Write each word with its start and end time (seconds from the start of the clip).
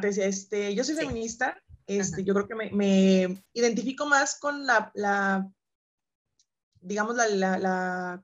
decía, 0.00 0.26
este, 0.26 0.74
yo 0.74 0.84
soy 0.84 0.94
feminista, 0.94 1.60
este, 1.86 2.22
yo 2.22 2.34
creo 2.34 2.46
que 2.46 2.54
me, 2.54 2.70
me, 2.70 3.42
identifico 3.54 4.06
más 4.06 4.38
con 4.38 4.66
la, 4.66 4.90
la 4.94 5.50
digamos, 6.80 7.16
la, 7.16 7.28
la, 7.28 7.58
la, 7.58 8.22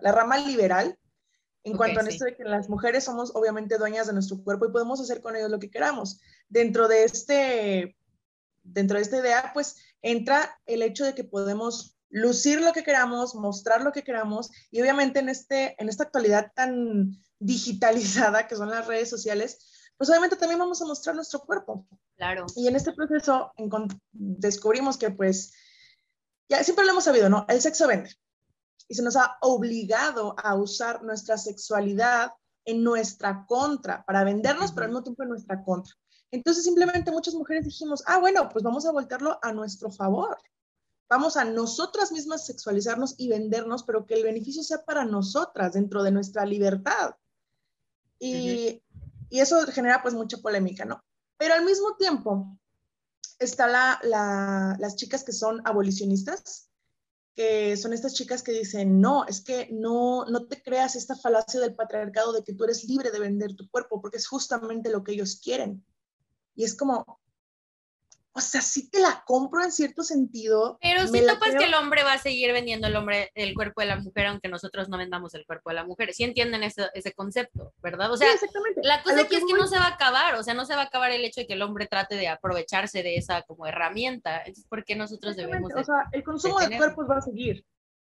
la, 0.00 0.12
rama 0.12 0.38
liberal, 0.38 0.96
en 1.64 1.76
cuanto 1.76 2.00
a 2.00 2.04
esto 2.04 2.24
de 2.24 2.36
que 2.36 2.44
las 2.44 2.68
mujeres 2.68 3.04
somos 3.04 3.32
obviamente 3.34 3.78
dueñas 3.78 4.06
de 4.06 4.12
nuestro 4.12 4.42
cuerpo 4.42 4.66
y 4.66 4.72
podemos 4.72 5.00
hacer 5.00 5.20
con 5.20 5.36
ellos 5.36 5.50
lo 5.50 5.58
que 5.58 5.70
queramos. 5.70 6.20
Dentro 6.48 6.88
de 6.88 7.04
este, 7.04 7.96
dentro 8.62 8.96
de 8.96 9.02
esta 9.02 9.18
idea, 9.18 9.50
pues 9.52 9.76
entra 10.00 10.58
el 10.66 10.82
hecho 10.82 11.04
de 11.04 11.14
que 11.14 11.24
podemos 11.24 11.98
lucir 12.10 12.60
lo 12.60 12.72
que 12.72 12.84
queramos, 12.84 13.34
mostrar 13.34 13.82
lo 13.82 13.92
que 13.92 14.02
queramos 14.02 14.50
y 14.70 14.80
obviamente 14.80 15.18
en, 15.18 15.28
este, 15.28 15.74
en 15.78 15.88
esta 15.88 16.04
actualidad 16.04 16.52
tan 16.54 17.18
digitalizada 17.38 18.46
que 18.46 18.56
son 18.56 18.70
las 18.70 18.86
redes 18.86 19.10
sociales, 19.10 19.58
pues 19.98 20.08
obviamente 20.08 20.36
también 20.36 20.60
vamos 20.60 20.80
a 20.80 20.86
mostrar 20.86 21.16
nuestro 21.16 21.40
cuerpo. 21.40 21.84
Claro. 22.16 22.46
Y 22.54 22.68
en 22.68 22.76
este 22.76 22.92
proceso 22.92 23.52
descubrimos 24.12 24.96
que 24.96 25.10
pues, 25.10 25.52
ya 26.48 26.62
siempre 26.62 26.84
lo 26.84 26.92
hemos 26.92 27.04
sabido, 27.04 27.28
¿no? 27.28 27.44
El 27.48 27.60
sexo 27.60 27.88
vende. 27.88 28.14
Y 28.86 28.94
se 28.94 29.02
nos 29.02 29.16
ha 29.16 29.36
obligado 29.42 30.36
a 30.38 30.54
usar 30.54 31.02
nuestra 31.02 31.36
sexualidad 31.36 32.30
en 32.64 32.84
nuestra 32.84 33.44
contra, 33.46 34.04
para 34.04 34.24
vendernos, 34.24 34.72
pero 34.72 34.84
al 34.84 34.90
mismo 34.90 35.02
tiempo 35.02 35.24
en 35.24 35.30
nuestra 35.30 35.64
contra. 35.64 35.94
Entonces 36.30 36.64
simplemente 36.64 37.10
muchas 37.10 37.34
mujeres 37.34 37.64
dijimos, 37.64 38.02
ah, 38.06 38.18
bueno, 38.18 38.48
pues 38.50 38.62
vamos 38.62 38.86
a 38.86 38.92
voltearlo 38.92 39.38
a 39.42 39.52
nuestro 39.52 39.90
favor. 39.90 40.36
Vamos 41.08 41.36
a 41.38 41.44
nosotras 41.44 42.12
mismas 42.12 42.46
sexualizarnos 42.46 43.14
y 43.16 43.28
vendernos, 43.28 43.82
pero 43.82 44.06
que 44.06 44.14
el 44.14 44.22
beneficio 44.22 44.62
sea 44.62 44.84
para 44.84 45.04
nosotras, 45.04 45.72
dentro 45.72 46.02
de 46.02 46.12
nuestra 46.12 46.44
libertad. 46.44 47.14
Y, 48.18 48.82
y 49.30 49.40
eso 49.40 49.66
genera 49.66 50.02
pues 50.02 50.14
mucha 50.14 50.38
polémica, 50.38 50.84
¿no? 50.84 51.02
Pero 51.36 51.54
al 51.54 51.64
mismo 51.64 51.96
tiempo 51.96 52.58
está 53.38 53.66
la, 53.66 54.00
la, 54.02 54.76
las 54.78 54.96
chicas 54.96 55.24
que 55.24 55.32
son 55.32 55.60
abolicionistas, 55.64 56.70
que 57.34 57.76
son 57.76 57.92
estas 57.92 58.14
chicas 58.14 58.42
que 58.42 58.52
dicen, 58.52 59.00
no, 59.00 59.24
es 59.26 59.40
que 59.40 59.68
no, 59.70 60.24
no 60.24 60.46
te 60.46 60.60
creas 60.60 60.96
esta 60.96 61.14
falacia 61.14 61.60
del 61.60 61.76
patriarcado 61.76 62.32
de 62.32 62.42
que 62.42 62.52
tú 62.52 62.64
eres 62.64 62.84
libre 62.84 63.12
de 63.12 63.20
vender 63.20 63.54
tu 63.54 63.70
cuerpo, 63.70 64.00
porque 64.00 64.16
es 64.16 64.26
justamente 64.26 64.90
lo 64.90 65.04
que 65.04 65.12
ellos 65.12 65.40
quieren. 65.42 65.84
Y 66.56 66.64
es 66.64 66.74
como, 66.74 67.20
o 68.38 68.40
sea, 68.40 68.60
sí 68.60 68.88
te 68.88 69.00
la 69.00 69.24
compro 69.26 69.62
en 69.64 69.72
cierto 69.72 70.04
sentido. 70.04 70.78
Pero 70.80 71.06
si 71.08 71.26
topas 71.26 71.56
que 71.56 71.64
el 71.64 71.74
hombre 71.74 72.04
va 72.04 72.14
a 72.14 72.18
seguir 72.18 72.52
vendiendo 72.52 72.86
el 72.86 72.94
hombre 72.94 73.30
el 73.34 73.52
cuerpo 73.52 73.80
de 73.80 73.88
la 73.88 73.96
mujer, 73.96 74.26
aunque 74.26 74.48
nosotros 74.48 74.88
no 74.88 74.96
vendamos 74.96 75.34
el 75.34 75.44
cuerpo 75.44 75.70
de 75.70 75.76
la 75.76 75.84
mujer. 75.84 76.14
Sí 76.14 76.22
entienden 76.22 76.62
ese, 76.62 76.88
ese 76.94 77.12
concepto, 77.12 77.74
¿verdad? 77.82 78.12
O 78.12 78.16
sea, 78.16 78.28
la 78.82 79.02
cosa 79.02 79.22
aquí 79.22 79.34
es 79.34 79.44
que 79.44 79.54
no 79.54 79.66
se 79.66 79.78
va 79.78 79.86
a 79.86 79.94
acabar, 79.94 80.36
o 80.36 80.42
sea, 80.44 80.54
no 80.54 80.64
se 80.64 80.74
va 80.74 80.82
a 80.82 80.84
acabar 80.84 81.10
el 81.10 81.24
hecho 81.24 81.40
de 81.40 81.46
que 81.48 81.54
el 81.54 81.62
hombre 81.62 81.86
trate 81.86 82.14
de 82.14 82.28
aprovecharse 82.28 83.02
de 83.02 83.16
esa 83.16 83.42
como 83.42 83.66
herramienta. 83.66 84.38
Entonces, 84.38 84.66
¿por 84.68 84.84
qué 84.84 84.94
nosotros 84.94 85.34
debemos? 85.34 85.72
o 85.74 85.84
sea, 85.84 86.08
el 86.12 86.22
consumo 86.22 86.60
de, 86.60 86.68
de 86.68 86.76
cuerpos 86.76 87.06
va 87.10 87.16
a 87.16 87.22
seguir. 87.22 87.64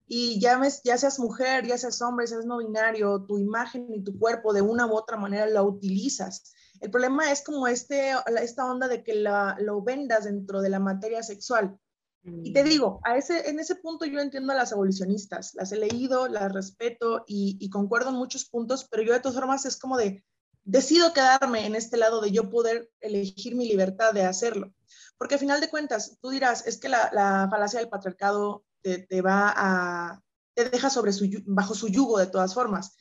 Y 0.08 0.40
ya, 0.40 0.58
ves, 0.58 0.82
ya 0.84 0.98
seas 0.98 1.20
mujer, 1.20 1.66
ya 1.66 1.78
seas 1.78 2.02
hombre, 2.02 2.28
seas 2.28 2.46
no 2.46 2.58
binario, 2.58 3.24
tu 3.28 3.38
imagen 3.38 3.88
y 3.94 4.04
tu 4.04 4.18
cuerpo 4.18 4.54
de 4.54 4.62
una 4.62 4.86
u 4.86 4.94
otra 4.94 5.18
manera 5.18 5.46
la 5.46 5.64
utilizas 5.64 6.54
el 6.82 6.90
problema 6.90 7.32
es 7.32 7.44
como 7.44 7.68
este, 7.68 8.12
esta 8.42 8.66
onda 8.66 8.88
de 8.88 9.04
que 9.04 9.14
lo 9.14 9.82
vendas 9.84 10.26
dentro 10.26 10.62
de 10.62 10.70
la 10.70 10.80
materia 10.80 11.22
sexual. 11.22 11.80
Y 12.24 12.54
te 12.54 12.64
mm. 12.64 12.68
digo, 12.68 13.00
a 13.04 13.18
ese, 13.18 13.50
en 13.50 13.60
ese 13.60 13.76
punto 13.76 14.06
yo 14.06 14.20
entiendo 14.20 14.52
a 14.52 14.56
las 14.56 14.74
abolicionistas, 14.74 15.54
las 15.54 15.72
he 15.72 15.78
leído, 15.78 16.28
las 16.28 16.52
respeto 16.52 17.24
y, 17.28 17.70
concuerdo 17.70 18.10
en 18.10 18.16
muchos 18.16 18.46
puntos, 18.46 18.88
pero 18.90 19.04
yo 19.04 19.14
de 19.14 19.20
todas 19.20 19.38
formas 19.38 19.66
es 19.66 19.78
como 19.78 19.96
de, 19.96 20.24
decido 20.64 21.14
quedarme 21.14 21.68
en 21.68 21.76
este 21.76 21.98
lado 21.98 22.20
de 22.20 22.32
yo 22.32 22.50
poder 22.50 22.92
elegir 23.00 23.56
mi 23.56 23.68
libertad 23.68 24.14
de 24.14 24.26
hacerlo. 24.26 24.74
Porque 25.20 25.36
al 25.36 25.40
final 25.40 25.62
de 25.62 25.70
cuentas, 25.70 26.18
tú 26.20 26.30
dirás, 26.30 26.66
es 26.66 26.80
que 26.80 26.90
la, 26.90 27.48
falacia 27.50 27.80
del 27.80 27.90
patriarcado 27.90 28.66
te, 28.82 29.22
va 29.22 29.54
a, 29.56 30.24
te 30.56 30.70
deja 30.70 30.90
sobre 30.90 31.14
su, 31.14 31.28
bajo 31.46 31.76
su 31.76 31.90
yugo 31.90 32.18
de 32.18 32.28
todas 32.28 32.56
formas. 32.56 32.98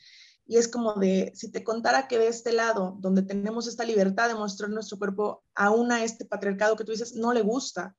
Y 0.50 0.56
es 0.56 0.66
como 0.66 0.94
de, 0.94 1.31
si 1.37 1.49
te 1.53 1.62
contara 1.62 2.09
que 2.09 2.19
de 2.19 2.27
este 2.27 2.53
lado, 2.53 2.97
donde 2.99 3.22
tenemos 3.22 3.69
esta 3.69 3.84
libertad 3.84 4.27
de 4.27 4.34
mostrar 4.34 4.69
nuestro 4.69 4.99
cuerpo, 4.99 5.44
aún 5.55 5.93
a 5.93 6.03
este 6.03 6.25
patriarcado 6.25 6.75
que 6.75 6.83
tú 6.83 6.91
dices, 6.91 7.15
no 7.15 7.33
le 7.33 7.43
gusta. 7.43 7.94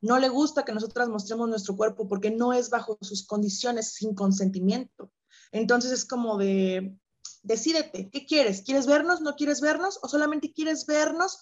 No 0.00 0.16
le 0.20 0.28
gusta 0.28 0.64
que 0.64 0.72
nosotras 0.72 1.08
mostremos 1.08 1.48
nuestro 1.48 1.74
cuerpo 1.74 2.06
porque 2.06 2.30
no 2.30 2.52
es 2.52 2.70
bajo 2.70 2.96
sus 3.00 3.26
condiciones 3.26 3.94
sin 3.94 4.14
consentimiento. 4.14 5.10
Entonces 5.50 5.90
es 5.90 6.04
como 6.04 6.38
de, 6.38 6.96
decídete, 7.42 8.08
¿qué 8.08 8.24
quieres? 8.24 8.62
¿Quieres 8.62 8.86
vernos? 8.86 9.20
¿No 9.20 9.34
quieres 9.34 9.60
vernos? 9.60 9.98
¿O 10.00 10.08
solamente 10.08 10.52
quieres 10.52 10.86
vernos 10.86 11.40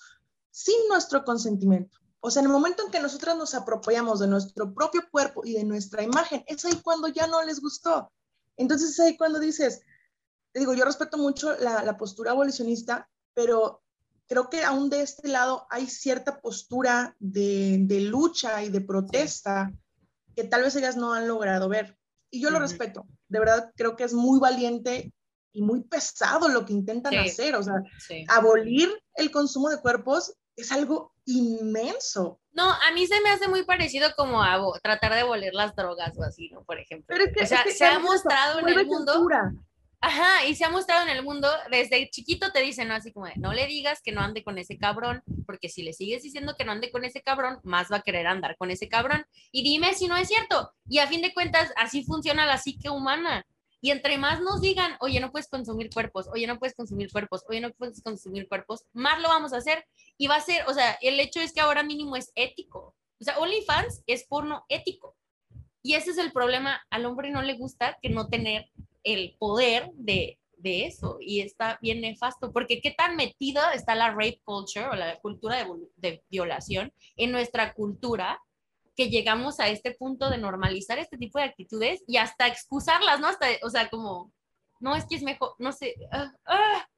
sin 0.51 0.77
nuestro 0.89 1.27
consentimiento? 1.27 1.99
O 2.21 2.31
sea, 2.31 2.41
en 2.41 2.47
el 2.47 2.53
momento 2.53 2.85
en 2.87 2.91
que 2.91 3.01
nosotras 3.01 3.37
nos 3.37 3.55
apropiamos 3.55 4.19
de 4.19 4.29
nuestro 4.29 4.73
propio 4.73 5.03
cuerpo 5.11 5.43
y 5.45 5.53
de 5.53 5.65
nuestra 5.65 6.03
imagen, 6.03 6.43
es 6.47 6.65
ahí 6.65 6.81
cuando 6.83 7.09
ya 7.09 7.27
no 7.27 7.43
les 7.43 7.61
gustó. 7.61 8.11
Entonces 8.57 8.93
es 8.93 9.01
ahí 9.01 9.19
cuando 9.19 9.39
dices, 9.39 9.83
digo, 10.61 10.75
yo 10.75 10.85
respeto 10.85 11.19
mucho 11.19 11.57
la, 11.59 11.97
postura 11.97 12.31
abolicionista, 12.31 13.09
pero 13.35 13.83
creo 14.29 14.49
que 14.49 14.63
aún 14.63 14.89
de 14.89 15.03
este 15.03 15.29
lado 15.29 15.67
hay 15.71 15.87
cierta 15.87 16.41
postura 16.41 17.17
de, 17.19 17.87
lucha 18.09 18.63
y 18.63 18.69
de 18.69 18.81
protesta 18.81 19.73
que 20.35 20.45
tal 20.45 20.63
vez 20.63 20.75
ellas 20.77 20.97
no 20.97 21.13
han 21.13 21.29
logrado 21.29 21.69
ver. 21.69 21.99
Y 22.31 22.41
yo 22.41 22.51
lo 22.51 22.59
respeto. 22.59 23.07
De 23.29 23.39
verdad, 23.39 23.73
creo 23.77 23.97
que 23.97 24.05
es 24.05 24.13
muy 24.13 24.41
valiente 24.41 25.13
y 25.53 25.63
muy 25.63 25.83
pesado 25.85 26.49
lo 26.49 26.65
que 26.65 26.73
intentan 26.73 27.15
hacer. 27.17 27.55
O 27.55 27.63
sea, 27.63 27.75
abolir 28.29 28.91
el 29.15 29.31
consumo 29.31 29.69
de 29.71 29.81
cuerpos 29.81 30.35
es 30.57 30.73
algo 30.73 31.15
inmenso. 31.27 32.41
No, 32.53 32.71
a 32.71 32.93
mí 32.93 33.07
se 33.07 33.21
me 33.21 33.31
hace 33.31 33.49
muy 33.49 33.65
parecido 33.65 34.09
como 34.17 34.43
a 34.43 34.61
tratar 34.83 35.15
de 35.15 35.21
abolir 35.21 35.55
las 35.55 35.75
drogas 35.75 36.17
o 36.17 36.23
así, 36.23 36.51
¿no? 36.51 36.65
Por 36.65 36.79
ejemplo. 36.79 37.17
o 37.17 37.47
sea, 37.47 37.65
se 37.69 37.85
ha 37.85 37.99
mostrado 37.99 38.61
en 38.61 38.69
el 38.69 38.87
mundo. 38.87 39.27
Ajá, 40.07 40.45
y 40.45 40.55
se 40.55 40.67
ha 40.67 40.69
mostrado 40.69 41.09
en 41.09 41.17
el 41.17 41.25
mundo, 41.25 41.49
desde 41.71 42.11
chiquito 42.11 42.53
te 42.53 42.61
dicen, 42.61 42.89
¿no? 42.89 42.95
Así 42.95 43.11
como, 43.11 43.27
no 43.37 43.55
le 43.55 43.67
digas 43.67 44.03
que 44.03 44.13
no 44.13 44.21
ande 44.21 44.45
con 44.45 44.59
ese 44.59 44.77
cabrón, 44.77 45.23
porque 45.47 45.71
si 45.71 45.83
le 45.83 45.95
sigues 45.95 46.23
diciendo 46.23 46.57
que 46.59 46.67
no 46.67 46.73
ande 46.73 46.91
con 46.91 47.07
ese 47.07 47.23
cabrón, 47.23 47.59
más 47.63 47.91
va 47.91 47.97
a 47.97 48.03
querer 48.03 48.27
andar 48.27 48.59
con 48.59 48.71
ese 48.71 48.87
cabrón. 48.87 49.25
Y 49.51 49.63
dime 49.63 49.95
si 49.95 50.07
no 50.07 50.15
es 50.19 50.29
cierto. 50.29 50.75
Y 50.91 50.99
a 50.99 51.07
fin 51.07 51.23
de 51.23 51.33
cuentas, 51.33 51.73
así 51.77 52.05
funciona 52.05 52.45
la 52.45 52.59
psique 52.59 52.91
humana. 52.91 53.47
Y 53.81 53.93
entre 53.93 54.19
más 54.19 54.43
nos 54.43 54.61
digan, 54.61 54.95
oye, 55.01 55.21
no 55.21 55.33
puedes 55.33 55.49
consumir 55.49 55.89
cuerpos, 55.89 56.29
oye, 56.35 56.47
no 56.47 56.59
puedes 56.59 56.77
consumir 56.77 57.11
cuerpos, 57.11 57.43
oye, 57.49 57.63
no 57.63 57.73
puedes 57.73 58.03
consumir 58.03 58.47
cuerpos, 58.47 58.85
más 58.93 59.23
lo 59.23 59.29
vamos 59.29 59.55
a 59.55 59.57
hacer. 59.57 59.87
Y 60.19 60.27
va 60.27 60.37
a 60.37 60.43
ser, 60.43 60.67
o 60.69 60.75
sea, 60.75 60.99
el 61.01 61.19
hecho 61.19 61.41
es 61.41 61.55
que 61.55 61.63
ahora 61.63 61.83
mínimo 61.83 62.15
es 62.17 62.31
ético. 62.35 62.95
O 63.23 63.25
sea, 63.25 63.39
OnlyFans 63.39 64.03
es 64.07 64.25
porno 64.25 64.67
ético. 64.69 65.17
Y 65.83 65.95
ese 65.95 66.11
es 66.11 66.19
el 66.19 66.31
problema. 66.31 66.83
Al 66.91 67.07
hombre 67.07 67.31
no 67.31 67.41
le 67.41 67.55
gusta 67.55 67.97
que 68.03 68.11
no 68.11 68.29
tener 68.29 68.71
el 69.05 69.37
poder 69.39 69.91
de, 69.95 70.39
eso 70.63 71.19
y 71.21 71.43
está 71.43 71.79
bien 71.83 72.01
nefasto, 72.01 72.51
porque 72.51 72.81
qué 72.81 72.91
tan 72.91 73.17
metida 73.17 73.75
está 73.75 73.95
la 73.95 74.13
rape 74.13 74.41
culture 74.45 74.87
o 74.87 74.95
la 74.95 75.19
cultura 75.21 75.63
de, 75.97 76.25
violación 76.31 76.91
en 77.17 77.33
nuestra 77.33 77.75
cultura 77.75 78.41
que 78.97 79.11
llegamos 79.11 79.61
a 79.61 79.69
este 79.69 79.93
punto 79.93 80.31
de 80.31 80.39
normalizar 80.39 80.99
este 80.99 81.19
tipo 81.19 81.39
de 81.39 81.45
actitudes 81.45 82.03
y 82.07 82.17
hasta 82.17 82.47
excusarlas, 82.47 83.21
¿no? 83.21 83.27
Hasta, 83.27 83.47
o 83.63 83.69
sea, 83.69 83.91
como, 83.91 84.33
no, 84.81 84.97
es 84.97 85.05
que 85.05 85.17
es 85.17 85.23
mejor, 85.23 85.55
no 85.59 85.71
sé. 85.71 85.97
Ah, 86.11 86.33
ah. 86.47 86.89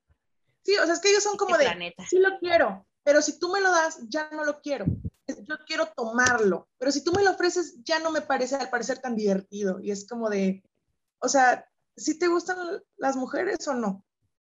Sí, 0.63 0.77
o 0.77 0.85
sea, 0.85 0.95
es 0.95 1.01
que 1.01 1.11
ellos 1.11 1.25
son 1.25 1.37
como 1.37 1.59
de, 1.59 1.95
sí 2.09 2.21
lo 2.21 2.39
quiero, 2.39 2.87
pero 3.03 3.21
si 3.23 3.39
tú 3.39 3.51
me 3.51 3.61
lo 3.61 3.71
das, 3.71 3.99
ya 4.09 4.29
no 4.31 4.45
lo 4.45 4.61
quiero. 4.61 4.85
Yo 5.27 5.57
quiero 5.67 5.87
tomarlo, 5.87 6.69
pero 6.79 6.93
si 6.93 7.03
tú 7.03 7.13
me 7.13 7.23
lo 7.23 7.33
ofreces, 7.33 7.83
ya 7.83 7.99
no 7.99 8.13
me 8.13 8.21
parece, 8.21 8.55
al 8.57 8.71
parecer, 8.71 8.99
tan 8.99 9.17
divertido. 9.17 9.81
Y 9.81 9.91
es 9.91 10.07
como 10.09 10.31
de, 10.31 10.63
o 11.19 11.29
sea, 11.29 11.69
si 11.97 12.19
te 12.19 12.29
gustan 12.29 12.59
las 12.97 13.17
mujeres 13.17 13.67
o 13.69 13.75
no, 13.75 14.05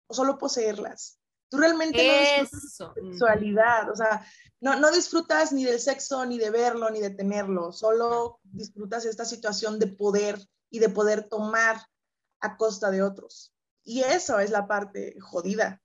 o 0.07 0.13
solo 0.13 0.38
poseerlas. 0.38 1.19
Tú 1.49 1.57
realmente 1.57 1.97
no 2.05 2.41
disfrutas 2.41 2.95
de 2.95 3.01
sexualidad, 3.11 3.89
o 3.89 3.95
sea, 3.95 4.25
no, 4.59 4.77
no 4.79 4.91
disfrutas 4.91 5.53
ni 5.53 5.63
del 5.63 5.79
sexo, 5.79 6.25
ni 6.25 6.38
de 6.38 6.49
verlo, 6.49 6.89
ni 6.89 6.99
de 6.99 7.11
tenerlo, 7.11 7.71
solo 7.71 8.39
disfrutas 8.44 9.05
esta 9.05 9.23
situación 9.23 9.79
de 9.79 9.88
poder 9.88 10.39
y 10.69 10.79
de 10.79 10.89
poder 10.89 11.29
tomar 11.29 11.77
a 12.41 12.57
costa 12.57 12.91
de 12.91 13.01
otros. 13.01 13.53
Y 13.83 14.01
eso 14.01 14.39
es 14.39 14.51
la 14.51 14.67
parte 14.67 15.15
jodida 15.21 15.81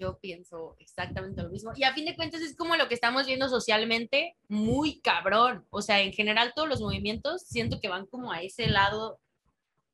yo 0.00 0.18
pienso 0.18 0.76
exactamente 0.78 1.42
lo 1.42 1.50
mismo. 1.50 1.72
Y 1.76 1.84
a 1.84 1.92
fin 1.92 2.06
de 2.06 2.16
cuentas 2.16 2.40
es 2.40 2.56
como 2.56 2.74
lo 2.76 2.88
que 2.88 2.94
estamos 2.94 3.26
viendo 3.26 3.48
socialmente, 3.48 4.36
muy 4.48 5.00
cabrón. 5.00 5.66
O 5.70 5.82
sea, 5.82 6.00
en 6.00 6.12
general 6.12 6.52
todos 6.54 6.68
los 6.68 6.80
movimientos 6.80 7.42
siento 7.42 7.78
que 7.80 7.88
van 7.88 8.06
como 8.06 8.32
a 8.32 8.42
ese 8.42 8.66
lado, 8.66 9.20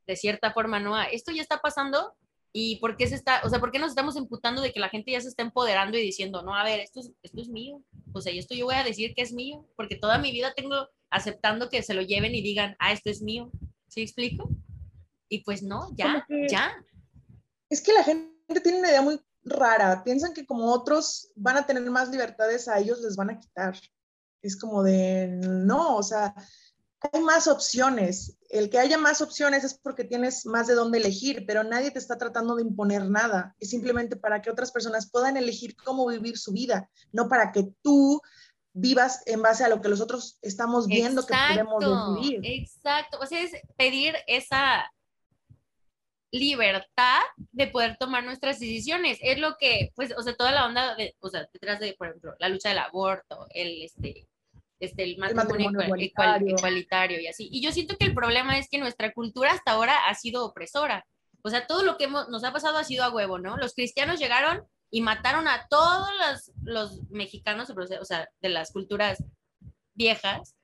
de 0.06 0.16
cierta 0.16 0.52
forma, 0.52 0.78
¿no? 0.78 0.98
esto 1.02 1.32
ya 1.32 1.42
está 1.42 1.60
pasando 1.60 2.14
y 2.52 2.76
por 2.76 2.96
qué 2.96 3.06
se 3.06 3.16
está, 3.16 3.42
o 3.44 3.50
sea, 3.50 3.60
por 3.60 3.70
qué 3.70 3.78
nos 3.78 3.90
estamos 3.90 4.16
imputando 4.16 4.62
de 4.62 4.72
que 4.72 4.80
la 4.80 4.88
gente 4.88 5.10
ya 5.10 5.20
se 5.20 5.28
está 5.28 5.42
empoderando 5.42 5.98
y 5.98 6.02
diciendo, 6.02 6.42
no, 6.42 6.54
a 6.54 6.64
ver, 6.64 6.80
esto 6.80 7.00
es, 7.00 7.12
esto 7.22 7.42
es 7.42 7.48
mío. 7.48 7.82
O 8.14 8.22
sea, 8.22 8.32
esto 8.32 8.54
yo 8.54 8.64
voy 8.64 8.76
a 8.76 8.84
decir 8.84 9.12
que 9.14 9.20
es 9.20 9.34
mío, 9.34 9.68
porque 9.76 9.96
toda 9.96 10.16
mi 10.18 10.32
vida 10.32 10.54
tengo 10.54 10.88
aceptando 11.10 11.68
que 11.68 11.82
se 11.82 11.92
lo 11.92 12.00
lleven 12.00 12.34
y 12.34 12.40
digan, 12.40 12.74
ah, 12.78 12.92
esto 12.92 13.10
es 13.10 13.20
mío. 13.20 13.50
¿Sí 13.88 14.00
explico? 14.00 14.48
Y 15.28 15.44
pues 15.44 15.62
no, 15.62 15.90
ya, 15.96 16.26
ya. 16.48 16.82
Es 17.68 17.82
que 17.82 17.92
la 17.92 18.04
gente 18.04 18.60
tiene 18.62 18.78
una 18.78 18.88
idea 18.88 19.02
muy 19.02 19.20
rara. 19.46 20.02
Piensan 20.04 20.34
que 20.34 20.44
como 20.44 20.72
otros 20.72 21.30
van 21.36 21.56
a 21.56 21.66
tener 21.66 21.88
más 21.90 22.10
libertades, 22.10 22.68
a 22.68 22.78
ellos 22.78 23.00
les 23.00 23.16
van 23.16 23.30
a 23.30 23.38
quitar. 23.38 23.76
Es 24.42 24.56
como 24.56 24.82
de, 24.82 25.28
no, 25.28 25.96
o 25.96 26.02
sea, 26.02 26.34
hay 27.12 27.20
más 27.22 27.46
opciones. 27.46 28.36
El 28.50 28.70
que 28.70 28.78
haya 28.78 28.98
más 28.98 29.22
opciones 29.22 29.64
es 29.64 29.74
porque 29.74 30.04
tienes 30.04 30.46
más 30.46 30.66
de 30.66 30.74
dónde 30.74 30.98
elegir, 30.98 31.44
pero 31.46 31.64
nadie 31.64 31.90
te 31.90 31.98
está 31.98 32.18
tratando 32.18 32.56
de 32.56 32.62
imponer 32.62 33.08
nada. 33.08 33.54
Es 33.58 33.70
simplemente 33.70 34.16
para 34.16 34.42
que 34.42 34.50
otras 34.50 34.72
personas 34.72 35.10
puedan 35.10 35.36
elegir 35.36 35.76
cómo 35.76 36.06
vivir 36.06 36.36
su 36.36 36.52
vida, 36.52 36.90
no 37.12 37.28
para 37.28 37.52
que 37.52 37.68
tú 37.82 38.20
vivas 38.72 39.22
en 39.24 39.40
base 39.40 39.64
a 39.64 39.68
lo 39.68 39.80
que 39.80 39.88
los 39.88 40.02
otros 40.02 40.38
estamos 40.42 40.86
viendo 40.86 41.24
que 41.24 41.34
podemos 41.48 42.20
vivir. 42.20 42.40
Exacto, 42.44 43.18
o 43.20 43.26
sea, 43.26 43.40
es 43.40 43.52
pedir 43.76 44.14
esa 44.26 44.84
libertad 46.30 47.20
de 47.36 47.66
poder 47.68 47.96
tomar 47.98 48.24
nuestras 48.24 48.58
decisiones. 48.58 49.18
Es 49.22 49.38
lo 49.38 49.56
que, 49.56 49.92
pues, 49.94 50.12
o 50.16 50.22
sea, 50.22 50.34
toda 50.34 50.52
la 50.52 50.66
onda, 50.66 50.94
de, 50.94 51.14
o 51.20 51.28
sea, 51.28 51.48
detrás 51.52 51.80
de, 51.80 51.94
por 51.94 52.08
ejemplo, 52.08 52.34
la 52.38 52.48
lucha 52.48 52.70
del 52.70 52.78
aborto, 52.78 53.46
el, 53.50 53.82
este, 53.82 54.28
este, 54.78 55.04
el 55.04 55.18
matrimonio, 55.18 55.80
igualitario. 55.82 57.20
y 57.20 57.26
así. 57.26 57.48
Y 57.50 57.62
yo 57.62 57.72
siento 57.72 57.96
que 57.96 58.06
el 58.06 58.14
problema 58.14 58.58
es 58.58 58.68
que 58.68 58.78
nuestra 58.78 59.12
cultura 59.12 59.52
hasta 59.52 59.72
ahora 59.72 60.06
ha 60.08 60.14
sido 60.14 60.44
opresora. 60.44 61.06
O 61.42 61.50
sea, 61.50 61.66
todo 61.66 61.82
lo 61.82 61.96
que 61.96 62.08
nos 62.08 62.44
ha 62.44 62.52
pasado 62.52 62.76
ha 62.76 62.84
sido 62.84 63.04
a 63.04 63.10
huevo, 63.10 63.38
¿no? 63.38 63.56
Los 63.56 63.74
cristianos 63.74 64.18
llegaron 64.18 64.66
y 64.90 65.00
mataron 65.00 65.48
a 65.48 65.66
todos 65.68 66.08
los, 66.18 66.52
los 66.62 67.10
mexicanos, 67.10 67.70
o 67.70 68.04
sea, 68.04 68.28
de 68.40 68.48
las 68.48 68.72
culturas 68.72 69.22
viejas, 69.94 70.56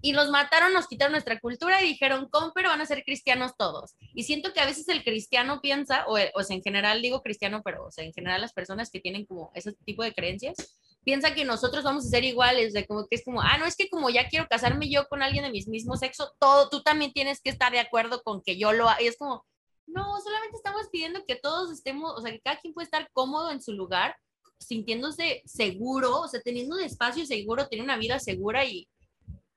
y 0.00 0.12
los 0.12 0.30
mataron, 0.30 0.72
nos 0.72 0.86
quitaron 0.86 1.12
nuestra 1.12 1.40
cultura 1.40 1.82
y 1.82 1.88
dijeron, 1.88 2.28
¿cómo 2.30 2.52
pero 2.54 2.68
van 2.68 2.80
a 2.80 2.86
ser 2.86 3.02
cristianos 3.04 3.52
todos? 3.56 3.94
Y 4.14 4.24
siento 4.24 4.52
que 4.52 4.60
a 4.60 4.66
veces 4.66 4.88
el 4.88 5.02
cristiano 5.02 5.60
piensa, 5.60 6.04
o, 6.06 6.16
o 6.34 6.42
sea, 6.42 6.56
en 6.56 6.62
general 6.62 7.02
digo 7.02 7.22
cristiano, 7.22 7.62
pero 7.64 7.86
o 7.86 7.90
sea, 7.90 8.04
en 8.04 8.12
general 8.12 8.40
las 8.40 8.52
personas 8.52 8.90
que 8.90 9.00
tienen 9.00 9.26
como 9.26 9.50
ese 9.54 9.72
tipo 9.84 10.02
de 10.02 10.14
creencias, 10.14 10.56
piensa 11.04 11.34
que 11.34 11.44
nosotros 11.44 11.84
vamos 11.84 12.06
a 12.06 12.10
ser 12.10 12.24
iguales, 12.24 12.72
de 12.72 12.86
como 12.86 13.06
que 13.06 13.16
es 13.16 13.24
como, 13.24 13.40
ah, 13.40 13.56
no 13.58 13.64
es 13.64 13.76
que 13.76 13.88
como 13.88 14.10
ya 14.10 14.28
quiero 14.28 14.46
casarme 14.46 14.90
yo 14.90 15.08
con 15.08 15.22
alguien 15.22 15.44
de 15.44 15.50
mi 15.50 15.64
mismo 15.66 15.96
sexo, 15.96 16.34
todo, 16.38 16.68
tú 16.68 16.82
también 16.82 17.12
tienes 17.12 17.40
que 17.40 17.50
estar 17.50 17.72
de 17.72 17.80
acuerdo 17.80 18.22
con 18.22 18.42
que 18.42 18.58
yo 18.58 18.72
lo 18.72 18.88
haga. 18.88 19.02
Y 19.02 19.06
es 19.06 19.16
como, 19.16 19.46
no, 19.86 20.20
solamente 20.20 20.56
estamos 20.56 20.88
pidiendo 20.92 21.24
que 21.26 21.36
todos 21.36 21.72
estemos, 21.72 22.12
o 22.16 22.20
sea, 22.20 22.30
que 22.30 22.40
cada 22.40 22.58
quien 22.58 22.74
puede 22.74 22.84
estar 22.84 23.10
cómodo 23.12 23.50
en 23.50 23.62
su 23.62 23.72
lugar, 23.72 24.16
sintiéndose 24.58 25.42
seguro, 25.46 26.20
o 26.20 26.28
sea, 26.28 26.40
teniendo 26.42 26.76
un 26.76 26.82
espacio 26.82 27.24
seguro, 27.24 27.68
tener 27.68 27.84
una 27.84 27.96
vida 27.96 28.18
segura 28.18 28.64
y, 28.64 28.88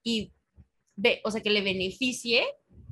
y 0.03 0.31
ve, 0.95 1.21
o 1.23 1.31
sea, 1.31 1.41
que 1.41 1.49
le 1.49 1.61
beneficie 1.61 2.43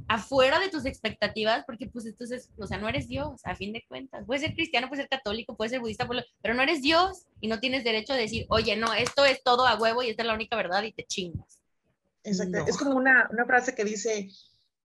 afuera 0.07 0.59
de 0.59 0.69
tus 0.69 0.85
expectativas, 0.85 1.63
porque 1.65 1.87
pues 1.87 2.05
entonces, 2.05 2.49
o 2.57 2.65
sea, 2.65 2.79
no 2.79 2.89
eres 2.89 3.07
Dios, 3.07 3.41
a 3.43 3.55
fin 3.55 3.73
de 3.73 3.85
cuentas. 3.87 4.23
Puedes 4.25 4.41
ser 4.41 4.55
cristiano, 4.55 4.87
puedes 4.87 5.03
ser 5.03 5.09
católico, 5.09 5.55
puedes 5.55 5.71
ser 5.71 5.79
budista, 5.79 6.07
pero 6.41 6.53
no 6.55 6.63
eres 6.63 6.81
Dios 6.81 7.27
y 7.41 7.47
no 7.47 7.59
tienes 7.59 7.83
derecho 7.83 8.13
a 8.13 8.17
decir, 8.17 8.45
oye, 8.49 8.75
no, 8.75 8.93
esto 8.93 9.23
es 9.23 9.43
todo 9.43 9.67
a 9.67 9.77
huevo 9.77 10.01
y 10.01 10.09
esta 10.09 10.23
es 10.23 10.27
la 10.27 10.33
única 10.33 10.55
verdad 10.55 10.83
y 10.83 10.93
te 10.93 11.05
chingas. 11.05 11.61
Exacto. 12.23 12.65
Es 12.67 12.77
como 12.77 12.95
una, 12.95 13.29
una 13.31 13.45
frase 13.45 13.75
que 13.75 13.85
dice, 13.85 14.29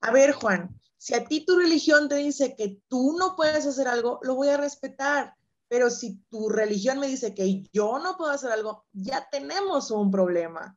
a 0.00 0.10
ver, 0.10 0.32
Juan, 0.32 0.80
si 0.98 1.14
a 1.14 1.24
ti 1.24 1.44
tu 1.44 1.56
religión 1.56 2.08
te 2.08 2.16
dice 2.16 2.54
que 2.56 2.78
tú 2.88 3.16
no 3.18 3.36
puedes 3.36 3.64
hacer 3.66 3.88
algo, 3.88 4.18
lo 4.22 4.34
voy 4.34 4.48
a 4.48 4.56
respetar. 4.56 5.34
Pero 5.72 5.88
si 5.88 6.18
tu 6.28 6.50
religión 6.50 6.98
me 6.98 7.08
dice 7.08 7.32
que 7.32 7.62
yo 7.72 7.98
no 7.98 8.18
puedo 8.18 8.30
hacer 8.30 8.52
algo, 8.52 8.84
ya 8.92 9.26
tenemos 9.30 9.90
un 9.90 10.10
problema. 10.10 10.76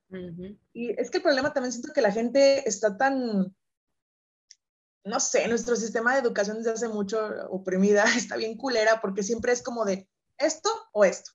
Y 0.72 0.92
es 0.92 1.12
que 1.12 1.18
el 1.18 1.24
problema 1.24 1.52
también 1.52 1.74
siento 1.74 1.92
que 1.92 2.02
la 2.02 2.14
gente 2.14 2.66
está 2.66 2.96
tan, 2.96 3.54
no 5.04 5.20
sé, 5.20 5.50
nuestro 5.50 5.76
sistema 5.76 6.14
de 6.14 6.22
educación 6.22 6.60
desde 6.60 6.72
hace 6.72 6.88
mucho 6.88 7.20
oprimida, 7.50 8.06
está 8.16 8.38
bien 8.38 8.56
culera 8.56 9.02
porque 9.02 9.22
siempre 9.22 9.52
es 9.52 9.62
como 9.62 9.84
de 9.84 10.08
esto 10.38 10.70
o 10.94 11.04
esto. 11.04 11.32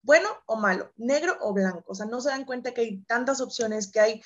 Bueno 0.00 0.30
o 0.46 0.56
malo, 0.56 0.90
negro 0.96 1.36
o 1.42 1.52
blanco. 1.52 1.84
O 1.86 1.94
sea, 1.94 2.06
no 2.06 2.22
se 2.22 2.30
dan 2.30 2.46
cuenta 2.46 2.72
que 2.72 2.80
hay 2.80 3.02
tantas 3.02 3.42
opciones, 3.42 3.92
que 3.92 4.00
hay 4.00 4.22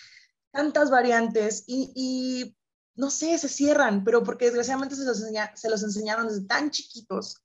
tantas 0.53 0.93
variantes 0.93 1.65
y, 1.67 2.57
no 2.95 3.11
sé, 3.11 3.37
se 3.37 3.49
cierran, 3.49 4.05
pero 4.05 4.23
porque 4.23 4.45
desgraciadamente 4.45 4.95
se 4.95 5.05
los, 5.05 5.25
se 5.57 5.69
los 5.69 5.83
enseñaron 5.83 6.29
desde 6.29 6.47
tan 6.47 6.71
chiquitos 6.71 7.43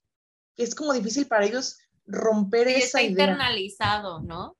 es 0.57 0.75
como 0.75 0.93
difícil 0.93 1.27
para 1.27 1.45
ellos 1.45 1.79
romper 2.05 2.67
esa 2.67 2.85
está 2.85 3.01
internalizado, 3.01 4.21
¿no? 4.21 4.57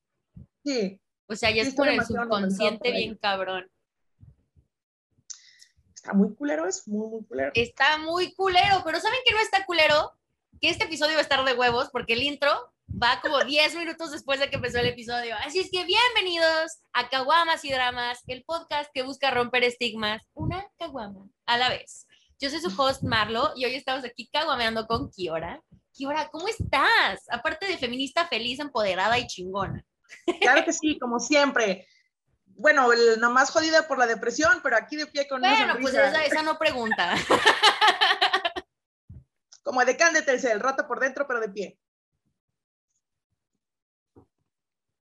Sí. 0.64 1.00
O 1.28 1.36
sea, 1.36 1.52
ya 1.52 1.64
es 1.64 1.74
por 1.74 1.88
el 1.88 2.04
subconsciente 2.06 2.92
bien 2.92 3.16
cabrón. 3.16 3.70
Está 5.94 6.14
muy 6.14 6.36
culero 6.36 6.68
es 6.68 6.88
muy, 6.88 7.08
muy 7.08 7.26
culero. 7.26 7.52
Está 7.56 7.98
muy 7.98 8.34
culero, 8.36 8.82
pero 8.84 9.00
¿saben 9.00 9.20
que 9.26 9.34
no 9.34 9.40
está 9.40 9.66
culero? 9.66 10.12
Que 10.60 10.70
este 10.70 10.86
episodio 10.86 11.14
va 11.14 11.20
a 11.20 11.24
estar 11.24 11.44
de 11.46 11.54
huevos 11.54 11.90
porque 11.92 12.14
el 12.14 12.24
intro 12.24 12.74
va 12.90 13.22
como 13.22 13.40
10 13.46 13.76
minutos 13.76 14.12
después 14.12 14.40
de 14.40 14.50
que 14.50 14.58
empezó 14.58 14.80
el 14.80 14.88
episodio. 14.88 15.36
Así 15.46 15.60
es 15.60 15.72
que 15.72 15.86
bienvenidos 15.86 16.80
a 16.92 17.10
Caguamas 17.10 17.64
y 17.66 17.72
Dramas, 17.72 18.22
el 18.28 18.44
podcast 18.44 18.92
que 18.94 19.04
busca 19.04 19.32
romper 19.32 19.64
estigmas, 19.64 20.22
una 20.34 20.66
caguama 20.78 21.28
a 21.46 21.58
la 21.58 21.70
vez. 21.70 22.06
Yo 22.40 22.50
soy 22.50 22.60
su 22.60 22.68
host 22.82 23.04
Marlo 23.04 23.54
y 23.56 23.66
hoy 23.66 23.76
estamos 23.76 24.04
aquí 24.04 24.30
caguameando 24.32 24.86
con 24.88 25.10
Kiora. 25.10 25.62
Kiora, 25.94 26.30
¿cómo 26.30 26.48
estás? 26.48 27.24
Aparte 27.30 27.68
de 27.68 27.78
feminista 27.78 28.28
feliz, 28.28 28.60
empoderada 28.60 29.18
y 29.20 29.28
chingona. 29.28 29.86
Claro 30.42 30.66
que 30.66 30.74
sí, 30.74 30.98
como 31.00 31.20
siempre. 31.20 31.88
Bueno, 32.46 32.92
el, 32.92 33.20
nomás 33.20 33.52
jodida 33.52 33.88
por 33.88 33.98
la 33.98 34.08
depresión, 34.08 34.60
pero 34.64 34.78
aquí 34.78 34.96
de 34.96 35.08
pie 35.08 35.28
con 35.28 35.42
Bueno, 35.42 35.76
pues 35.82 35.94
esa, 35.94 36.24
esa, 36.24 36.44
no 36.44 36.58
pregunta. 36.58 37.16
Como 39.64 39.84
de 39.86 39.96
Can 39.96 40.14
de 40.14 40.20
el 40.20 40.60
rato 40.60 40.86
por 40.88 41.00
dentro, 41.00 41.26
pero 41.26 41.40
de 41.40 41.50
pie. 41.50 41.80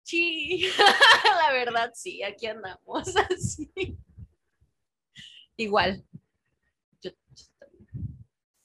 Sí, 0.03 0.69
la 1.39 1.51
verdad 1.53 1.91
sí, 1.93 2.23
aquí 2.23 2.47
andamos 2.47 3.15
así. 3.29 3.71
Igual, 5.55 6.03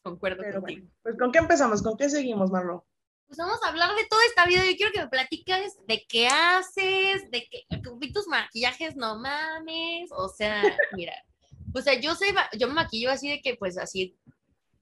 Concuerdo 0.05 0.43
contigo. 0.53 0.87
pues 1.03 1.17
¿con 1.17 1.33
qué 1.33 1.39
empezamos? 1.39 1.83
¿Con 1.83 1.97
qué 1.97 2.11
seguimos, 2.11 2.51
Marlo? 2.51 2.87
Pues 3.27 3.39
vamos 3.39 3.59
a 3.65 3.69
hablar 3.71 3.89
de 3.97 4.05
toda 4.05 4.23
esta 4.27 4.45
vida. 4.45 4.63
Yo 4.63 4.77
quiero 4.77 4.93
que 4.93 5.01
me 5.01 5.09
platiques 5.09 5.79
de 5.87 6.05
qué 6.07 6.29
haces, 6.29 7.31
de 7.31 7.49
qué, 7.51 7.65
tus 8.13 8.29
maquillajes, 8.29 8.97
no 8.97 9.19
mames. 9.19 10.11
O 10.13 10.29
sea, 10.29 10.63
mira, 10.93 11.15
o 11.73 11.81
sea, 11.81 11.99
yo 11.99 12.15
sé, 12.15 12.35
yo 12.59 12.69
me 12.69 12.75
maquillo 12.75 13.11
así 13.11 13.31
de 13.31 13.41
que, 13.41 13.57
pues 13.57 13.79
así, 13.79 14.15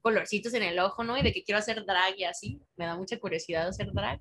colorcitos 0.01 0.53
en 0.55 0.63
el 0.63 0.77
ojo, 0.79 1.05
¿no? 1.05 1.17
Y 1.17 1.23
de 1.23 1.31
que 1.31 1.45
quiero 1.45 1.59
hacer 1.59 1.85
drag 1.85 2.19
y 2.19 2.25
así. 2.25 2.59
Me 2.75 2.85
da 2.85 2.97
mucha 2.97 3.17
curiosidad 3.17 3.65
hacer 3.65 3.93
drag. 3.93 4.19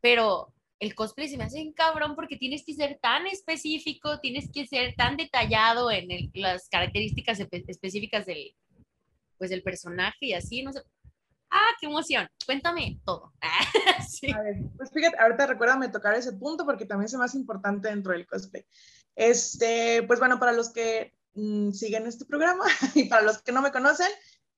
Pero 0.00 0.54
el 0.78 0.94
cosplay 0.94 1.28
se 1.28 1.36
me 1.36 1.44
hace 1.44 1.60
un 1.60 1.72
cabrón 1.72 2.14
porque 2.14 2.36
tienes 2.36 2.64
que 2.64 2.74
ser 2.74 3.00
tan 3.02 3.26
específico, 3.26 4.20
tienes 4.20 4.52
que 4.52 4.68
ser 4.68 4.94
tan 4.94 5.16
detallado 5.16 5.90
en 5.90 6.30
las 6.34 6.68
características 6.68 7.40
específicas 7.40 8.24
del, 8.24 8.54
pues 9.42 9.50
el 9.50 9.64
personaje 9.64 10.26
y 10.26 10.34
así, 10.34 10.62
no 10.62 10.72
sé. 10.72 10.84
Ah, 11.50 11.70
qué 11.80 11.86
emoción. 11.86 12.28
Cuéntame 12.46 13.00
todo. 13.04 13.32
A 13.42 14.40
ver, 14.40 14.56
pues 14.76 14.92
fíjate, 14.92 15.18
ahorita 15.18 15.48
recuérdame 15.48 15.88
tocar 15.88 16.14
ese 16.14 16.32
punto 16.34 16.64
porque 16.64 16.86
también 16.86 17.06
es 17.06 17.14
más 17.14 17.34
importante 17.34 17.88
dentro 17.88 18.12
del 18.12 18.24
cosplay. 18.24 18.64
Este, 19.16 20.04
pues 20.04 20.20
bueno, 20.20 20.38
para 20.38 20.52
los 20.52 20.72
que 20.72 21.12
mm, 21.34 21.72
siguen 21.72 22.06
este 22.06 22.24
programa 22.24 22.64
y 22.94 23.08
para 23.08 23.22
los 23.22 23.42
que 23.42 23.50
no 23.50 23.62
me 23.62 23.72
conocen, 23.72 24.06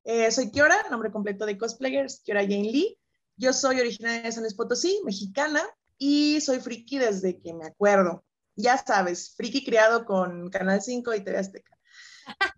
eh, 0.04 0.30
soy 0.30 0.50
Kiora, 0.50 0.76
nombre 0.90 1.10
completo 1.10 1.46
de 1.46 1.56
cosplayers, 1.56 2.20
Kiora 2.20 2.42
Jane 2.42 2.70
Lee. 2.70 2.98
Yo 3.38 3.54
soy 3.54 3.80
originaria 3.80 4.20
de 4.20 4.32
San 4.32 4.42
Luis 4.42 4.54
Potosí, 4.54 5.00
mexicana, 5.06 5.62
y 5.96 6.42
soy 6.42 6.60
friki 6.60 6.98
desde 6.98 7.40
que 7.40 7.54
me 7.54 7.64
acuerdo. 7.64 8.22
Ya 8.54 8.76
sabes, 8.76 9.34
friki 9.34 9.64
criado 9.64 10.04
con 10.04 10.50
Canal 10.50 10.82
5 10.82 11.14
y 11.14 11.24
TV 11.24 11.38
Azteca. 11.38 11.73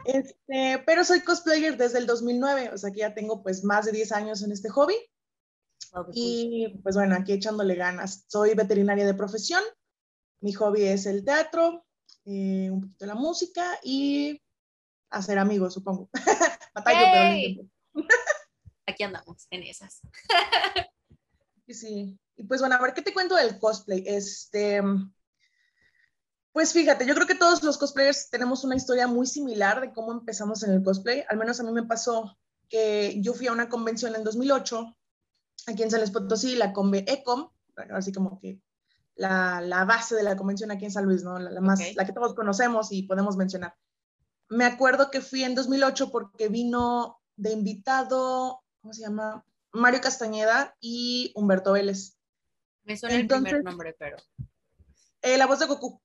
Este, 0.04 0.82
pero 0.86 1.04
soy 1.04 1.20
cosplayer 1.20 1.76
desde 1.76 1.98
el 1.98 2.06
2009, 2.06 2.70
o 2.72 2.78
sea 2.78 2.90
que 2.92 3.00
ya 3.00 3.14
tengo 3.14 3.42
pues 3.42 3.64
más 3.64 3.86
de 3.86 3.92
10 3.92 4.12
años 4.12 4.42
en 4.42 4.52
este 4.52 4.68
hobby. 4.68 4.94
Oh, 5.92 6.06
y 6.12 6.78
pues 6.82 6.94
bueno, 6.94 7.16
aquí 7.16 7.32
echándole 7.32 7.74
ganas. 7.74 8.24
Soy 8.28 8.54
veterinaria 8.54 9.04
de 9.04 9.14
profesión. 9.14 9.62
Mi 10.40 10.52
hobby 10.52 10.84
es 10.84 11.06
el 11.06 11.24
teatro, 11.24 11.84
eh, 12.24 12.70
un 12.70 12.82
poquito 12.82 13.06
la 13.06 13.14
música 13.14 13.78
y 13.82 14.40
hacer 15.10 15.38
amigos, 15.38 15.74
supongo. 15.74 16.10
Aquí 18.86 19.02
andamos 19.02 19.46
en 19.50 19.62
esas. 19.64 20.00
sí. 21.68 22.18
Y 22.36 22.44
pues 22.44 22.60
bueno, 22.60 22.76
a 22.76 22.82
ver, 22.82 22.92
¿qué 22.92 23.02
te 23.02 23.14
cuento 23.14 23.34
del 23.34 23.58
cosplay? 23.58 24.04
Este, 24.06 24.82
pues 26.56 26.72
fíjate, 26.72 27.04
yo 27.04 27.14
creo 27.14 27.26
que 27.26 27.34
todos 27.34 27.62
los 27.62 27.76
cosplayers 27.76 28.30
tenemos 28.30 28.64
una 28.64 28.76
historia 28.76 29.06
muy 29.06 29.26
similar 29.26 29.78
de 29.82 29.92
cómo 29.92 30.10
empezamos 30.12 30.62
en 30.62 30.72
el 30.72 30.82
cosplay. 30.82 31.22
Al 31.28 31.36
menos 31.36 31.60
a 31.60 31.64
mí 31.64 31.70
me 31.70 31.82
pasó 31.82 32.38
que 32.70 33.20
yo 33.20 33.34
fui 33.34 33.46
a 33.46 33.52
una 33.52 33.68
convención 33.68 34.16
en 34.16 34.24
2008 34.24 34.96
aquí 35.66 35.82
en 35.82 35.90
San 35.90 36.00
Luis 36.00 36.12
Potosí, 36.12 36.56
la 36.56 36.72
Conve 36.72 37.04
Ecom, 37.08 37.50
así 37.90 38.10
como 38.10 38.40
que 38.40 38.58
la, 39.16 39.60
la, 39.60 39.84
base 39.84 40.14
de 40.14 40.22
la 40.22 40.34
convención 40.34 40.70
aquí 40.70 40.86
en 40.86 40.92
San 40.92 41.04
Luis, 41.04 41.22
¿no? 41.22 41.38
La, 41.38 41.60
más, 41.60 41.94
la 41.94 42.06
que 42.06 42.14
todos 42.14 42.34
conocemos 42.34 42.90
y 42.90 43.02
podemos 43.02 43.36
mencionar. 43.36 43.74
Me 44.48 44.64
acuerdo 44.64 45.10
que 45.10 45.20
fui 45.20 45.44
en 45.44 45.54
2008 45.54 46.10
porque 46.10 46.48
vino 46.48 47.20
de 47.36 47.52
invitado, 47.52 48.62
¿cómo 48.80 48.94
se 48.94 49.02
llama? 49.02 49.44
Mario 49.72 50.00
Castañeda 50.00 50.74
y 50.80 51.32
Humberto 51.34 51.72
Vélez. 51.72 52.16
Me 52.84 52.96
suena 52.96 53.16
el 53.16 53.26
primer 53.26 53.62
nombre, 53.62 53.94
pero. 53.98 54.16
Eh, 55.20 55.36
la 55.36 55.46
voz 55.46 55.58
de 55.58 55.66
Goku. 55.66 56.00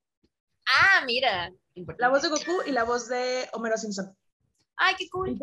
Ah, 0.68 1.04
mira. 1.06 1.52
La 1.98 2.10
voz 2.10 2.22
de 2.22 2.30
Goku 2.30 2.62
y 2.66 2.72
la 2.72 2.84
voz 2.84 3.08
de 3.08 3.50
Homero 3.54 3.78
Simpson. 3.78 4.16
Ay, 4.76 4.96
qué 4.98 5.10
cool. 5.10 5.38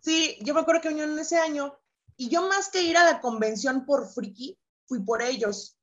sí, 0.00 0.36
yo 0.40 0.54
me 0.54 0.60
acuerdo 0.60 0.80
que 0.80 0.88
vinieron 0.88 1.18
ese 1.18 1.38
año 1.38 1.76
y 2.16 2.28
yo 2.28 2.48
más 2.48 2.68
que 2.68 2.82
ir 2.82 2.96
a 2.96 3.04
la 3.04 3.20
convención 3.20 3.86
por 3.86 4.08
friki, 4.08 4.58
fui 4.86 5.00
por 5.00 5.22
ellos. 5.22 5.76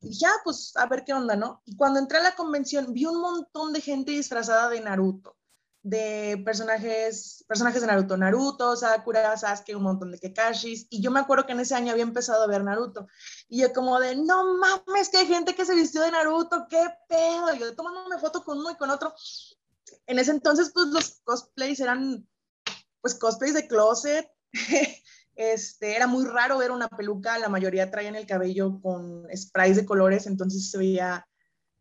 Y 0.00 0.10
dije, 0.10 0.26
ah, 0.26 0.40
pues 0.44 0.76
a 0.76 0.86
ver 0.86 1.04
qué 1.04 1.14
onda, 1.14 1.34
¿no? 1.34 1.62
Y 1.64 1.76
cuando 1.76 1.98
entré 1.98 2.18
a 2.18 2.22
la 2.22 2.36
convención 2.36 2.92
vi 2.92 3.06
un 3.06 3.20
montón 3.20 3.72
de 3.72 3.80
gente 3.80 4.12
disfrazada 4.12 4.68
de 4.68 4.80
Naruto, 4.80 5.36
de 5.88 6.42
personajes, 6.44 7.44
personajes 7.48 7.80
de 7.80 7.86
Naruto, 7.86 8.16
Naruto, 8.18 8.76
Sakura, 8.76 9.36
Sasuke, 9.38 9.74
un 9.74 9.84
montón 9.84 10.12
de 10.12 10.18
Kekashis. 10.18 10.86
Y 10.90 11.00
yo 11.00 11.10
me 11.10 11.20
acuerdo 11.20 11.46
que 11.46 11.52
en 11.52 11.60
ese 11.60 11.74
año 11.74 11.92
había 11.92 12.02
empezado 12.02 12.42
a 12.42 12.46
ver 12.46 12.62
Naruto. 12.62 13.08
Y 13.48 13.62
yo 13.62 13.72
como 13.72 13.98
de, 13.98 14.14
no 14.16 14.58
mames, 14.58 15.08
que 15.08 15.16
hay 15.16 15.26
gente 15.26 15.54
que 15.54 15.64
se 15.64 15.74
vistió 15.74 16.02
de 16.02 16.10
Naruto, 16.10 16.66
qué 16.68 16.84
pedo. 17.08 17.54
Y 17.54 17.60
yo 17.60 17.74
tomándome 17.74 18.18
foto 18.18 18.44
con 18.44 18.58
uno 18.58 18.70
y 18.70 18.76
con 18.76 18.90
otro. 18.90 19.14
En 20.06 20.18
ese 20.18 20.32
entonces, 20.32 20.72
pues 20.74 20.88
los 20.88 21.20
cosplays 21.24 21.80
eran, 21.80 22.28
pues 23.00 23.14
cosplays 23.14 23.54
de 23.54 23.66
closet. 23.66 24.30
Este, 25.40 25.94
era 25.94 26.08
muy 26.08 26.24
raro 26.24 26.58
ver 26.58 26.72
una 26.72 26.88
peluca, 26.88 27.38
la 27.38 27.48
mayoría 27.48 27.92
traían 27.92 28.16
el 28.16 28.26
cabello 28.26 28.80
con 28.82 29.24
sprays 29.32 29.76
de 29.76 29.86
colores, 29.86 30.26
entonces 30.26 30.68
se 30.68 30.78
veía, 30.78 31.28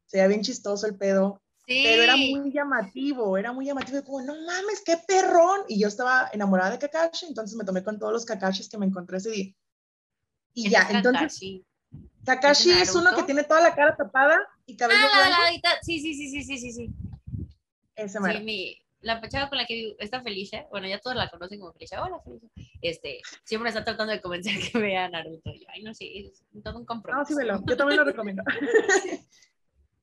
se 0.05 0.17
veía 0.17 0.27
bien 0.27 0.43
chistoso 0.43 0.85
el 0.85 0.95
pedo. 0.95 1.41
Pero 1.67 2.03
era 2.03 2.15
muy 2.15 2.51
llamativo, 2.51 3.37
era 3.37 3.51
muy 3.51 3.65
llamativo, 3.65 4.01
como, 4.03 4.21
no 4.21 4.33
mames, 4.33 4.81
qué 4.85 4.97
perrón. 5.05 5.61
Y 5.67 5.81
yo 5.81 5.89
estaba 5.89 6.29
enamorada 6.31 6.71
de 6.71 6.79
Kakashi, 6.79 7.25
entonces 7.25 7.57
me 7.57 7.65
tomé 7.65 7.83
con 7.83 7.99
todos 7.99 8.13
los 8.13 8.25
Kakashis 8.25 8.69
que 8.69 8.77
me 8.77 8.85
encontré 8.85 9.17
ese 9.17 9.31
día. 9.31 9.53
Y 10.53 10.69
ya, 10.69 10.87
entonces. 10.89 11.61
Kakashi, 12.23 12.71
es, 12.71 12.95
uno 12.95 13.13
que 13.15 13.23
tiene 13.23 13.43
toda 13.43 13.61
la 13.61 13.75
cara 13.75 13.95
tapada 13.95 14.37
y 14.65 14.75
cabello 14.75 14.99
ah, 15.13 15.51
sí, 15.81 15.99
sí, 15.99 16.13
sí, 16.13 16.29
sí, 16.29 16.43
sí, 16.43 16.57
sí, 16.57 16.71
sí. 16.71 16.89
Ese 17.95 18.19
sí, 18.19 18.43
mi, 18.43 18.77
la 19.01 19.21
chava 19.29 19.49
con 19.49 19.57
la 19.57 19.65
que 19.65 19.95
está 19.99 20.21
Felicia, 20.21 20.67
bueno, 20.69 20.87
ya 20.87 20.99
todos 20.99 21.15
la 21.15 21.29
conocen 21.29 21.59
como 21.59 21.73
Felicia, 21.73 22.01
hola 22.01 22.19
Felicia, 22.23 22.49
este, 22.81 23.21
siempre 23.43 23.69
está 23.69 23.83
tratando 23.83 24.13
de 24.13 24.21
convencer 24.21 24.53
que 24.71 24.77
vea 24.77 25.09
Naruto. 25.09 25.51
ay, 25.69 25.83
no 25.83 25.93
sé, 25.93 26.05
es 26.19 26.43
todo 26.63 26.79
un 26.79 26.85
compromiso. 26.85 27.19
No, 27.19 27.25
sí, 27.25 27.35
velo, 27.35 27.61
yo 27.65 27.77
también 27.77 27.99
lo 27.99 28.05
recomiendo. 28.05 28.43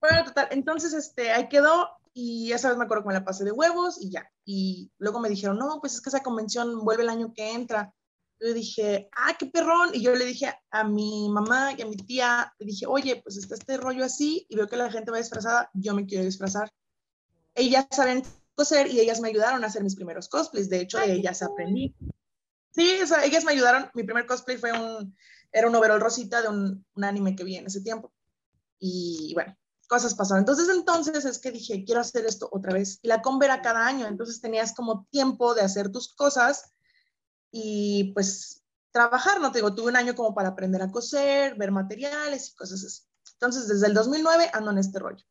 bueno, 0.08 0.24
total, 0.24 0.48
entonces, 0.50 0.92
este, 0.92 1.30
ahí 1.30 1.48
quedó 1.48 1.88
y 2.12 2.52
esa 2.52 2.68
vez 2.68 2.76
me 2.76 2.84
acuerdo 2.84 3.04
que 3.04 3.08
me 3.08 3.14
la 3.14 3.24
pasé 3.24 3.42
de 3.42 3.52
huevos 3.52 4.00
y 4.00 4.10
ya. 4.10 4.30
Y 4.44 4.92
luego 4.98 5.18
me 5.18 5.30
dijeron, 5.30 5.58
no, 5.58 5.80
pues 5.80 5.94
es 5.94 6.02
que 6.02 6.10
esa 6.10 6.22
convención 6.22 6.84
vuelve 6.84 7.04
el 7.04 7.08
año 7.08 7.32
que 7.34 7.52
entra. 7.52 7.94
Yo 8.38 8.52
dije, 8.52 9.08
ah, 9.16 9.34
qué 9.38 9.46
perrón. 9.46 9.90
Y 9.94 10.02
yo 10.02 10.14
le 10.14 10.26
dije 10.26 10.52
a 10.70 10.84
mi 10.84 11.30
mamá 11.30 11.72
y 11.72 11.80
a 11.80 11.86
mi 11.86 11.96
tía, 11.96 12.52
le 12.58 12.66
dije, 12.66 12.84
oye, 12.86 13.22
pues 13.22 13.38
está 13.38 13.54
este 13.54 13.78
rollo 13.78 14.04
así 14.04 14.46
y 14.50 14.56
veo 14.56 14.68
que 14.68 14.76
la 14.76 14.92
gente 14.92 15.10
va 15.10 15.16
disfrazada, 15.16 15.70
yo 15.72 15.94
me 15.94 16.04
quiero 16.04 16.24
disfrazar. 16.24 16.70
Ellas 17.54 17.86
saben 17.90 18.22
coser 18.54 18.88
y 18.88 19.00
ellas 19.00 19.20
me 19.20 19.28
ayudaron 19.28 19.64
a 19.64 19.68
hacer 19.68 19.82
mis 19.82 19.96
primeros 19.96 20.28
cosplays. 20.28 20.68
De 20.68 20.80
hecho, 20.80 20.98
de 20.98 21.14
ellas 21.14 21.42
aprendí. 21.42 21.96
Sí, 22.72 23.00
o 23.02 23.06
sea, 23.06 23.24
ellas 23.24 23.44
me 23.44 23.52
ayudaron. 23.52 23.90
Mi 23.94 24.02
primer 24.02 24.26
cosplay 24.26 24.58
fue 24.58 24.70
un, 24.72 25.16
era 25.50 25.66
un 25.66 25.74
overall 25.74 26.00
rosita 26.00 26.42
de 26.42 26.48
un, 26.48 26.84
un 26.94 27.04
anime 27.04 27.34
que 27.34 27.44
vi 27.44 27.56
en 27.56 27.66
ese 27.66 27.80
tiempo. 27.80 28.12
Y 28.78 29.32
bueno, 29.34 29.56
cosas 29.86 30.14
pasaron. 30.14 30.40
Entonces, 30.40 30.68
entonces 30.68 31.24
es 31.24 31.38
que 31.38 31.50
dije, 31.50 31.84
quiero 31.84 32.00
hacer 32.00 32.26
esto 32.26 32.48
otra 32.52 32.72
vez. 32.72 32.98
Y 33.02 33.08
la 33.08 33.22
comba 33.22 33.46
era 33.46 33.62
cada 33.62 33.86
año, 33.86 34.06
entonces 34.06 34.40
tenías 34.40 34.74
como 34.74 35.06
tiempo 35.10 35.54
de 35.54 35.62
hacer 35.62 35.90
tus 35.90 36.14
cosas 36.14 36.72
y 37.50 38.12
pues 38.14 38.62
trabajar, 38.90 39.40
¿no? 39.40 39.50
Te 39.50 39.58
digo, 39.58 39.74
tuve 39.74 39.88
un 39.88 39.96
año 39.96 40.14
como 40.14 40.34
para 40.34 40.50
aprender 40.50 40.82
a 40.82 40.90
coser, 40.90 41.56
ver 41.56 41.72
materiales 41.72 42.50
y 42.50 42.54
cosas 42.54 42.84
así. 42.84 43.02
Entonces, 43.32 43.68
desde 43.68 43.86
el 43.88 43.94
2009 43.94 44.50
ando 44.52 44.70
en 44.70 44.78
este 44.78 44.98
rollo. 44.98 45.24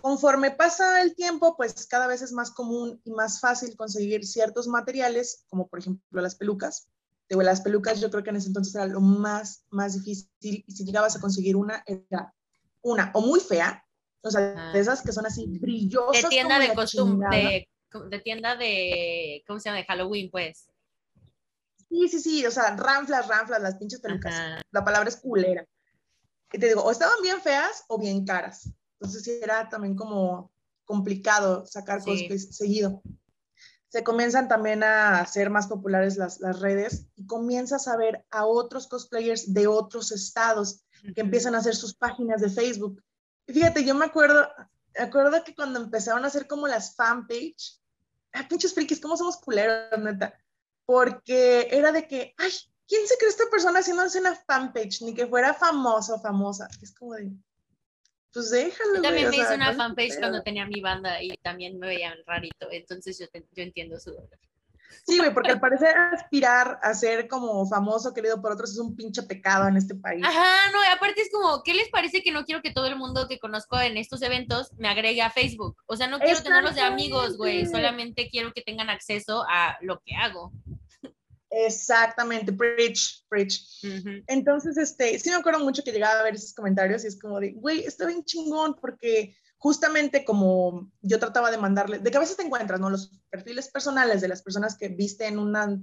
Conforme 0.00 0.50
pasa 0.52 1.02
el 1.02 1.14
tiempo, 1.14 1.56
pues 1.56 1.86
cada 1.86 2.06
vez 2.06 2.22
es 2.22 2.32
más 2.32 2.50
común 2.50 3.00
y 3.04 3.10
más 3.10 3.40
fácil 3.40 3.76
conseguir 3.76 4.24
ciertos 4.26 4.68
materiales, 4.68 5.44
como 5.48 5.66
por 5.66 5.80
ejemplo 5.80 6.20
las 6.20 6.36
pelucas. 6.36 6.88
De 7.28 7.42
las 7.42 7.60
pelucas 7.60 8.00
yo 8.00 8.08
creo 8.08 8.22
que 8.22 8.30
en 8.30 8.36
ese 8.36 8.46
entonces 8.46 8.74
era 8.76 8.86
lo 8.86 9.00
más, 9.00 9.64
más 9.70 9.94
difícil 9.94 10.28
y 10.64 10.72
si 10.72 10.84
llegabas 10.84 11.16
a 11.16 11.20
conseguir 11.20 11.56
una, 11.56 11.82
era 11.86 12.35
una 12.86 13.10
o 13.14 13.20
muy 13.20 13.40
fea, 13.40 13.84
o 14.22 14.30
sea, 14.30 14.54
ah. 14.56 14.72
de 14.72 14.80
esas 14.80 15.02
que 15.02 15.12
son 15.12 15.26
así 15.26 15.46
brillosas. 15.58 16.22
De 16.22 16.28
tienda 16.28 16.58
de 16.58 16.72
costumbre, 16.72 17.68
de, 18.10 18.18
tienda 18.20 18.56
de, 18.56 19.42
¿cómo 19.46 19.58
se 19.58 19.68
llama? 19.68 19.78
De 19.78 19.84
Halloween, 19.84 20.30
pues. 20.30 20.70
Sí, 21.88 22.08
sí, 22.08 22.20
sí, 22.20 22.46
o 22.46 22.50
sea, 22.50 22.76
ranflas, 22.76 23.26
ranflas, 23.26 23.60
las 23.60 23.76
pinches 23.76 24.00
pelucas. 24.00 24.60
La 24.70 24.84
palabra 24.84 25.08
es 25.08 25.16
culera. 25.16 25.66
Y 26.52 26.58
te 26.58 26.68
digo, 26.68 26.82
o 26.82 26.90
estaban 26.90 27.20
bien 27.22 27.40
feas 27.40 27.84
o 27.88 27.98
bien 27.98 28.24
caras. 28.24 28.70
Entonces 28.94 29.24
sí 29.24 29.38
era 29.42 29.68
también 29.68 29.96
como 29.96 30.52
complicado 30.84 31.66
sacar 31.66 32.02
cosplays 32.02 32.56
seguido. 32.56 33.02
Se 33.88 34.04
comienzan 34.04 34.48
también 34.48 34.82
a 34.82 35.20
hacer 35.20 35.50
más 35.50 35.66
populares 35.66 36.16
las, 36.16 36.40
las, 36.40 36.60
redes 36.60 37.06
y 37.16 37.26
comienzas 37.26 37.88
a 37.88 37.96
ver 37.96 38.24
a 38.30 38.46
otros 38.46 38.86
cosplayers 38.88 39.52
de 39.52 39.66
otros 39.66 40.12
estados 40.12 40.85
que 41.14 41.20
empiezan 41.20 41.54
a 41.54 41.58
hacer 41.58 41.74
sus 41.74 41.94
páginas 41.94 42.40
de 42.40 42.50
Facebook. 42.50 43.02
Y 43.46 43.52
fíjate, 43.52 43.84
yo 43.84 43.94
me 43.94 44.04
acuerdo, 44.04 44.48
me 44.94 45.04
acuerdo 45.04 45.42
que 45.44 45.54
cuando 45.54 45.80
empezaron 45.80 46.24
a 46.24 46.28
hacer 46.28 46.46
como 46.46 46.66
las 46.66 46.94
fanpage, 46.94 47.80
ah, 48.32 48.46
pinches 48.48 48.74
frikis, 48.74 49.00
¿cómo 49.00 49.16
somos 49.16 49.36
culeros, 49.36 49.98
neta? 49.98 50.38
Porque 50.84 51.68
era 51.70 51.92
de 51.92 52.06
que, 52.06 52.34
ay, 52.38 52.50
¿quién 52.86 53.06
se 53.06 53.16
cree 53.16 53.30
esta 53.30 53.50
persona 53.50 53.80
haciéndose 53.80 54.20
una 54.20 54.34
fanpage? 54.34 55.02
Ni 55.02 55.14
que 55.14 55.26
fuera 55.26 55.54
famoso 55.54 56.14
o 56.14 56.20
famosa. 56.20 56.68
Es 56.80 56.94
como 56.94 57.14
de, 57.14 57.32
pues 58.32 58.50
déjalo. 58.50 58.96
Yo 58.96 59.02
también 59.02 59.30
me 59.30 59.36
hice 59.36 59.54
una 59.54 59.74
fanpage 59.74 60.18
cuando 60.18 60.42
tenía 60.42 60.66
mi 60.66 60.80
banda 60.80 61.22
y 61.22 61.36
también 61.38 61.78
me 61.78 61.86
veían 61.86 62.18
rarito, 62.26 62.68
entonces 62.70 63.18
yo, 63.18 63.26
yo 63.32 63.62
entiendo 63.62 63.98
su 63.98 64.10
dolor. 64.10 64.38
Sí, 65.06 65.18
güey, 65.18 65.32
porque 65.32 65.52
al 65.52 65.60
parecer 65.60 65.96
aspirar 65.96 66.78
a 66.82 66.92
ser 66.94 67.28
como 67.28 67.66
famoso, 67.68 68.12
querido 68.12 68.42
por 68.42 68.52
otros, 68.52 68.72
es 68.72 68.78
un 68.78 68.96
pinche 68.96 69.22
pecado 69.22 69.68
en 69.68 69.76
este 69.76 69.94
país. 69.94 70.24
Ajá, 70.24 70.70
no, 70.72 70.82
y 70.82 70.86
aparte 70.88 71.22
es 71.22 71.30
como, 71.30 71.62
¿qué 71.62 71.74
les 71.74 71.88
parece 71.88 72.22
que 72.22 72.32
no 72.32 72.44
quiero 72.44 72.62
que 72.62 72.72
todo 72.72 72.86
el 72.86 72.96
mundo 72.96 73.28
que 73.28 73.38
conozco 73.38 73.78
en 73.80 73.96
estos 73.96 74.22
eventos 74.22 74.72
me 74.78 74.88
agregue 74.88 75.22
a 75.22 75.30
Facebook? 75.30 75.76
O 75.86 75.96
sea, 75.96 76.08
no 76.08 76.18
quiero 76.18 76.42
tenerlos 76.42 76.74
de 76.74 76.80
amigos, 76.80 77.36
güey, 77.36 77.66
solamente 77.66 78.28
quiero 78.30 78.52
que 78.52 78.62
tengan 78.62 78.90
acceso 78.90 79.44
a 79.48 79.76
lo 79.80 80.00
que 80.04 80.16
hago. 80.16 80.52
Exactamente, 81.50 82.52
preach, 82.52 83.24
preach. 83.28 83.62
Entonces, 84.26 84.76
este, 84.76 85.18
sí 85.18 85.30
me 85.30 85.36
acuerdo 85.36 85.60
mucho 85.60 85.82
que 85.82 85.92
llegaba 85.92 86.20
a 86.20 86.24
ver 86.24 86.34
esos 86.34 86.52
comentarios 86.52 87.04
y 87.04 87.06
es 87.06 87.18
como 87.18 87.40
de, 87.40 87.52
güey, 87.52 87.80
está 87.80 88.06
bien 88.06 88.24
chingón 88.24 88.74
porque 88.74 89.36
justamente 89.58 90.24
como 90.24 90.90
yo 91.00 91.18
trataba 91.18 91.50
de 91.50 91.58
mandarle, 91.58 91.98
de 91.98 92.10
que 92.10 92.16
a 92.16 92.20
veces 92.20 92.36
te 92.36 92.42
encuentras, 92.42 92.80
¿no? 92.80 92.90
Los 92.90 93.10
perfiles 93.30 93.68
personales 93.68 94.20
de 94.20 94.28
las 94.28 94.42
personas 94.42 94.76
que 94.76 94.88
viste 94.88 95.26
en 95.26 95.38
una, 95.38 95.78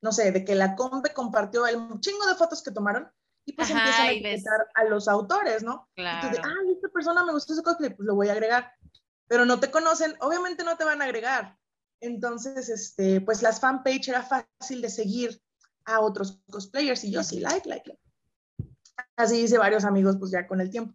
no 0.00 0.12
sé, 0.12 0.32
de 0.32 0.44
que 0.44 0.54
la 0.54 0.76
combe 0.76 1.12
compartió 1.12 1.66
el 1.66 1.76
chingo 2.00 2.26
de 2.26 2.34
fotos 2.34 2.62
que 2.62 2.70
tomaron 2.70 3.10
y 3.44 3.52
pues 3.52 3.70
empiezan 3.70 4.06
a 4.06 4.10
etiquetar 4.12 4.68
a 4.74 4.84
los 4.84 5.08
autores, 5.08 5.62
¿no? 5.62 5.88
Claro. 5.94 6.28
Y 6.34 6.38
ay, 6.38 6.72
esta 6.72 6.88
persona 6.88 7.24
me 7.24 7.32
gustó 7.32 7.52
ese 7.52 7.62
cosplay, 7.62 7.94
pues 7.94 8.06
lo 8.06 8.14
voy 8.14 8.28
a 8.28 8.32
agregar. 8.32 8.72
Pero 9.26 9.44
no 9.44 9.58
te 9.58 9.70
conocen, 9.70 10.14
obviamente 10.20 10.64
no 10.64 10.76
te 10.76 10.84
van 10.84 11.02
a 11.02 11.06
agregar, 11.06 11.58
entonces, 12.04 12.68
este, 12.68 13.22
pues 13.22 13.40
las 13.40 13.60
fanpage 13.60 14.08
era 14.08 14.22
fácil 14.22 14.82
de 14.82 14.90
seguir 14.90 15.40
a 15.86 16.00
otros 16.00 16.38
cosplayers 16.50 17.02
y 17.04 17.10
yo 17.10 17.22
sí, 17.22 17.40
like, 17.40 17.66
like, 17.66 17.88
like. 17.88 18.02
Así 19.16 19.40
hice 19.40 19.56
varios 19.56 19.84
amigos, 19.84 20.16
pues 20.18 20.30
ya 20.30 20.46
con 20.46 20.60
el 20.60 20.68
tiempo. 20.68 20.94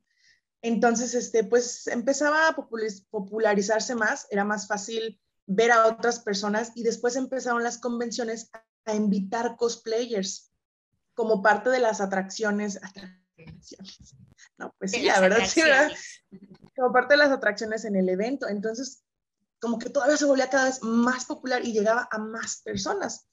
Entonces, 0.61 1.13
este, 1.13 1.43
pues 1.43 1.87
empezaba 1.87 2.49
a 2.49 2.55
popularizarse 2.55 3.95
más, 3.95 4.27
era 4.29 4.43
más 4.43 4.67
fácil 4.67 5.19
ver 5.45 5.71
a 5.71 5.87
otras 5.87 6.19
personas 6.19 6.71
y 6.75 6.83
después 6.83 7.15
empezaron 7.15 7.63
las 7.63 7.77
convenciones 7.77 8.51
a 8.85 8.93
invitar 8.93 9.55
cosplayers 9.57 10.51
como 11.13 11.41
parte 11.41 11.69
de 11.69 11.79
las 11.79 12.01
atracciones. 12.01 12.77
atracciones. 12.83 14.15
No, 14.57 14.73
pues 14.77 14.91
sí, 14.91 15.03
la 15.03 15.19
verdad, 15.21 15.45
sí, 15.47 15.61
¿verdad? 15.61 15.91
Como 16.75 16.91
parte 16.91 17.13
de 17.13 17.17
las 17.17 17.31
atracciones 17.31 17.85
en 17.85 17.95
el 17.95 18.09
evento. 18.09 18.47
Entonces, 18.47 19.03
como 19.59 19.79
que 19.79 19.89
todavía 19.89 20.17
se 20.17 20.25
volvía 20.25 20.49
cada 20.49 20.65
vez 20.65 20.83
más 20.83 21.25
popular 21.25 21.65
y 21.65 21.73
llegaba 21.73 22.07
a 22.11 22.17
más 22.17 22.61
personas. 22.63 23.27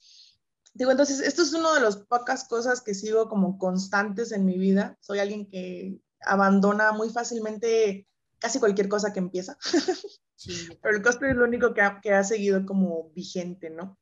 Digo, 0.73 0.91
entonces, 0.91 1.19
esto 1.21 1.41
es 1.41 1.53
una 1.53 1.73
de 1.73 1.81
las 1.81 1.97
pocas 1.97 2.47
cosas 2.47 2.81
que 2.81 2.93
sigo 2.93 3.27
como 3.27 3.57
constantes 3.57 4.31
en 4.31 4.45
mi 4.45 4.57
vida. 4.57 4.97
Soy 5.01 5.19
alguien 5.19 5.49
que 5.49 5.99
abandona 6.21 6.91
muy 6.91 7.09
fácilmente 7.09 8.07
casi 8.39 8.59
cualquier 8.59 8.87
cosa 8.87 9.13
que 9.13 9.19
empieza. 9.19 9.57
Pero 10.81 10.95
el 10.95 11.01
cosplay 11.01 11.31
es 11.31 11.37
lo 11.37 11.45
único 11.45 11.73
que 11.73 11.81
ha, 11.81 11.99
que 12.01 12.13
ha 12.13 12.23
seguido 12.23 12.65
como 12.65 13.09
vigente, 13.15 13.69
¿no? 13.69 13.97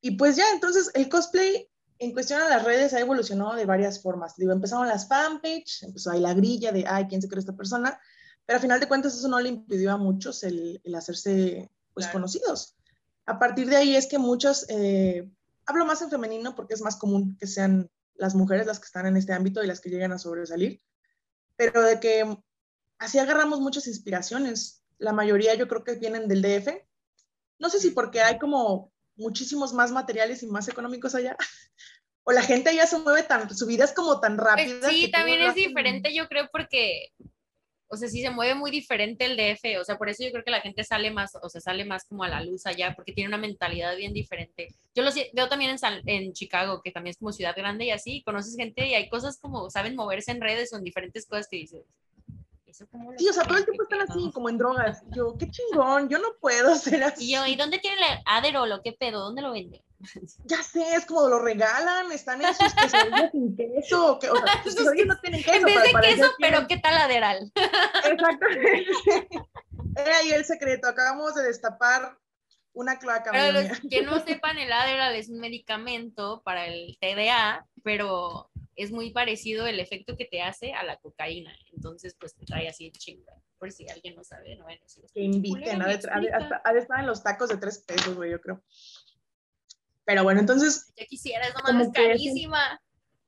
Y 0.00 0.12
pues 0.12 0.36
ya, 0.36 0.44
entonces 0.54 0.90
el 0.94 1.08
cosplay 1.08 1.68
en 1.98 2.12
cuestión 2.12 2.40
a 2.40 2.48
las 2.48 2.64
redes 2.64 2.94
ha 2.94 3.00
evolucionado 3.00 3.54
de 3.54 3.66
varias 3.66 4.00
formas. 4.00 4.36
Digo, 4.36 4.52
empezaron 4.52 4.88
las 4.88 5.06
fanpage, 5.06 5.82
empezó 5.82 6.10
ahí 6.10 6.20
la 6.20 6.32
grilla 6.32 6.72
de, 6.72 6.86
ay, 6.88 7.06
¿quién 7.08 7.20
se 7.20 7.28
cree 7.28 7.40
esta 7.40 7.56
persona? 7.56 8.00
Pero 8.46 8.56
a 8.56 8.60
final 8.62 8.80
de 8.80 8.88
cuentas 8.88 9.14
eso 9.14 9.28
no 9.28 9.38
le 9.38 9.50
impidió 9.50 9.92
a 9.92 9.98
muchos 9.98 10.42
el, 10.42 10.80
hacerse 10.96 11.70
pues, 11.92 12.06
conocidos. 12.08 12.76
A 13.26 13.38
partir 13.38 13.68
de 13.68 13.76
ahí 13.76 13.96
es 13.96 14.06
que 14.06 14.18
muchos, 14.18 14.64
eh, 14.70 15.30
hablo 15.66 15.84
más 15.84 16.00
en 16.00 16.10
femenino 16.10 16.54
porque 16.54 16.72
es 16.72 16.80
más 16.80 16.96
común 16.96 17.36
que 17.38 17.46
sean 17.46 17.90
las 18.14 18.34
mujeres 18.34 18.66
las 18.66 18.80
que 18.80 18.86
están 18.86 19.06
en 19.06 19.18
este 19.18 19.34
ámbito 19.34 19.62
y 19.62 19.66
las 19.66 19.80
que 19.80 19.90
llegan 19.90 20.12
a 20.12 20.18
sobresalir, 20.18 20.80
pero 21.60 21.82
de 21.82 22.00
que 22.00 22.24
así 22.98 23.18
agarramos 23.18 23.60
muchas 23.60 23.86
inspiraciones. 23.86 24.82
La 24.96 25.12
mayoría 25.12 25.54
yo 25.56 25.68
creo 25.68 25.84
que 25.84 25.96
vienen 25.96 26.26
del 26.26 26.40
DF. 26.40 26.68
No 27.58 27.68
sé 27.68 27.80
si 27.80 27.90
porque 27.90 28.22
hay 28.22 28.38
como 28.38 28.90
muchísimos 29.16 29.74
más 29.74 29.92
materiales 29.92 30.42
y 30.42 30.46
más 30.46 30.68
económicos 30.68 31.14
allá, 31.14 31.36
o 32.24 32.32
la 32.32 32.40
gente 32.40 32.74
ya 32.74 32.86
se 32.86 32.98
mueve 32.98 33.24
tan, 33.24 33.54
su 33.54 33.66
vida 33.66 33.84
es 33.84 33.92
como 33.92 34.20
tan 34.20 34.38
pues 34.38 34.48
rápida. 34.48 34.88
sí, 34.88 35.10
también 35.10 35.42
es 35.42 35.54
diferente, 35.54 36.14
yo 36.14 36.26
creo, 36.28 36.48
porque, 36.50 37.12
o 37.92 37.96
sea, 37.96 38.08
sí 38.08 38.22
se 38.22 38.30
mueve 38.30 38.54
muy 38.54 38.70
diferente 38.70 39.24
el 39.24 39.36
DF, 39.36 39.80
o 39.80 39.84
sea, 39.84 39.98
por 39.98 40.08
eso 40.08 40.22
yo 40.22 40.30
creo 40.30 40.44
que 40.44 40.52
la 40.52 40.60
gente 40.60 40.84
sale 40.84 41.10
más, 41.10 41.32
o 41.42 41.48
sea, 41.48 41.60
sale 41.60 41.84
más 41.84 42.04
como 42.04 42.22
a 42.22 42.28
la 42.28 42.40
luz 42.40 42.64
allá, 42.64 42.94
porque 42.94 43.12
tiene 43.12 43.26
una 43.28 43.36
mentalidad 43.36 43.96
bien 43.96 44.12
diferente. 44.12 44.68
Yo 44.94 45.02
lo 45.02 45.10
veo 45.32 45.48
también 45.48 45.72
en, 45.72 46.08
en 46.08 46.32
Chicago, 46.32 46.82
que 46.82 46.92
también 46.92 47.10
es 47.10 47.18
como 47.18 47.32
ciudad 47.32 47.54
grande 47.56 47.86
y 47.86 47.90
así, 47.90 48.22
conoces 48.22 48.54
gente 48.56 48.86
y 48.86 48.94
hay 48.94 49.08
cosas 49.08 49.38
como, 49.40 49.68
saben 49.70 49.96
moverse 49.96 50.30
en 50.30 50.40
redes 50.40 50.72
o 50.72 50.76
en 50.76 50.84
diferentes 50.84 51.26
cosas 51.26 51.48
que 51.50 51.56
dices, 51.56 51.82
Sí, 53.18 53.28
o 53.28 53.32
sea, 53.32 53.42
todo 53.42 53.58
el 53.58 53.64
tiempo 53.64 53.82
están 53.82 54.00
así, 54.02 54.30
como 54.32 54.48
en 54.48 54.56
drogas. 54.56 55.02
Yo, 55.08 55.36
qué 55.36 55.50
chingón, 55.50 56.08
yo 56.08 56.18
no 56.18 56.28
puedo 56.40 56.76
ser 56.76 57.02
así. 57.02 57.24
Y 57.30 57.34
yo, 57.34 57.46
¿y 57.46 57.56
dónde 57.56 57.78
tiene 57.78 57.96
el 57.96 58.18
Adderall 58.24 58.80
qué 58.82 58.92
pedo? 58.92 59.20
¿Dónde 59.20 59.42
lo 59.42 59.52
vende? 59.52 59.82
Ya 60.44 60.62
sé, 60.62 60.94
es 60.94 61.06
como 61.06 61.28
lo 61.28 61.38
regalan, 61.38 62.10
están 62.12 62.42
en 62.42 62.54
sus 62.54 62.74
quesadillas 62.74 63.30
sin 63.32 63.56
queso, 63.56 64.18
que, 64.18 64.30
o 64.30 64.36
sea, 64.36 64.62
sus 64.62 64.74
quesadillas 64.76 65.06
no 65.06 65.20
tienen 65.20 65.42
queso. 65.42 65.58
En 65.58 65.64
vez 65.64 65.82
de 65.82 66.00
queso, 66.00 66.30
pero 66.38 66.66
¿qué 66.66 66.78
tal 66.78 66.96
Adderall? 66.96 67.52
Exactamente. 68.04 68.86
Era 69.96 70.18
ahí 70.18 70.30
el 70.30 70.44
secreto, 70.44 70.88
acabamos 70.88 71.34
de 71.34 71.44
destapar 71.44 72.16
una 72.72 72.98
cloaca. 72.98 73.32
Para 73.32 73.52
los 73.52 73.80
que 73.80 74.02
no 74.02 74.24
sepan, 74.24 74.58
el 74.58 74.72
Adderall 74.72 75.14
es 75.16 75.28
un 75.28 75.40
medicamento 75.40 76.42
para 76.44 76.66
el 76.66 76.96
TDA, 77.00 77.66
pero 77.82 78.50
es 78.76 78.92
muy 78.92 79.10
parecido 79.10 79.66
el 79.66 79.78
efecto 79.80 80.16
que 80.16 80.24
te 80.24 80.42
hace 80.42 80.72
a 80.72 80.82
la 80.82 80.96
cocaína. 80.96 81.54
Entonces, 81.72 82.16
pues 82.18 82.34
te 82.34 82.46
trae 82.46 82.68
así 82.68 82.90
chinga. 82.92 83.34
Por 83.58 83.72
si 83.72 83.86
alguien 83.90 84.14
no 84.14 84.24
sabe, 84.24 84.56
no 84.56 84.64
bueno, 84.64 84.80
si 84.86 85.02
Que 85.12 85.20
inviten, 85.20 85.82
ha 85.82 85.86
de, 85.86 85.94
estar 85.94 87.00
en 87.00 87.06
los 87.06 87.22
tacos 87.22 87.50
de 87.50 87.58
tres 87.58 87.84
pesos, 87.86 88.14
güey, 88.14 88.30
yo 88.30 88.40
creo. 88.40 88.62
Pero 90.04 90.22
bueno, 90.22 90.40
entonces. 90.40 90.92
Ya 90.96 91.06
quisiera, 91.06 91.46
es 91.46 91.54
nomás 91.54 91.88
carísima. 91.92 92.80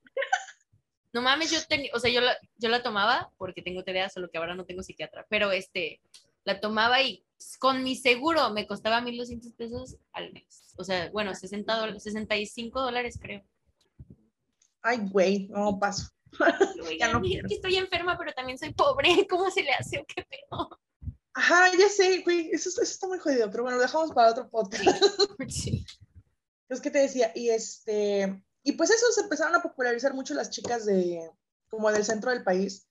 no 1.13 1.21
mames, 1.21 1.51
yo 1.51 1.59
tenía, 1.67 1.91
o 1.93 1.99
sea, 1.99 2.11
yo 2.11 2.21
la, 2.21 2.35
yo 2.57 2.69
la 2.69 2.83
tomaba 2.83 3.31
porque 3.37 3.61
tengo 3.61 3.83
TDA, 3.83 4.09
solo 4.09 4.29
que 4.29 4.37
ahora 4.37 4.55
no 4.55 4.65
tengo 4.65 4.83
psiquiatra, 4.83 5.25
pero 5.29 5.51
este, 5.51 6.01
la 6.43 6.59
tomaba 6.59 7.01
y 7.01 7.23
con 7.59 7.83
mi 7.83 7.95
seguro 7.95 8.49
me 8.51 8.67
costaba 8.67 9.01
1.200 9.01 9.55
pesos 9.55 9.97
al 10.11 10.33
mes. 10.33 10.73
O 10.77 10.83
sea, 10.83 11.09
bueno, 11.11 11.33
60 11.35 11.75
dólares, 11.75 12.03
65 12.03 12.81
dólares 12.81 13.19
creo 13.21 13.43
ay, 14.83 14.99
güey, 15.09 15.47
no 15.47 15.79
paso. 15.79 16.11
ya 16.99 17.11
no 17.11 17.21
quiero. 17.21 17.47
que 17.47 17.55
estoy 17.55 17.77
enferma, 17.77 18.17
pero 18.17 18.33
también 18.33 18.59
soy 18.59 18.73
pobre. 18.73 19.25
¿Cómo 19.29 19.49
se 19.49 19.63
le 19.63 19.71
hace 19.71 19.99
o 19.99 20.05
qué 20.05 20.23
pedo? 20.23 20.79
Ajá, 21.33 21.71
ya 21.75 21.89
sé, 21.89 22.21
güey, 22.21 22.51
eso, 22.51 22.69
está 22.79 23.07
muy 23.07 23.17
jodido, 23.17 23.49
pero 23.49 23.63
bueno, 23.63 23.77
lo 23.77 23.83
dejamos 23.83 24.11
para 24.11 24.31
otro 24.31 24.47
podcast. 24.49 24.85
Sí. 25.49 25.83
Es 26.73 26.81
que 26.81 26.91
te 26.91 26.99
decía, 26.99 27.31
y 27.35 27.49
este, 27.49 28.43
y 28.63 28.73
pues 28.73 28.89
eso 28.89 29.05
se 29.11 29.21
empezaron 29.21 29.55
a 29.55 29.61
popularizar 29.61 30.13
mucho 30.13 30.33
las 30.33 30.49
chicas 30.49 30.85
de, 30.85 31.29
como 31.69 31.91
del 31.91 32.05
centro 32.05 32.31
del 32.31 32.43
país, 32.43 32.87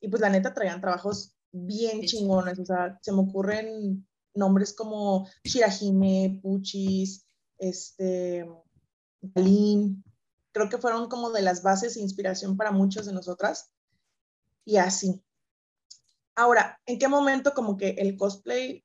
y 0.00 0.08
pues 0.08 0.20
la 0.20 0.30
neta 0.30 0.54
traían 0.54 0.80
trabajos 0.80 1.34
bien 1.52 2.02
chingones, 2.02 2.58
o 2.58 2.64
sea, 2.64 2.98
se 3.02 3.12
me 3.12 3.20
ocurren 3.20 4.06
nombres 4.34 4.72
como 4.72 5.28
Shirahime, 5.44 6.40
Puchis, 6.42 7.24
este, 7.58 8.46
Galín, 9.20 10.02
creo 10.52 10.68
que 10.68 10.78
fueron 10.78 11.08
como 11.08 11.30
de 11.30 11.42
las 11.42 11.62
bases 11.62 11.96
e 11.96 12.00
inspiración 12.00 12.56
para 12.56 12.72
muchos 12.72 13.06
de 13.06 13.12
nosotras. 13.12 13.70
Y 14.64 14.76
así. 14.76 15.22
Ahora, 16.34 16.80
¿en 16.86 16.98
qué 16.98 17.08
momento 17.08 17.54
como 17.54 17.76
que 17.76 17.90
el 17.90 18.16
cosplay 18.16 18.84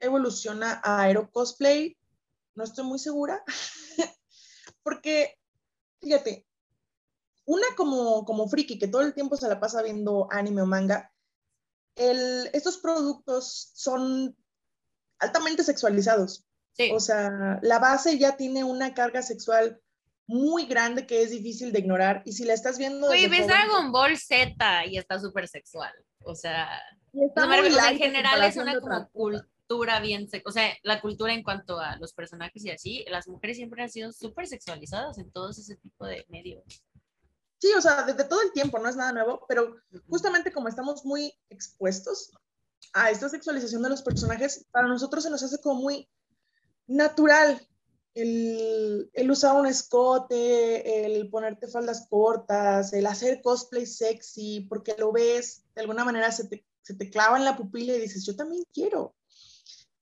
evoluciona 0.00 0.80
a 0.82 1.02
aero 1.02 1.30
cosplay? 1.30 1.96
No 2.54 2.64
estoy 2.64 2.84
muy 2.84 2.98
segura. 2.98 3.42
Porque, 4.82 5.38
fíjate, 6.00 6.46
una 7.44 7.66
como, 7.76 8.24
como 8.24 8.48
friki 8.48 8.78
que 8.78 8.88
todo 8.88 9.02
el 9.02 9.14
tiempo 9.14 9.36
se 9.36 9.48
la 9.48 9.60
pasa 9.60 9.82
viendo 9.82 10.28
anime 10.30 10.62
o 10.62 10.66
manga, 10.66 11.12
el, 11.96 12.48
estos 12.52 12.78
productos 12.78 13.72
son 13.74 14.36
altamente 15.18 15.64
sexualizados. 15.64 16.44
O 16.92 17.00
sea, 17.00 17.58
la 17.62 17.78
base 17.78 18.18
ya 18.18 18.36
tiene 18.36 18.64
una 18.64 18.94
carga 18.94 19.20
sexual 19.20 19.80
muy 20.26 20.64
grande 20.64 21.06
que 21.06 21.22
es 21.22 21.30
difícil 21.30 21.72
de 21.72 21.80
ignorar. 21.80 22.22
Y 22.24 22.32
si 22.32 22.44
la 22.44 22.54
estás 22.54 22.78
viendo. 22.78 23.08
Güey, 23.08 23.28
ves 23.28 23.46
Dragon 23.46 23.92
Ball 23.92 24.16
Z 24.16 24.86
y 24.86 24.96
está 24.96 25.18
súper 25.18 25.46
sexual. 25.46 25.92
O 26.24 26.34
sea, 26.34 26.80
en 27.12 27.98
general 27.98 28.44
es 28.44 28.56
una 28.56 28.80
como 28.80 29.10
cultura 29.10 29.46
bien. 30.02 30.28
O 30.44 30.52
sea, 30.52 30.72
la 30.82 31.00
cultura 31.00 31.32
en 31.32 31.42
cuanto 31.42 31.78
a 31.78 31.96
los 31.96 32.12
personajes 32.12 32.64
y 32.64 32.70
así, 32.70 33.04
las 33.08 33.28
mujeres 33.28 33.56
siempre 33.56 33.82
han 33.82 33.90
sido 33.90 34.12
súper 34.12 34.46
sexualizadas 34.46 35.18
en 35.18 35.30
todos 35.30 35.58
ese 35.58 35.76
tipo 35.76 36.06
de 36.06 36.26
medios. 36.28 36.64
Sí, 37.58 37.68
o 37.76 37.80
sea, 37.80 38.02
desde 38.04 38.24
todo 38.24 38.40
el 38.42 38.52
tiempo, 38.52 38.78
no 38.78 38.88
es 38.88 38.96
nada 38.96 39.12
nuevo, 39.12 39.44
pero 39.48 39.76
justamente 40.08 40.50
como 40.52 40.68
estamos 40.68 41.04
muy 41.04 41.32
expuestos 41.50 42.32
a 42.94 43.10
esta 43.10 43.28
sexualización 43.28 43.82
de 43.82 43.90
los 43.90 44.02
personajes, 44.02 44.66
para 44.70 44.88
nosotros 44.88 45.24
se 45.24 45.30
nos 45.30 45.42
hace 45.42 45.60
como 45.60 45.82
muy 45.82 46.08
natural 46.86 47.60
el, 48.14 49.30
usar 49.30 49.56
un 49.56 49.66
escote, 49.66 51.04
el 51.04 51.28
ponerte 51.30 51.68
faldas 51.68 52.06
cortas, 52.08 52.92
el 52.92 53.06
hacer 53.06 53.40
cosplay 53.42 53.86
sexy, 53.86 54.66
porque 54.68 54.96
lo 54.98 55.12
ves, 55.12 55.62
de 55.74 55.82
alguna 55.82 56.04
manera 56.04 56.32
se 56.32 56.48
te, 56.48 56.64
se 56.82 56.94
te 56.94 57.10
clava 57.10 57.36
en 57.36 57.44
la 57.44 57.56
pupila 57.56 57.94
y 57.94 58.00
dices, 58.00 58.24
yo 58.24 58.34
también 58.34 58.64
quiero. 58.72 59.14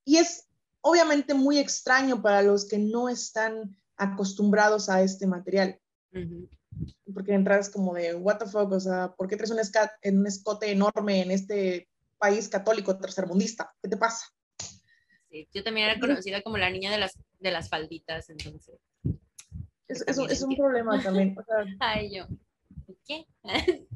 Y 0.08 0.16
es 0.16 0.48
obviamente 0.80 1.34
muy 1.34 1.58
extraño 1.58 2.22
para 2.22 2.40
los 2.40 2.66
que 2.66 2.78
no 2.78 3.10
están 3.10 3.76
acostumbrados 3.94 4.88
a 4.88 5.02
este 5.02 5.26
material. 5.26 5.78
Porque 7.12 7.34
entras 7.34 7.68
como 7.68 7.92
de, 7.92 8.14
what 8.14 8.38
the 8.38 8.46
fuck, 8.46 8.72
o 8.72 8.80
sea, 8.80 9.14
¿por 9.14 9.28
qué 9.28 9.36
traes 9.36 9.50
un, 9.50 9.58
un 10.18 10.26
escote 10.26 10.70
enorme 10.70 11.20
en 11.20 11.30
este 11.30 11.90
país 12.16 12.48
católico 12.48 12.98
tercermundista? 12.98 13.70
¿Qué 13.82 13.90
te 13.90 13.98
pasa? 13.98 14.24
yo 15.52 15.62
también 15.62 15.90
era 15.90 16.00
conocida 16.00 16.40
como 16.40 16.56
la 16.56 16.70
niña 16.70 16.90
de 16.90 16.96
las, 16.96 17.12
de 17.38 17.50
las 17.50 17.68
falditas, 17.68 18.30
entonces. 18.30 18.80
Es, 19.88 20.02
es, 20.06 20.42
un, 20.42 20.56
problema 20.56 21.02
también. 21.02 21.36
Ay, 21.80 22.16
yo. 22.16 22.26
¿Qué? 23.04 23.26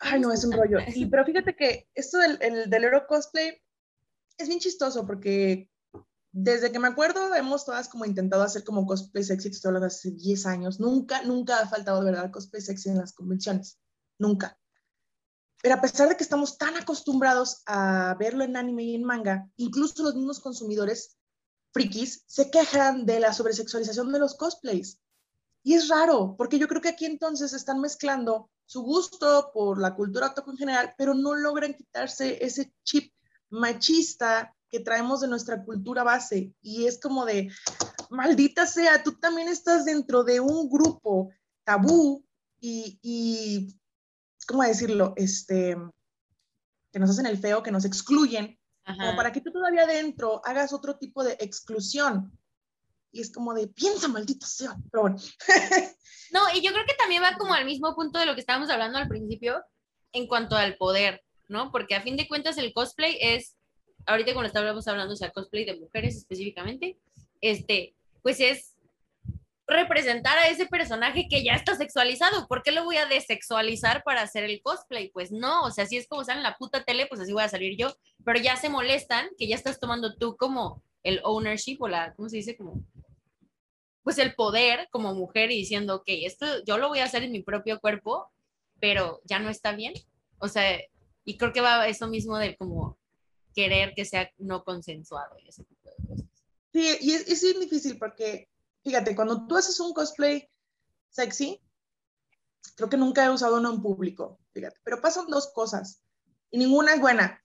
Ay, 0.00 0.20
no, 0.20 0.30
es 0.34 0.44
un 0.44 0.52
rollo. 0.52 0.80
Y, 0.94 1.06
pero 1.06 1.24
fíjate 1.24 1.56
que 1.56 1.88
esto 1.94 2.18
del, 2.18 2.36
el, 2.42 2.68
del 2.68 2.84
Euro 2.84 3.06
Cosplay 3.06 3.58
es 4.38 4.48
bien 4.48 4.60
chistoso 4.60 5.06
porque 5.06 5.68
desde 6.32 6.70
que 6.70 6.78
me 6.78 6.88
acuerdo 6.88 7.34
hemos 7.34 7.64
todas 7.64 7.88
como 7.88 8.04
intentado 8.04 8.42
hacer 8.42 8.64
como 8.64 8.86
cosplay 8.86 9.24
sexy, 9.24 9.48
estoy 9.48 9.70
hablando 9.70 9.88
hace 9.88 10.12
10 10.12 10.46
años. 10.46 10.80
Nunca, 10.80 11.22
nunca 11.22 11.58
ha 11.58 11.68
faltado 11.68 12.00
de 12.00 12.12
verdad 12.12 12.30
cosplay 12.30 12.62
sexy 12.62 12.90
en 12.90 12.98
las 12.98 13.12
convenciones. 13.12 13.78
Nunca. 14.18 14.58
Pero 15.60 15.74
a 15.74 15.80
pesar 15.80 16.08
de 16.08 16.16
que 16.16 16.22
estamos 16.22 16.56
tan 16.56 16.76
acostumbrados 16.76 17.62
a 17.66 18.14
verlo 18.18 18.44
en 18.44 18.56
anime 18.56 18.84
y 18.84 18.94
en 18.94 19.04
manga, 19.04 19.50
incluso 19.56 20.04
los 20.04 20.14
mismos 20.14 20.38
consumidores 20.38 21.18
frikis 21.72 22.22
se 22.26 22.50
quejan 22.50 23.06
de 23.06 23.18
la 23.18 23.32
sobresexualización 23.32 24.12
de 24.12 24.20
los 24.20 24.36
cosplays. 24.36 25.00
Y 25.64 25.74
es 25.74 25.88
raro, 25.88 26.36
porque 26.38 26.58
yo 26.58 26.68
creo 26.68 26.80
que 26.80 26.90
aquí 26.90 27.06
entonces 27.06 27.52
están 27.52 27.80
mezclando 27.80 28.50
su 28.66 28.82
gusto 28.82 29.50
por 29.52 29.80
la 29.80 29.96
cultura 29.96 30.28
otaku 30.28 30.52
en 30.52 30.58
general, 30.58 30.94
pero 30.96 31.14
no 31.14 31.34
logran 31.34 31.74
quitarse 31.74 32.44
ese 32.44 32.72
chip 32.84 33.12
machista 33.50 34.54
que 34.70 34.80
traemos 34.80 35.20
de 35.20 35.28
nuestra 35.28 35.64
cultura 35.64 36.02
base. 36.04 36.52
Y 36.62 36.86
es 36.86 37.00
como 37.00 37.24
de, 37.24 37.50
maldita 38.10 38.66
sea, 38.66 39.02
tú 39.02 39.12
también 39.18 39.48
estás 39.48 39.84
dentro 39.84 40.24
de 40.24 40.40
un 40.40 40.68
grupo 40.68 41.30
tabú 41.64 42.24
y, 42.60 42.98
y 43.02 43.78
¿cómo 44.46 44.62
decirlo? 44.62 45.12
Este, 45.16 45.76
que 46.92 46.98
nos 46.98 47.10
hacen 47.10 47.26
el 47.26 47.38
feo, 47.38 47.62
que 47.62 47.70
nos 47.70 47.84
excluyen, 47.84 48.58
como 48.84 49.16
para 49.16 49.32
que 49.32 49.42
tú 49.42 49.52
todavía 49.52 49.82
adentro 49.82 50.40
hagas 50.44 50.72
otro 50.72 50.96
tipo 50.96 51.22
de 51.22 51.36
exclusión. 51.40 52.32
Y 53.12 53.20
es 53.20 53.30
como 53.30 53.52
de, 53.52 53.68
piensa, 53.68 54.08
maldita 54.08 54.46
sea. 54.46 54.76
Pero 54.90 55.02
bueno. 55.02 55.16
no, 56.32 56.40
y 56.54 56.62
yo 56.62 56.72
creo 56.72 56.86
que 56.86 56.94
también 56.94 57.22
va 57.22 57.36
como 57.36 57.52
al 57.52 57.66
mismo 57.66 57.94
punto 57.94 58.18
de 58.18 58.24
lo 58.24 58.34
que 58.34 58.40
estábamos 58.40 58.70
hablando 58.70 58.98
al 58.98 59.08
principio 59.08 59.62
en 60.12 60.26
cuanto 60.26 60.56
al 60.56 60.76
poder, 60.76 61.22
¿no? 61.48 61.72
Porque 61.72 61.94
a 61.94 62.02
fin 62.02 62.16
de 62.16 62.28
cuentas 62.28 62.58
el 62.58 62.72
cosplay 62.72 63.18
es, 63.20 63.56
ahorita 64.06 64.32
cuando 64.32 64.48
estábamos 64.48 64.86
hablando, 64.86 65.14
o 65.14 65.16
sea, 65.16 65.30
cosplay 65.30 65.64
de 65.64 65.78
mujeres 65.78 66.16
específicamente, 66.16 66.98
este, 67.40 67.94
pues 68.22 68.40
es 68.40 68.74
representar 69.66 70.38
a 70.38 70.48
ese 70.48 70.66
personaje 70.66 71.26
que 71.28 71.44
ya 71.44 71.52
está 71.52 71.74
sexualizado. 71.76 72.48
¿Por 72.48 72.62
qué 72.62 72.72
lo 72.72 72.84
voy 72.84 72.96
a 72.96 73.06
desexualizar 73.06 74.02
para 74.02 74.22
hacer 74.22 74.44
el 74.44 74.62
cosplay? 74.62 75.10
Pues 75.10 75.30
no, 75.30 75.62
o 75.62 75.70
sea, 75.70 75.84
si 75.84 75.98
es 75.98 76.08
como 76.08 76.24
sale 76.24 76.38
en 76.38 76.44
la 76.44 76.56
puta 76.56 76.84
tele, 76.84 77.06
pues 77.06 77.20
así 77.20 77.32
voy 77.32 77.42
a 77.42 77.48
salir 77.48 77.76
yo. 77.76 77.94
Pero 78.24 78.40
ya 78.40 78.56
se 78.56 78.70
molestan 78.70 79.28
que 79.36 79.46
ya 79.46 79.56
estás 79.56 79.78
tomando 79.78 80.16
tú 80.16 80.36
como 80.36 80.82
el 81.02 81.20
ownership 81.22 81.76
o 81.80 81.88
la, 81.88 82.14
¿cómo 82.14 82.28
se 82.28 82.38
dice? 82.38 82.56
Como... 82.56 82.82
pues 84.02 84.16
el 84.16 84.34
poder 84.34 84.88
como 84.90 85.14
mujer 85.14 85.50
y 85.50 85.56
diciendo, 85.56 85.96
ok, 85.96 86.04
esto 86.06 86.46
yo 86.64 86.78
lo 86.78 86.88
voy 86.88 87.00
a 87.00 87.04
hacer 87.04 87.22
en 87.22 87.32
mi 87.32 87.42
propio 87.42 87.78
cuerpo, 87.78 88.30
pero 88.80 89.20
ya 89.24 89.38
no 89.38 89.50
está 89.50 89.72
bien. 89.72 89.92
O 90.38 90.48
sea, 90.48 90.80
y 91.28 91.36
creo 91.36 91.52
que 91.52 91.60
va 91.60 91.86
eso 91.86 92.08
mismo 92.08 92.38
de 92.38 92.56
como 92.56 92.98
querer 93.54 93.92
que 93.94 94.06
sea 94.06 94.30
no 94.38 94.64
consensuado 94.64 95.36
y 95.38 95.50
ese 95.50 95.62
tipo 95.62 95.90
de 95.90 96.08
cosas. 96.08 96.26
Sí, 96.72 96.96
y 97.02 97.12
es, 97.12 97.28
es 97.28 97.60
difícil 97.60 97.98
porque, 97.98 98.48
fíjate, 98.82 99.14
cuando 99.14 99.46
tú 99.46 99.54
haces 99.54 99.78
un 99.78 99.92
cosplay 99.92 100.48
sexy, 101.10 101.60
creo 102.76 102.88
que 102.88 102.96
nunca 102.96 103.26
he 103.26 103.30
usado 103.30 103.58
uno 103.58 103.74
en 103.74 103.82
público, 103.82 104.40
fíjate, 104.54 104.80
pero 104.82 105.02
pasan 105.02 105.26
dos 105.26 105.52
cosas 105.52 106.00
y 106.50 106.56
ninguna 106.56 106.94
es 106.94 107.00
buena. 107.02 107.44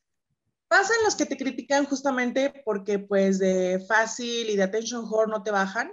Pasan 0.70 1.04
los 1.04 1.18
que 1.18 1.26
te 1.26 1.36
critican 1.36 1.84
justamente 1.84 2.64
porque 2.64 3.00
pues 3.00 3.38
de 3.38 3.84
fácil 3.86 4.50
y 4.50 4.56
de 4.56 4.64
attention 4.64 5.10
whore 5.10 5.30
no 5.30 5.44
te 5.44 5.52
bajan. 5.52 5.92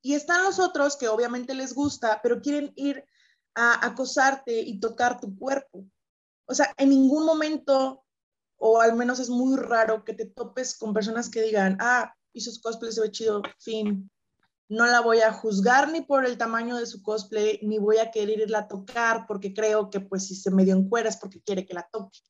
Y 0.00 0.14
están 0.14 0.42
los 0.42 0.58
otros 0.58 0.96
que 0.96 1.06
obviamente 1.06 1.54
les 1.54 1.72
gusta, 1.72 2.18
pero 2.20 2.40
quieren 2.42 2.72
ir 2.74 3.04
a 3.54 3.86
acosarte 3.86 4.60
y 4.60 4.80
tocar 4.80 5.20
tu 5.20 5.38
cuerpo. 5.38 5.86
O 6.46 6.54
sea, 6.54 6.72
en 6.76 6.90
ningún 6.90 7.24
momento, 7.24 8.04
o 8.56 8.80
al 8.80 8.94
menos 8.94 9.20
es 9.20 9.30
muy 9.30 9.56
raro 9.56 10.04
que 10.04 10.14
te 10.14 10.26
topes 10.26 10.76
con 10.76 10.92
personas 10.92 11.28
que 11.28 11.42
digan, 11.42 11.76
ah, 11.80 12.14
hizo 12.32 12.50
su 12.50 12.60
cosplay, 12.60 12.92
se 12.92 13.00
ve 13.00 13.10
chido, 13.10 13.42
fin. 13.58 14.10
No 14.68 14.86
la 14.86 15.00
voy 15.00 15.20
a 15.20 15.32
juzgar 15.32 15.90
ni 15.90 16.00
por 16.00 16.24
el 16.24 16.38
tamaño 16.38 16.76
de 16.76 16.86
su 16.86 17.02
cosplay, 17.02 17.60
ni 17.62 17.78
voy 17.78 17.98
a 17.98 18.10
querer 18.10 18.40
irla 18.40 18.60
a 18.60 18.68
tocar 18.68 19.26
porque 19.26 19.52
creo 19.52 19.90
que 19.90 20.00
pues 20.00 20.26
si 20.26 20.34
se 20.34 20.50
medio 20.50 20.74
encuera 20.74 21.08
es 21.08 21.16
porque 21.16 21.42
quiere 21.42 21.66
que 21.66 21.74
la 21.74 21.88
toque. 21.90 22.20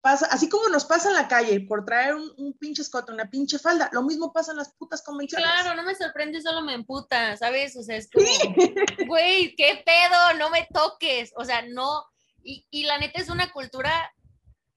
Pasa, 0.00 0.26
así 0.30 0.48
como 0.48 0.68
nos 0.68 0.84
pasa 0.84 1.08
en 1.08 1.16
la 1.16 1.26
calle 1.26 1.60
por 1.60 1.84
traer 1.84 2.14
un, 2.14 2.56
pinche 2.56 2.82
escote, 2.82 3.12
una 3.12 3.28
pinche 3.28 3.58
falda, 3.58 3.90
lo 3.92 4.02
mismo 4.04 4.32
pasa 4.32 4.52
en 4.52 4.58
las 4.58 4.72
putas 4.74 5.02
convenciones. 5.02 5.44
Claro, 5.50 5.74
no 5.74 5.82
me 5.82 5.96
sorprende, 5.96 6.40
solo 6.40 6.62
me 6.62 6.74
emputa, 6.74 7.36
¿sabes? 7.36 7.76
O 7.76 7.82
sea, 7.82 7.96
es 7.96 8.08
como, 8.08 8.24
güey, 9.08 9.56
¿qué 9.56 9.82
pedo? 9.84 10.38
No 10.38 10.50
me 10.50 10.68
toques. 10.72 11.32
O 11.36 11.44
sea, 11.44 11.62
no. 11.62 12.04
Y, 12.42 12.66
y 12.70 12.84
la 12.84 12.98
neta 12.98 13.20
es 13.20 13.28
una 13.28 13.50
cultura 13.52 14.12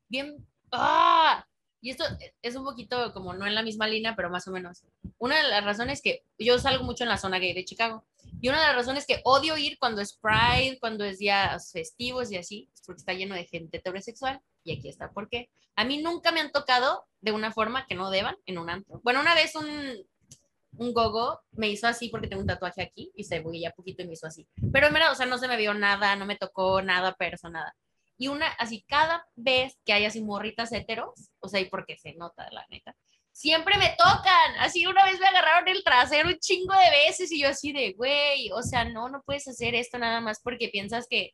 bien. 0.08 0.48
¡Ah! 0.72 1.46
y 1.82 1.90
esto 1.90 2.06
es 2.44 2.56
un 2.56 2.64
poquito 2.64 3.12
como 3.12 3.34
no 3.34 3.48
en 3.48 3.56
la 3.56 3.64
misma 3.64 3.88
línea, 3.88 4.16
pero 4.16 4.30
más 4.30 4.48
o 4.48 4.52
menos. 4.52 4.84
Una 5.18 5.38
de 5.38 5.50
las 5.50 5.64
razones 5.64 6.02
que 6.02 6.24
yo 6.38 6.60
salgo 6.60 6.84
mucho 6.84 7.04
en 7.04 7.10
la 7.10 7.18
zona 7.18 7.40
gay 7.40 7.54
de 7.54 7.66
Chicago, 7.66 8.06
y 8.40 8.50
una 8.50 8.62
de 8.62 8.68
las 8.68 8.76
razones 8.76 9.06
que 9.08 9.22
odio 9.24 9.58
ir 9.58 9.78
cuando 9.80 10.02
es 10.02 10.14
Pride, 10.14 10.78
cuando 10.80 11.04
es 11.04 11.18
días 11.18 11.72
festivos 11.72 12.32
y 12.32 12.38
así, 12.38 12.70
es 12.74 12.84
porque 12.86 13.00
está 13.00 13.14
lleno 13.14 13.34
de 13.34 13.46
gente 13.46 13.78
heterosexual, 13.78 14.42
y 14.64 14.78
aquí 14.78 14.90
está 14.90 15.12
por 15.12 15.28
qué. 15.28 15.50
A 15.76 15.84
mí 15.84 16.02
nunca 16.02 16.32
me 16.32 16.40
han 16.40 16.52
tocado 16.52 17.08
de 17.20 17.32
una 17.32 17.52
forma 17.52 17.88
que 17.88 17.96
no 17.96 18.12
deban 18.12 18.36
en 18.46 18.60
un 18.60 18.70
antro. 18.70 19.02
Bueno, 19.04 19.20
una 19.20 19.34
vez 19.34 19.56
un, 19.56 20.06
un 20.82 20.94
gogo 20.94 21.40
me 21.52 21.70
hizo 21.70 21.88
así 21.88 22.10
porque 22.10 22.28
tengo 22.28 22.42
un 22.42 22.48
tatuaje 22.48 22.82
aquí 22.82 23.12
y 23.16 23.24
se 23.24 23.44
ya 23.54 23.72
poquito 23.72 24.02
y 24.02 24.08
me 24.08 24.14
hizo 24.14 24.26
así. 24.26 24.48
Pero 24.74 24.88
en 24.88 24.94
verdad, 24.94 25.12
o 25.12 25.16
sea, 25.16 25.28
no 25.28 25.38
se 25.38 25.48
me 25.48 25.56
vio 25.56 25.76
nada, 25.76 26.16
no 26.16 26.26
me 26.26 26.36
tocó 26.36 26.82
nada, 26.82 27.16
pero 27.20 27.38
nada. 27.52 27.76
Y 28.18 28.28
una, 28.28 28.48
así 28.48 28.84
cada 28.88 29.26
vez 29.36 29.78
que 29.86 29.94
hay 29.94 30.06
así 30.06 30.22
morritas 30.22 30.72
heteros, 30.72 31.30
o 31.40 31.48
sea, 31.48 31.60
y 31.60 31.66
porque 31.66 31.98
se 31.98 32.14
nota, 32.14 32.50
la 32.52 32.66
neta, 32.70 32.96
siempre 33.32 33.78
me 33.78 33.90
tocan. 33.90 34.56
Así 34.60 34.88
una 34.88 35.06
vez 35.06 35.20
me 35.20 35.28
agarraron 35.28 35.68
el 35.68 35.84
trasero 35.84 36.30
un 36.30 36.40
chingo 36.40 36.74
de 36.74 36.90
veces 37.06 37.32
y 37.32 37.40
yo 37.40 37.50
así 37.50 37.72
de, 37.72 37.94
güey, 37.94 38.52
o 38.52 38.64
sea, 38.64 38.84
no, 38.84 39.08
no 39.08 39.22
puedes 39.24 39.48
hacer 39.48 39.76
esto 39.76 40.00
nada 40.00 40.20
más 40.20 40.42
porque 40.44 40.70
piensas 40.70 41.06
que, 41.08 41.32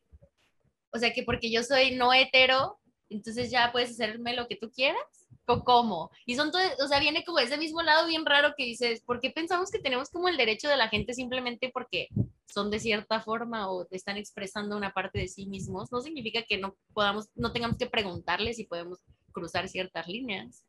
o 0.92 0.98
sea, 0.98 1.12
que 1.14 1.22
porque 1.22 1.50
yo 1.50 1.62
soy 1.62 1.96
no 1.96 2.12
hetero, 2.12 2.78
entonces 3.08 3.50
ya 3.50 3.72
puedes 3.72 3.92
hacerme 3.92 4.34
lo 4.34 4.46
que 4.46 4.56
tú 4.56 4.70
quieras. 4.70 5.17
¿Cómo? 5.64 6.10
Y 6.26 6.34
son 6.34 6.50
todo, 6.50 6.62
o 6.84 6.88
sea, 6.88 7.00
viene 7.00 7.24
como 7.24 7.38
ese 7.38 7.56
mismo 7.56 7.80
lado 7.80 8.06
bien 8.06 8.26
raro 8.26 8.52
que 8.54 8.64
dices, 8.64 9.00
¿por 9.00 9.18
qué 9.18 9.30
pensamos 9.30 9.70
que 9.70 9.78
tenemos 9.78 10.10
como 10.10 10.28
el 10.28 10.36
derecho 10.36 10.68
de 10.68 10.76
la 10.76 10.88
gente 10.88 11.14
simplemente 11.14 11.70
porque 11.72 12.08
son 12.46 12.70
de 12.70 12.78
cierta 12.78 13.22
forma 13.22 13.70
o 13.70 13.86
están 13.90 14.18
expresando 14.18 14.76
una 14.76 14.92
parte 14.92 15.20
de 15.20 15.28
sí 15.28 15.46
mismos? 15.46 15.90
No 15.90 16.02
significa 16.02 16.42
que 16.46 16.58
no 16.58 16.76
podamos, 16.92 17.28
no 17.34 17.52
tengamos 17.52 17.78
que 17.78 17.86
preguntarles 17.86 18.56
si 18.56 18.64
podemos 18.64 18.98
cruzar 19.32 19.68
ciertas 19.68 20.06
líneas. 20.06 20.64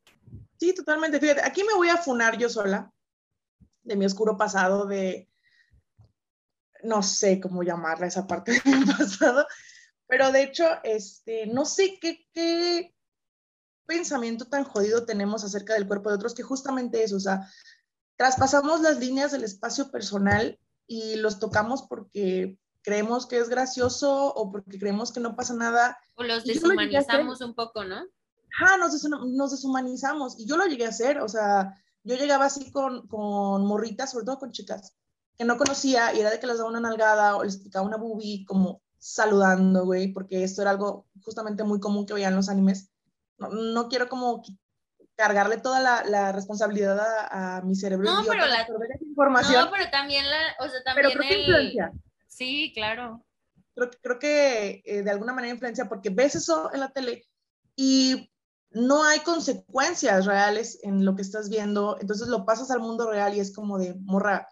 Sí, 0.58 0.74
totalmente. 0.74 1.20
Fíjate, 1.20 1.42
aquí 1.44 1.64
me 1.66 1.74
voy 1.74 1.90
a 1.90 1.98
funar 1.98 2.38
yo 2.38 2.48
sola 2.48 2.90
de 3.84 3.96
mi 3.98 4.06
oscuro 4.06 4.38
pasado, 4.38 4.86
de 4.86 5.28
no 6.84 7.04
sé 7.04 7.42
cómo 7.42 7.64
llamarla 7.64 8.08
esa 8.08 8.26
parte 8.28 8.54
de 8.54 8.62
mi 8.64 8.86
pasado, 8.98 9.46
pero 10.08 10.32
de 10.32 10.44
hecho, 10.44 10.66
este, 10.84 11.48
no 11.48 11.66
sé 11.66 12.00
qué, 12.00 12.26
qué 12.32 12.94
pensamiento 13.90 14.46
tan 14.46 14.64
jodido 14.64 15.06
tenemos 15.06 15.44
acerca 15.44 15.74
del 15.74 15.88
cuerpo 15.88 16.10
de 16.10 16.16
otros 16.16 16.36
que 16.36 16.44
justamente 16.44 17.04
eso, 17.04 17.18
o 17.18 17.20
sea, 17.20 17.50
traspasamos 18.16 18.82
las 18.82 19.00
líneas 19.00 19.32
del 19.32 19.44
espacio 19.44 19.90
personal 19.90 20.60
y 20.86 21.16
los 21.16 21.40
tocamos 21.40 21.82
porque 21.90 22.60
creemos 22.84 23.26
que 23.26 23.40
es 23.40 23.50
gracioso 23.50 24.32
o 24.34 24.52
porque 24.52 24.78
creemos 24.78 25.12
que 25.12 25.20
no 25.20 25.36
pasa 25.36 25.56
nada. 25.56 25.98
O 26.16 26.24
los 26.24 26.46
deshumanizamos 26.46 27.42
un 27.42 27.56
poco, 27.56 27.84
¿no? 27.84 28.06
Ah, 28.62 28.78
nos, 28.78 29.04
nos, 29.04 29.52
deshumanizamos. 29.52 30.40
Y 30.40 30.46
yo 30.46 30.56
lo 30.56 30.68
llegué 30.68 30.86
a 30.86 30.90
hacer, 30.90 31.20
o 31.20 31.28
sea, 31.28 31.76
yo 32.04 32.16
llegaba 32.16 32.46
así 32.46 32.72
con, 32.72 33.08
con 33.08 33.66
morritas, 33.66 34.12
sobre 34.12 34.26
todo 34.26 34.38
con 34.38 34.52
chicas, 34.52 34.94
que 35.36 35.46
no 35.46 35.58
conocía 35.58 36.14
y 36.14 36.20
era 36.20 36.30
de 36.30 36.40
que 36.40 36.48
les 36.48 36.58
daba 36.60 36.70
una 36.70 36.80
nalgada 36.80 37.38
o 37.38 37.44
les 37.44 37.58
picaba 37.58 37.88
una 37.88 37.98
boobie 37.98 38.46
como 38.46 38.84
saludando, 39.00 39.86
güey, 39.86 40.14
porque 40.14 40.44
esto 40.44 40.62
era 40.62 40.72
algo 40.72 41.08
justamente 41.24 41.64
muy 41.64 41.80
común 41.80 42.06
que 42.06 42.14
veían 42.14 42.36
los 42.36 42.50
animes 42.50 42.92
no, 43.40 43.88
quiero 43.88 44.10
como 44.10 44.44
cargarle 45.16 45.58
toda 45.58 46.04
la, 46.04 46.32
responsabilidad 46.32 47.00
a, 47.30 47.62
mi 47.62 47.76
cerebro. 47.76 48.10
No, 48.10 48.24
pero 48.28 48.46
la 48.46 48.68
información. 49.02 49.66
No, 49.66 49.72
pero 49.72 49.90
también 49.92 50.30
la, 50.30 50.38
o 50.60 50.70
sea, 50.70 50.84
también 50.84 51.08
pero 51.08 51.20
creo 51.20 51.40
influencia. 51.40 51.92
Sí, 52.28 52.72
claro. 52.74 53.26
Creo, 53.76 53.90
creo 54.02 54.20
que 54.20 54.82
eh, 54.86 55.04
de 55.04 55.12
alguna 55.12 55.34
manera 55.34 55.54
influencia 55.54 55.88
porque 55.88 56.10
ves 56.10 56.36
eso 56.36 56.74
en 56.74 56.80
la 56.80 56.90
tele 56.90 57.26
y 57.76 58.30
no 58.72 59.04
hay 59.04 59.20
consecuencias 59.22 60.26
reales 60.26 60.80
en 60.84 61.06
lo 61.06 61.16
que 61.16 61.22
estás 61.22 61.50
viendo, 61.50 61.98
entonces 62.00 62.28
lo 62.28 62.46
pasas 62.46 62.70
al 62.72 62.80
mundo 62.80 63.10
real 63.10 63.34
y 63.34 63.40
es 63.40 63.54
como 63.54 63.80
de, 63.80 63.96
morra, 64.02 64.48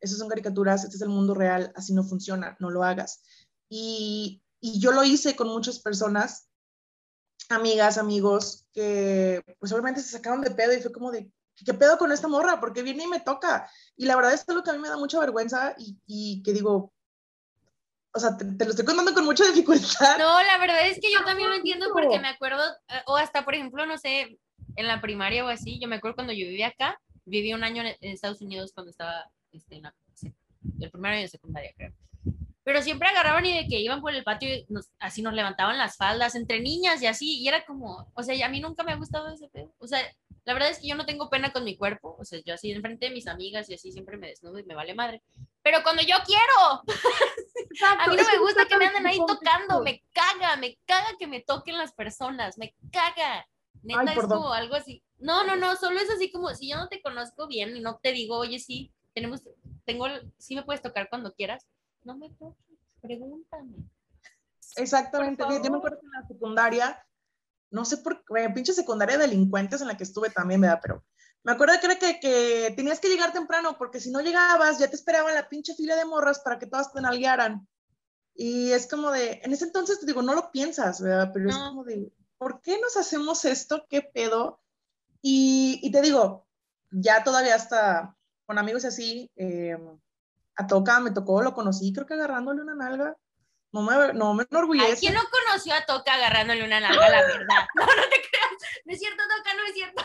esas 0.00 0.18
son 0.18 0.28
caricaturas, 0.28 0.84
este 0.84 0.96
es 0.96 1.02
el 1.02 1.08
mundo 1.08 1.34
real, 1.34 1.72
así 1.74 1.94
no 1.94 2.04
funciona, 2.04 2.56
no 2.60 2.70
lo 2.70 2.84
hagas. 2.84 3.22
Y, 3.68 4.42
y 4.60 4.80
yo 4.80 4.92
lo 4.92 5.02
hice 5.02 5.34
con 5.34 5.48
muchas 5.48 5.80
personas 5.80 6.47
amigas, 7.48 7.98
amigos, 7.98 8.66
que 8.72 9.42
pues 9.58 9.72
obviamente 9.72 10.02
se 10.02 10.10
sacaron 10.10 10.40
de 10.40 10.50
pedo 10.50 10.72
y 10.74 10.80
fue 10.80 10.92
como 10.92 11.10
de, 11.10 11.30
¿qué 11.64 11.74
pedo 11.74 11.98
con 11.98 12.12
esta 12.12 12.28
morra? 12.28 12.60
Porque 12.60 12.82
viene 12.82 13.04
y 13.04 13.08
me 13.08 13.20
toca. 13.20 13.70
Y 13.96 14.06
la 14.06 14.16
verdad 14.16 14.32
es 14.32 14.44
lo 14.48 14.62
que 14.62 14.70
a 14.70 14.72
mí 14.74 14.78
me 14.78 14.88
da 14.88 14.96
mucha 14.96 15.18
vergüenza 15.18 15.74
y, 15.78 15.98
y 16.06 16.42
que 16.42 16.52
digo, 16.52 16.92
o 18.14 18.20
sea, 18.20 18.36
te, 18.36 18.64
lo 18.64 18.70
estoy 18.70 18.84
contando 18.84 19.14
con 19.14 19.24
mucha 19.24 19.44
dificultad. 19.52 20.18
No, 20.18 20.42
la 20.42 20.58
verdad 20.58 20.86
es 20.88 20.98
que 21.00 21.12
yo 21.12 21.24
también 21.24 21.48
lo 21.48 21.56
entiendo 21.56 21.86
porque 21.92 22.18
me 22.18 22.28
acuerdo, 22.28 22.62
eh, 22.88 23.02
o 23.06 23.16
hasta 23.16 23.44
por 23.44 23.54
ejemplo, 23.54 23.86
no 23.86 23.98
sé, 23.98 24.38
en 24.76 24.86
la 24.86 25.00
primaria 25.00 25.44
o 25.44 25.48
así, 25.48 25.78
yo 25.80 25.88
me 25.88 25.96
acuerdo 25.96 26.16
cuando 26.16 26.32
yo 26.32 26.46
vivía 26.46 26.68
acá, 26.68 27.00
viví 27.24 27.52
un 27.52 27.64
año 27.64 27.82
en, 27.82 27.96
Estados 28.00 28.40
Unidos 28.40 28.72
cuando 28.74 28.90
estaba 28.90 29.30
este, 29.52 29.76
en 29.76 29.82
la, 29.82 29.94
el 30.80 30.90
primer 30.90 31.12
año 31.12 31.22
de 31.22 31.28
secundaria, 31.28 31.72
creo 31.76 31.92
pero 32.68 32.82
siempre 32.82 33.08
agarraban 33.08 33.46
y 33.46 33.56
de 33.56 33.66
que 33.66 33.80
iban 33.80 34.02
por 34.02 34.12
el 34.12 34.22
patio 34.22 34.46
y 34.46 34.66
así 34.98 35.22
nos 35.22 35.32
levantaban 35.32 35.78
las 35.78 35.96
faldas 35.96 36.34
entre 36.34 36.60
niñas 36.60 37.00
y 37.00 37.06
así, 37.06 37.38
y 37.40 37.48
era 37.48 37.64
como, 37.64 38.12
o 38.12 38.22
sea, 38.22 38.44
a 38.44 38.50
mí 38.50 38.60
nunca 38.60 38.82
me 38.82 38.92
ha 38.92 38.96
gustado 38.96 39.30
ese 39.30 39.48
pedo, 39.48 39.72
o 39.78 39.86
sea, 39.86 40.02
la 40.44 40.52
verdad 40.52 40.68
es 40.68 40.78
que 40.78 40.86
yo 40.86 40.94
no 40.94 41.06
tengo 41.06 41.30
pena 41.30 41.50
con 41.50 41.64
mi 41.64 41.78
cuerpo, 41.78 42.14
o 42.20 42.26
sea, 42.26 42.40
yo 42.44 42.52
así 42.52 42.70
enfrente 42.70 43.06
de 43.06 43.14
mis 43.14 43.26
amigas 43.26 43.70
y 43.70 43.74
así 43.74 43.90
siempre 43.90 44.18
me 44.18 44.26
desnudo 44.26 44.58
y 44.58 44.64
me 44.64 44.74
vale 44.74 44.92
madre, 44.92 45.22
pero 45.62 45.82
cuando 45.82 46.02
yo 46.02 46.16
quiero, 46.26 46.82
a 48.00 48.06
mí 48.06 48.16
no 48.16 48.22
me 48.22 48.38
gusta 48.38 48.66
que 48.66 48.76
me 48.76 48.84
anden 48.88 49.06
ahí 49.06 49.18
tocando, 49.26 49.80
me 49.82 50.04
caga, 50.12 50.56
me 50.56 50.78
caga 50.84 51.16
que 51.18 51.26
me 51.26 51.40
toquen 51.40 51.78
las 51.78 51.94
personas, 51.94 52.58
me 52.58 52.74
caga, 52.92 53.46
neta 53.82 54.12
es 54.12 54.26
como 54.26 54.52
algo 54.52 54.74
así, 54.74 55.02
no, 55.16 55.42
no, 55.42 55.56
no, 55.56 55.74
solo 55.76 55.98
es 56.00 56.10
así 56.10 56.30
como, 56.30 56.54
si 56.54 56.68
yo 56.68 56.76
no 56.76 56.88
te 56.88 57.00
conozco 57.00 57.46
bien 57.46 57.74
y 57.78 57.80
no 57.80 57.98
te 58.02 58.12
digo, 58.12 58.36
oye, 58.36 58.58
sí, 58.58 58.92
tenemos, 59.14 59.40
tengo, 59.86 60.04
sí 60.36 60.54
me 60.54 60.64
puedes 60.64 60.82
tocar 60.82 61.08
cuando 61.08 61.32
quieras, 61.32 61.66
no 62.08 62.16
me 62.16 62.30
toques, 62.30 62.78
pregúntame. 63.02 63.76
Exactamente, 64.76 65.44
yo 65.62 65.70
me 65.70 65.76
acuerdo 65.76 66.00
que 66.00 66.06
en 66.06 66.12
la 66.12 66.26
secundaria, 66.26 67.06
no 67.70 67.84
sé 67.84 67.98
por 67.98 68.24
qué, 68.24 68.48
pinche 68.48 68.72
secundaria 68.72 69.18
de 69.18 69.26
delincuentes 69.26 69.82
en 69.82 69.88
la 69.88 69.96
que 69.96 70.04
estuve 70.04 70.30
también, 70.30 70.62
¿verdad? 70.62 70.80
Pero 70.80 71.04
me 71.44 71.52
acuerdo 71.52 71.74
que, 71.80 71.98
que, 71.98 72.18
que 72.18 72.72
tenías 72.74 72.98
que 72.98 73.08
llegar 73.08 73.32
temprano 73.32 73.76
porque 73.76 74.00
si 74.00 74.10
no 74.10 74.22
llegabas 74.22 74.78
ya 74.78 74.88
te 74.88 74.96
esperaban 74.96 75.34
la 75.34 75.48
pinche 75.50 75.74
fila 75.74 75.96
de 75.96 76.06
morras 76.06 76.40
para 76.40 76.58
que 76.58 76.66
todas 76.66 76.92
te 76.92 77.00
nalguearan. 77.00 77.68
Y 78.34 78.72
es 78.72 78.88
como 78.88 79.10
de, 79.10 79.40
en 79.42 79.52
ese 79.52 79.66
entonces 79.66 80.00
te 80.00 80.06
digo, 80.06 80.22
no 80.22 80.34
lo 80.34 80.50
piensas, 80.50 81.02
¿verdad? 81.02 81.30
Pero 81.34 81.50
es 81.50 81.56
como 81.56 81.84
de, 81.84 82.10
¿por 82.38 82.62
qué 82.62 82.80
nos 82.80 82.96
hacemos 82.96 83.44
esto? 83.44 83.84
¿Qué 83.90 84.00
pedo? 84.00 84.62
Y, 85.20 85.78
y 85.82 85.90
te 85.90 86.00
digo, 86.00 86.46
ya 86.90 87.22
todavía 87.22 87.54
hasta 87.54 88.16
con 88.46 88.58
amigos 88.58 88.86
así, 88.86 89.30
eh, 89.36 89.76
a 90.58 90.66
Toca 90.66 90.98
me 90.98 91.12
tocó, 91.12 91.40
lo 91.40 91.54
conocí, 91.54 91.92
creo 91.92 92.04
que 92.04 92.14
agarrándole 92.14 92.60
una 92.60 92.74
nalga. 92.74 93.16
No 93.70 93.82
me, 93.82 94.12
no 94.12 94.34
me 94.34 94.44
enorgullece. 94.50 94.98
¿Quién 94.98 95.14
no 95.14 95.20
conoció 95.30 95.74
a 95.74 95.84
Toca 95.86 96.14
agarrándole 96.14 96.64
una 96.64 96.80
nalga, 96.80 97.08
la 97.08 97.22
verdad? 97.22 97.66
No, 97.74 97.86
no 97.86 98.02
te 98.02 98.16
creas. 98.16 98.52
No 98.84 98.92
es 98.92 98.98
cierto, 98.98 99.22
Toca, 99.22 99.54
no 99.54 99.64
es 99.64 99.74
cierto. 99.74 100.02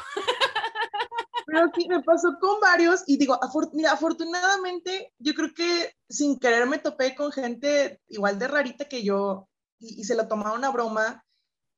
Pero 1.46 1.72
sí, 1.76 1.88
me 1.88 2.04
pasó 2.04 2.38
con 2.39 2.60
varios 2.60 3.04
y 3.08 3.18
digo, 3.18 3.39
mira, 3.74 3.94
afortunadamente 3.94 5.13
yo 5.18 5.34
creo 5.34 5.54
que 5.54 5.96
sin 6.08 6.39
querer 6.39 6.68
me 6.68 6.78
topé 6.78 7.16
con 7.16 7.32
gente 7.32 8.00
igual 8.08 8.38
de 8.38 8.48
rarita 8.48 8.86
que 8.86 9.04
yo 9.04 9.50
y, 9.80 10.04
se 10.04 10.16
lo 10.16 10.28
tomaba 10.28 10.56
una 10.56 10.70
broma 10.70 11.24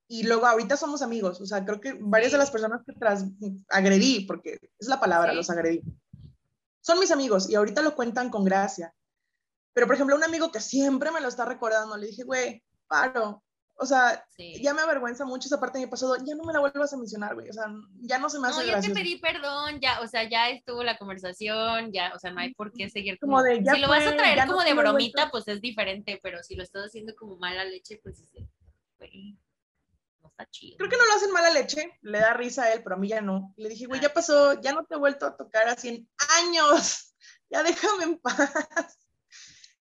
y 0.07 0.23
luego 0.23 0.45
ahorita 0.45 0.77
somos 0.77 1.01
amigos, 1.01 1.41
o 1.41 1.47
sea, 1.47 1.65
creo 1.65 1.81
que 1.81 1.97
varias 1.99 2.31
de 2.31 2.37
las 2.37 2.51
personas 2.51 2.81
que 2.85 2.93
tras 2.93 3.25
agredí, 3.69 4.25
porque 4.25 4.59
es 4.77 4.87
la 4.87 4.99
palabra, 4.99 5.33
los 5.33 5.49
agredí, 5.49 5.81
son 6.85 6.99
mis 6.99 7.09
amigos 7.09 7.49
y 7.49 7.55
ahorita 7.55 7.81
lo 7.81 7.95
cuentan 7.95 8.29
con 8.29 8.43
gracia. 8.43 8.93
Pero, 9.73 9.87
por 9.87 9.95
ejemplo, 9.95 10.15
un 10.15 10.23
amigo 10.23 10.51
que 10.51 10.61
siempre 10.61 11.11
me 11.11 11.19
lo 11.19 11.27
está 11.27 11.43
recordando, 11.43 11.97
le 11.97 12.07
dije, 12.07 12.23
güey, 12.23 12.63
paro, 12.87 13.43
o 13.77 13.85
sea, 13.87 14.23
ya 14.37 14.73
me 14.75 14.83
avergüenza 14.83 15.25
mucho 15.25 15.47
esa 15.47 15.59
parte 15.59 15.79
de 15.79 15.85
mi 15.85 15.89
pasado, 15.89 16.15
ya 16.23 16.35
no 16.35 16.43
me 16.43 16.53
la 16.53 16.59
vuelvas 16.59 16.93
a 16.93 16.97
mencionar, 16.97 17.33
güey, 17.33 17.49
o 17.49 17.53
sea, 17.53 17.65
ya 18.01 18.19
no 18.19 18.29
se 18.29 18.39
me 18.39 18.49
hace 18.49 18.61
No, 18.61 18.67
ya 18.67 18.79
te 18.79 18.91
pedí 18.91 19.17
perdón, 19.17 19.79
ya, 19.81 19.99
o 20.01 20.07
sea, 20.07 20.29
ya 20.29 20.49
estuvo 20.49 20.83
la 20.83 20.97
conversación, 20.97 21.91
ya, 21.91 22.13
o 22.15 22.19
sea, 22.19 22.31
no 22.31 22.39
hay 22.39 22.53
por 22.53 22.71
qué 22.71 22.87
seguir 22.87 23.17
como, 23.19 23.41
de, 23.41 23.65
si 23.65 23.79
lo 23.79 23.89
vas 23.89 24.05
a 24.05 24.15
traer 24.15 24.47
como 24.47 24.63
de 24.63 24.75
bromita, 24.75 25.31
pues 25.31 25.47
es 25.47 25.61
diferente, 25.61 26.19
pero 26.21 26.43
si 26.43 26.55
lo 26.55 26.61
estás 26.61 26.85
haciendo 26.85 27.15
como 27.15 27.35
mala 27.37 27.65
leche, 27.65 27.99
pues 28.03 28.29
güey, 28.99 29.33
no 29.33 29.44
está 30.37 30.49
chido. 30.51 30.77
Creo 30.77 30.89
que 30.89 30.97
no 30.97 31.05
lo 31.05 31.13
hacen 31.13 31.31
mala 31.31 31.49
leche, 31.51 31.97
le 32.01 32.19
da 32.19 32.33
risa 32.33 32.63
a 32.63 32.73
él, 32.73 32.83
pero 32.83 32.95
a 32.95 32.99
mí 32.99 33.07
ya 33.07 33.21
no. 33.21 33.53
Le 33.55 33.69
dije, 33.69 33.85
güey, 33.85 34.01
ya 34.01 34.13
pasó, 34.13 34.59
ya 34.61 34.73
no 34.73 34.83
te 34.83 34.95
he 34.95 34.97
vuelto 34.97 35.25
a 35.25 35.37
tocar 35.37 35.67
así 35.67 35.89
en 35.89 36.09
años, 36.43 37.15
ya 37.49 37.63
déjame 37.63 38.03
en 38.03 38.19
paz. 38.19 38.99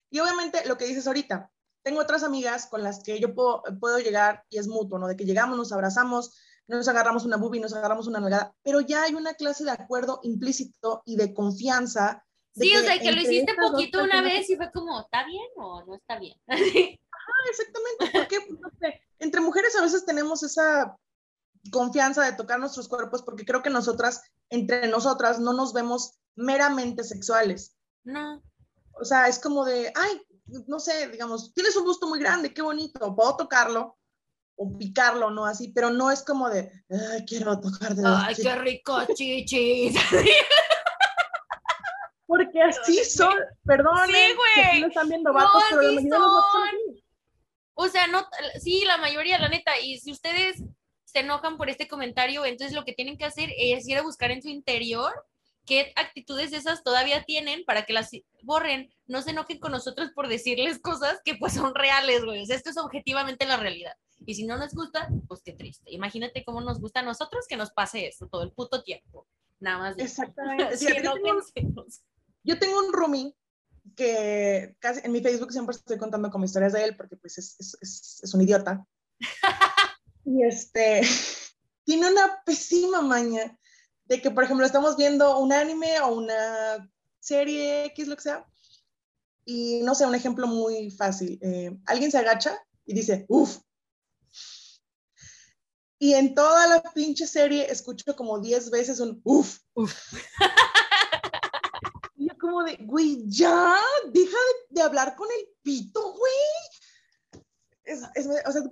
Y 0.09 0.19
obviamente 0.19 0.65
lo 0.67 0.77
que 0.77 0.85
dices 0.85 1.05
ahorita, 1.05 1.51
tengo 1.83 2.01
otras 2.01 2.23
amigas 2.23 2.67
con 2.67 2.83
las 2.83 3.03
que 3.03 3.19
yo 3.19 3.35
puedo, 3.35 3.63
puedo 3.79 3.99
llegar 3.99 4.43
y 4.49 4.57
es 4.57 4.67
mutuo, 4.67 4.97
¿no? 4.97 5.07
De 5.07 5.15
que 5.15 5.25
llegamos, 5.25 5.57
nos 5.57 5.71
abrazamos, 5.71 6.35
nos 6.67 6.87
agarramos 6.87 7.25
una 7.25 7.37
bubi, 7.37 7.59
nos 7.59 7.73
agarramos 7.73 8.07
una 8.07 8.19
nalgada, 8.19 8.53
pero 8.63 8.81
ya 8.81 9.03
hay 9.03 9.13
una 9.13 9.35
clase 9.35 9.63
de 9.63 9.71
acuerdo 9.71 10.19
implícito 10.23 11.03
y 11.05 11.15
de 11.15 11.33
confianza. 11.33 12.25
sí, 12.55 12.75
o 12.75 12.81
sea, 12.81 12.99
que 12.99 13.11
lo 13.11 13.21
hiciste 13.21 13.53
poquito 13.55 14.03
una 14.03 14.21
vez 14.21 14.49
y 14.49 14.55
fue 14.55 14.71
como, 14.71 15.01
¿está 15.01 15.25
bien 15.25 15.47
o 15.57 15.85
no 15.85 15.95
está 15.95 16.19
bien? 16.19 16.37
Ajá, 17.29 17.49
exactamente, 17.49 18.11
porque 18.13 19.01
entre 19.19 19.41
mujeres 19.41 19.75
a 19.75 19.81
veces 19.81 20.05
tenemos 20.05 20.43
esa 20.43 20.97
confianza 21.71 22.23
de 22.23 22.33
tocar 22.33 22.59
nuestros 22.59 22.87
cuerpos 22.87 23.21
porque 23.21 23.45
creo 23.45 23.61
que 23.61 23.69
nosotras, 23.69 24.23
entre 24.49 24.87
nosotras, 24.87 25.39
no 25.39 25.53
nos 25.53 25.73
vemos 25.73 26.19
meramente 26.35 27.03
sexuales. 27.03 27.75
No. 28.03 28.41
O 28.93 29.05
sea, 29.05 29.27
es 29.27 29.39
como 29.39 29.65
de, 29.65 29.91
ay, 29.95 30.21
no 30.67 30.79
sé, 30.79 31.09
digamos, 31.09 31.53
tienes 31.53 31.75
un 31.75 31.85
gusto 31.85 32.07
muy 32.07 32.19
grande, 32.19 32.53
qué 32.53 32.61
bonito, 32.61 33.15
puedo 33.15 33.35
tocarlo 33.35 33.97
o 34.55 34.77
picarlo, 34.77 35.29
¿no? 35.29 35.45
Así, 35.45 35.69
pero 35.69 35.89
no 35.89 36.11
es 36.11 36.23
como 36.23 36.49
de, 36.49 36.71
ay, 36.89 37.25
quiero 37.25 37.59
tocar 37.59 37.95
de 37.95 38.03
Ay, 38.05 38.35
qué 38.35 38.55
rico 38.55 38.99
chichis. 39.15 39.95
Porque 42.25 42.61
así 42.61 43.03
son, 43.05 43.33
perdón, 43.65 44.07
sí, 44.07 44.35
güey. 44.35 44.81
no 44.81 44.87
están 44.87 45.09
viendo 45.09 45.33
vatos, 45.33 45.63
pero 45.69 45.81
la 45.81 45.87
mayoría 45.87 46.13
de 46.13 46.19
los 46.19 46.51
son 46.51 46.98
O 47.81 47.87
sea, 47.87 48.07
no, 48.07 48.27
sí, 48.61 48.83
la 48.85 48.97
mayoría, 48.97 49.39
la 49.39 49.47
neta, 49.47 49.79
y 49.79 49.99
si 49.99 50.11
ustedes 50.11 50.61
se 51.05 51.19
enojan 51.19 51.55
por 51.55 51.69
este 51.69 51.87
comentario, 51.87 52.43
entonces 52.43 52.75
lo 52.75 52.83
que 52.83 52.91
tienen 52.91 53.17
que 53.17 53.23
hacer 53.23 53.53
es 53.57 53.87
ir 53.87 53.97
a 53.97 54.01
buscar 54.01 54.31
en 54.31 54.41
su 54.41 54.49
interior 54.49 55.13
qué 55.65 55.93
actitudes 55.95 56.51
esas 56.51 56.83
todavía 56.83 57.23
tienen 57.23 57.63
para 57.63 57.85
que 57.85 57.93
las 57.93 58.09
borren, 58.43 58.93
no 59.07 59.21
se 59.21 59.29
enojen 59.29 59.59
con 59.59 59.71
nosotros 59.71 60.11
por 60.13 60.27
decirles 60.27 60.81
cosas 60.81 61.21
que 61.23 61.35
pues 61.35 61.53
son 61.53 61.73
reales, 61.73 62.25
güey. 62.25 62.41
O 62.41 62.45
sea, 62.45 62.57
esto 62.57 62.69
es 62.69 62.77
objetivamente 62.77 63.45
la 63.45 63.55
realidad. 63.55 63.93
Y 64.25 64.35
si 64.35 64.45
no 64.45 64.57
nos 64.57 64.73
gusta, 64.73 65.07
pues 65.29 65.41
qué 65.41 65.53
triste. 65.53 65.89
Imagínate 65.93 66.43
cómo 66.43 66.59
nos 66.59 66.81
gusta 66.81 66.99
a 66.99 67.03
nosotros 67.03 67.45
que 67.47 67.55
nos 67.55 67.71
pase 67.71 68.07
esto 68.07 68.27
todo 68.27 68.43
el 68.43 68.51
puto 68.51 68.83
tiempo. 68.83 69.25
Nada 69.61 69.77
más. 69.77 69.97
Exactamente. 69.97 70.75
yo, 72.43 72.59
tengo 72.59 72.79
un, 72.79 72.91
roomie 72.91 73.33
que 73.95 74.75
casi 74.79 75.01
en 75.03 75.11
mi 75.11 75.21
Facebook 75.21 75.51
siempre 75.51 75.75
estoy 75.75 75.97
contando 75.97 76.29
como 76.29 76.45
historias 76.45 76.73
de 76.73 76.83
él 76.83 76.95
porque 76.95 77.15
pues 77.15 77.37
es, 77.37 77.55
es, 77.81 78.19
es 78.23 78.33
un 78.33 78.41
idiota. 78.41 78.85
y 80.25 80.43
este, 80.43 81.01
tiene 81.83 82.11
una 82.11 82.41
pésima 82.45 83.01
maña 83.01 83.57
de 84.05 84.21
que, 84.21 84.31
por 84.31 84.43
ejemplo, 84.43 84.65
estamos 84.65 84.97
viendo 84.97 85.39
un 85.39 85.53
anime 85.53 85.99
o 86.01 86.13
una 86.13 86.89
serie, 87.19 87.85
X, 87.85 88.07
lo 88.07 88.15
que 88.15 88.23
sea, 88.23 88.45
y 89.45 89.81
no 89.83 89.95
sé, 89.95 90.05
un 90.05 90.15
ejemplo 90.15 90.47
muy 90.47 90.91
fácil. 90.91 91.39
Eh, 91.41 91.75
alguien 91.85 92.11
se 92.11 92.17
agacha 92.17 92.55
y 92.85 92.93
dice, 92.93 93.25
uff. 93.27 93.57
Y 95.97 96.13
en 96.13 96.33
toda 96.33 96.67
la 96.67 96.81
pinche 96.93 97.27
serie 97.27 97.71
escucho 97.71 98.15
como 98.15 98.39
10 98.39 98.69
veces 98.69 98.99
un 98.99 99.19
uff. 99.23 99.59
Uf. 99.73 99.93
como 102.49 102.63
de, 102.63 102.77
güey, 102.81 103.23
ya, 103.27 103.77
deja 104.11 104.37
de, 104.69 104.81
hablar 104.81 105.15
con 105.15 105.27
el 105.37 105.47
pito, 105.61 106.13
güey. 106.13 107.43
Es, 107.83 108.03
o 108.03 108.51
sea, 108.51 108.63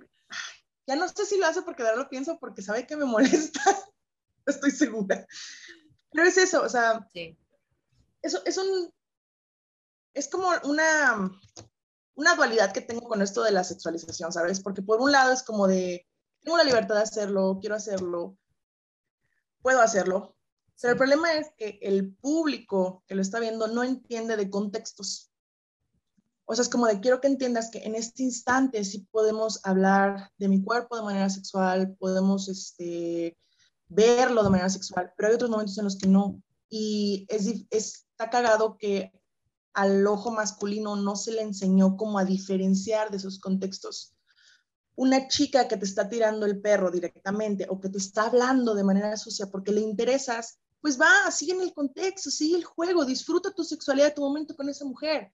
ya 0.86 0.96
no 0.96 1.08
sé 1.08 1.26
si 1.26 1.38
lo 1.38 1.46
hace 1.46 1.62
porque 1.62 1.82
ahora 1.82 1.96
lo 1.96 2.08
pienso 2.08 2.38
porque 2.38 2.62
sabe 2.62 2.86
que 2.86 2.96
me 2.96 3.04
molesta. 3.04 3.60
estoy 4.46 4.70
segura. 4.70 5.26
Pero 6.10 6.26
es 6.26 6.38
eso, 6.38 6.62
o 6.62 6.68
sea, 6.68 7.06
eso 8.22 8.42
es 8.44 8.56
un, 8.56 8.92
es 10.14 10.28
como 10.28 10.48
una, 10.64 11.30
una 12.14 12.34
dualidad 12.34 12.72
que 12.72 12.80
tengo 12.80 13.06
con 13.06 13.20
esto 13.22 13.42
de 13.42 13.52
la 13.52 13.64
sexualización, 13.64 14.32
¿sabes? 14.32 14.60
Porque 14.60 14.82
por 14.82 15.00
un 15.00 15.12
lado 15.12 15.32
es 15.32 15.42
como 15.42 15.68
de, 15.68 16.06
tengo 16.40 16.56
la 16.56 16.64
libertad 16.64 16.96
de 16.96 17.02
hacerlo, 17.02 17.58
quiero 17.60 17.76
hacerlo, 17.76 18.38
puedo 19.60 19.82
hacerlo, 19.82 20.37
pero 20.80 20.92
el 20.92 20.98
problema 20.98 21.34
es 21.34 21.48
que 21.56 21.78
el 21.82 22.14
público 22.14 23.02
que 23.06 23.14
lo 23.14 23.22
está 23.22 23.40
viendo 23.40 23.68
no 23.68 23.82
entiende 23.82 24.36
de 24.36 24.50
contextos. 24.50 25.30
O 26.44 26.54
sea, 26.54 26.62
es 26.62 26.68
como 26.68 26.86
de, 26.86 27.00
quiero 27.00 27.20
que 27.20 27.26
entiendas 27.26 27.70
que 27.70 27.84
en 27.84 27.94
este 27.94 28.22
instante 28.22 28.82
sí 28.84 29.06
podemos 29.10 29.60
hablar 29.64 30.30
de 30.38 30.48
mi 30.48 30.62
cuerpo 30.62 30.96
de 30.96 31.02
manera 31.02 31.28
sexual, 31.28 31.94
podemos, 31.98 32.48
este, 32.48 33.36
verlo 33.88 34.42
de 34.42 34.50
manera 34.50 34.70
sexual, 34.70 35.12
pero 35.16 35.28
hay 35.28 35.34
otros 35.34 35.50
momentos 35.50 35.76
en 35.78 35.84
los 35.84 35.96
que 35.96 36.06
no. 36.06 36.40
Y 36.68 37.26
es, 37.28 37.66
está 37.70 38.30
cagado 38.30 38.76
que 38.78 39.12
al 39.74 40.06
ojo 40.06 40.30
masculino 40.30 40.96
no 40.96 41.16
se 41.16 41.32
le 41.32 41.42
enseñó 41.42 41.96
cómo 41.96 42.18
a 42.18 42.24
diferenciar 42.24 43.10
de 43.10 43.16
esos 43.16 43.38
contextos. 43.38 44.14
Una 44.96 45.28
chica 45.28 45.68
que 45.68 45.76
te 45.76 45.84
está 45.84 46.08
tirando 46.08 46.44
el 46.44 46.60
perro 46.60 46.90
directamente 46.90 47.66
o 47.70 47.80
que 47.80 47.88
te 47.88 47.98
está 47.98 48.26
hablando 48.26 48.74
de 48.74 48.84
manera 48.84 49.16
sucia 49.16 49.46
porque 49.50 49.72
le 49.72 49.80
interesas, 49.80 50.58
pues 50.80 51.00
va, 51.00 51.30
sigue 51.30 51.52
en 51.52 51.62
el 51.62 51.72
contexto, 51.72 52.30
sigue 52.30 52.56
el 52.56 52.64
juego, 52.64 53.04
disfruta 53.04 53.52
tu 53.52 53.64
sexualidad, 53.64 54.14
tu 54.14 54.22
momento 54.22 54.54
con 54.54 54.68
esa 54.68 54.84
mujer, 54.84 55.32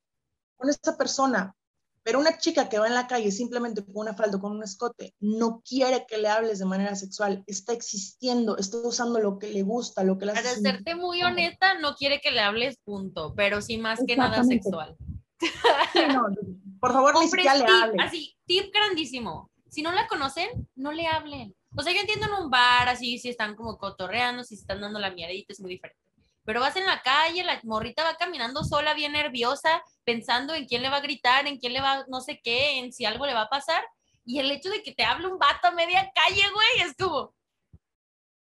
con 0.56 0.68
esa 0.68 0.96
persona. 0.96 1.54
Pero 2.02 2.20
una 2.20 2.36
chica 2.36 2.68
que 2.68 2.78
va 2.78 2.86
en 2.86 2.94
la 2.94 3.06
calle 3.06 3.30
simplemente 3.30 3.82
con 3.82 3.96
una 3.96 4.14
falda, 4.14 4.38
con 4.38 4.52
un 4.52 4.62
escote, 4.62 5.14
no 5.20 5.62
quiere 5.66 6.04
que 6.06 6.18
le 6.18 6.28
hables 6.28 6.58
de 6.58 6.66
manera 6.66 6.94
sexual, 6.96 7.42
está 7.46 7.72
existiendo, 7.72 8.58
está 8.58 8.76
usando 8.78 9.20
lo 9.20 9.38
que 9.38 9.48
le 9.48 9.62
gusta, 9.62 10.04
lo 10.04 10.18
que 10.18 10.26
le 10.26 10.32
hace. 10.32 10.42
Para 10.42 10.54
serte 10.56 10.94
muy 10.94 11.22
honesta, 11.22 11.78
no 11.78 11.94
quiere 11.94 12.20
que 12.20 12.30
le 12.30 12.40
hables, 12.40 12.76
punto, 12.84 13.34
pero 13.34 13.62
sí 13.62 13.78
más 13.78 14.00
que 14.06 14.16
nada 14.16 14.44
sexual. 14.44 14.96
por 16.80 16.92
favor, 16.92 17.18
ni 17.20 17.28
siquiera 17.28 17.56
le 17.56 17.64
hable. 17.64 18.02
Así, 18.02 18.36
tip 18.44 18.70
grandísimo. 18.70 19.50
Si 19.74 19.82
no 19.82 19.92
la 19.92 20.06
conocen, 20.06 20.48
no 20.76 20.92
le 20.92 21.06
hablen. 21.06 21.54
O 21.76 21.82
sea, 21.82 21.92
yo 21.92 22.00
entiendo 22.00 22.26
en 22.26 22.44
un 22.44 22.50
bar, 22.50 22.88
así, 22.88 23.18
si 23.18 23.28
están 23.28 23.56
como 23.56 23.76
cotorreando, 23.76 24.44
si 24.44 24.54
están 24.54 24.80
dando 24.80 25.00
la 25.00 25.10
miadita, 25.10 25.52
es 25.52 25.60
muy 25.60 25.70
diferente 25.70 26.04
pero 26.44 26.60
vas 26.60 26.76
en 26.76 26.86
la 26.86 27.02
calle, 27.02 27.42
la 27.42 27.58
morrita 27.64 28.04
va 28.04 28.16
caminando 28.16 28.64
sola, 28.64 28.94
bien 28.94 29.12
nerviosa, 29.12 29.82
pensando 30.04 30.54
en 30.54 30.66
quién 30.66 30.82
le 30.82 30.90
va 30.90 30.98
a 30.98 31.00
gritar, 31.00 31.46
en 31.46 31.58
quién 31.58 31.72
le 31.72 31.80
va, 31.80 32.04
no 32.08 32.20
sé 32.20 32.40
qué, 32.42 32.78
en 32.78 32.92
si 32.92 33.06
algo 33.06 33.26
le 33.26 33.34
va 33.34 33.42
a 33.42 33.48
pasar. 33.48 33.82
Y 34.26 34.38
el 34.38 34.50
hecho 34.50 34.68
de 34.68 34.82
que 34.82 34.94
te 34.94 35.04
hable 35.04 35.26
un 35.26 35.38
vato 35.38 35.68
a 35.68 35.72
media 35.72 36.10
calle, 36.14 36.42
güey, 36.52 36.88
es 36.88 36.96
como. 36.96 37.34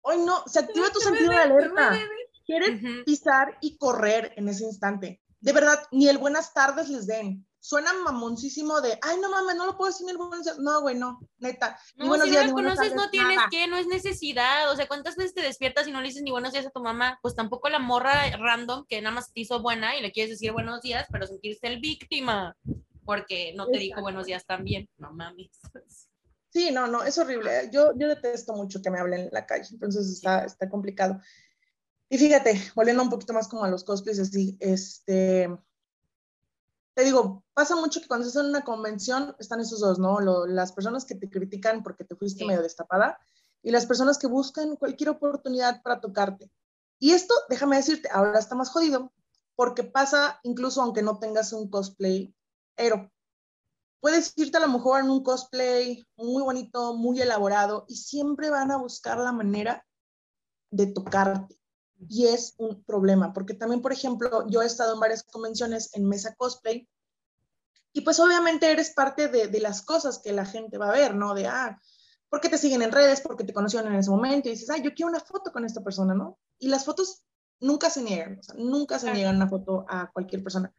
Hoy 0.00 0.18
no, 0.24 0.42
se 0.46 0.60
activa 0.60 0.90
tu 0.90 1.00
sentido 1.00 1.30
de 1.30 1.36
alerta. 1.36 1.98
Quieres 2.44 3.04
pisar 3.04 3.56
y 3.60 3.76
correr 3.76 4.32
en 4.36 4.48
ese 4.48 4.64
instante. 4.64 5.22
De 5.40 5.52
verdad, 5.52 5.86
ni 5.92 6.08
el 6.08 6.18
buenas 6.18 6.52
tardes 6.52 6.88
les 6.88 7.06
den 7.06 7.46
suena 7.62 7.92
mamoncísimo 7.92 8.80
de, 8.80 8.98
ay, 9.02 9.18
no 9.20 9.30
mames, 9.30 9.54
no 9.54 9.66
lo 9.66 9.76
puedo 9.76 9.90
decir 9.90 10.04
ni 10.04 10.10
el 10.10 10.18
buenos 10.18 10.42
días. 10.42 10.58
No, 10.58 10.80
güey, 10.80 10.96
no, 10.96 11.20
neta. 11.38 11.78
No, 11.94 12.08
buenos 12.08 12.26
si 12.26 12.32
días, 12.32 12.48
no 12.48 12.54
conoces, 12.54 12.94
no 12.94 13.08
tienes 13.08 13.38
que, 13.52 13.68
no 13.68 13.76
es 13.76 13.86
necesidad. 13.86 14.68
O 14.72 14.76
sea, 14.76 14.88
¿cuántas 14.88 15.14
veces 15.14 15.32
te 15.32 15.42
despiertas 15.42 15.86
y 15.86 15.92
no 15.92 16.00
le 16.00 16.08
dices 16.08 16.24
ni 16.24 16.32
buenos 16.32 16.52
días 16.52 16.66
a 16.66 16.70
tu 16.70 16.82
mamá? 16.82 17.20
Pues 17.22 17.36
tampoco 17.36 17.68
la 17.68 17.78
morra 17.78 18.36
random 18.36 18.84
que 18.88 19.00
nada 19.00 19.14
más 19.14 19.32
te 19.32 19.40
hizo 19.40 19.62
buena 19.62 19.96
y 19.96 20.02
le 20.02 20.10
quieres 20.10 20.30
decir 20.30 20.50
buenos 20.50 20.82
días, 20.82 21.06
pero 21.12 21.24
sentirse 21.24 21.68
el 21.68 21.78
víctima 21.78 22.56
porque 23.04 23.52
no 23.54 23.68
te 23.68 23.78
dijo 23.78 24.00
buenos 24.00 24.26
días 24.26 24.44
también. 24.44 24.88
No 24.98 25.12
mames. 25.12 25.52
Sí, 26.50 26.72
no, 26.72 26.88
no, 26.88 27.04
es 27.04 27.16
horrible. 27.16 27.70
Yo, 27.72 27.96
yo 27.96 28.08
detesto 28.08 28.54
mucho 28.54 28.82
que 28.82 28.90
me 28.90 28.98
hablen 28.98 29.20
en 29.20 29.30
la 29.30 29.46
calle, 29.46 29.68
entonces 29.70 30.10
está, 30.10 30.44
está 30.44 30.68
complicado. 30.68 31.20
Y 32.08 32.18
fíjate, 32.18 32.60
volviendo 32.74 33.04
un 33.04 33.08
poquito 33.08 33.32
más 33.32 33.46
como 33.46 33.64
a 33.64 33.70
los 33.70 33.84
cosplays, 33.84 34.18
así, 34.18 34.56
este, 34.58 35.48
te 36.94 37.04
digo, 37.04 37.44
pasa 37.54 37.76
mucho 37.76 38.00
que 38.00 38.08
cuando 38.08 38.26
estás 38.26 38.42
en 38.42 38.50
una 38.50 38.64
convención 38.64 39.34
están 39.38 39.60
esos 39.60 39.80
dos, 39.80 39.98
¿no? 39.98 40.20
las 40.46 40.72
personas 40.72 41.04
que 41.04 41.14
te 41.14 41.30
critican 41.30 41.82
porque 41.82 42.04
te 42.04 42.16
fuiste 42.16 42.44
medio 42.44 42.62
destapada 42.62 43.18
y 43.62 43.70
las 43.70 43.86
personas 43.86 44.18
que 44.18 44.26
buscan 44.26 44.76
cualquier 44.76 45.10
oportunidad 45.10 45.82
para 45.82 46.00
tocarte. 46.00 46.50
Y 46.98 47.12
esto, 47.12 47.34
déjame 47.48 47.76
decirte, 47.76 48.08
ahora 48.12 48.38
está 48.38 48.54
más 48.54 48.70
jodido, 48.70 49.12
porque 49.56 49.84
pasa 49.84 50.40
incluso 50.42 50.82
aunque 50.82 51.02
no 51.02 51.18
tengas 51.18 51.52
un 51.52 51.68
cosplay 51.68 52.34
pero 52.74 53.10
Puedes 54.02 54.32
irte 54.36 54.56
a 54.56 54.60
lo 54.60 54.66
mejor 54.66 55.00
en 55.00 55.10
un 55.10 55.22
cosplay 55.22 56.04
muy 56.16 56.42
bonito, 56.42 56.96
muy 56.96 57.20
elaborado, 57.20 57.84
y 57.86 57.94
siempre 57.94 58.50
van 58.50 58.72
a 58.72 58.76
buscar 58.76 59.16
la 59.16 59.30
manera 59.30 59.86
de 60.72 60.88
tocarte. 60.88 61.56
Y 62.08 62.26
es 62.26 62.54
un 62.58 62.82
problema, 62.84 63.32
porque 63.32 63.54
también, 63.54 63.82
por 63.82 63.92
ejemplo, 63.92 64.46
yo 64.48 64.62
he 64.62 64.66
estado 64.66 64.94
en 64.94 65.00
varias 65.00 65.22
convenciones 65.22 65.94
en 65.94 66.08
mesa 66.08 66.34
cosplay, 66.34 66.88
y 67.92 68.00
pues 68.00 68.18
obviamente 68.20 68.70
eres 68.70 68.90
parte 68.90 69.28
de, 69.28 69.48
de 69.48 69.60
las 69.60 69.82
cosas 69.82 70.18
que 70.18 70.32
la 70.32 70.46
gente 70.46 70.78
va 70.78 70.88
a 70.88 70.92
ver, 70.92 71.14
¿no? 71.14 71.34
De, 71.34 71.46
ah, 71.46 71.78
porque 72.28 72.48
te 72.48 72.56
siguen 72.56 72.82
en 72.82 72.92
redes, 72.92 73.20
porque 73.20 73.44
te 73.44 73.52
conocieron 73.52 73.92
en 73.92 73.98
ese 73.98 74.10
momento, 74.10 74.48
y 74.48 74.52
dices, 74.52 74.70
ah, 74.70 74.78
yo 74.78 74.94
quiero 74.94 75.10
una 75.10 75.20
foto 75.20 75.52
con 75.52 75.64
esta 75.64 75.82
persona, 75.82 76.14
¿no? 76.14 76.38
Y 76.58 76.68
las 76.68 76.84
fotos 76.84 77.22
nunca 77.60 77.90
se 77.90 78.02
niegan, 78.02 78.38
o 78.38 78.42
sea, 78.42 78.54
nunca 78.56 78.98
se 78.98 79.12
niegan 79.12 79.36
una 79.36 79.48
foto 79.48 79.84
a 79.88 80.10
cualquier 80.10 80.42
persona. 80.42 80.72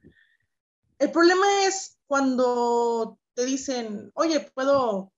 El 0.97 1.11
problema 1.11 1.45
es 1.65 1.97
cuando 2.07 3.19
te 3.33 3.45
dicen, 3.45 4.11
oye, 4.15 4.39
puedo, 4.53 5.11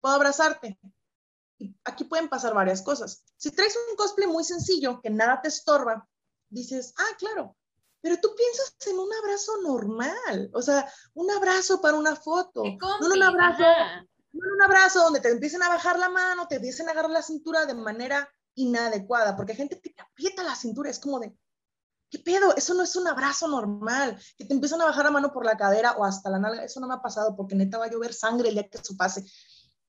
puedo 0.00 0.14
abrazarte. 0.14 0.78
Aquí 1.84 2.04
pueden 2.04 2.28
pasar 2.28 2.54
varias 2.54 2.82
cosas. 2.82 3.24
Si 3.36 3.50
traes 3.50 3.76
un 3.88 3.96
cosplay 3.96 4.26
muy 4.26 4.44
sencillo, 4.44 5.00
que 5.00 5.10
nada 5.10 5.40
te 5.40 5.48
estorba, 5.48 6.08
dices, 6.48 6.94
ah, 6.96 7.16
claro, 7.18 7.56
pero 8.00 8.18
tú 8.20 8.34
piensas 8.36 8.74
en 8.86 8.98
un 8.98 9.12
abrazo 9.12 9.52
normal, 9.62 10.50
o 10.52 10.60
sea, 10.60 10.90
un 11.14 11.30
abrazo 11.30 11.80
para 11.80 11.96
una 11.96 12.16
foto, 12.16 12.64
no 12.64 13.14
un 13.14 13.22
abrazo, 13.22 13.62
no 14.32 14.54
un 14.54 14.62
abrazo 14.62 15.04
donde 15.04 15.20
te 15.20 15.30
empiecen 15.30 15.62
a 15.62 15.68
bajar 15.68 15.98
la 15.98 16.08
mano, 16.08 16.48
te 16.48 16.56
empiecen 16.56 16.88
a 16.88 16.92
agarrar 16.92 17.12
la 17.12 17.22
cintura 17.22 17.64
de 17.64 17.74
manera 17.74 18.28
inadecuada, 18.54 19.36
porque 19.36 19.52
hay 19.52 19.58
gente 19.58 19.80
que 19.80 19.90
te 19.90 20.02
aprieta 20.02 20.42
la 20.42 20.56
cintura, 20.56 20.90
es 20.90 20.98
como 20.98 21.20
de, 21.20 21.32
¿qué 22.10 22.18
pedo? 22.18 22.54
Eso 22.56 22.74
no 22.74 22.82
es 22.82 22.96
un 22.96 23.06
abrazo 23.06 23.46
normal, 23.46 24.20
que 24.36 24.44
te 24.44 24.52
empiezan 24.52 24.82
a 24.82 24.86
bajar 24.86 25.04
la 25.04 25.12
mano 25.12 25.32
por 25.32 25.46
la 25.46 25.56
cadera 25.56 25.92
o 25.92 26.04
hasta 26.04 26.28
la 26.28 26.40
nalga, 26.40 26.64
eso 26.64 26.80
no 26.80 26.88
me 26.88 26.94
ha 26.94 27.02
pasado 27.02 27.36
porque 27.36 27.54
neta 27.54 27.78
va 27.78 27.86
a 27.86 27.90
llover 27.90 28.12
sangre 28.12 28.48
el 28.48 28.54
día 28.54 28.68
que 28.68 28.78
eso 28.78 28.96
pase. 28.96 29.24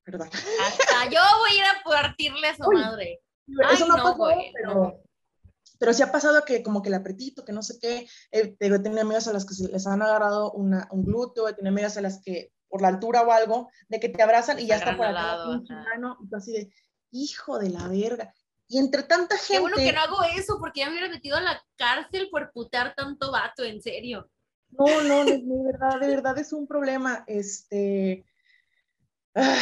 Hasta 0.06 1.10
yo 1.10 1.22
voy 1.40 1.52
a 1.52 1.56
ir 1.56 1.64
a 1.64 1.84
partirle 1.84 2.48
a 2.48 2.56
su 2.56 2.72
madre. 2.72 3.22
Eso 3.72 3.88
no, 3.88 3.96
ha 3.96 3.98
pasado, 3.98 4.30
pero, 4.54 5.04
pero 5.80 5.94
sí 5.94 6.02
ha 6.02 6.12
pasado 6.12 6.44
que 6.46 6.64
como 6.64 6.82
que 6.82 6.90
el 6.90 6.96
apretito, 6.96 7.44
que 7.44 7.52
no 7.52 7.62
sé 7.62 7.78
qué, 7.80 8.08
eh, 8.32 8.56
he 8.60 8.80
tenido 8.80 9.02
amigas 9.02 9.28
a 9.28 9.34
las 9.34 9.46
que 9.46 9.54
se 9.54 9.68
les 9.68 9.86
han 9.86 10.02
agarrado 10.02 10.52
una, 10.54 10.88
un 10.92 11.04
glúteo, 11.04 11.48
he 11.48 11.54
tenido 11.54 11.72
amigas 11.72 11.98
a 11.98 12.02
las 12.02 12.22
que 12.24 12.54
por 12.70 12.82
la 12.82 12.88
altura 12.88 13.22
o 13.22 13.32
algo, 13.32 13.70
de 13.88 14.00
que 14.00 14.10
te 14.10 14.24
abrazan 14.24 14.60
y 14.60 14.66
ya 14.66 14.78
está 14.78 14.98
por 14.98 15.06
acá 15.06 15.38
mano, 15.70 16.18
y 16.24 16.28
tú 16.28 16.36
así 16.36 16.54
de, 16.54 16.74
hijo 17.12 17.60
de 17.60 17.70
la 17.70 17.88
verga. 17.88 18.34
Y 18.68 18.80
entre 18.80 19.04
tanta 19.04 19.38
gente. 19.38 19.54
Qué 19.54 19.60
bueno 19.60 19.76
que 19.76 19.94
no 19.94 20.02
hago 20.02 20.24
eso, 20.36 20.58
porque 20.60 20.80
ya 20.80 20.88
me 20.88 20.94
hubiera 20.94 21.10
metido 21.10 21.38
a 21.38 21.42
la 21.42 21.64
cárcel 21.76 22.30
por 22.32 22.52
putear 22.52 22.96
tanto 22.96 23.32
vato, 23.32 23.64
en 23.64 23.80
serio. 23.80 24.28
No, 24.70 25.04
no, 25.04 25.26
de 25.26 25.44
verdad, 25.72 26.00
de 26.00 26.08
verdad 26.08 26.38
es 26.40 26.52
un 26.52 26.66
problema. 26.66 27.24
Este. 27.28 28.26
Ah, 29.36 29.62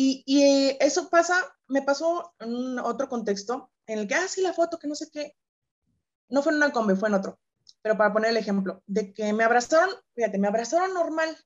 y, 0.00 0.76
eso 0.78 1.08
pasa, 1.08 1.34
me 1.66 1.82
pasó 1.82 2.32
en 2.38 2.78
otro 2.78 3.08
contexto, 3.08 3.72
en 3.86 3.98
el 3.98 4.06
que, 4.06 4.14
ah, 4.14 4.26
la 4.38 4.52
foto, 4.52 4.78
que 4.78 4.86
no 4.86 4.94
sé 4.94 5.10
qué. 5.10 5.36
No 6.28 6.42
fue 6.42 6.52
en 6.52 6.58
una 6.58 6.72
combi, 6.72 6.94
fue 6.94 7.08
en 7.08 7.16
otro. 7.16 7.40
Pero 7.82 7.96
para 7.96 8.12
poner 8.12 8.30
el 8.30 8.36
ejemplo, 8.36 8.82
de 8.86 9.12
que 9.12 9.32
me 9.32 9.42
abrazaron, 9.42 9.90
fíjate, 10.14 10.38
me 10.38 10.46
abrazaron 10.46 10.94
normal, 10.94 11.36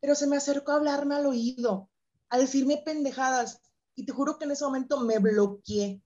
pero 0.00 0.14
se 0.14 0.28
me 0.28 0.36
acercó 0.36 0.72
a 0.72 0.76
hablarme 0.76 1.16
al 1.16 1.26
oído, 1.26 1.90
a 2.28 2.38
decirme 2.38 2.82
pendejadas. 2.84 3.60
Y 3.96 4.06
te 4.06 4.12
juro 4.12 4.38
que 4.38 4.44
en 4.44 4.52
ese 4.52 4.64
momento 4.64 5.00
me 5.00 5.18
bloqueé 5.18 6.00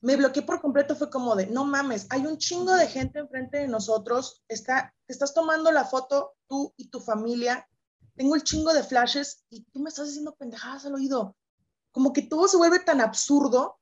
me 0.00 0.16
bloqueé 0.16 0.42
por 0.42 0.60
completo, 0.60 0.94
fue 0.94 1.10
como 1.10 1.34
de, 1.34 1.46
no 1.46 1.64
mames, 1.64 2.06
hay 2.10 2.26
un 2.26 2.38
chingo 2.38 2.74
de 2.74 2.86
gente 2.86 3.18
enfrente 3.18 3.58
de 3.58 3.68
nosotros, 3.68 4.42
está, 4.46 4.94
estás 5.08 5.34
tomando 5.34 5.72
la 5.72 5.84
foto 5.84 6.36
tú 6.46 6.72
y 6.76 6.90
tu 6.90 7.00
familia, 7.00 7.68
tengo 8.16 8.34
el 8.34 8.42
chingo 8.42 8.72
de 8.72 8.82
flashes 8.82 9.44
y 9.50 9.62
tú 9.64 9.80
me 9.80 9.90
estás 9.90 10.08
diciendo 10.08 10.34
pendejadas 10.34 10.86
al 10.86 10.94
oído. 10.94 11.36
Como 11.92 12.12
que 12.12 12.22
todo 12.22 12.48
se 12.48 12.56
vuelve 12.56 12.80
tan 12.80 13.00
absurdo, 13.00 13.78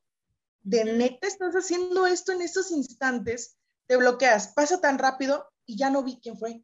de 0.61 0.85
neta 0.85 1.27
estás 1.27 1.53
haciendo 1.53 2.05
esto 2.05 2.31
en 2.31 2.41
estos 2.41 2.71
instantes, 2.71 3.57
te 3.87 3.97
bloqueas, 3.97 4.49
pasa 4.49 4.81
tan 4.81 4.97
rápido 4.97 5.47
y 5.65 5.77
ya 5.77 5.89
no 5.89 6.03
vi 6.03 6.19
quién 6.19 6.37
fue. 6.37 6.63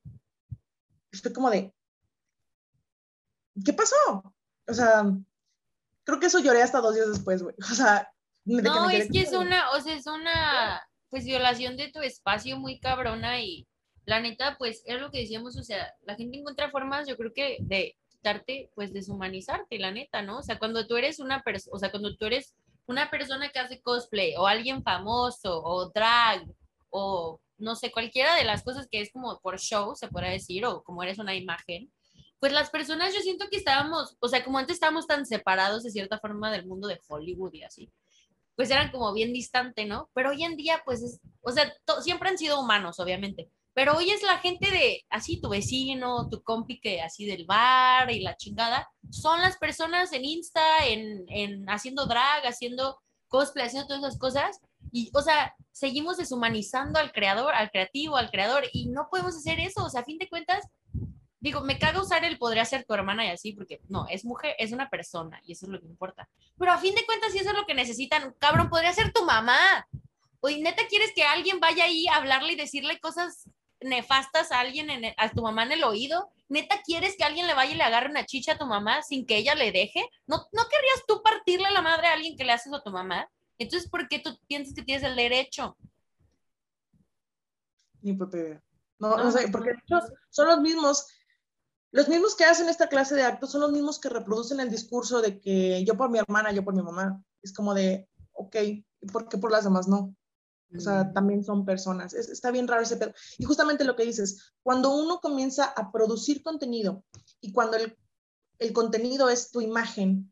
Estoy 1.12 1.34
como 1.34 1.50
de, 1.50 1.74
¿qué 3.64 3.74
pasó? 3.74 3.96
O 4.68 4.74
sea, 4.74 5.04
creo 6.04 6.20
que 6.20 6.28
eso 6.28 6.40
lloré 6.40 6.62
hasta 6.62 6.80
dos 6.80 6.96
días 6.96 7.10
después, 7.10 7.44
güey. 7.44 7.56
O 7.60 7.76
sea, 7.76 8.12
no, 8.46 8.90
es 8.90 9.12
que 9.12 9.22
es 9.22 9.34
una, 9.34 9.72
o 9.72 9.82
sea, 9.82 9.96
es 9.96 10.08
una, 10.08 10.82
pues, 11.10 11.26
violación 11.26 11.78
de 11.78 11.92
tu 11.92 12.00
espacio 12.00 12.58
muy 12.58 12.80
cabrona 12.80 13.42
y 13.42 13.68
la 14.06 14.20
neta, 14.20 14.56
pues, 14.58 14.84
es 14.86 15.00
lo 15.00 15.12
que 15.12 15.20
decíamos, 15.20 15.58
o 15.58 15.64
sea, 15.64 15.94
la 16.04 16.16
gente 16.16 16.38
encuentra 16.38 16.72
formas, 16.72 17.08
yo 17.08 17.18
creo 17.18 17.34
que 17.34 17.58
de 17.62 17.96
quitarte, 18.10 18.70
pues, 18.76 18.94
deshumanizarte, 18.94 19.80
la 19.80 19.92
neta, 19.92 20.22
¿no? 20.22 20.40
O 20.40 20.44
sea, 20.44 20.60
cuando 20.60 20.88
tú 20.88 20.98
eres 20.98 21.20
una 21.20 21.42
persona, 21.44 21.76
o 21.76 21.80
sea, 21.80 21.92
cuando 21.92 22.16
tú 22.16 22.26
eres 22.26 22.56
una 22.88 23.10
persona 23.10 23.50
que 23.50 23.60
hace 23.60 23.82
cosplay 23.82 24.36
o 24.38 24.48
alguien 24.48 24.84
famoso 24.84 25.62
o 25.64 25.90
drag 25.92 26.46
o 26.90 27.40
no 27.62 27.76
sé, 27.76 27.92
cualquiera 27.92 28.36
de 28.36 28.44
las 28.44 28.64
cosas 28.64 28.88
que 28.92 29.02
es 29.02 29.12
como 29.14 29.40
por 29.40 29.60
show, 29.60 29.96
se 29.96 30.08
puede 30.08 30.32
decir, 30.32 30.66
o 30.66 30.84
como 30.84 31.04
eres 31.04 31.20
una 31.20 31.36
imagen, 31.36 31.92
pues 32.40 32.52
las 32.52 32.72
personas 32.72 33.14
yo 33.14 33.22
siento 33.22 33.48
que 33.50 33.58
estábamos, 33.58 34.18
o 34.20 34.28
sea, 34.28 34.44
como 34.44 34.58
antes 34.58 34.76
estábamos 34.76 35.06
tan 35.06 35.26
separados 35.28 35.84
de 35.84 35.92
cierta 35.92 36.20
forma 36.20 36.52
del 36.52 36.66
mundo 36.66 36.88
de 36.88 37.00
Hollywood 37.08 37.54
y 37.54 37.64
así, 37.64 37.92
pues 38.56 38.72
eran 38.72 38.92
como 38.92 39.14
bien 39.14 39.32
distante, 39.32 39.86
¿no? 39.86 40.10
Pero 40.14 40.32
hoy 40.32 40.44
en 40.44 40.58
día, 40.58 40.82
pues, 40.84 41.04
es, 41.04 41.22
o 41.42 41.52
sea, 41.52 41.72
siempre 42.02 42.30
han 42.30 42.38
sido 42.40 42.60
humanos, 42.60 43.00
obviamente, 43.00 43.50
pero 43.74 43.96
hoy 43.96 44.10
es 44.12 44.22
la 44.24 44.40
gente 44.40 44.70
de, 44.70 45.06
así, 45.10 45.40
tu 45.40 45.50
vecino, 45.50 46.30
tu 46.30 46.44
compi 46.44 46.80
que 46.80 47.02
así 47.02 47.26
del 47.26 47.46
bar 47.46 48.12
y 48.12 48.22
la 48.22 48.36
chingada, 48.36 48.90
son 49.10 49.42
las 49.42 49.58
personas 49.58 50.12
en 50.14 50.26
Insta, 50.26 50.86
en, 50.86 51.26
en 51.30 51.70
haciendo 51.70 52.06
drag, 52.06 52.46
haciendo 52.46 53.00
cosplay, 53.28 53.68
haciendo 53.68 53.88
todas 53.88 54.04
esas 54.04 54.20
cosas, 54.20 54.60
y, 54.92 55.10
o 55.14 55.22
sea, 55.22 55.56
seguimos 55.72 56.18
deshumanizando 56.18 57.00
al 57.00 57.14
creador, 57.14 57.54
al 57.54 57.72
creativo, 57.72 58.18
al 58.18 58.30
creador, 58.30 58.66
y 58.74 58.90
no 58.90 59.08
podemos 59.10 59.36
hacer 59.36 59.60
eso, 59.60 59.86
o 59.86 59.90
sea, 59.90 60.02
a 60.02 60.06
fin 60.06 60.18
de 60.18 60.28
cuentas, 60.28 60.68
digo, 61.40 61.62
me 61.62 61.80
caga 61.80 62.02
usar 62.02 62.26
el 62.26 62.38
podría 62.38 62.66
ser 62.66 62.86
tu 62.86 62.94
hermana 62.94 63.26
y 63.26 63.30
así, 63.30 63.54
porque 63.54 63.82
no, 63.88 64.06
es 64.10 64.26
mujer, 64.26 64.56
es 64.60 64.72
una 64.74 64.90
persona 64.90 65.42
y 65.44 65.54
eso 65.54 65.66
es 65.66 65.72
lo 65.72 65.80
que 65.80 65.88
importa. 65.88 66.30
Pero 66.58 66.72
a 66.72 66.78
fin 66.78 66.94
de 66.94 67.06
cuentas, 67.06 67.32
si 67.32 67.40
eso 67.40 67.50
es 67.50 67.58
lo 67.58 67.66
que 67.66 67.74
necesitan, 67.74 68.36
cabrón, 68.38 68.70
podría 68.70 68.94
ser 68.94 69.12
tu 69.12 69.26
mamá. 69.26 69.88
Oye, 70.42 70.62
neta, 70.62 70.84
¿quieres 70.88 71.12
que 71.16 71.24
alguien 71.24 71.60
vaya 71.60 71.86
ahí 71.86 72.08
a 72.08 72.18
hablarle 72.18 72.54
y 72.54 72.58
decirle 72.58 73.00
cosas 73.00 73.50
nefastas 73.82 74.52
a 74.52 74.60
alguien, 74.60 74.90
en 74.90 75.14
a 75.18 75.30
tu 75.32 75.42
mamá 75.42 75.64
en 75.64 75.74
el 75.74 75.84
oído? 75.84 76.30
¿Neta 76.50 76.82
quieres 76.86 77.16
que 77.18 77.24
alguien 77.24 77.48
le 77.48 77.54
vaya 77.54 77.72
y 77.72 77.76
le 77.76 77.84
agarre 77.84 78.10
una 78.10 78.26
chicha 78.26 78.54
a 78.54 78.58
tu 78.58 78.66
mamá 78.66 79.02
sin 79.04 79.26
que 79.26 79.38
ella 79.38 79.56
le 79.56 79.72
deje? 79.72 80.08
¿No, 80.28 80.38
¿no 80.52 80.64
querrías 80.70 81.04
tú 81.08 81.22
partirle 81.24 81.72
la 81.72 81.82
madre 81.82 82.08
a 82.08 82.14
alguien 82.14 82.38
que 82.38 82.44
le 82.44 82.52
haces 82.52 82.74
a 82.74 82.82
tu 82.82 82.92
mamá? 82.92 83.30
Entonces, 83.58 83.90
¿por 83.90 84.08
qué 84.08 84.20
tú 84.20 84.38
piensas 84.48 84.74
que 84.74 84.84
tienes 84.84 85.04
el 85.04 85.16
derecho? 85.16 85.78
Ni 88.02 88.14
puta 88.14 88.38
No, 89.00 89.18
no, 89.18 89.32
sé, 89.32 89.48
porque 89.50 89.72
son 90.30 90.48
los 90.48 90.60
mismos 90.62 91.08
los 91.92 92.08
mismos 92.08 92.36
que 92.36 92.46
hacen 92.46 92.70
esta 92.70 92.88
clase 92.88 93.16
de 93.16 93.24
actos 93.24 93.52
son 93.52 93.62
los 93.62 93.72
mismos 93.72 94.00
que 94.00 94.08
reproducen 94.08 94.62
el 94.62 94.70
discurso 94.70 95.22
de 95.22 95.42
que 95.42 95.84
yo 95.84 95.98
por 95.98 96.10
mi 96.10 96.20
hermana, 96.20 96.52
yo 96.54 96.64
por 96.64 96.74
mi 96.74 96.82
mamá. 96.82 97.22
Es 97.42 97.54
como 97.54 97.74
de, 97.74 98.08
ok, 98.32 98.56
¿por 99.12 99.28
qué 99.28 99.38
por 99.38 99.52
las 99.52 99.66
demás 99.66 99.90
no? 99.90 100.16
O 100.76 100.80
sea, 100.80 101.04
mm. 101.04 101.14
también 101.14 101.44
son 101.44 101.66
personas. 101.66 102.14
está 102.14 102.52
bien 102.52 102.68
raro 102.68 102.84
ese 102.84 102.98
pedo. 102.98 103.14
Y 103.38 103.46
justamente 103.46 103.84
lo 103.84 103.96
que 103.96 104.06
dices, 104.06 104.54
cuando 104.64 104.96
uno 104.96 105.20
comienza 105.20 105.66
a 105.66 105.92
producir 105.92 106.42
contenido 106.44 107.04
y 107.42 107.52
cuando 107.52 107.78
el, 107.78 107.98
el 108.60 108.74
contenido 108.74 109.30
es 109.30 109.52
tu 109.52 109.62
imagen, 109.62 110.32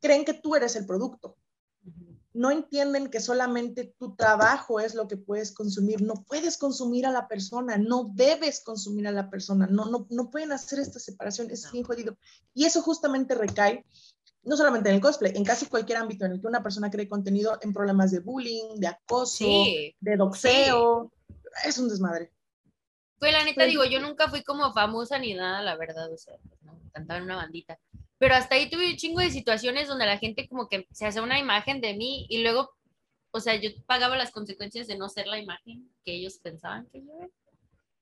creen 0.00 0.24
que 0.24 0.34
tú 0.34 0.56
eres 0.56 0.76
el 0.76 0.86
producto 0.86 1.36
no 2.34 2.50
entienden 2.50 3.10
que 3.10 3.20
solamente 3.20 3.94
tu 3.98 4.14
trabajo 4.14 4.80
es 4.80 4.94
lo 4.94 5.06
que 5.06 5.16
puedes 5.16 5.52
consumir. 5.52 6.00
No 6.00 6.24
puedes 6.26 6.56
consumir 6.56 7.06
a 7.06 7.10
la 7.10 7.28
persona, 7.28 7.76
no 7.76 8.10
debes 8.14 8.60
consumir 8.60 9.06
a 9.06 9.12
la 9.12 9.28
persona, 9.28 9.66
no, 9.66 9.86
no, 9.86 10.06
no 10.10 10.30
pueden 10.30 10.52
hacer 10.52 10.78
esta 10.78 10.98
separación, 10.98 11.50
es 11.50 11.70
bien 11.70 11.84
jodido. 11.84 12.16
Y 12.54 12.64
eso 12.64 12.80
justamente 12.80 13.34
recae 13.34 13.84
no 14.44 14.56
solamente 14.56 14.88
en 14.88 14.96
el 14.96 15.00
cosplay, 15.00 15.32
en 15.34 15.44
casi 15.44 15.66
cualquier 15.66 15.98
ámbito 15.98 16.24
en 16.24 16.32
el 16.32 16.40
que 16.40 16.46
una 16.46 16.62
persona 16.62 16.90
cree 16.90 17.08
contenido 17.08 17.58
en 17.62 17.72
problemas 17.72 18.10
de 18.10 18.20
bullying, 18.20 18.76
de 18.76 18.88
acoso, 18.88 19.46
de 20.00 20.16
doxeo, 20.16 21.12
es 21.64 21.78
un 21.78 21.88
desmadre. 21.88 22.32
Pues 23.18 23.32
la 23.32 23.44
neta 23.44 23.64
digo, 23.64 23.84
yo 23.84 24.00
nunca 24.00 24.28
fui 24.28 24.42
como 24.42 24.72
famosa 24.72 25.18
ni 25.18 25.34
nada, 25.34 25.62
la 25.62 25.76
verdad, 25.76 26.12
o 26.12 26.18
sea, 26.18 26.34
¿no? 26.62 26.80
cantaba 26.92 27.18
en 27.18 27.24
una 27.24 27.36
bandita 27.36 27.78
pero 28.22 28.36
hasta 28.36 28.54
ahí 28.54 28.70
tuve 28.70 28.88
un 28.88 28.96
chingo 28.96 29.18
de 29.18 29.32
situaciones 29.32 29.88
donde 29.88 30.06
la 30.06 30.16
gente 30.16 30.46
como 30.46 30.68
que 30.68 30.86
se 30.92 31.06
hace 31.06 31.20
una 31.20 31.40
imagen 31.40 31.80
de 31.80 31.94
mí 31.94 32.24
y 32.28 32.44
luego, 32.44 32.70
o 33.32 33.40
sea, 33.40 33.56
yo 33.56 33.70
pagaba 33.84 34.16
las 34.16 34.30
consecuencias 34.30 34.86
de 34.86 34.96
no 34.96 35.08
ser 35.08 35.26
la 35.26 35.40
imagen 35.40 35.90
que 36.04 36.14
ellos 36.14 36.38
pensaban 36.38 36.86
que 36.92 37.00
yo 37.00 37.10
era. 37.18 37.28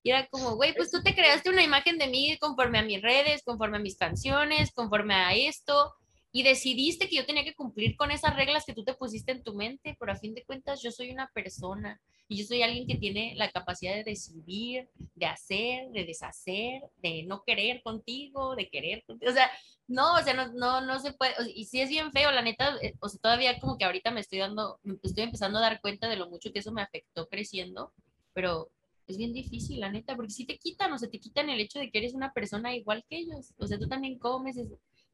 Y 0.02 0.10
era 0.10 0.28
como, 0.28 0.56
güey, 0.56 0.74
pues 0.74 0.90
tú 0.90 1.02
te 1.02 1.14
creaste 1.14 1.48
una 1.48 1.62
imagen 1.62 1.96
de 1.96 2.08
mí 2.08 2.36
conforme 2.38 2.78
a 2.78 2.82
mis 2.82 3.00
redes, 3.00 3.42
conforme 3.42 3.78
a 3.78 3.80
mis 3.80 3.96
canciones, 3.96 4.72
conforme 4.72 5.14
a 5.14 5.32
esto. 5.32 5.94
Y 6.32 6.42
decidiste 6.42 7.08
que 7.08 7.16
yo 7.16 7.26
tenía 7.26 7.44
que 7.44 7.54
cumplir 7.54 7.96
con 7.96 8.10
esas 8.10 8.36
reglas 8.36 8.64
que 8.64 8.74
tú 8.74 8.84
te 8.84 8.94
pusiste 8.94 9.32
en 9.32 9.42
tu 9.42 9.54
mente, 9.54 9.96
pero 9.98 10.12
a 10.12 10.16
fin 10.16 10.34
de 10.34 10.44
cuentas 10.44 10.80
yo 10.82 10.90
soy 10.92 11.10
una 11.10 11.28
persona 11.34 12.00
y 12.28 12.36
yo 12.36 12.44
soy 12.44 12.62
alguien 12.62 12.86
que 12.86 12.94
tiene 12.94 13.34
la 13.36 13.50
capacidad 13.50 13.92
de 13.92 14.04
decidir, 14.04 14.88
de 15.16 15.26
hacer, 15.26 15.90
de 15.90 16.04
deshacer, 16.04 16.82
de 16.98 17.24
no 17.24 17.42
querer 17.44 17.82
contigo, 17.82 18.54
de 18.54 18.70
querer. 18.70 19.04
O 19.08 19.32
sea, 19.32 19.50
no, 19.88 20.14
o 20.14 20.22
sea, 20.22 20.34
no, 20.34 20.52
no, 20.52 20.80
no 20.80 21.00
se 21.00 21.12
puede. 21.12 21.34
Y 21.52 21.64
sí 21.64 21.80
es 21.80 21.88
bien 21.88 22.12
feo, 22.12 22.30
la 22.30 22.42
neta, 22.42 22.76
eh, 22.80 22.94
o 23.00 23.08
sea, 23.08 23.20
todavía 23.20 23.58
como 23.58 23.76
que 23.76 23.84
ahorita 23.84 24.12
me 24.12 24.20
estoy 24.20 24.38
dando, 24.38 24.78
estoy 25.02 25.24
empezando 25.24 25.58
a 25.58 25.62
dar 25.62 25.80
cuenta 25.80 26.08
de 26.08 26.14
lo 26.14 26.30
mucho 26.30 26.52
que 26.52 26.60
eso 26.60 26.70
me 26.70 26.82
afectó 26.82 27.28
creciendo, 27.28 27.92
pero 28.32 28.70
es 29.08 29.18
bien 29.18 29.32
difícil, 29.32 29.80
la 29.80 29.90
neta, 29.90 30.14
porque 30.14 30.30
si 30.30 30.46
te 30.46 30.56
quitan, 30.56 30.92
o 30.92 30.98
sea, 30.98 31.10
te 31.10 31.18
quitan 31.18 31.50
el 31.50 31.58
hecho 31.58 31.80
de 31.80 31.90
que 31.90 31.98
eres 31.98 32.14
una 32.14 32.32
persona 32.32 32.76
igual 32.76 33.04
que 33.08 33.18
ellos. 33.18 33.52
O 33.58 33.66
sea, 33.66 33.76
tú 33.76 33.88
también 33.88 34.20
comes, 34.20 34.56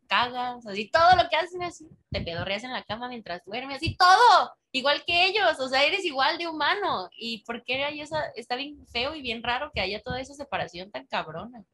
cagas, 0.07 0.67
así, 0.67 0.91
todo 0.91 1.17
lo 1.17 1.29
que 1.29 1.37
hacen 1.37 1.63
así, 1.63 1.89
te 2.11 2.21
pedorreas 2.21 2.65
en 2.65 2.73
la 2.73 2.85
cama 2.85 3.09
mientras 3.09 3.45
duermes, 3.45 3.77
así, 3.77 3.97
todo, 3.97 4.53
igual 4.73 5.03
que 5.07 5.27
ellos, 5.27 5.59
o 5.61 5.69
sea, 5.69 5.85
eres 5.85 6.05
igual 6.05 6.39
de 6.39 6.49
humano. 6.49 7.09
¿Y 7.13 7.45
por 7.45 7.65
qué 7.65 7.85
hay 7.85 8.01
esa, 8.01 8.27
está 8.37 8.57
bien 8.57 8.87
feo 8.89 9.15
y 9.15 9.23
bien 9.23 9.43
raro 9.43 9.71
que 9.75 9.81
haya 9.81 10.03
toda 10.03 10.21
esa 10.21 10.35
separación 10.35 10.91
tan 10.91 11.07
cabrona? 11.07 11.65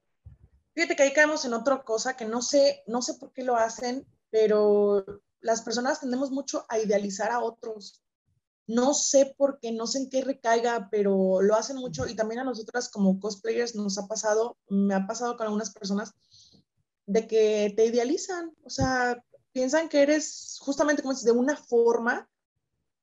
Fíjate 0.74 0.96
que 0.96 1.02
ahí 1.02 1.12
caemos 1.12 1.44
en 1.44 1.52
otra 1.52 1.82
cosa 1.82 2.16
que 2.16 2.24
no 2.24 2.40
sé, 2.40 2.82
no 2.86 3.02
sé 3.02 3.14
por 3.14 3.32
qué 3.32 3.44
lo 3.44 3.56
hacen, 3.56 4.06
pero 4.30 5.04
las 5.40 5.62
personas 5.62 6.00
tendemos 6.00 6.30
mucho 6.30 6.64
a 6.68 6.78
idealizar 6.78 7.30
a 7.30 7.40
otros. 7.40 8.02
No 8.66 8.94
sé 8.94 9.34
por 9.36 9.58
qué, 9.58 9.72
no 9.72 9.86
sé 9.86 9.98
en 9.98 10.08
qué 10.08 10.22
recaiga, 10.22 10.88
pero 10.90 11.42
lo 11.42 11.56
hacen 11.56 11.76
mucho 11.76 12.06
y 12.06 12.14
también 12.14 12.40
a 12.40 12.44
nosotras 12.44 12.88
como 12.88 13.20
cosplayers 13.20 13.74
nos 13.74 13.98
ha 13.98 14.06
pasado, 14.06 14.56
me 14.68 14.94
ha 14.94 15.06
pasado 15.06 15.36
con 15.36 15.46
algunas 15.46 15.74
personas 15.74 16.14
de 17.06 17.26
que 17.26 17.72
te 17.76 17.86
idealizan, 17.86 18.54
o 18.64 18.70
sea, 18.70 19.22
piensan 19.52 19.88
que 19.88 20.02
eres 20.02 20.58
justamente 20.60 21.02
como 21.02 21.14
de 21.14 21.32
una 21.32 21.56
forma 21.56 22.28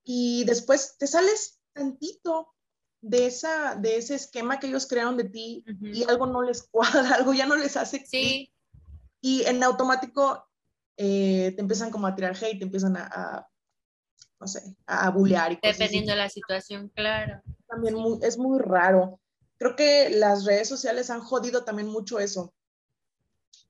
y 0.04 0.44
después 0.46 0.96
te 0.98 1.08
sales 1.08 1.60
tantito 1.74 2.54
de, 3.02 3.28
esa, 3.28 3.76
de 3.76 3.98
ese 3.98 4.16
esquema 4.16 4.60
que 4.60 4.68
ellos 4.68 4.88
crearon 4.88 5.18
de 5.18 5.26
ti 5.26 5.64
y 5.82 6.04
algo 6.04 6.26
no 6.26 6.42
les 6.42 6.64
cuadra, 6.72 7.16
algo 7.16 7.34
ya 7.34 7.46
no 7.46 7.56
les 7.56 7.78
hace. 7.78 8.06
Sí. 8.06 8.52
Y 9.22 9.44
en 9.46 9.62
automático 9.64 10.46
eh, 10.98 11.54
te 11.56 11.62
empiezan 11.62 11.92
como 11.92 12.08
a 12.08 12.16
tirar 12.16 12.36
hate, 12.36 12.60
te 12.60 12.66
empiezan 12.66 12.98
a, 12.98 13.48
no 14.40 14.48
sé, 14.48 14.76
a 14.86 15.10
bullear. 15.12 15.52
Y 15.52 15.60
Dependiendo 15.62 16.14
de 16.14 16.18
la 16.18 16.30
situación, 16.30 16.90
claro. 16.90 17.42
También 17.68 17.96
es 18.22 18.38
muy 18.38 18.60
raro. 18.60 19.20
Creo 19.58 19.76
que 19.76 20.10
las 20.10 20.46
redes 20.46 20.70
sociales 20.70 21.10
han 21.10 21.20
jodido 21.20 21.66
también 21.66 21.90
mucho 21.90 22.20
eso 22.20 22.54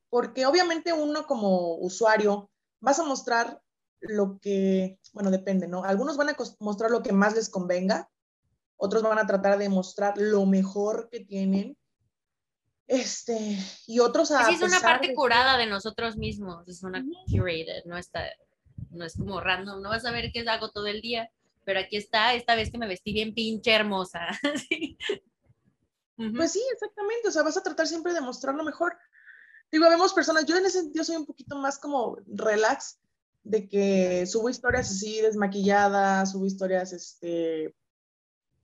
porque 0.10 0.46
obviamente 0.46 0.94
uno 0.94 1.26
como 1.26 1.76
usuario 1.76 2.50
vas 2.80 3.00
a 3.00 3.04
mostrar 3.04 3.62
lo 4.02 4.40
que, 4.40 5.00
bueno, 5.14 5.32
depende, 5.32 5.68
¿no? 5.68 5.84
Algunos 5.84 6.18
van 6.18 6.30
a 6.30 6.38
mostrar 6.60 6.92
lo 6.92 7.04
que 7.04 7.12
más 7.12 7.36
les 7.36 7.50
convenga, 7.50 8.10
otros 8.78 9.04
van 9.04 9.20
a 9.20 9.28
tratar 9.28 9.58
de 9.58 9.70
mostrar 9.70 10.18
lo 10.18 10.46
mejor 10.46 11.10
que 11.12 11.20
tienen, 11.20 11.78
este, 12.88 13.58
y 13.86 14.00
otros 14.00 14.32
a... 14.32 14.46
Sí, 14.46 14.56
es 14.56 14.62
una 14.62 14.80
parte 14.80 15.14
curada 15.14 15.58
de 15.58 15.68
nosotros 15.68 16.18
mismos, 16.18 16.68
es 16.68 16.82
una 16.82 17.06
curated, 17.30 17.86
no 17.86 17.98
está, 17.98 18.24
no 18.90 19.06
es 19.06 19.16
como 19.16 19.40
random, 19.42 19.82
no 19.82 19.90
vas 19.90 20.06
a 20.06 20.12
ver 20.12 20.32
qué 20.34 20.48
hago 20.50 20.72
todo 20.72 20.88
el 20.88 21.02
día, 21.02 21.30
pero 21.66 21.82
aquí 21.82 21.98
está, 21.98 22.34
esta 22.34 22.56
vez 22.56 22.72
que 22.72 22.80
me 22.80 22.88
vestí 22.88 23.14
bien 23.14 23.34
pinche 23.34 23.72
hermosa. 23.72 24.28
Pues 26.36 26.52
sí, 26.52 26.62
exactamente, 26.74 27.30
o 27.30 27.32
sea, 27.32 27.44
vas 27.44 27.56
a 27.56 27.64
tratar 27.64 27.88
siempre 27.88 28.14
de 28.14 28.20
mostrar 28.20 28.54
lo 28.54 28.66
mejor. 28.66 28.98
Digo, 29.72 29.90
vemos 29.90 30.14
personas, 30.14 30.46
yo 30.46 30.58
en 30.58 30.66
ese 30.66 30.82
sentido 30.82 31.04
soy 31.04 31.18
un 31.18 31.26
poquito 31.26 31.56
más 31.56 31.78
como 31.78 32.18
relax, 32.28 33.00
de 33.44 33.68
que 33.68 34.26
subo 34.26 34.50
historias 34.50 34.90
así 34.90 35.22
desmaquilladas, 35.22 36.32
subo 36.32 36.46
historias 36.46 36.94
este 36.94 37.76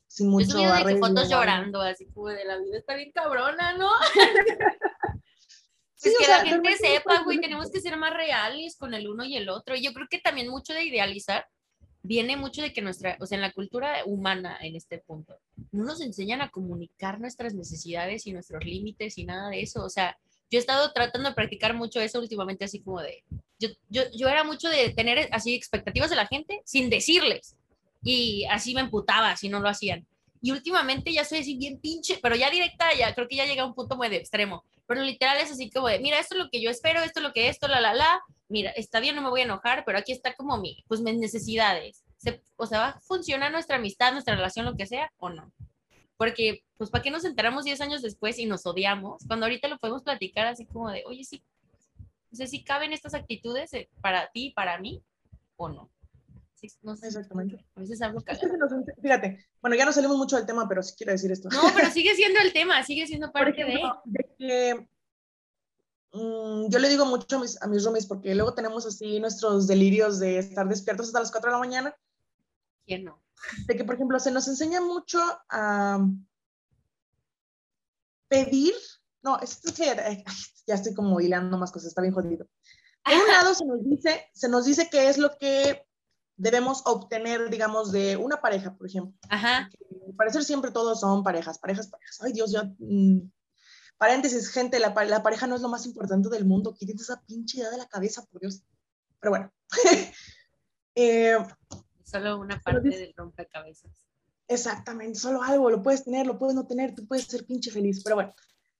sin 0.07 0.29
mucho 0.29 0.61
yo 0.61 0.73
de 0.73 0.85
que 0.85 0.97
fotos 0.97 1.29
llorando, 1.29 1.81
así 1.81 2.05
como 2.07 2.29
de 2.29 2.45
la 2.45 2.57
vida 2.57 2.77
está 2.77 2.95
bien 2.95 3.11
cabrona, 3.11 3.77
¿no? 3.77 3.89
Sí, 5.97 6.13
que 6.19 6.27
la 6.27 6.45
gente 6.45 6.75
sepa, 6.77 7.23
güey, 7.23 7.39
tenemos 7.39 7.71
que 7.71 7.81
ser 7.81 7.97
más 7.97 8.13
reales 8.13 8.77
con 8.77 8.93
el 8.93 9.07
uno 9.07 9.25
y 9.25 9.37
el 9.37 9.49
otro. 9.49 9.75
Yo 9.75 9.91
creo 9.91 10.05
que 10.07 10.19
también 10.19 10.49
mucho 10.49 10.73
de 10.73 10.83
idealizar 10.83 11.47
viene 12.03 12.37
mucho 12.37 12.61
de 12.61 12.73
que 12.73 12.83
nuestra, 12.83 13.17
o 13.19 13.25
sea, 13.25 13.37
en 13.37 13.41
la 13.41 13.53
cultura 13.53 14.03
humana 14.05 14.57
en 14.61 14.75
este 14.75 14.99
punto, 14.99 15.35
no 15.71 15.83
nos 15.83 16.01
enseñan 16.01 16.41
a 16.41 16.51
comunicar 16.51 17.19
nuestras 17.19 17.55
necesidades 17.55 18.27
y 18.27 18.33
nuestros 18.33 18.63
límites 18.63 19.17
y 19.17 19.25
nada 19.25 19.49
de 19.49 19.61
eso. 19.61 19.83
O 19.83 19.89
sea, 19.89 20.15
yo 20.51 20.57
he 20.57 20.61
estado 20.61 20.91
tratando 20.93 21.29
de 21.29 21.35
practicar 21.35 21.73
mucho 21.73 21.99
eso 21.99 22.19
últimamente, 22.19 22.65
así 22.65 22.81
como 22.81 23.01
de, 23.01 23.23
yo, 23.59 23.69
yo, 23.89 24.03
yo 24.13 24.27
era 24.27 24.43
mucho 24.43 24.69
de 24.69 24.89
tener 24.91 25.29
así 25.31 25.55
expectativas 25.55 26.09
de 26.09 26.15
la 26.15 26.27
gente 26.27 26.61
sin 26.65 26.89
decirles. 26.89 27.55
Y 28.03 28.45
así 28.45 28.75
me 28.75 28.81
emputaba 28.81 29.35
si 29.35 29.49
no 29.49 29.59
lo 29.59 29.69
hacían. 29.69 30.05
Y 30.41 30.51
últimamente 30.51 31.11
ya 31.11 31.25
soy 31.25 31.39
así 31.39 31.57
bien 31.57 31.79
pinche, 31.79 32.19
pero 32.21 32.35
ya 32.35 32.51
directa, 32.51 32.93
ya 32.93 33.15
creo 33.15 33.27
que 33.27 33.35
ya 33.35 33.45
llega 33.45 33.63
a 33.63 33.65
un 33.65 33.73
punto 33.73 33.95
muy 33.95 34.09
de 34.09 34.17
extremo. 34.17 34.63
Pero 34.85 35.01
literal 35.01 35.37
es 35.37 35.51
así 35.51 35.71
como 35.71 35.87
de, 35.87 35.99
mira, 35.99 36.19
esto 36.19 36.35
es 36.35 36.43
lo 36.43 36.49
que 36.51 36.61
yo 36.61 36.69
espero, 36.69 37.01
esto 37.01 37.19
es 37.19 37.23
lo 37.23 37.33
que 37.33 37.49
esto, 37.49 37.67
la, 37.67 37.81
la, 37.81 37.95
la. 37.95 38.21
Mira, 38.47 38.69
está 38.71 38.99
bien, 38.99 39.15
no 39.15 39.23
me 39.23 39.29
voy 39.29 39.41
a 39.41 39.45
enojar, 39.45 39.83
pero 39.85 39.97
aquí 39.97 40.11
está 40.11 40.35
como 40.35 40.57
mi, 40.57 40.83
pues 40.87 41.01
mis 41.01 41.17
necesidades. 41.17 42.03
o 42.57 42.67
sea, 42.67 42.79
¿va 42.79 42.87
a 42.89 42.99
funcionar 42.99 43.51
nuestra 43.51 43.77
amistad, 43.77 44.11
nuestra 44.11 44.35
relación, 44.35 44.65
lo 44.65 44.75
que 44.75 44.85
sea, 44.85 45.11
o 45.17 45.29
no? 45.29 45.51
Porque, 46.17 46.63
pues, 46.77 46.89
¿para 46.89 47.03
qué 47.03 47.11
nos 47.11 47.25
enteramos 47.25 47.65
10 47.65 47.81
años 47.81 48.01
después 48.01 48.39
y 48.39 48.45
nos 48.45 48.65
odiamos? 48.65 49.23
Cuando 49.27 49.45
ahorita 49.45 49.67
lo 49.67 49.77
podemos 49.77 50.03
platicar 50.03 50.47
así 50.47 50.65
como 50.65 50.89
de, 50.89 51.03
oye, 51.05 51.23
sí, 51.23 51.43
no 52.31 52.37
sé 52.37 52.47
si 52.47 52.63
caben 52.63 52.93
estas 52.93 53.13
actitudes 53.13 53.73
eh, 53.73 53.89
para 54.01 54.29
ti, 54.31 54.51
para 54.55 54.79
mí, 54.79 55.03
o 55.57 55.69
no. 55.69 55.89
no 56.81 56.95
sé, 56.95 57.07
Exactamente. 57.07 57.65
A 57.75 57.81
veces 57.81 58.01
hablo 58.01 58.21
Fíjate, 59.01 59.45
bueno, 59.61 59.75
ya 59.75 59.85
no 59.85 59.91
salimos 59.91 60.17
mucho 60.17 60.37
del 60.37 60.45
tema, 60.45 60.67
pero 60.67 60.81
sí 60.83 60.95
quiero 60.97 61.11
decir 61.11 61.31
esto. 61.31 61.49
No, 61.49 61.61
pero 61.75 61.89
sigue 61.91 62.15
siendo 62.15 62.39
el 62.39 62.53
tema, 62.53 62.81
sigue 62.83 63.07
siendo 63.07 63.31
parte 63.31 63.63
de... 63.65 63.81
de 64.05 64.35
que 64.37 64.87
mm, 66.13 66.69
yo 66.69 66.79
le 66.79 66.89
digo 66.89 67.05
mucho 67.05 67.37
a 67.37 67.39
mis, 67.39 67.61
a 67.61 67.67
mis 67.67 67.83
roomies 67.83 68.05
porque 68.05 68.33
luego 68.35 68.53
tenemos 68.53 68.85
así 68.85 69.19
nuestros 69.19 69.67
delirios 69.67 70.19
de 70.19 70.37
estar 70.37 70.67
despiertos 70.67 71.07
hasta 71.07 71.19
las 71.19 71.31
4 71.31 71.49
de 71.49 71.53
la 71.53 71.59
mañana. 71.59 71.95
¿Quién 72.85 73.03
no? 73.03 73.24
De 73.67 73.75
que, 73.75 73.83
por 73.83 73.95
ejemplo, 73.95 74.19
se 74.19 74.31
nos 74.31 74.47
enseña 74.47 74.81
mucho 74.81 75.19
a 75.49 75.99
pedir, 78.27 78.73
no, 79.21 79.39
esto 79.39 79.73
que 79.73 80.23
ya 80.67 80.75
estoy 80.75 80.93
como 80.93 81.19
hilando 81.19 81.57
más 81.57 81.71
cosas, 81.71 81.89
está 81.89 82.01
bien 82.01 82.13
jodido. 82.13 82.47
Por 83.03 83.13
un 83.13 83.27
lado 83.27 83.53
se 83.53 83.65
nos 83.65 83.83
dice, 83.83 84.25
se 84.33 84.49
nos 84.49 84.65
dice 84.65 84.89
qué 84.89 85.09
es 85.09 85.17
lo 85.17 85.37
que 85.37 85.85
debemos 86.37 86.81
obtener, 86.85 87.49
digamos, 87.49 87.91
de 87.91 88.17
una 88.17 88.41
pareja, 88.41 88.75
por 88.75 88.87
ejemplo. 88.87 89.13
Ajá. 89.29 89.69
parecer 90.17 90.43
siempre 90.43 90.71
todos 90.71 90.99
son 90.99 91.23
parejas, 91.23 91.59
parejas, 91.59 91.87
parejas. 91.87 92.21
Ay, 92.21 92.33
Dios, 92.33 92.51
yo... 92.51 92.63
Mm, 92.79 93.29
paréntesis, 93.97 94.49
gente, 94.49 94.79
la, 94.79 94.93
la, 95.05 95.23
pareja 95.23 95.47
no 95.47 95.55
es 95.55 95.61
lo 95.61 95.69
más 95.69 95.85
importante 95.85 96.29
del 96.29 96.45
mundo. 96.45 96.73
Quítate 96.73 97.01
esa 97.01 97.21
pinche 97.21 97.59
idea 97.59 97.69
de 97.69 97.77
la 97.77 97.87
cabeza, 97.87 98.25
por 98.25 98.41
Dios. 98.41 98.63
Pero 99.19 99.31
bueno. 99.31 99.53
eh, 100.95 101.37
Solo 102.15 102.39
una 102.39 102.59
parte 102.61 102.89
del 102.89 103.13
rompecabezas. 103.15 103.91
Exactamente, 104.47 105.19
solo 105.19 105.41
algo, 105.41 105.69
lo 105.69 105.81
puedes 105.81 106.03
tener, 106.03 106.25
lo 106.25 106.37
puedes 106.37 106.55
no 106.55 106.65
tener, 106.65 106.95
tú 106.95 107.05
puedes 107.07 107.25
ser 107.25 107.45
pinche 107.45 107.71
feliz, 107.71 108.01
pero 108.03 108.15
bueno, 108.15 108.33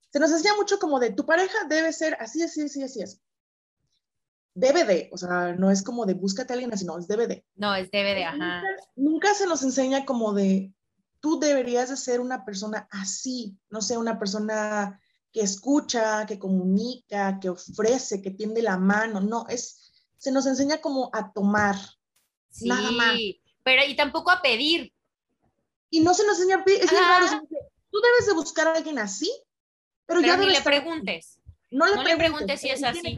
se 0.10 0.20
nos 0.20 0.32
enseña 0.32 0.56
mucho 0.56 0.80
como 0.80 1.00
de 1.00 1.12
tu 1.12 1.26
pareja 1.26 1.66
debe 1.68 1.92
ser 1.92 2.16
así, 2.20 2.42
así, 2.44 2.62
así, 2.62 2.84
así, 2.84 3.02
así. 3.02 3.20
Debe 4.54 4.86
de, 4.86 5.10
o 5.12 5.18
sea, 5.18 5.54
no 5.54 5.70
es 5.70 5.84
como 5.84 6.06
de 6.06 6.14
búscate 6.14 6.54
a 6.54 6.56
alguien 6.56 6.74
así, 6.74 6.86
no, 6.86 6.98
es 6.98 7.08
debe 7.08 7.28
de. 7.28 7.46
No, 7.56 7.76
es 7.76 7.92
debe 7.92 8.14
de, 8.14 8.24
ajá. 8.24 8.62
Nunca, 8.96 9.34
se 9.34 9.48
nos 9.48 9.64
enseña 9.64 10.06
como 10.06 10.34
de 10.34 10.72
tú 11.20 11.40
deberías 11.40 11.90
de 11.90 11.98
ser 11.98 12.22
una 12.22 12.46
persona 12.46 12.88
así, 12.92 13.58
no 13.70 13.82
sé, 13.82 13.98
una 13.98 14.18
persona 14.18 15.02
que 15.34 15.42
escucha, 15.42 16.26
que 16.26 16.40
comunica, 16.40 17.40
que 17.42 17.50
ofrece, 17.50 18.22
que 18.22 18.32
tiende 18.32 18.62
la 18.62 18.78
mano, 18.78 19.20
no, 19.20 19.46
es, 19.50 19.92
se 20.18 20.32
nos 20.32 20.46
enseña 20.46 20.80
como 20.80 21.10
a 21.12 21.34
tomar, 21.34 21.76
Sí, 22.56 23.42
Pero 23.64 23.84
y 23.86 23.96
tampoco 23.96 24.32
a 24.32 24.42
pedir. 24.42 24.94
Y 25.90 26.00
no 26.00 26.14
se 26.14 26.26
nos 26.26 26.40
enseña 26.40 26.62
a 26.62 26.64
pedir. 26.64 26.84
Es 26.84 26.92
raro. 26.92 27.26
Tú 27.92 28.02
debes 28.02 28.28
de 28.28 28.34
buscar 28.34 28.68
a 28.68 28.74
alguien 28.74 29.00
así, 29.00 29.32
pero, 30.06 30.22
ya 30.22 30.38
ni 30.38 30.48
le 30.48 30.62
preguntes. 30.62 31.40
No 31.72 31.86
le, 31.86 32.16
preguntes, 32.16 32.62
si 32.62 32.70
es 32.70 32.84
así. 32.84 33.18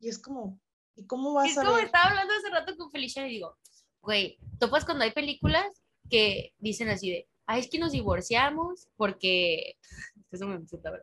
Y 0.00 0.08
es 0.08 0.18
como, 0.18 0.58
¿y 0.94 1.04
cómo 1.06 1.34
vas 1.34 1.50
es 1.50 1.58
a 1.58 1.64
como 1.64 1.78
estaba 1.78 2.10
hablando 2.10 2.32
hace 2.34 2.50
rato 2.50 2.76
con 2.76 2.90
Felicia 2.90 3.26
y 3.26 3.30
digo, 3.30 3.56
güey, 4.02 4.38
topas 4.58 4.84
cuando 4.84 5.04
hay 5.04 5.12
películas 5.12 5.66
que 6.08 6.52
dicen 6.58 6.88
así 6.88 7.10
de, 7.10 7.28
ay, 7.46 7.60
es 7.60 7.68
que 7.68 7.78
nos 7.78 7.92
divorciamos 7.92 8.88
porque, 8.96 9.76
eso 10.30 10.46
me 10.46 10.60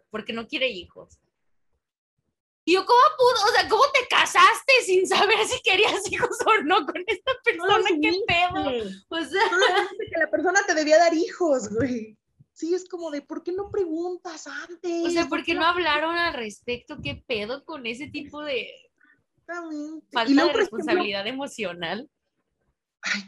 porque 0.09 0.33
no 0.33 0.47
quiere 0.47 0.69
hijos. 0.69 1.19
Y 2.65 2.73
yo, 2.73 2.85
¿cómo 2.85 3.01
pudo? 3.17 3.49
O 3.49 3.53
sea, 3.53 3.67
¿cómo 3.67 3.83
te 3.93 4.07
casaste 4.07 4.73
sin 4.85 5.07
saber 5.07 5.37
si 5.45 5.61
querías 5.61 6.01
hijos 6.11 6.37
o 6.45 6.63
no 6.63 6.85
con 6.85 7.03
esta 7.07 7.31
persona? 7.43 7.89
¿Qué 8.01 8.11
pedo? 8.27 8.91
O 9.09 9.25
sea, 9.25 9.41
que 9.99 10.19
la 10.19 10.29
persona 10.29 10.61
te 10.65 10.73
debía 10.73 10.97
dar 10.97 11.13
hijos, 11.13 11.69
güey. 11.69 12.17
Sí, 12.53 12.73
es 12.73 12.87
como 12.87 13.09
de, 13.09 13.21
¿por 13.21 13.43
qué 13.43 13.51
no 13.51 13.71
preguntas 13.71 14.47
antes? 14.47 15.05
O 15.05 15.09
sea, 15.09 15.27
¿por 15.27 15.43
qué 15.43 15.55
no 15.55 15.65
hablaron 15.65 16.15
al 16.15 16.33
respecto? 16.35 16.99
¿Qué 17.03 17.23
pedo 17.27 17.65
con 17.65 17.85
ese 17.85 18.07
tipo 18.07 18.41
de...? 18.41 18.69
Falta 20.11 20.45
de 20.45 20.53
responsabilidad 20.53 21.27
emocional. 21.27 22.09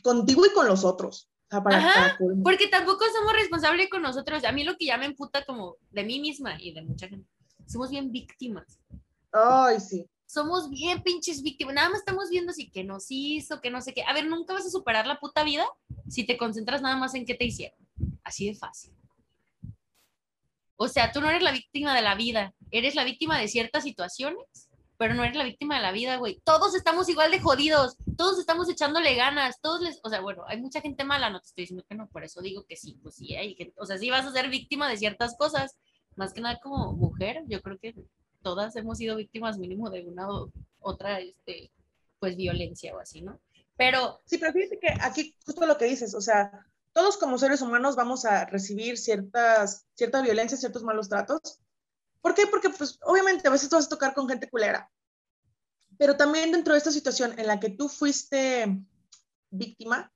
contigo 0.01 0.45
y 0.45 0.53
con 0.53 0.67
los 0.67 0.85
otros. 0.85 1.29
Ajá, 1.49 2.17
porque 2.43 2.67
tampoco 2.67 3.05
somos 3.13 3.33
responsables 3.33 3.89
con 3.89 4.01
nosotros. 4.01 4.43
A 4.45 4.51
mí 4.51 4.63
lo 4.63 4.77
que 4.77 4.85
ya 4.85 4.97
me 4.97 5.05
emputa 5.05 5.45
como 5.45 5.77
de 5.91 6.03
mí 6.03 6.19
misma 6.19 6.57
y 6.59 6.73
de 6.73 6.81
mucha 6.81 7.07
gente, 7.07 7.29
somos 7.67 7.89
bien 7.89 8.11
víctimas. 8.11 8.79
Ay, 9.37 9.79
sí. 9.79 10.09
Somos 10.25 10.69
bien 10.69 11.03
pinches 11.03 11.41
víctimas. 11.41 11.75
Nada 11.75 11.89
más 11.89 11.99
estamos 11.99 12.29
viendo 12.29 12.53
si 12.53 12.69
que 12.69 12.83
nos 12.83 13.05
hizo, 13.09 13.61
que 13.61 13.69
no 13.69 13.81
sé 13.81 13.93
qué. 13.93 14.03
A 14.03 14.13
ver, 14.13 14.25
nunca 14.27 14.53
vas 14.53 14.65
a 14.65 14.69
superar 14.69 15.05
la 15.07 15.19
puta 15.19 15.43
vida 15.43 15.65
si 16.07 16.25
te 16.25 16.37
concentras 16.37 16.81
nada 16.81 16.95
más 16.95 17.13
en 17.15 17.25
qué 17.25 17.35
te 17.35 17.45
hicieron. 17.45 17.77
Así 18.23 18.47
de 18.47 18.55
fácil. 18.55 18.93
O 20.77 20.87
sea, 20.87 21.11
tú 21.11 21.21
no 21.21 21.29
eres 21.29 21.43
la 21.43 21.51
víctima 21.51 21.95
de 21.95 22.01
la 22.01 22.15
vida, 22.15 22.53
eres 22.71 22.95
la 22.95 23.03
víctima 23.03 23.39
de 23.39 23.47
ciertas 23.47 23.83
situaciones 23.83 24.69
pero 24.97 25.13
no 25.13 25.23
eres 25.23 25.35
la 25.35 25.43
víctima 25.43 25.75
de 25.75 25.81
la 25.81 25.91
vida, 25.91 26.17
güey. 26.17 26.41
Todos 26.43 26.75
estamos 26.75 27.09
igual 27.09 27.31
de 27.31 27.41
jodidos, 27.41 27.97
todos 28.17 28.39
estamos 28.39 28.69
echándole 28.69 29.15
ganas, 29.15 29.59
todos 29.61 29.81
les, 29.81 29.99
o 30.03 30.09
sea, 30.09 30.21
bueno, 30.21 30.43
hay 30.47 30.59
mucha 30.61 30.81
gente 30.81 31.03
mala, 31.03 31.29
no 31.29 31.41
te 31.41 31.47
estoy 31.47 31.63
diciendo 31.63 31.85
que 31.87 31.95
no, 31.95 32.07
por 32.07 32.23
eso 32.23 32.41
digo 32.41 32.65
que 32.65 32.75
sí, 32.75 32.97
pues 33.01 33.15
sí, 33.15 33.35
hay 33.35 33.73
o 33.77 33.85
sea, 33.85 33.97
sí 33.97 34.09
vas 34.09 34.25
a 34.25 34.31
ser 34.31 34.49
víctima 34.49 34.87
de 34.89 34.97
ciertas 34.97 35.35
cosas, 35.37 35.77
más 36.15 36.33
que 36.33 36.41
nada 36.41 36.59
como 36.61 36.93
mujer, 36.93 37.43
yo 37.47 37.61
creo 37.61 37.77
que 37.77 37.93
todas 38.45 38.75
hemos 38.75 38.99
sido 38.99 39.15
víctimas 39.15 39.57
mínimo 39.57 39.89
de 39.89 40.03
una 40.03 40.29
u 40.31 40.51
otra, 40.79 41.19
este, 41.19 41.71
pues 42.19 42.37
violencia 42.37 42.95
o 42.95 42.99
así, 42.99 43.23
¿no? 43.23 43.39
Pero... 43.75 44.21
Sí, 44.25 44.37
pero 44.37 44.53
fíjate 44.53 44.77
que 44.77 44.93
aquí 45.01 45.35
justo 45.43 45.65
lo 45.65 45.79
que 45.79 45.85
dices, 45.85 46.13
o 46.13 46.21
sea, 46.21 46.51
todos 46.93 47.17
como 47.17 47.39
seres 47.39 47.63
humanos 47.63 47.95
vamos 47.95 48.23
a 48.23 48.45
recibir 48.45 48.99
ciertas, 48.99 49.87
cierta 49.95 50.21
violencia, 50.21 50.57
ciertos 50.57 50.83
malos 50.83 51.09
tratos, 51.09 51.59
¿Por 52.25 52.33
qué? 52.33 52.47
Porque 52.47 52.71
pues 52.71 52.97
obviamente 53.03 53.47
a 53.47 53.51
veces 53.51 53.69
tú 53.69 53.75
vas 53.75 53.85
a 53.85 53.89
tocar 53.89 54.15
con 54.15 54.27
gente 54.27 54.49
culera, 54.49 54.89
pero 55.95 56.17
también 56.17 56.51
dentro 56.51 56.73
de 56.73 56.79
esta 56.79 56.89
situación 56.89 57.37
en 57.37 57.45
la 57.45 57.59
que 57.59 57.69
tú 57.69 57.87
fuiste 57.87 58.81
víctima, 59.51 60.11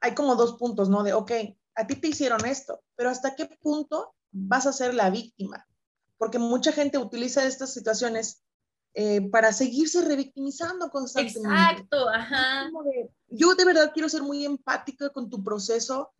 hay 0.00 0.12
como 0.16 0.34
dos 0.34 0.56
puntos, 0.56 0.88
¿no? 0.88 1.04
De, 1.04 1.12
ok, 1.12 1.30
a 1.76 1.86
ti 1.86 1.94
te 1.94 2.08
hicieron 2.08 2.44
esto, 2.44 2.82
pero 2.96 3.10
¿hasta 3.10 3.36
qué 3.36 3.46
punto 3.46 4.12
vas 4.32 4.66
a 4.66 4.72
ser 4.72 4.92
la 4.92 5.08
víctima? 5.08 5.68
Porque 6.20 6.38
mucha 6.38 6.70
gente 6.70 6.98
utiliza 6.98 7.44
estas 7.44 7.72
situaciones 7.72 8.44
eh, 8.94 9.28
para 9.30 9.52
seguirse 9.52 10.02
revictimizando 10.02 10.90
constantemente. 10.90 11.48
Exacto, 11.48 12.08
ajá. 12.10 12.70
yo 13.28 13.54
de 13.54 13.64
verdad 13.64 13.90
quiero 13.92 14.08
ser 14.08 14.22
muy 14.22 14.44
empática 14.44 15.10
con 15.10 15.30
tu 15.30 15.42
proceso, 15.42 16.12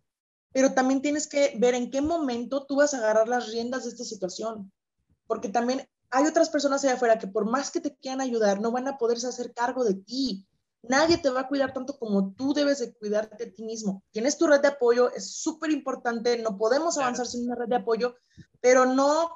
pero 0.53 0.72
también 0.72 1.03
tienes 1.03 1.28
que 1.28 1.55
ver 1.59 1.74
en 1.74 1.90
qué 1.90 2.01
momento 2.01 2.64
tú 2.66 2.76
vas 2.76 2.94
a 2.94 2.98
agarrar 2.98 3.28
las 3.28 3.48
riendas 3.53 3.84
de 3.84 3.90
esta 3.90 4.05
situación 4.05 4.72
porque 5.30 5.48
también 5.48 5.88
hay 6.11 6.26
otras 6.26 6.51
personas 6.51 6.82
allá 6.82 6.94
afuera 6.94 7.20
que 7.20 7.28
por 7.28 7.48
más 7.48 7.70
que 7.70 7.80
te 7.80 7.94
quieran 7.94 8.20
ayudar, 8.20 8.61
no 8.61 8.72
van 8.72 8.88
a 8.88 8.98
poderse 8.98 9.28
hacer 9.28 9.55
cargo 9.55 9.84
de 9.84 9.94
ti. 9.94 10.44
Nadie 10.82 11.18
te 11.18 11.30
va 11.30 11.42
a 11.42 11.46
cuidar 11.46 11.72
tanto 11.72 11.96
como 12.01 12.32
tú 12.32 12.53
debes 12.53 12.80
de 12.80 12.92
cuidarte 12.92 13.44
a 13.44 13.55
ti 13.55 13.62
mismo. 13.62 14.03
Tienes 14.11 14.36
tu 14.36 14.48
red 14.48 14.61
de 14.61 14.66
apoyo, 14.66 15.09
es 15.12 15.36
súper 15.36 15.70
importante, 15.70 16.36
no 16.42 16.59
podemos 16.59 16.98
avanzar 16.98 17.28
sin 17.28 17.46
una 17.46 17.55
red 17.55 17.68
de 17.68 17.76
apoyo, 17.76 18.16
pero 18.61 18.86
no 18.86 19.30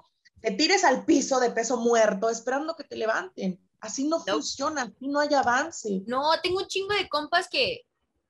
te 0.45 0.51
tires 0.53 0.84
al 0.84 1.05
piso 1.05 1.40
de 1.40 1.51
peso 1.51 1.76
muerto 1.78 2.28
esperando 2.28 2.76
que 2.76 2.84
te 2.84 2.97
levanten. 2.97 3.59
Así 3.80 4.07
no, 4.07 4.20
funciona, 4.20 4.82
así 4.82 5.09
no 5.09 5.20
hay 5.20 5.32
avance. 5.34 6.03
No, 6.07 6.30
tengo 6.42 6.59
un 6.59 6.66
chingo 6.66 6.95
de 6.95 7.09
compas 7.09 7.49
que, 7.49 7.82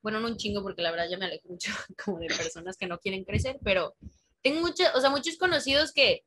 bueno, 0.03 0.21
no 0.21 0.29
un 0.29 0.37
chingo 0.37 0.63
porque 0.63 0.83
la 0.83 0.91
verdad 0.91 1.07
ya 1.11 1.19
me 1.19 1.27
alejo 1.27 1.49
mucho 1.49 1.71
como 2.05 2.19
de 2.19 2.29
personas 2.29 2.77
que 2.77 2.87
no 2.87 2.99
quieren 2.99 3.25
crecer, 3.25 3.59
pero 3.63 3.95
tengo 4.43 4.61
muchos, 4.61 4.87
o 4.95 5.01
sea, 5.01 5.11
muchos 5.11 5.37
conocidos 5.37 5.93
que 5.93 6.25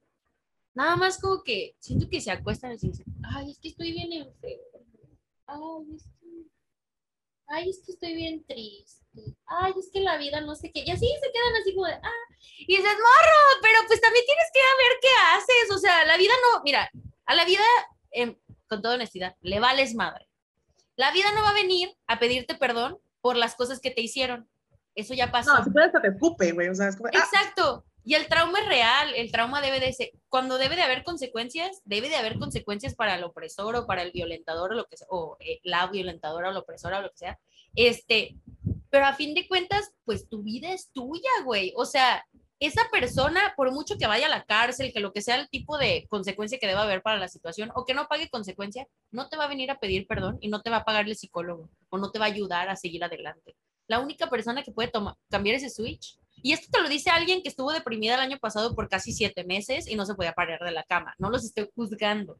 Nada 0.77 0.95
más 0.95 1.17
como 1.19 1.41
que 1.41 1.75
siento 1.79 2.07
que 2.07 2.21
se 2.21 2.29
acuestan 2.29 2.73
y 2.73 2.77
dicen, 2.77 3.07
ay, 3.23 3.49
es 3.49 3.57
que 3.57 3.69
estoy 3.69 3.93
bien 3.93 4.13
enfermo. 4.13 4.63
Ay, 5.47 5.95
es 5.95 6.03
ay, 7.47 7.69
es 7.69 7.81
que 7.85 7.93
estoy 7.93 8.15
bien 8.15 8.45
triste. 8.45 9.35
Ay, 9.45 9.73
es 9.77 9.89
que 9.91 10.01
la 10.01 10.17
vida 10.17 10.41
no 10.41 10.55
sé 10.55 10.71
qué. 10.71 10.83
Y 10.85 10.91
así 10.91 11.07
se 11.07 11.31
quedan 11.31 11.55
así 11.61 11.73
como 11.73 11.87
de, 11.87 11.93
ah, 11.93 12.35
y 12.59 12.77
dices, 12.77 12.93
morro, 12.93 13.61
pero 13.61 13.79
pues 13.87 14.01
también 14.01 14.25
tienes 14.25 14.45
que 14.53 14.59
ver 14.59 14.99
qué 15.01 15.09
haces. 15.33 15.75
O 15.75 15.79
sea, 15.79 16.05
la 16.05 16.17
vida 16.17 16.33
no, 16.43 16.61
mira, 16.63 16.89
a 17.25 17.35
la 17.35 17.45
vida, 17.45 17.63
em, 18.11 18.37
con 18.67 18.81
toda 18.81 18.95
honestidad, 18.95 19.35
le 19.41 19.59
vales 19.59 19.95
madre. 19.95 20.27
La 20.95 21.11
vida 21.11 21.31
no 21.33 21.41
va 21.41 21.49
a 21.49 21.53
venir 21.53 21.95
a 22.07 22.19
pedirte 22.19 22.55
perdón 22.55 22.99
por 23.21 23.35
las 23.35 23.55
cosas 23.55 23.79
que 23.79 23.91
te 23.91 24.01
hicieron. 24.01 24.49
Eso 24.95 25.13
ya 25.13 25.31
pasó. 25.31 25.53
No, 25.53 25.63
si 25.63 25.69
puedes 25.69 25.91
te 25.91 26.09
ocupe, 26.09 26.51
güey. 26.53 26.69
O 26.69 26.75
sea, 26.75 26.87
es 26.87 26.95
como, 26.95 27.09
ah. 27.09 27.73
Y 28.07 28.15
el 28.15 28.29
trauma 28.29 28.61
es 28.61 28.67
real, 28.69 29.13
el 29.17 29.33
trauma 29.33 29.59
debe 29.59 29.81
de 29.81 29.91
ser, 29.91 30.11
cuando 30.29 30.57
debe 30.57 30.77
de 30.77 30.81
haber 30.81 31.03
consecuencias, 31.03 31.81
debe 31.83 32.07
de 32.07 32.15
haber 32.15 32.39
consecuencias 32.39 32.95
para 32.95 33.15
el 33.15 33.23
opresor 33.25 33.75
o 33.75 33.85
para 33.85 34.01
el 34.01 34.13
violentador 34.13 34.71
o 34.71 34.75
lo 34.75 34.85
que 34.85 34.95
sea, 34.95 35.07
o 35.09 35.35
eh, 35.41 35.59
la 35.63 35.87
violentadora 35.87 36.47
o 36.47 36.53
la 36.53 36.59
opresora 36.59 36.99
o 36.99 37.01
lo 37.01 37.09
que 37.09 37.17
sea. 37.17 37.37
Este, 37.75 38.37
pero 38.89 39.07
a 39.07 39.13
fin 39.13 39.33
de 39.33 39.45
cuentas, 39.45 39.91
pues 40.05 40.29
tu 40.29 40.41
vida 40.41 40.71
es 40.71 40.89
tuya, 40.93 41.29
güey. 41.43 41.73
O 41.75 41.83
sea, 41.83 42.25
esa 42.61 42.83
persona, 42.93 43.53
por 43.57 43.73
mucho 43.73 43.97
que 43.97 44.07
vaya 44.07 44.27
a 44.27 44.29
la 44.29 44.45
cárcel, 44.45 44.93
que 44.93 45.01
lo 45.01 45.11
que 45.11 45.21
sea 45.21 45.35
el 45.35 45.49
tipo 45.49 45.77
de 45.77 46.07
consecuencia 46.09 46.59
que 46.59 46.67
deba 46.67 46.83
haber 46.83 47.01
para 47.01 47.19
la 47.19 47.27
situación, 47.27 47.73
o 47.75 47.83
que 47.83 47.93
no 47.93 48.07
pague 48.07 48.29
consecuencia, 48.29 48.87
no 49.11 49.27
te 49.27 49.35
va 49.35 49.43
a 49.43 49.49
venir 49.49 49.69
a 49.69 49.81
pedir 49.81 50.07
perdón 50.07 50.37
y 50.39 50.47
no 50.47 50.61
te 50.61 50.69
va 50.69 50.77
a 50.77 50.85
pagar 50.85 51.09
el 51.09 51.17
psicólogo, 51.17 51.69
o 51.89 51.97
no 51.97 52.09
te 52.09 52.19
va 52.19 52.25
a 52.27 52.29
ayudar 52.29 52.69
a 52.69 52.77
seguir 52.77 53.03
adelante. 53.03 53.57
La 53.85 53.99
única 53.99 54.29
persona 54.29 54.63
que 54.63 54.71
puede 54.71 54.87
tomar, 54.87 55.15
cambiar 55.29 55.57
ese 55.57 55.69
switch 55.69 56.17
y 56.41 56.53
esto 56.53 56.67
te 56.71 56.81
lo 56.81 56.89
dice 56.89 57.09
alguien 57.09 57.41
que 57.41 57.49
estuvo 57.49 57.71
deprimida 57.71 58.15
el 58.15 58.21
año 58.21 58.37
pasado 58.39 58.75
por 58.75 58.89
casi 58.89 59.11
siete 59.11 59.43
meses 59.43 59.87
y 59.87 59.95
no 59.95 60.05
se 60.05 60.15
podía 60.15 60.33
parar 60.33 60.59
de 60.63 60.71
la 60.71 60.83
cama. 60.83 61.15
No 61.17 61.29
los 61.29 61.43
estoy 61.43 61.69
juzgando. 61.75 62.39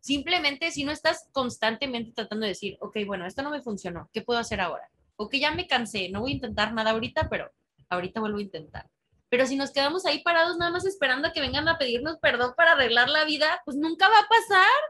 Simplemente 0.00 0.70
si 0.70 0.84
no 0.84 0.92
estás 0.92 1.28
constantemente 1.32 2.12
tratando 2.12 2.44
de 2.44 2.50
decir, 2.50 2.76
ok, 2.80 2.98
bueno, 3.06 3.26
esto 3.26 3.42
no 3.42 3.50
me 3.50 3.62
funcionó, 3.62 4.08
¿qué 4.12 4.22
puedo 4.22 4.38
hacer 4.38 4.60
ahora? 4.60 4.88
O 5.16 5.28
que 5.28 5.40
ya 5.40 5.50
me 5.52 5.66
cansé, 5.66 6.08
no 6.10 6.20
voy 6.20 6.32
a 6.32 6.34
intentar 6.34 6.72
nada 6.74 6.90
ahorita, 6.90 7.28
pero 7.28 7.50
ahorita 7.88 8.20
vuelvo 8.20 8.38
a 8.38 8.42
intentar. 8.42 8.88
Pero 9.28 9.46
si 9.46 9.56
nos 9.56 9.72
quedamos 9.72 10.06
ahí 10.06 10.22
parados 10.22 10.56
nada 10.56 10.70
más 10.70 10.86
esperando 10.86 11.28
a 11.28 11.32
que 11.32 11.40
vengan 11.40 11.68
a 11.68 11.78
pedirnos 11.78 12.18
perdón 12.18 12.54
para 12.56 12.72
arreglar 12.72 13.08
la 13.08 13.24
vida, 13.24 13.60
pues 13.64 13.76
nunca 13.76 14.08
va 14.08 14.18
a 14.18 14.28
pasar. 14.28 14.80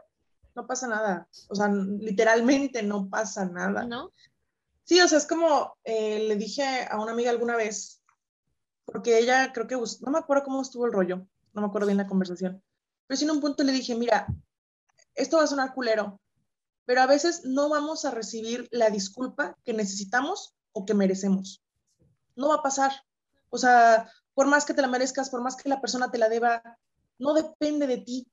No 0.55 0.67
pasa 0.67 0.87
nada. 0.87 1.27
O 1.49 1.55
sea, 1.55 1.67
literalmente 1.69 2.83
no 2.83 3.09
pasa 3.09 3.45
nada. 3.45 3.85
¿No? 3.85 4.11
Sí, 4.83 5.01
o 5.01 5.07
sea, 5.07 5.17
es 5.17 5.27
como 5.27 5.77
eh, 5.83 6.25
le 6.27 6.35
dije 6.35 6.87
a 6.89 6.99
una 6.99 7.11
amiga 7.11 7.31
alguna 7.31 7.55
vez, 7.55 7.96
porque 8.87 9.19
ella 9.19 9.51
creo 9.53 9.67
que, 9.67 9.75
no 9.75 10.11
me 10.11 10.17
acuerdo 10.17 10.45
cómo 10.45 10.61
estuvo 10.61 10.85
el 10.85 10.93
rollo, 10.93 11.27
no 11.53 11.61
me 11.61 11.67
acuerdo 11.67 11.87
bien 11.87 11.97
la 11.97 12.07
conversación, 12.07 12.63
pero 13.05 13.17
sí 13.17 13.25
en 13.25 13.31
un 13.31 13.41
punto 13.41 13.63
le 13.63 13.73
dije, 13.73 13.95
mira, 13.95 14.27
esto 15.13 15.37
va 15.37 15.43
a 15.43 15.47
sonar 15.47 15.73
culero, 15.73 16.19
pero 16.85 17.01
a 17.01 17.05
veces 17.05 17.43
no 17.43 17.67
vamos 17.67 18.05
a 18.05 18.11
recibir 18.11 18.67
la 18.71 18.89
disculpa 18.89 19.57
que 19.65 19.73
necesitamos 19.73 20.55
o 20.71 20.85
que 20.85 20.93
merecemos. 20.93 21.61
No 22.35 22.47
va 22.47 22.55
a 22.55 22.63
pasar. 22.63 22.93
O 23.49 23.57
sea, 23.57 24.09
por 24.33 24.47
más 24.47 24.63
que 24.63 24.73
te 24.73 24.81
la 24.81 24.87
merezcas, 24.87 25.29
por 25.29 25.41
más 25.41 25.57
que 25.57 25.67
la 25.67 25.81
persona 25.81 26.09
te 26.09 26.17
la 26.17 26.29
deba, 26.29 26.61
no 27.19 27.33
depende 27.33 27.87
de 27.87 27.97
ti. 27.97 28.31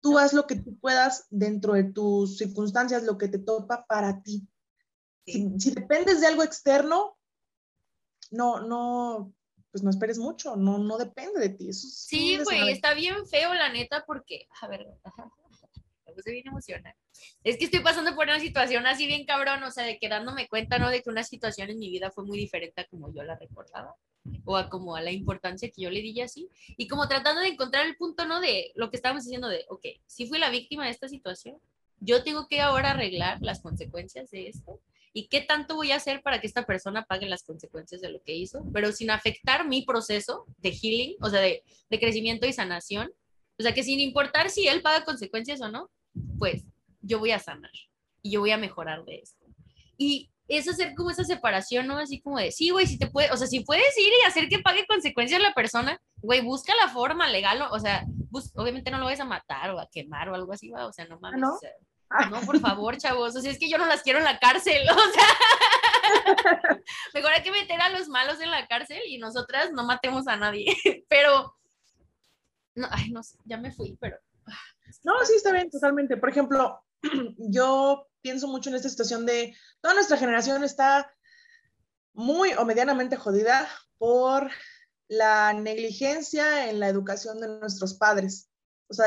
Tú 0.00 0.16
haz 0.16 0.32
lo 0.32 0.46
que 0.46 0.56
tú 0.56 0.78
puedas 0.78 1.26
dentro 1.30 1.72
de 1.72 1.84
tus 1.84 2.38
circunstancias, 2.38 3.02
lo 3.02 3.18
que 3.18 3.28
te 3.28 3.38
topa 3.38 3.84
para 3.86 4.22
ti. 4.22 4.46
Si, 5.26 5.58
si 5.58 5.70
dependes 5.72 6.20
de 6.20 6.28
algo 6.28 6.44
externo, 6.44 7.16
no, 8.30 8.60
no, 8.60 9.32
pues 9.72 9.82
no 9.82 9.90
esperes 9.90 10.18
mucho, 10.18 10.54
no, 10.54 10.78
no 10.78 10.98
depende 10.98 11.40
de 11.40 11.48
ti. 11.48 11.72
sí, 11.72 12.38
güey, 12.44 12.70
está 12.70 12.92
bien 12.92 13.26
feo, 13.26 13.54
la 13.54 13.72
neta, 13.72 14.04
porque, 14.06 14.46
a 14.60 14.68
ver, 14.68 14.86
me 16.06 16.12
puse 16.12 16.30
bien 16.30 16.46
emocional. 16.46 16.94
Es 17.42 17.56
que 17.56 17.64
estoy 17.64 17.80
pasando 17.80 18.14
por 18.14 18.26
una 18.26 18.38
situación 18.38 18.86
así 18.86 19.06
bien 19.06 19.24
cabrón, 19.24 19.62
o 19.62 19.70
sea, 19.70 19.84
de 19.84 19.98
que 19.98 20.10
dándome 20.10 20.46
cuenta, 20.46 20.78
¿no? 20.78 20.90
De 20.90 21.02
que 21.02 21.08
una 21.08 21.24
situación 21.24 21.70
en 21.70 21.78
mi 21.78 21.88
vida 21.88 22.10
fue 22.10 22.24
muy 22.24 22.38
diferente 22.38 22.82
a 22.82 22.86
como 22.86 23.12
yo 23.14 23.22
la 23.22 23.36
recordaba, 23.36 23.96
o 24.44 24.58
a 24.58 24.68
como 24.68 24.94
a 24.94 25.00
la 25.00 25.10
importancia 25.10 25.70
que 25.70 25.82
yo 25.82 25.90
le 25.90 26.02
di 26.02 26.20
así, 26.20 26.50
y 26.76 26.86
como 26.86 27.08
tratando 27.08 27.40
de 27.40 27.48
encontrar 27.48 27.86
el 27.86 27.96
punto, 27.96 28.26
¿no? 28.26 28.40
De 28.40 28.72
lo 28.74 28.90
que 28.90 28.96
estábamos 28.96 29.24
diciendo 29.24 29.48
de, 29.48 29.64
ok, 29.70 29.86
si 30.06 30.26
fui 30.26 30.38
la 30.38 30.50
víctima 30.50 30.84
de 30.84 30.90
esta 30.90 31.08
situación, 31.08 31.56
yo 31.98 32.22
tengo 32.22 32.46
que 32.46 32.60
ahora 32.60 32.90
arreglar 32.90 33.38
las 33.40 33.62
consecuencias 33.62 34.30
de 34.30 34.48
esto, 34.48 34.80
y 35.12 35.28
qué 35.28 35.42
tanto 35.42 35.76
voy 35.76 35.92
a 35.92 35.96
hacer 35.96 36.22
para 36.22 36.40
que 36.40 36.46
esta 36.46 36.64
persona 36.64 37.04
pague 37.04 37.26
las 37.26 37.44
consecuencias 37.44 38.00
de 38.00 38.10
lo 38.10 38.22
que 38.22 38.34
hizo, 38.34 38.64
pero 38.72 38.92
sin 38.92 39.10
afectar 39.10 39.68
mi 39.68 39.82
proceso 39.84 40.46
de 40.58 40.72
healing, 40.72 41.16
o 41.20 41.28
sea, 41.28 41.40
de, 41.40 41.62
de 41.90 42.00
crecimiento 42.00 42.46
y 42.46 42.52
sanación. 42.52 43.12
O 43.58 43.62
sea, 43.62 43.74
que 43.74 43.82
sin 43.82 44.00
importar 44.00 44.48
si 44.50 44.66
él 44.66 44.82
paga 44.82 45.04
consecuencias 45.04 45.60
o 45.60 45.68
no, 45.68 45.90
pues 46.38 46.64
yo 47.00 47.18
voy 47.18 47.32
a 47.32 47.38
sanar 47.38 47.70
y 48.22 48.32
yo 48.32 48.40
voy 48.40 48.52
a 48.52 48.58
mejorar 48.58 49.04
de 49.04 49.16
esto. 49.16 49.44
Y 49.98 50.30
es 50.48 50.68
hacer 50.68 50.94
como 50.94 51.10
esa 51.10 51.24
separación, 51.24 51.86
¿no? 51.86 51.98
Así 51.98 52.20
como 52.20 52.38
de, 52.38 52.50
sí, 52.50 52.70
güey, 52.70 52.86
si 52.86 52.98
te 52.98 53.06
puede, 53.06 53.30
o 53.30 53.36
sea, 53.36 53.46
si 53.46 53.60
puedes 53.60 53.96
ir 53.98 54.12
y 54.22 54.26
hacer 54.26 54.48
que 54.48 54.58
pague 54.58 54.86
consecuencias 54.86 55.40
la 55.40 55.54
persona, 55.54 56.00
güey, 56.16 56.40
busca 56.40 56.72
la 56.76 56.88
forma 56.88 57.28
legal, 57.28 57.62
o 57.70 57.78
sea, 57.78 58.04
obviamente 58.54 58.90
no 58.90 58.98
lo 58.98 59.06
vas 59.06 59.20
a 59.20 59.24
matar 59.24 59.70
o 59.70 59.80
a 59.80 59.88
quemar 59.90 60.28
o 60.28 60.34
algo 60.34 60.52
así, 60.52 60.70
¿va? 60.70 60.86
o 60.86 60.92
sea, 60.92 61.06
no 61.06 61.20
mames. 61.20 61.40
¿No? 61.40 61.54
O 61.54 61.58
sea, 61.58 61.70
no, 62.30 62.40
por 62.42 62.58
favor, 62.60 62.96
chavos. 62.96 63.36
O 63.36 63.40
sea, 63.40 63.50
es 63.50 63.58
que 63.58 63.68
yo 63.68 63.78
no 63.78 63.86
las 63.86 64.02
quiero 64.02 64.18
en 64.18 64.24
la 64.24 64.38
cárcel. 64.38 64.82
O 66.04 66.20
sea, 66.24 66.80
mejor 67.14 67.32
hay 67.32 67.42
que 67.42 67.52
meter 67.52 67.80
a 67.80 67.88
los 67.90 68.08
malos 68.08 68.40
en 68.40 68.50
la 68.50 68.66
cárcel 68.66 69.00
y 69.06 69.18
nosotras 69.18 69.70
no 69.72 69.84
matemos 69.84 70.26
a 70.26 70.36
nadie. 70.36 70.76
Pero, 71.08 71.56
no, 72.74 72.88
ay, 72.90 73.10
no 73.10 73.20
ya 73.44 73.56
me 73.56 73.72
fui, 73.72 73.96
pero. 74.00 74.18
No, 75.04 75.12
sí, 75.24 75.34
está 75.36 75.52
bien, 75.52 75.70
totalmente. 75.70 76.16
Por 76.16 76.28
ejemplo, 76.30 76.84
yo 77.38 78.08
pienso 78.20 78.48
mucho 78.48 78.70
en 78.70 78.76
esta 78.76 78.88
situación 78.88 79.26
de 79.26 79.56
toda 79.80 79.94
nuestra 79.94 80.16
generación 80.16 80.64
está 80.64 81.12
muy 82.14 82.52
o 82.54 82.64
medianamente 82.64 83.16
jodida 83.16 83.68
por 83.98 84.50
la 85.08 85.52
negligencia 85.52 86.70
en 86.70 86.80
la 86.80 86.88
educación 86.88 87.40
de 87.40 87.48
nuestros 87.48 87.94
padres. 87.94 88.48
O 88.88 88.94
sea, 88.94 89.06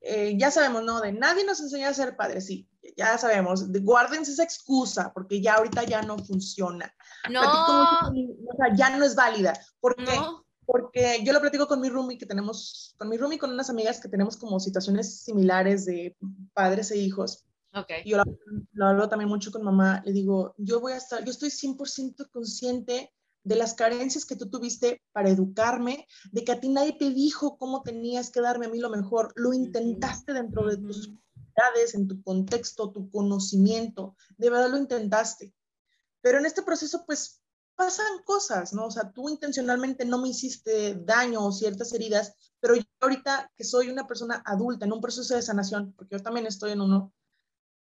eh, 0.00 0.36
ya 0.38 0.50
sabemos, 0.50 0.82
¿no? 0.82 1.00
De 1.00 1.12
nadie 1.12 1.44
nos 1.44 1.60
enseña 1.60 1.88
a 1.88 1.94
ser 1.94 2.16
padres, 2.16 2.46
sí, 2.46 2.68
ya 2.96 3.18
sabemos, 3.18 3.70
de, 3.70 3.80
guárdense 3.80 4.32
esa 4.32 4.44
excusa, 4.44 5.12
porque 5.12 5.40
ya 5.40 5.56
ahorita 5.56 5.84
ya 5.84 6.02
no 6.02 6.18
funciona. 6.18 6.92
No. 7.30 7.40
o 7.42 8.56
sea, 8.56 8.74
ya 8.74 8.96
no 8.96 9.04
es 9.04 9.14
válida. 9.14 9.52
¿Por 9.80 9.96
qué? 9.96 10.18
Porque 10.64 11.22
yo 11.24 11.32
lo 11.32 11.40
platico 11.40 11.66
con 11.66 11.80
mi 11.80 11.88
roomie, 11.88 12.16
que 12.16 12.26
tenemos, 12.26 12.94
con 12.98 13.08
mi 13.08 13.16
roomie, 13.16 13.38
con 13.38 13.50
unas 13.50 13.70
amigas 13.70 14.00
que 14.00 14.08
tenemos 14.08 14.36
como 14.36 14.58
situaciones 14.60 15.22
similares 15.22 15.84
de 15.84 16.16
padres 16.54 16.90
e 16.92 16.96
hijos. 16.96 17.44
Okay. 17.72 18.02
Yo 18.04 18.16
lo, 18.16 18.24
lo 18.72 18.86
hablo 18.86 19.08
también 19.08 19.28
mucho 19.28 19.52
con 19.52 19.62
mamá, 19.62 20.02
le 20.04 20.12
digo, 20.12 20.54
yo 20.56 20.80
voy 20.80 20.92
a 20.92 20.96
estar, 20.96 21.24
yo 21.24 21.30
estoy 21.30 21.50
100% 21.50 22.30
consciente 22.30 23.12
de 23.42 23.56
las 23.56 23.74
carencias 23.74 24.24
que 24.24 24.36
tú 24.36 24.50
tuviste 24.50 25.02
para 25.12 25.30
educarme, 25.30 26.06
de 26.32 26.44
que 26.44 26.52
a 26.52 26.60
ti 26.60 26.68
nadie 26.68 26.96
te 26.98 27.10
dijo 27.10 27.56
cómo 27.56 27.82
tenías 27.82 28.30
que 28.30 28.40
darme 28.40 28.66
a 28.66 28.68
mí 28.68 28.78
lo 28.78 28.90
mejor, 28.90 29.32
lo 29.36 29.52
intentaste 29.52 30.32
dentro 30.32 30.68
de 30.68 30.76
tus 30.76 31.12
edades, 31.56 31.94
en 31.94 32.06
tu 32.06 32.22
contexto, 32.22 32.90
tu 32.90 33.10
conocimiento, 33.10 34.16
de 34.36 34.50
verdad 34.50 34.70
lo 34.70 34.76
intentaste. 34.76 35.54
Pero 36.20 36.38
en 36.38 36.46
este 36.46 36.62
proceso, 36.62 37.04
pues 37.06 37.40
pasan 37.80 38.22
cosas, 38.24 38.74
¿no? 38.74 38.86
O 38.86 38.90
sea, 38.90 39.10
tú 39.10 39.30
intencionalmente 39.30 40.04
no 40.04 40.18
me 40.18 40.28
hiciste 40.28 40.96
daño 40.96 41.46
o 41.46 41.50
ciertas 41.50 41.94
heridas, 41.94 42.34
pero 42.60 42.76
yo 42.76 42.82
ahorita 43.00 43.50
que 43.56 43.64
soy 43.64 43.88
una 43.88 44.06
persona 44.06 44.42
adulta 44.44 44.84
en 44.84 44.92
un 44.92 45.00
proceso 45.00 45.34
de 45.34 45.40
sanación, 45.40 45.94
porque 45.94 46.16
yo 46.16 46.22
también 46.22 46.46
estoy 46.46 46.72
en 46.72 46.82
uno, 46.82 47.14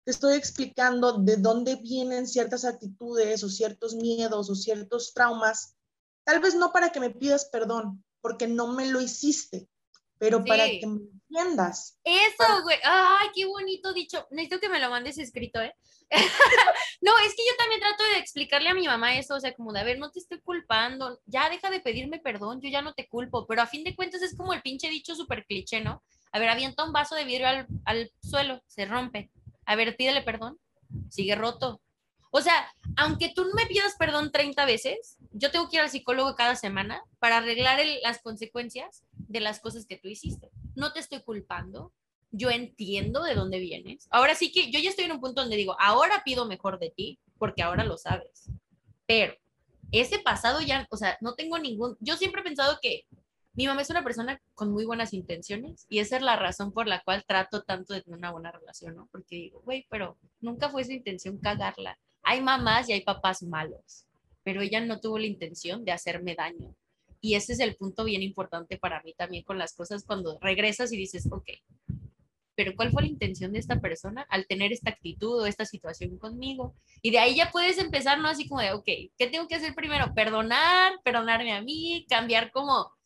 te 0.09 0.13
estoy 0.13 0.39
explicando 0.39 1.19
de 1.19 1.37
dónde 1.37 1.77
vienen 1.77 2.27
ciertas 2.27 2.65
actitudes 2.65 3.45
o 3.45 3.51
ciertos 3.51 3.95
miedos 3.95 4.49
o 4.49 4.55
ciertos 4.55 5.13
traumas, 5.13 5.77
tal 6.25 6.41
vez 6.41 6.55
no 6.55 6.73
para 6.73 6.93
que 6.93 6.99
me 6.99 7.11
pidas 7.11 7.45
perdón, 7.53 8.03
porque 8.23 8.47
no 8.47 8.73
me 8.73 8.87
lo 8.87 9.03
hiciste, 9.03 9.69
pero 10.17 10.43
para 10.47 10.65
que 10.65 10.87
me 10.87 11.03
entiendas. 11.03 11.99
Eso, 12.05 12.63
güey. 12.63 12.79
Ay, 12.85 13.29
qué 13.35 13.45
bonito 13.45 13.93
dicho. 13.93 14.27
Necesito 14.31 14.61
que 14.61 14.71
me 14.71 14.81
lo 14.81 14.89
mandes 14.89 15.19
escrito, 15.19 15.61
¿eh? 15.61 15.77
no, 17.03 17.13
es 17.19 17.35
que 17.35 17.43
yo 17.47 17.55
también 17.59 17.83
trato 17.83 18.03
de 18.05 18.19
explicarle 18.19 18.71
a 18.71 18.75
mi 18.75 18.87
mamá 18.87 19.19
eso, 19.19 19.35
o 19.35 19.41
sea, 19.41 19.53
como 19.53 19.75
de, 19.75 19.81
a 19.81 19.85
ver, 19.85 19.99
no 19.99 20.11
te 20.11 20.21
estoy 20.21 20.41
culpando, 20.41 21.21
ya 21.27 21.51
deja 21.51 21.69
de 21.69 21.81
pedirme 21.81 22.19
perdón, 22.19 22.63
yo 22.63 22.71
ya 22.71 22.81
no 22.81 22.95
te 22.95 23.09
culpo, 23.09 23.47
pero 23.47 23.61
a 23.61 23.67
fin 23.67 23.85
de 23.85 23.95
cuentas 23.95 24.23
es 24.23 24.35
como 24.35 24.55
el 24.55 24.63
pinche 24.63 24.89
dicho 24.89 25.15
súper 25.15 25.45
cliché, 25.45 25.83
¿no? 25.83 26.03
A 26.33 26.39
ver, 26.39 26.49
avienta 26.49 26.85
un 26.85 26.95
vaso 26.95 27.15
de 27.15 27.27
vidrio 27.27 27.49
al, 27.49 27.67
al 27.85 28.11
suelo, 28.23 28.63
se 28.69 28.87
rompe 28.87 29.31
a 29.69 29.77
ver, 29.77 29.95
pídele 29.97 30.23
perdón, 30.23 30.59
sigue 31.11 31.35
roto. 31.35 31.83
O 32.31 32.41
sea, 32.41 32.73
aunque 32.97 33.29
tú 33.29 33.45
me 33.55 33.67
pidas 33.67 33.97
perdón 33.99 34.33
30 34.33 34.65
veces, 34.65 35.19
yo 35.33 35.51
tengo 35.51 35.69
que 35.69 35.77
ir 35.77 35.83
al 35.83 35.91
psicólogo 35.91 36.35
cada 36.37 36.57
semana 36.57 37.03
para 37.19 37.37
arreglar 37.37 37.79
las 38.03 38.23
consecuencias 38.23 39.05
de 39.13 39.41
las 39.41 39.61
cosas 39.61 39.85
que 39.85 39.99
tú 39.99 40.09
hiciste. 40.09 40.49
No 40.75 40.95
te 40.95 41.01
estoy 41.01 41.21
culpando, 41.21 41.93
yo 42.31 42.49
entiendo 42.49 43.23
de 43.23 43.35
dónde 43.35 43.59
vienes. 43.59 44.09
Ahora 44.11 44.35
sí 44.35 44.51
que 44.53 44.71
yo 44.71 44.81
ya 44.81 44.89
estoy 44.89 45.05
en 45.05 45.13
un 45.13 45.21
punto 45.21 45.43
donde 45.43 45.57
digo, 45.57 45.77
ahora 45.79 46.23
pido 46.25 46.47
mejor 46.47 46.79
de 46.79 46.89
ti, 46.89 47.19
porque 47.39 47.63
ahora 47.63 47.85
lo 47.85 47.99
sabes. 47.99 48.49
Pero 49.07 49.35
ese 49.93 50.19
pasado 50.19 50.63
ya, 50.63 50.87
o 50.91 50.97
sea, 50.97 51.19
no 51.21 51.35
tengo 51.35 51.59
ningún, 51.59 51.99
yo 52.01 52.17
siempre 52.17 52.41
he 52.41 52.45
pensado 52.45 52.79
que 52.81 53.05
mi 53.59 53.67
mamá 53.67 53.83
es 53.83 53.91
una 53.91 54.05
persona 54.05 54.41
con 54.55 54.71
muy 54.71 54.85
buenas 54.85 55.13
intenciones 55.13 55.85
y 55.89 55.99
esa 55.99 56.15
es 56.15 56.23
la 56.23 56.37
razón 56.37 56.71
por 56.71 56.87
la 56.87 57.03
cual 57.03 57.25
trato 57.27 57.65
tanto 57.65 57.93
de 57.93 58.03
tener 58.03 58.17
una 58.17 58.31
buena 58.31 58.53
relación, 58.53 58.95
¿no? 58.95 59.09
Porque 59.11 59.35
digo, 59.35 59.63
güey, 59.63 59.85
pero 59.91 60.17
nunca 60.41 60.71
fue 60.71 60.85
su 60.85 60.93
intención 60.93 61.39
cagarla. 61.39 61.99
Hay 62.23 62.41
mamás 62.41 62.89
y 62.89 62.93
hay 62.93 63.01
papás 63.01 63.43
malos, 63.43 64.07
pero 64.45 64.63
ella 64.63 64.81
no 64.81 65.01
tuvo 65.01 65.19
la 65.19 65.27
intención 65.27 65.85
de 65.85 65.91
hacerme 65.91 66.37
daño. 66.37 66.73
Y 67.21 67.35
ese 67.35 67.55
es 67.55 67.59
el 67.59 67.75
punto 67.75 68.05
bien 68.05 68.23
importante 68.23 68.79
para 68.79 69.03
mí 69.03 69.13
también 69.15 69.43
con 69.43 69.59
las 69.59 69.75
cosas 69.75 70.05
cuando 70.05 70.39
regresas 70.41 70.93
y 70.93 70.97
dices, 70.97 71.27
ok, 71.29 71.49
pero 72.55 72.77
¿cuál 72.77 72.93
fue 72.93 73.03
la 73.03 73.09
intención 73.09 73.53
de 73.53 73.59
esta 73.59 73.81
persona 73.81 74.25
al 74.31 74.47
tener 74.47 74.73
esta 74.73 74.91
actitud 74.91 75.43
o 75.43 75.47
esta 75.47 75.65
situación 75.65 76.17
conmigo? 76.17 76.77
Y 77.03 77.11
de 77.11 77.19
ahí 77.19 77.35
ya 77.35 77.51
puedes 77.51 77.79
empezar, 77.79 78.21
¿no? 78.21 78.29
Así 78.29 78.47
como 78.47 78.61
de, 78.61 78.71
ok, 78.71 78.87
¿qué 79.19 79.27
tengo 79.33 79.49
que 79.49 79.57
hacer 79.57 79.75
primero? 79.75 80.15
Perdonar, 80.15 80.93
perdonarme 81.03 81.53
a 81.55 81.61
mí, 81.61 82.07
cambiar 82.09 82.53
como 82.53 82.97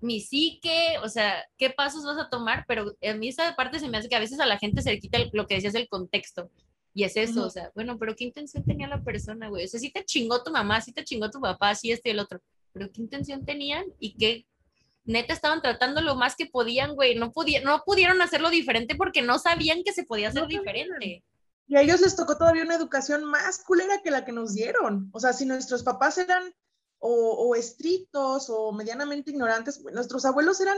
mi 0.00 0.20
psique, 0.20 0.96
o 1.02 1.08
sea, 1.08 1.44
qué 1.56 1.70
pasos 1.70 2.04
vas 2.04 2.18
a 2.18 2.28
tomar, 2.28 2.64
pero 2.68 2.96
a 3.02 3.14
mí 3.14 3.28
esa 3.28 3.54
parte 3.56 3.78
se 3.80 3.88
me 3.88 3.98
hace 3.98 4.08
que 4.08 4.16
a 4.16 4.20
veces 4.20 4.40
a 4.40 4.46
la 4.46 4.58
gente 4.58 4.82
se 4.82 4.90
le 4.90 5.00
quita 5.00 5.18
lo 5.32 5.46
que 5.46 5.56
decías 5.56 5.72
del 5.72 5.88
contexto. 5.88 6.50
Y 6.94 7.04
es 7.04 7.16
eso, 7.16 7.46
o 7.46 7.50
sea, 7.50 7.70
bueno, 7.74 7.96
pero 7.98 8.16
¿qué 8.16 8.24
intención 8.24 8.64
tenía 8.64 8.88
la 8.88 9.02
persona, 9.02 9.48
güey? 9.48 9.64
O 9.64 9.68
sea, 9.68 9.78
sí 9.78 9.90
te 9.90 10.04
chingó 10.04 10.42
tu 10.42 10.50
mamá, 10.50 10.80
sí 10.80 10.92
te 10.92 11.04
chingó 11.04 11.30
tu 11.30 11.40
papá, 11.40 11.74
sí 11.74 11.92
este 11.92 12.08
y 12.08 12.12
el 12.12 12.18
otro, 12.18 12.40
pero 12.72 12.90
¿qué 12.90 13.00
intención 13.00 13.44
tenían? 13.44 13.84
Y 14.00 14.16
qué 14.16 14.46
neta 15.04 15.32
estaban 15.32 15.62
tratando 15.62 16.00
lo 16.00 16.16
más 16.16 16.36
que 16.36 16.46
podían, 16.46 16.94
güey. 16.94 17.14
No, 17.14 17.32
no 17.64 17.82
pudieron 17.84 18.20
hacerlo 18.20 18.50
diferente 18.50 18.94
porque 18.94 19.22
no 19.22 19.38
sabían 19.38 19.82
que 19.84 19.92
se 19.92 20.04
podía 20.04 20.28
hacer 20.28 20.46
diferente. 20.46 21.24
Y 21.66 21.76
a 21.76 21.82
ellos 21.82 22.00
les 22.00 22.16
tocó 22.16 22.36
todavía 22.36 22.62
una 22.62 22.76
educación 22.76 23.24
más 23.24 23.62
culera 23.62 24.00
que 24.02 24.10
la 24.10 24.24
que 24.24 24.32
nos 24.32 24.54
dieron. 24.54 25.10
O 25.12 25.20
sea, 25.20 25.32
si 25.32 25.44
nuestros 25.44 25.82
papás 25.82 26.18
eran 26.18 26.54
o, 27.00 27.54
estrictos 27.54 28.50
o 28.50 28.72
medianamente 28.72 29.30
ignorantes, 29.30 29.80
nuestros 29.92 30.24
abuelos 30.24 30.60
eran 30.60 30.76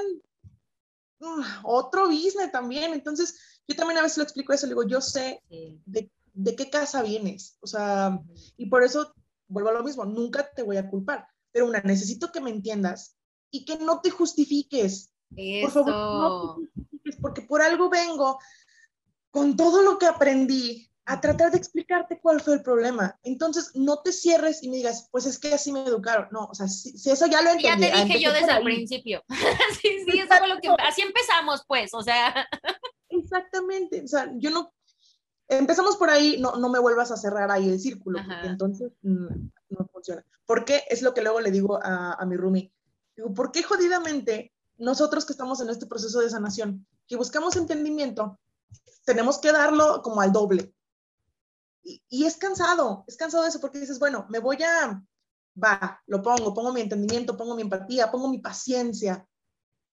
otro 1.63 2.09
business 2.09 2.53
también. 2.53 2.93
Entonces, 2.93 3.63
yo 3.67 3.77
también 3.77 3.99
a 3.99 4.03
veces 4.03 4.19
lo 4.19 4.25
explico 4.25 4.53
eso, 4.53 4.67
le 4.67 4.73
digo, 4.73 4.87
yo 4.87 5.01
sé 5.01 5.43
de, 5.49 6.11
de, 6.33 6.57
qué 6.57 6.71
casa 6.71 7.03
vienes, 7.03 7.57
o 7.61 7.67
sea, 7.67 8.21
y 8.57 8.67
por 8.67 8.83
eso 8.83 9.15
vuelvo 9.49 9.71
a 9.71 9.75
lo 9.75 9.85
mismo, 9.85 10.05
nunca 10.05 10.49
te 10.53 10.63
voy 10.63 10.77
a 10.77 10.89
culpar, 10.89 11.27
pero 11.53 11.67
una, 11.67 11.81
necesito 11.81 12.31
que 12.31 12.41
me 12.41 12.51
entiendas 12.51 13.17
y 13.51 13.65
que 13.65 13.79
no 13.79 14.01
te 14.01 14.11
justifiques. 14.11 15.13
Por 15.63 15.71
favor, 15.71 15.93
no 15.93 16.57
te 16.57 16.67
justifiques, 16.67 17.17
porque 17.21 17.43
por 17.43 17.63
algo 17.63 17.89
vengo 17.89 18.39
con 19.31 19.57
todo 19.57 19.83
lo 19.83 19.99
que 19.99 20.07
aprendí, 20.07 20.90
a 21.11 21.21
tratar 21.21 21.51
de 21.51 21.59
explicarte 21.59 22.21
cuál 22.21 22.41
fue 22.41 22.55
el 22.55 22.63
problema. 22.63 23.19
Entonces, 23.25 23.73
no 23.75 24.01
te 24.01 24.13
cierres 24.13 24.63
y 24.63 24.69
me 24.69 24.77
digas, 24.77 25.09
pues 25.11 25.27
es 25.27 25.41
que 25.41 25.53
así 25.53 25.73
me 25.73 25.83
educaron. 25.83 26.29
No, 26.31 26.45
o 26.45 26.55
sea, 26.55 26.69
si, 26.69 26.91
eso 27.11 27.27
ya 27.27 27.43
lo 27.43 27.51
entendí. 27.51 27.85
Ya 27.89 27.93
te 27.97 28.05
dije 28.05 28.21
yo 28.21 28.33
desde 28.33 28.57
el 28.57 28.63
principio. 28.63 29.25
sí, 29.83 30.05
sí, 30.07 30.21
eso 30.21 30.29
fue 30.39 30.47
lo 30.47 30.61
que... 30.61 30.69
Así 30.79 31.03
empezamos, 31.03 31.65
pues, 31.67 31.93
o 31.95 32.03
sea. 32.03 32.47
Exactamente, 33.09 34.05
o 34.05 34.07
sea, 34.07 34.31
yo 34.37 34.51
no... 34.51 34.73
Empezamos 35.49 35.97
por 35.97 36.11
ahí, 36.11 36.39
no, 36.39 36.55
no 36.55 36.69
me 36.69 36.79
vuelvas 36.79 37.11
a 37.11 37.17
cerrar 37.17 37.51
ahí 37.51 37.69
el 37.69 37.81
círculo, 37.81 38.21
porque 38.25 38.47
entonces 38.47 38.93
mm, 39.03 39.49
no 39.71 39.87
funciona. 39.93 40.25
¿Por 40.47 40.65
qué? 40.65 40.85
Es 40.89 41.03
lo 41.03 41.13
que 41.13 41.23
luego 41.23 41.41
le 41.41 41.51
digo 41.51 41.81
a, 41.83 42.13
a 42.13 42.25
mi 42.25 42.37
roomie. 42.37 42.73
Digo, 43.17 43.35
¿por 43.35 43.51
qué 43.51 43.65
jodidamente 43.65 44.53
nosotros 44.77 45.27
que 45.27 45.33
estamos 45.33 45.61
en 45.61 45.71
este 45.71 45.87
proceso 45.87 46.21
de 46.21 46.31
sanación, 46.31 46.87
que 47.09 47.17
buscamos 47.17 47.57
entendimiento, 47.57 48.39
tenemos 49.05 49.39
que 49.39 49.51
darlo 49.51 50.03
como 50.03 50.21
al 50.21 50.31
doble? 50.31 50.73
Y, 51.83 52.25
es 52.25 52.37
cansado, 52.37 53.05
es 53.07 53.17
cansado 53.17 53.47
eso 53.47 53.61
porque 53.61 53.79
dices, 53.79 53.99
bueno, 53.99 54.27
me 54.29 54.39
voy 54.39 54.63
a, 54.63 55.03
va, 55.63 56.03
lo 56.07 56.23
pongo, 56.23 56.53
pongo 56.53 56.73
mi 56.73 56.83
entendimiento, 56.83 57.37
pongo 57.37 57.55
mi 57.55 57.63
empatía, 57.63 58.11
pongo 58.11 58.29
mi 58.29 58.39
paciencia. 58.39 59.27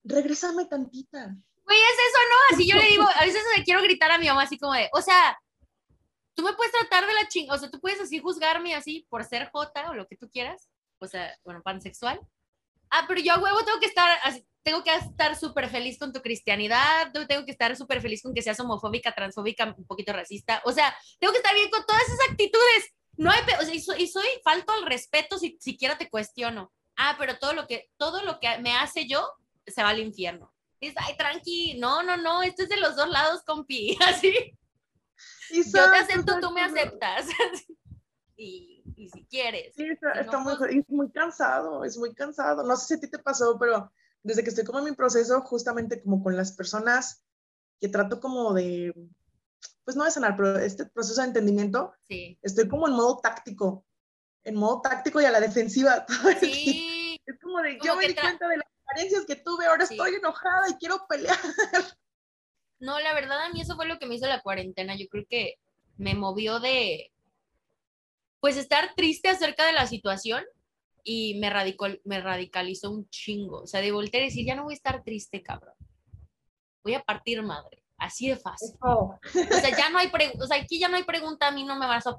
Regrésame 0.03 0.65
tantita. 0.65 1.35
Güey, 1.65 1.79
es 1.79 1.93
eso, 1.93 2.19
¿no? 2.29 2.55
Así 2.55 2.67
yo 2.67 2.75
le 2.75 2.85
digo, 2.89 3.03
a 3.03 3.25
veces 3.25 3.41
le 3.55 3.63
quiero 3.63 3.81
gritar 3.81 4.11
a 4.11 4.17
mi 4.17 4.27
mamá 4.27 4.43
así 4.43 4.57
como 4.57 4.73
de, 4.73 4.89
o 4.93 5.01
sea, 5.01 5.37
tú 6.35 6.43
me 6.43 6.53
puedes 6.53 6.71
tratar 6.71 7.07
de 7.07 7.13
la 7.13 7.27
ching, 7.27 7.49
o 7.51 7.57
sea, 7.57 7.69
tú 7.69 7.79
puedes 7.79 7.99
así 7.99 8.19
juzgarme 8.19 8.75
así 8.75 9.07
por 9.09 9.23
ser 9.23 9.49
J 9.51 9.89
o 9.89 9.93
lo 9.93 10.07
que 10.07 10.17
tú 10.17 10.29
quieras, 10.29 10.69
o 10.99 11.07
sea, 11.07 11.35
bueno, 11.43 11.61
pansexual. 11.63 12.19
Ah, 12.89 13.05
pero 13.07 13.19
yo 13.21 13.33
a 13.33 13.39
huevo 13.39 13.65
tengo 13.65 13.79
que 13.79 13.87
estar 13.87 14.17
así, 14.23 14.45
tengo 14.67 14.83
que 14.83 14.93
estar 14.93 15.33
súper 15.37 15.69
feliz 15.69 15.97
con 15.97 16.11
tu 16.11 16.21
cristianidad, 16.21 17.13
tengo 17.29 17.45
que 17.45 17.51
estar 17.51 17.73
súper 17.77 18.01
feliz 18.01 18.21
con 18.21 18.33
que 18.33 18.41
seas 18.41 18.59
homofóbica, 18.59 19.13
transfóbica, 19.13 19.73
un 19.77 19.85
poquito 19.85 20.11
racista, 20.11 20.61
o 20.65 20.73
sea, 20.73 20.93
tengo 21.21 21.31
que 21.31 21.37
estar 21.37 21.53
bien 21.55 21.69
con 21.69 21.85
todas 21.85 22.01
esas 22.01 22.19
actitudes. 22.29 22.93
No 23.15 23.31
hay, 23.31 23.39
o 23.61 23.63
sea, 23.63 23.73
y, 23.73 23.79
soy, 23.79 24.03
y 24.03 24.07
soy, 24.09 24.27
falto 24.43 24.73
al 24.73 24.85
respeto 24.85 25.39
si 25.39 25.57
siquiera 25.61 25.97
te 25.97 26.09
cuestiono. 26.09 26.73
Ah, 26.97 27.15
pero 27.17 27.39
todo 27.39 27.53
lo 27.53 27.65
que, 27.65 27.89
todo 27.95 28.23
lo 28.23 28.41
que 28.41 28.57
me 28.57 28.75
hace 28.75 29.07
yo 29.07 29.25
se 29.65 29.83
va 29.83 29.89
al 29.89 30.01
infierno. 30.01 30.53
Dices, 30.81 30.97
ay, 30.99 31.15
tranqui, 31.15 31.77
no, 31.79 32.03
no, 32.03 32.17
no, 32.17 32.43
esto 32.43 32.63
es 32.63 32.69
de 32.69 32.75
los 32.75 32.97
dos 32.97 33.07
lados, 33.07 33.43
compi, 33.45 33.97
así. 34.05 34.33
yo 35.49 35.91
te 35.91 35.97
acepto, 35.97 36.41
tú 36.41 36.51
me 36.51 36.61
aceptas. 36.61 37.25
y, 38.35 38.83
y, 38.97 39.07
si 39.07 39.25
quieres. 39.27 39.73
Sí, 39.77 39.87
está, 39.89 40.39
muy, 40.39 40.57
pues 40.57 40.75
es 40.75 40.89
muy 40.89 41.09
cansado, 41.09 41.85
es 41.85 41.97
muy 41.97 42.13
cansado. 42.13 42.63
No 42.63 42.75
sé 42.75 42.85
si 42.87 42.93
a 42.95 42.99
ti 42.99 43.09
te 43.09 43.19
pasó, 43.19 43.57
pero 43.57 43.89
desde 44.27 44.43
que 44.43 44.49
estoy 44.49 44.65
como 44.65 44.79
en 44.79 44.85
mi 44.85 44.91
proceso, 44.91 45.39
justamente 45.41 46.01
como 46.01 46.21
con 46.21 46.35
las 46.35 46.51
personas 46.51 47.23
que 47.79 47.87
trato 47.87 48.19
como 48.19 48.53
de, 48.53 48.93
pues 49.85 49.95
no 49.95 50.03
de 50.03 50.11
sanar, 50.11 50.35
pero 50.35 50.59
este 50.59 50.85
proceso 50.85 51.21
de 51.21 51.27
entendimiento, 51.27 51.93
estoy 52.41 52.67
como 52.67 52.89
en 52.89 52.93
modo 52.93 53.19
táctico, 53.19 53.85
en 54.43 54.55
modo 54.55 54.81
táctico 54.81 55.21
y 55.21 55.25
a 55.25 55.31
la 55.31 55.39
defensiva. 55.39 56.05
Sí. 56.41 57.17
Es 57.25 57.39
como 57.41 57.61
de, 57.61 57.79
yo 57.81 57.95
me 57.95 58.07
di 58.07 58.15
cuenta 58.15 58.47
de 58.49 58.57
las 58.57 58.67
carencias 58.85 59.25
que 59.25 59.37
tuve, 59.37 59.65
ahora 59.65 59.85
estoy 59.85 60.15
enojada 60.15 60.69
y 60.69 60.75
quiero 60.75 61.05
pelear. 61.07 61.37
No, 62.79 62.99
la 62.99 63.13
verdad 63.13 63.45
a 63.45 63.49
mí 63.49 63.61
eso 63.61 63.75
fue 63.75 63.87
lo 63.87 63.97
que 63.99 64.05
me 64.05 64.15
hizo 64.15 64.27
la 64.27 64.41
cuarentena. 64.41 64.95
Yo 64.95 65.07
creo 65.07 65.25
que 65.29 65.55
me 65.97 66.15
movió 66.15 66.59
de, 66.59 67.11
pues, 68.39 68.55
estar 68.55 68.93
triste 68.95 69.29
acerca 69.29 69.65
de 69.65 69.73
la 69.73 69.87
situación 69.87 70.43
y 71.03 71.35
me, 71.39 71.49
radicó, 71.49 71.87
me 72.03 72.21
radicalizó 72.21 72.91
un 72.91 73.09
chingo. 73.09 73.61
O 73.61 73.67
sea, 73.67 73.81
de 73.81 73.91
voltear 73.91 74.23
y 74.23 74.27
decir, 74.27 74.45
ya 74.45 74.55
no 74.55 74.63
voy 74.63 74.73
a 74.73 74.75
estar 74.75 75.03
triste, 75.03 75.41
cabrón. 75.41 75.73
Voy 76.83 76.93
a 76.93 77.03
partir 77.03 77.41
madre. 77.43 77.83
Así 77.97 78.29
de 78.29 78.37
fácil. 78.37 78.75
O 78.81 79.17
sea, 79.23 79.75
ya 79.75 79.89
no 79.89 79.97
hay, 79.97 80.11
o 80.39 80.45
sea, 80.45 80.57
aquí 80.61 80.79
ya 80.79 80.87
no 80.87 80.97
hay 80.97 81.03
pregunta, 81.03 81.47
a 81.47 81.51
mí 81.51 81.63
no 81.63 81.77
me 81.77 81.87
vas 81.87 82.05
a, 82.05 82.15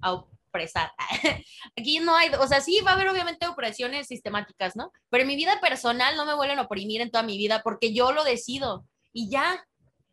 a, 0.00 0.12
opresar. 0.12 0.90
aquí 1.76 2.00
no 2.00 2.16
hay, 2.16 2.30
o 2.30 2.46
sea, 2.48 2.60
sí 2.60 2.80
va 2.84 2.92
a 2.92 2.94
haber 2.94 3.08
obviamente 3.08 3.46
opresiones 3.46 4.08
sistemáticas, 4.08 4.74
¿no? 4.74 4.90
Pero 5.10 5.22
en 5.22 5.28
mi 5.28 5.36
vida 5.36 5.60
personal 5.60 6.16
no 6.16 6.26
me 6.26 6.34
vuelven 6.34 6.58
a 6.58 6.62
oprimir 6.62 7.00
en 7.00 7.10
toda 7.10 7.22
mi 7.22 7.38
vida 7.38 7.62
porque 7.62 7.94
yo 7.94 8.12
lo 8.12 8.24
decido 8.24 8.86
y 9.12 9.30
ya. 9.30 9.64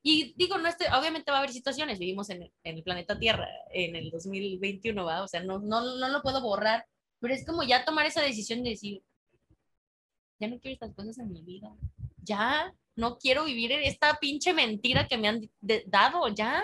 Y 0.04 0.34
digo, 0.36 0.58
no 0.58 0.68
estoy, 0.68 0.88
obviamente 0.98 1.32
va 1.32 1.38
a 1.38 1.40
haber 1.40 1.52
situaciones, 1.52 2.00
vivimos 2.00 2.30
en, 2.30 2.44
en 2.44 2.78
el 2.78 2.84
planeta 2.84 3.20
Tierra 3.20 3.48
en 3.72 3.96
el 3.96 4.10
2021, 4.12 5.04
¿va? 5.04 5.24
O 5.24 5.28
sea, 5.28 5.44
no, 5.44 5.60
no, 5.60 5.82
no 5.98 6.10
lo 6.10 6.22
puedo 6.22 6.42
borrar 6.42 6.86
pero 7.22 7.34
es 7.34 7.46
como 7.46 7.64
ya 7.64 7.86
tomar 7.86 8.06
esa 8.06 8.22
decisión 8.22 8.64
de 8.64 8.72
decir, 8.72 9.02
ya 10.40 10.48
no 10.48 10.60
quiero 10.60 10.74
estas 10.74 10.94
cosas 10.94 11.20
en 11.20 11.32
mi 11.32 11.44
vida. 11.44 11.72
Ya, 12.24 12.74
no 12.96 13.18
quiero 13.18 13.46
vivir 13.46 13.72
esta 13.72 14.18
pinche 14.20 14.54
mentira 14.54 15.08
que 15.08 15.18
me 15.18 15.28
han 15.28 15.50
dado, 15.86 16.28
ya. 16.30 16.64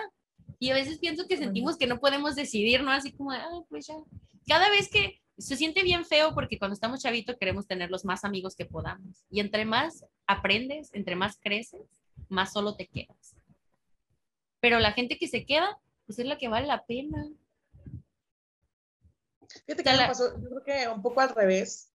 Y 0.58 0.70
a 0.70 0.74
veces 0.74 0.98
pienso 0.98 1.26
que 1.28 1.36
sentimos 1.36 1.76
que 1.76 1.86
no 1.86 2.00
podemos 2.00 2.34
decidir, 2.34 2.82
¿no? 2.82 2.90
Así 2.90 3.12
como, 3.12 3.30
ah, 3.30 3.62
pues 3.68 3.86
ya. 3.86 3.94
Cada 4.48 4.68
vez 4.68 4.90
que 4.90 5.20
se 5.38 5.56
siente 5.56 5.84
bien 5.84 6.04
feo 6.04 6.34
porque 6.34 6.58
cuando 6.58 6.74
estamos 6.74 7.00
chavitos 7.00 7.36
queremos 7.38 7.68
tener 7.68 7.90
los 7.90 8.04
más 8.04 8.24
amigos 8.24 8.56
que 8.56 8.64
podamos. 8.64 9.24
Y 9.30 9.38
entre 9.38 9.64
más 9.64 10.04
aprendes, 10.26 10.90
entre 10.92 11.14
más 11.14 11.38
creces, 11.40 11.86
más 12.28 12.52
solo 12.52 12.74
te 12.74 12.88
quedas. 12.88 13.36
Pero 14.60 14.80
la 14.80 14.92
gente 14.92 15.18
que 15.18 15.28
se 15.28 15.46
queda, 15.46 15.78
pues 16.06 16.18
es 16.18 16.26
la 16.26 16.36
que 16.36 16.48
vale 16.48 16.66
la 16.66 16.84
pena. 16.84 17.28
Fíjate 19.66 19.82
que 19.82 19.90
me 19.90 20.06
pasó, 20.06 20.40
yo 20.40 20.48
creo 20.48 20.62
que 20.64 20.88
un 20.88 21.02
poco 21.02 21.20
al 21.20 21.30
revés. 21.30 21.90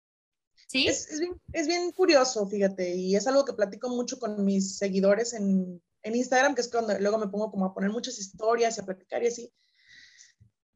¿Sí? 0.66 0.86
Es, 0.86 1.10
es, 1.10 1.20
bien, 1.20 1.40
es, 1.52 1.66
bien, 1.66 1.92
curioso, 1.92 2.46
fíjate, 2.46 2.94
y 2.94 3.14
es 3.14 3.26
algo 3.26 3.44
que 3.44 3.52
platico 3.52 3.90
mucho 3.90 4.18
con 4.18 4.42
mis 4.44 4.78
seguidores 4.78 5.34
en, 5.34 5.82
en, 6.02 6.14
Instagram, 6.14 6.54
que 6.54 6.62
es 6.62 6.68
cuando 6.68 6.98
luego 6.98 7.18
me 7.18 7.28
pongo 7.28 7.50
como 7.50 7.66
a 7.66 7.74
poner 7.74 7.90
muchas 7.90 8.18
historias 8.18 8.76
y 8.76 8.80
a 8.80 8.84
platicar 8.84 9.22
y 9.22 9.26
así. 9.26 9.52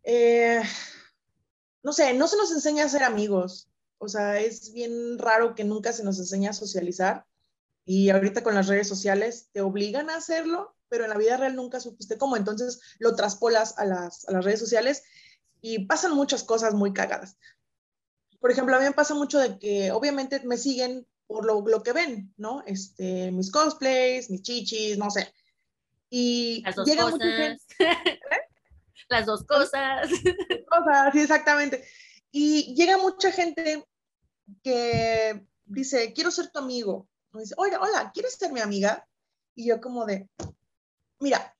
Eh, 0.02 0.62
no 1.82 1.92
sé, 1.92 2.14
no 2.14 2.28
se 2.28 2.36
nos 2.36 2.52
enseña 2.52 2.84
a 2.84 2.88
ser 2.88 3.02
amigos. 3.02 3.68
O 3.98 4.08
sea, 4.08 4.38
es 4.40 4.72
bien 4.72 5.18
raro 5.18 5.54
que 5.54 5.64
nunca 5.64 5.92
se 5.92 6.04
nos 6.04 6.18
enseña 6.18 6.50
a 6.50 6.54
socializar. 6.54 7.26
Y 7.84 8.10
ahorita 8.10 8.42
con 8.42 8.54
las 8.54 8.66
redes 8.66 8.88
sociales 8.88 9.48
te 9.52 9.60
obligan 9.60 10.10
a 10.10 10.16
hacerlo, 10.16 10.74
pero 10.88 11.04
en 11.04 11.10
la 11.10 11.16
vida 11.16 11.36
real 11.36 11.56
nunca 11.56 11.80
supiste 11.80 12.18
cómo. 12.18 12.36
Entonces 12.36 12.80
lo 12.98 13.14
traspolas 13.14 13.78
a 13.78 13.84
las, 13.84 14.28
a 14.28 14.32
las 14.32 14.44
redes 14.44 14.60
sociales 14.60 15.04
y 15.66 15.80
pasan 15.80 16.14
muchas 16.14 16.44
cosas 16.44 16.74
muy 16.74 16.92
cagadas. 16.92 17.36
Por 18.38 18.52
ejemplo, 18.52 18.76
a 18.76 18.78
mí 18.78 18.84
me 18.84 18.92
pasa 18.92 19.14
mucho 19.14 19.40
de 19.40 19.58
que 19.58 19.90
obviamente 19.90 20.38
me 20.44 20.58
siguen 20.58 21.04
por 21.26 21.44
lo, 21.44 21.60
lo 21.66 21.82
que 21.82 21.92
ven, 21.92 22.32
¿no? 22.36 22.62
Este, 22.66 23.32
mis 23.32 23.50
cosplays, 23.50 24.30
mis 24.30 24.42
chichis, 24.42 24.96
no 24.96 25.10
sé. 25.10 25.34
Y 26.08 26.62
Las 26.64 26.76
dos 26.76 26.86
llega 26.86 27.02
cosas. 27.02 27.18
gente. 27.20 27.60
¿eh? 27.80 28.20
Las 29.08 29.26
dos 29.26 29.44
cosas. 29.44 30.08
Cosas, 30.68 31.12
sí, 31.12 31.20
exactamente. 31.22 31.84
Y 32.30 32.72
llega 32.76 32.96
mucha 32.98 33.32
gente 33.32 33.84
que 34.62 35.44
dice, 35.64 36.12
quiero 36.12 36.30
ser 36.30 36.52
tu 36.52 36.60
amigo. 36.60 37.08
O 37.32 37.40
dice, 37.40 37.54
oiga, 37.56 37.80
hola, 37.80 38.12
¿quieres 38.14 38.34
ser 38.34 38.52
mi 38.52 38.60
amiga? 38.60 39.04
Y 39.56 39.66
yo 39.66 39.80
como 39.80 40.06
de, 40.06 40.28
mira, 41.18 41.56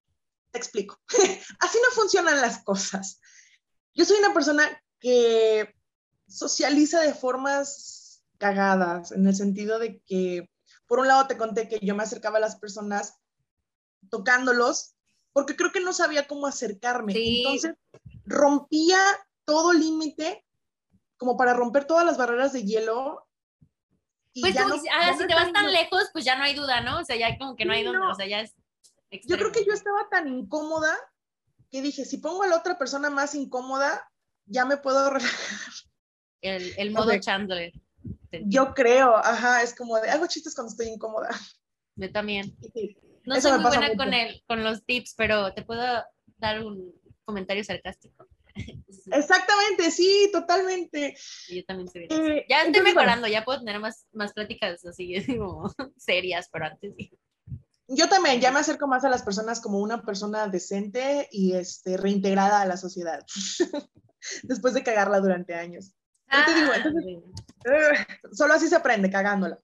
te 0.53 0.59
explico. 0.59 1.01
Así 1.59 1.79
no 1.83 1.91
funcionan 1.91 2.41
las 2.41 2.63
cosas. 2.63 3.21
Yo 3.97 4.05
soy 4.05 4.19
una 4.19 4.35
persona 4.35 4.63
que 5.01 5.75
socializa 6.29 7.01
de 7.01 7.15
formas 7.15 8.23
cagadas, 8.39 9.11
en 9.13 9.27
el 9.27 9.35
sentido 9.35 9.79
de 9.79 10.01
que, 10.07 10.51
por 10.87 10.99
un 10.99 11.09
lado, 11.09 11.27
te 11.27 11.39
conté 11.39 11.67
que 11.67 11.81
yo 11.81 11.95
me 11.95 12.03
acercaba 12.03 12.37
a 12.37 12.43
las 12.43 12.57
personas 12.57 13.19
tocándolos, 14.11 14.95
porque 15.33 15.57
creo 15.57 15.73
que 15.73 15.81
no 15.81 15.95
sabía 15.95 16.27
cómo 16.27 16.47
acercarme. 16.47 17.15
Entonces, 17.17 17.75
rompía 18.27 18.99
todo 19.47 19.73
límite, 19.73 20.45
como 21.17 21.39
para 21.39 21.55
romper 21.55 21.87
todas 21.87 22.05
las 22.05 22.19
barreras 22.19 22.53
de 22.53 22.65
hielo. 22.65 23.27
pues 24.39 24.55
ya 24.55 24.67
no, 24.67 24.77
si 24.77 25.27
te 25.27 25.35
vas 25.35 25.53
tan 25.55 25.73
lejos, 25.73 26.11
pues 26.13 26.27
ya 26.27 26.37
no 26.37 26.45
hay 26.45 26.55
duda, 26.55 26.83
¿no? 26.83 27.01
O 27.01 27.05
sea, 27.05 27.17
ya 27.17 27.39
como 27.39 27.57
que 27.57 27.65
no 27.65 27.73
hay 27.73 27.83
duda, 27.83 28.11
o 28.11 28.15
sea, 28.15 28.27
ya 28.27 28.41
es... 28.41 28.53
Yo 29.25 29.39
creo 29.39 29.53
que 29.53 29.65
yo 29.65 29.73
estaba 29.73 30.07
tan 30.11 30.29
incómoda 30.29 30.95
que 31.71 31.83
dije, 31.83 32.05
si 32.05 32.19
pongo 32.19 32.43
a 32.43 32.49
la 32.49 32.57
otra 32.57 32.79
persona 32.79 33.11
más 33.11 33.35
incómoda, 33.35 34.11
ya 34.47 34.65
me 34.65 34.77
puedo 34.77 35.11
relajar. 35.11 35.73
El, 36.41 36.73
el 36.77 36.91
modo 36.93 37.19
Chandler. 37.19 37.73
Yo 38.45 38.75
creo, 38.75 39.17
ajá, 39.17 39.63
es 39.63 39.75
como 39.75 39.97
de, 39.99 40.11
hago 40.11 40.27
chistes 40.27 40.55
cuando 40.55 40.71
estoy 40.71 40.89
incómoda. 40.89 41.31
Yo 41.97 42.13
también. 42.13 42.55
no 43.25 43.41
soy 43.41 43.53
muy 43.53 43.71
buena 43.71 43.97
con, 43.97 44.13
el, 44.13 44.43
con 44.47 44.63
los 44.63 44.85
tips, 44.85 45.15
pero 45.17 45.53
te 45.55 45.63
puedo 45.63 46.05
dar 46.37 46.65
un 46.65 46.93
comentario 47.25 47.65
sarcástico. 47.65 48.29
Exactamente, 49.13 49.91
sí, 49.91 50.31
totalmente. 50.33 51.17
Yo 51.49 51.65
también 51.65 51.89
soy 51.89 52.07
eh, 52.11 52.47
Ya 52.49 52.63
estoy 52.63 52.83
mejorando, 52.83 53.27
ya 53.27 53.45
puedo 53.45 53.61
tener 53.61 53.81
más, 53.81 54.07
más 54.13 54.33
pláticas 54.33 54.85
así 54.85 55.15
como 55.39 55.71
serias, 55.97 56.49
pero 56.53 56.67
antes 56.67 56.95
sí. 56.97 57.11
Yo 57.89 58.09
también, 58.09 58.41
ya 58.41 58.51
me 58.51 58.59
acerco 58.59 58.89
más 58.89 59.05
a 59.05 59.09
las 59.09 59.23
personas 59.23 59.61
como 59.61 59.79
una 59.79 60.03
persona 60.03 60.49
decente 60.49 61.29
y 61.31 61.53
este, 61.53 61.97
reintegrada 61.97 62.61
a 62.61 62.67
la 62.67 62.77
sociedad, 62.77 63.25
después 64.43 64.75
de 64.75 64.83
cagarla 64.83 65.21
durante 65.21 65.55
años. 65.55 65.95
te 66.29 66.55
digo, 66.55 66.73
ah, 66.75 68.07
solo 68.33 68.55
así 68.55 68.69
se 68.69 68.77
aprende, 68.77 69.09
cagándola. 69.09 69.61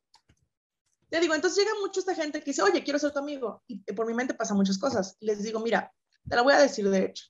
Te 1.11 1.21
digo, 1.21 1.35
entonces 1.35 1.63
llega 1.63 1.77
mucho 1.81 2.01
esta 2.01 2.15
gente 2.15 2.39
que 2.39 2.53
dice, 2.53 2.63
oye, 2.63 2.85
quiero 2.85 2.99
ser 2.99 3.13
tu 3.13 3.19
amigo. 3.19 3.63
Y 3.67 3.81
por 3.93 4.07
mi 4.07 4.15
mente 4.15 4.35
pasan 4.35 4.57
muchas 4.57 4.79
cosas. 4.79 5.17
Les 5.21 5.43
digo, 5.43 5.61
mira, 5.61 5.93
te 6.27 6.37
la 6.37 6.43
voy 6.43 6.55
a 6.55 6.59
decir 6.61 6.89
de 6.89 7.05
hecho. 7.05 7.27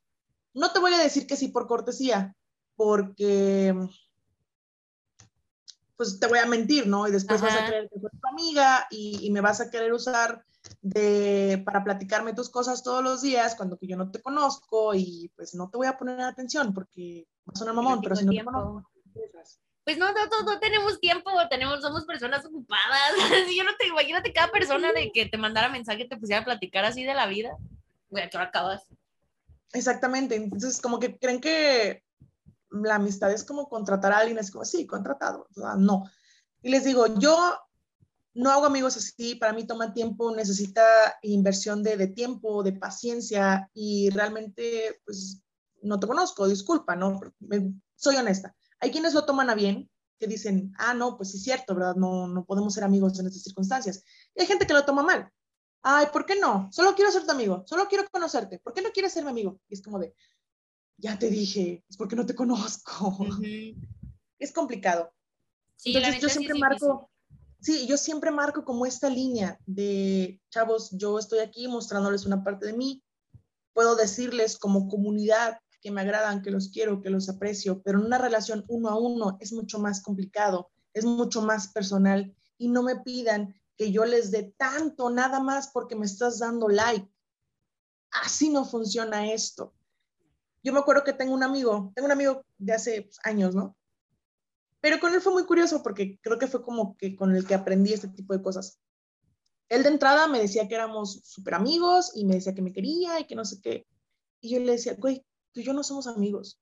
No 0.55 0.73
te 0.73 0.79
voy 0.79 0.93
a 0.93 0.99
decir 0.99 1.27
que 1.27 1.37
sí 1.37 1.49
por 1.49 1.67
cortesía, 1.67 2.37
porque 2.77 3.75
pues 5.97 6.21
te 6.21 6.27
voy 6.27 6.39
a 6.39 6.47
mentir, 6.47 6.87
¿no? 6.87 7.09
Y 7.09 7.11
después 7.11 7.41
vas 7.41 7.57
a 7.57 7.67
creer 7.67 7.89
que 7.89 7.99
soy 7.99 8.11
tu 8.11 8.29
amiga 8.29 8.87
y, 8.91 9.27
y, 9.27 9.31
me 9.31 9.41
vas 9.41 9.61
a 9.61 9.71
querer 9.71 9.93
usar 9.93 10.45
de, 10.83 11.63
para 11.65 11.85
platicarme 11.85 12.35
tus 12.35 12.51
cosas 12.51 12.83
todos 12.83 13.03
los 13.03 13.23
días 13.23 13.55
cuando 13.55 13.79
que 13.79 13.87
yo 13.87 13.97
no 13.97 14.11
te 14.11 14.21
conozco 14.21 14.95
y 14.95 15.33
pues 15.37 15.55
no 15.55 15.71
te 15.71 15.77
voy 15.77 15.87
a 15.87 15.97
poner 15.97 16.21
atención 16.21 16.75
porque 16.75 17.27
va 17.49 17.53
a 17.55 17.59
sonar 17.59 17.75
mamón, 17.75 18.01
pero 18.03 18.17
si 18.17 18.25
no 18.25 18.33
te 18.33 18.45
conozco. 18.45 18.91
Pues 19.85 19.99
no, 19.99 20.13
no, 20.13 20.43
no, 20.45 20.61
tenemos 20.61 21.01
tiempo, 21.01 21.31
tenemos, 21.51 21.81
somos 21.81 22.05
personas 22.05 22.45
ocupadas. 22.45 23.13
yo 23.57 23.65
no 23.65 23.71
te, 23.79 23.89
imagínate 23.89 24.33
cada 24.33 24.51
persona 24.53 24.93
de 24.93 25.11
que 25.13 25.27
te 25.27 25.39
mandara 25.39 25.69
mensaje, 25.69 26.05
te 26.05 26.17
pusiera 26.17 26.43
a 26.43 26.45
platicar 26.45 26.85
así 26.85 27.03
de 27.03 27.15
la 27.15 27.27
vida. 27.27 27.51
Güey, 28.09 28.25
¿a 28.25 28.31
qué 28.31 28.37
hora 28.37 28.47
acabas? 28.47 28.87
Exactamente, 29.73 30.37
entonces 30.37 30.81
como 30.81 30.99
que 30.99 31.17
creen 31.17 31.41
que 31.41 32.05
la 32.71 32.97
amistad 32.97 33.33
es 33.33 33.45
como 33.45 33.69
contratar 33.69 34.13
a 34.13 34.19
alguien, 34.19 34.39
es 34.39 34.51
como, 34.51 34.65
sí, 34.65 34.87
contratado, 34.87 35.49
o 35.51 35.55
sea, 35.55 35.75
no. 35.77 36.05
Y 36.63 36.71
les 36.71 36.85
digo, 36.85 37.07
yo 37.19 37.59
no 38.35 38.51
hago 38.51 38.67
amigos 38.67 38.97
así, 38.97 39.35
para 39.35 39.53
mí 39.53 39.67
toma 39.67 39.93
tiempo, 39.93 40.35
necesita 40.35 40.83
inversión 41.23 41.83
de, 41.83 41.97
de, 41.97 42.09
tiempo, 42.09 42.63
de 42.63 42.73
paciencia 42.73 43.71
y 43.75 44.11
realmente, 44.11 45.01
pues, 45.05 45.43
no 45.83 45.99
te 45.99 46.07
conozco, 46.07 46.49
disculpa, 46.49 46.97
¿no? 46.97 47.21
soy 47.97 48.17
honesta. 48.17 48.55
Hay 48.81 48.91
quienes 48.91 49.15
lo 49.15 49.25
toman 49.25 49.51
a 49.51 49.55
bien, 49.55 49.89
que 50.19 50.27
dicen, 50.27 50.73
ah, 50.79 50.95
no, 50.95 51.17
pues 51.17 51.33
sí 51.33 51.37
es 51.39 51.43
cierto, 51.43 51.75
¿verdad? 51.75 51.97
No, 51.97 52.29
no 52.29 52.45
podemos 52.45 52.75
ser 52.75 52.85
amigos 52.85 53.19
en 53.19 53.27
estas 53.27 53.43
circunstancias. 53.43 54.05
Y 54.35 54.41
hay 54.41 54.47
gente 54.47 54.67
que 54.67 54.73
lo 54.73 54.85
toma 54.85 55.03
mal. 55.03 55.29
Ay, 55.83 56.07
¿por 56.13 56.25
qué 56.25 56.39
no? 56.39 56.69
Solo 56.71 56.95
quiero 56.95 57.11
ser 57.11 57.25
tu 57.25 57.33
amigo, 57.33 57.65
solo 57.67 57.89
quiero 57.89 58.09
conocerte. 58.09 58.61
¿Por 58.61 58.73
qué 58.73 58.83
no 58.83 58.91
quieres 58.91 59.13
ser 59.13 59.25
mi 59.25 59.31
amigo? 59.31 59.61
Y 59.69 59.75
es 59.75 59.83
como 59.83 59.99
de, 59.99 60.15
ya 60.97 61.19
te 61.19 61.29
dije, 61.29 61.85
es 61.89 61.97
porque 61.97 62.15
no 62.15 62.25
te 62.25 62.35
conozco. 62.35 63.17
Es 64.39 64.53
complicado. 64.53 65.13
Sí, 65.77 65.97
Entonces 65.97 66.21
yo 66.21 66.29
siempre 66.29 66.59
marco, 66.59 67.11
sí, 67.63 67.87
yo 67.87 67.97
siempre 67.97 68.31
marco 68.31 68.65
como 68.65 68.85
esta 68.85 69.09
línea 69.09 69.59
de, 69.67 70.41
chavos, 70.51 70.91
yo 70.93 71.19
estoy 71.19 71.39
aquí 71.39 71.69
mostrándoles 71.69 72.27
una 72.27 72.45
parte 72.45 72.67
de 72.67 72.73
mí, 72.75 73.03
puedo 73.73 73.97
decirles 73.97 74.59
como 74.59 74.89
comunidad 74.89 75.59
que 75.81 75.91
me 75.91 76.03
agradan, 76.03 76.43
que 76.43 76.51
los 76.51 76.69
quiero, 76.69 77.01
que 77.01 77.11
los 77.11 77.29
aprecio, 77.29 77.83
pero 77.83 77.99
en 77.99 78.07
una 78.07 78.19
relación 78.19 78.65
uno 78.69 78.89
a 78.91 78.99
uno 78.99 79.39
es 79.41 79.53
mucho 79.53 79.79
más 79.79 80.03
complicado, 80.03 80.71
es 80.93 81.05
mucho 81.05 81.41
más 81.43 81.69
personal 81.73 82.35
y 82.59 82.69
no 82.69 82.83
me 82.83 83.01
pidan 83.01 83.55
que 83.77 83.91
yo 83.91 84.05
les 84.05 84.31
dé 84.31 84.55
tanto 84.57 85.11
nada 85.11 85.41
más 85.41 85.69
porque 85.69 85.97
me 85.97 86.07
estás 86.07 86.39
dando 86.39 86.69
like. 86.69 87.09
Así 88.11 88.51
no 88.51 88.65
funciona 88.65 89.33
esto. 89.33 89.75
Yo 90.63 90.73
me 90.73 90.79
acuerdo 90.79 91.03
que 91.03 91.15
tengo 91.15 91.35
un 91.35 91.43
amigo, 91.43 91.91
tengo 91.95 92.07
un 92.07 92.13
amigo 92.13 92.45
de 92.59 92.73
hace 92.73 93.11
años, 93.25 93.55
¿no? 93.55 93.77
Pero 94.83 94.99
con 94.99 95.15
él 95.15 95.21
fue 95.21 95.33
muy 95.33 95.47
curioso 95.47 95.81
porque 95.81 96.19
creo 96.21 96.39
que 96.39 96.49
fue 96.49 96.63
como 96.63 96.97
que 96.97 97.15
con 97.15 97.35
el 97.37 97.47
que 97.47 97.55
aprendí 97.55 97.93
este 97.93 98.09
tipo 98.09 98.35
de 98.35 98.43
cosas. 98.43 98.81
Él 99.69 99.85
de 99.85 99.91
entrada 99.91 100.27
me 100.27 100.41
decía 100.41 100.67
que 100.67 100.75
éramos 100.75 101.21
súper 101.25 101.55
amigos 101.55 102.11
y 102.17 102.25
me 102.25 102.35
decía 102.35 102.53
que 102.53 102.63
me 102.63 102.73
quería 102.73 103.21
y 103.21 103.27
que 103.29 103.37
no 103.37 103.45
sé 103.45 103.61
qué. 103.63 103.87
Y 104.41 104.51
yo 104.51 104.59
le 104.59 104.73
decía, 104.73 104.97
güey, 104.99 105.25
tú 105.53 105.61
y 105.61 105.63
yo 105.63 105.73
no 105.73 105.85
somos 105.85 106.09
amigos. 106.09 106.61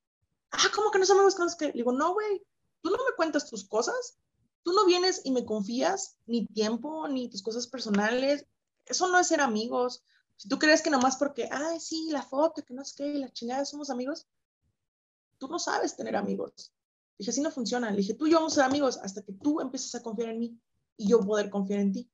Ah, 0.50 0.68
¿cómo 0.74 0.90
que 0.90 0.98
no 0.98 1.06
somos 1.06 1.34
amigos? 1.34 1.56
Le 1.60 1.72
digo, 1.72 1.92
no, 1.92 2.12
güey, 2.12 2.44
tú 2.82 2.90
no 2.90 2.98
me 2.98 3.16
cuentas 3.16 3.48
tus 3.48 3.66
cosas, 3.66 4.18
tú 4.62 4.72
no 4.74 4.84
vienes 4.84 5.22
y 5.24 5.30
me 5.30 5.46
confías 5.46 6.18
ni 6.26 6.46
tiempo, 6.46 7.08
ni 7.08 7.30
tus 7.30 7.42
cosas 7.42 7.66
personales. 7.68 8.44
Eso 8.84 9.08
no 9.08 9.18
es 9.18 9.28
ser 9.28 9.40
amigos. 9.40 10.04
Si 10.36 10.46
tú 10.46 10.58
crees 10.58 10.82
que 10.82 10.90
nomás 10.90 11.16
porque, 11.16 11.48
ay, 11.50 11.80
sí, 11.80 12.10
la 12.10 12.22
foto, 12.22 12.62
que 12.62 12.74
no 12.74 12.84
sé 12.84 12.96
qué, 12.98 13.14
la 13.14 13.32
chingada, 13.32 13.64
somos 13.64 13.88
amigos, 13.88 14.26
tú 15.38 15.48
no 15.48 15.58
sabes 15.58 15.96
tener 15.96 16.16
amigos. 16.16 16.70
Dije, 17.20 17.30
así 17.30 17.40
no 17.40 17.50
funciona. 17.50 17.90
Le 17.90 17.98
dije, 17.98 18.14
tú 18.14 18.26
y 18.26 18.32
yo 18.32 18.38
vamos 18.38 18.52
a 18.52 18.56
ser 18.56 18.64
amigos 18.64 18.98
hasta 19.02 19.22
que 19.22 19.32
tú 19.32 19.60
empieces 19.60 19.94
a 19.94 20.02
confiar 20.02 20.30
en 20.30 20.40
mí 20.40 20.58
y 20.96 21.08
yo 21.08 21.20
poder 21.20 21.50
confiar 21.50 21.80
en 21.80 21.92
ti. 21.92 22.10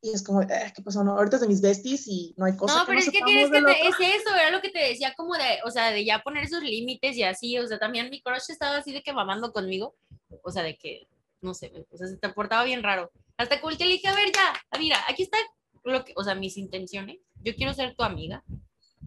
Y 0.00 0.10
es 0.10 0.22
como, 0.22 0.42
eh, 0.42 0.72
¿qué 0.74 0.82
pasó? 0.82 1.04
No, 1.04 1.12
ahorita 1.12 1.36
es 1.36 1.42
de 1.42 1.48
mis 1.48 1.60
besties 1.60 2.08
y 2.08 2.34
no 2.36 2.44
hay 2.44 2.56
cosa. 2.56 2.78
No, 2.78 2.86
pero 2.86 2.98
es 2.98 3.08
que 3.08 3.22
tienes 3.22 3.50
que, 3.50 3.62
te, 3.62 3.86
es 3.86 3.94
eso, 4.00 4.34
era 4.34 4.50
lo 4.50 4.60
que 4.60 4.70
te 4.70 4.80
decía, 4.80 5.14
como 5.16 5.34
de, 5.34 5.60
o 5.64 5.70
sea, 5.70 5.92
de 5.92 6.04
ya 6.04 6.22
poner 6.24 6.42
esos 6.42 6.62
límites 6.62 7.16
y 7.16 7.22
así, 7.22 7.56
o 7.58 7.66
sea, 7.68 7.78
también 7.78 8.10
mi 8.10 8.20
crush 8.20 8.50
estaba 8.50 8.78
así 8.78 8.92
de 8.92 9.02
que 9.02 9.12
mamando 9.12 9.52
conmigo, 9.52 9.94
o 10.42 10.50
sea, 10.50 10.64
de 10.64 10.76
que, 10.76 11.06
no 11.40 11.54
sé, 11.54 11.72
o 11.90 11.96
sea, 11.96 12.08
se 12.08 12.16
te 12.16 12.28
portaba 12.30 12.64
bien 12.64 12.82
raro. 12.82 13.12
Hasta 13.36 13.60
que 13.60 13.68
le 13.68 13.92
dije, 13.92 14.08
a 14.08 14.14
ver, 14.14 14.32
ya, 14.32 14.52
ah, 14.72 14.78
mira, 14.78 14.98
aquí 15.08 15.22
está 15.22 15.38
lo 15.84 16.04
que, 16.04 16.12
o 16.16 16.24
sea, 16.24 16.34
mis 16.34 16.56
intenciones, 16.56 17.18
yo 17.44 17.54
quiero 17.54 17.72
ser 17.72 17.94
tu 17.94 18.02
amiga, 18.02 18.42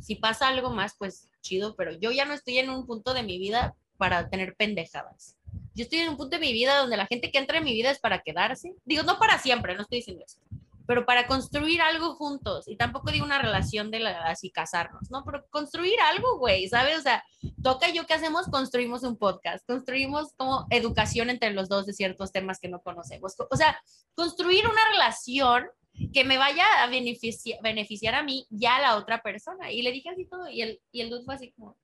si 0.02 0.16
pasa 0.16 0.48
algo 0.48 0.70
más, 0.70 0.96
pues 0.98 1.30
chido, 1.42 1.76
pero 1.76 1.92
yo 1.92 2.12
ya 2.12 2.24
no 2.24 2.34
estoy 2.34 2.60
en 2.60 2.70
un 2.70 2.86
punto 2.86 3.14
de 3.14 3.24
mi 3.24 3.38
vida 3.38 3.76
para 3.98 4.30
tener 4.30 4.56
pendejadas. 4.56 5.38
Yo 5.74 5.84
estoy 5.84 6.00
en 6.00 6.10
un 6.10 6.18
punto 6.18 6.38
de 6.38 6.46
mi 6.46 6.54
vida 6.54 6.78
donde 6.78 6.98
la 6.98 7.08
gente 7.08 7.32
que 7.32 7.38
entra 7.38 7.58
en 7.58 7.64
mi 7.64 7.74
vida 7.74 7.92
es 7.92 8.00
para 8.00 8.22
quedarse. 8.22 8.74
Digo, 8.86 9.04
no 9.04 9.18
para 9.20 9.40
siempre, 9.40 9.76
no 9.76 9.82
estoy 9.82 10.00
diciendo 10.00 10.24
eso 10.26 10.40
pero 10.88 11.06
para 11.06 11.28
construir 11.28 11.82
algo 11.82 12.16
juntos, 12.16 12.68
y 12.68 12.76
tampoco 12.76 13.12
digo 13.12 13.26
una 13.26 13.42
relación 13.42 13.92
de 13.92 14.00
la, 14.00 14.24
así 14.26 14.52
casarnos, 14.52 15.10
¿no? 15.10 15.24
Pero 15.26 15.46
construir 15.50 16.00
algo, 16.00 16.38
güey, 16.38 16.68
¿sabes? 16.68 17.00
O 17.00 17.02
sea, 17.02 17.24
toca 17.64 17.90
yo 17.90 18.06
qué 18.06 18.14
hacemos, 18.14 18.48
construimos 18.48 19.04
un 19.04 19.18
podcast, 19.18 19.66
construimos 19.68 20.34
como 20.36 20.66
educación 20.70 21.30
entre 21.30 21.52
los 21.52 21.70
dos 21.70 21.86
de 21.86 21.94
ciertos 21.94 22.32
temas 22.32 22.60
que 22.60 22.70
no 22.70 22.82
conocemos. 22.82 23.36
O 23.50 23.58
sea, 23.58 23.80
construir 24.14 24.68
una 24.68 24.88
relación 24.92 25.66
que 26.14 26.26
me 26.26 26.38
vaya 26.38 26.66
a 26.84 26.88
beneficiar, 26.88 28.16
a 28.16 28.24
mí 28.24 28.46
y 28.50 28.66
a 28.66 28.80
la 28.80 28.98
otra 28.98 29.22
persona. 29.22 29.72
Y 29.72 29.82
le 29.82 29.92
dije 29.92 30.10
así 30.10 30.26
todo, 30.26 30.50
y 30.50 30.62
el, 30.62 30.82
y 30.92 31.02
el 31.02 31.10
dude 31.10 31.24
fue 31.24 31.36
así 31.36 31.52
como, 31.54 31.78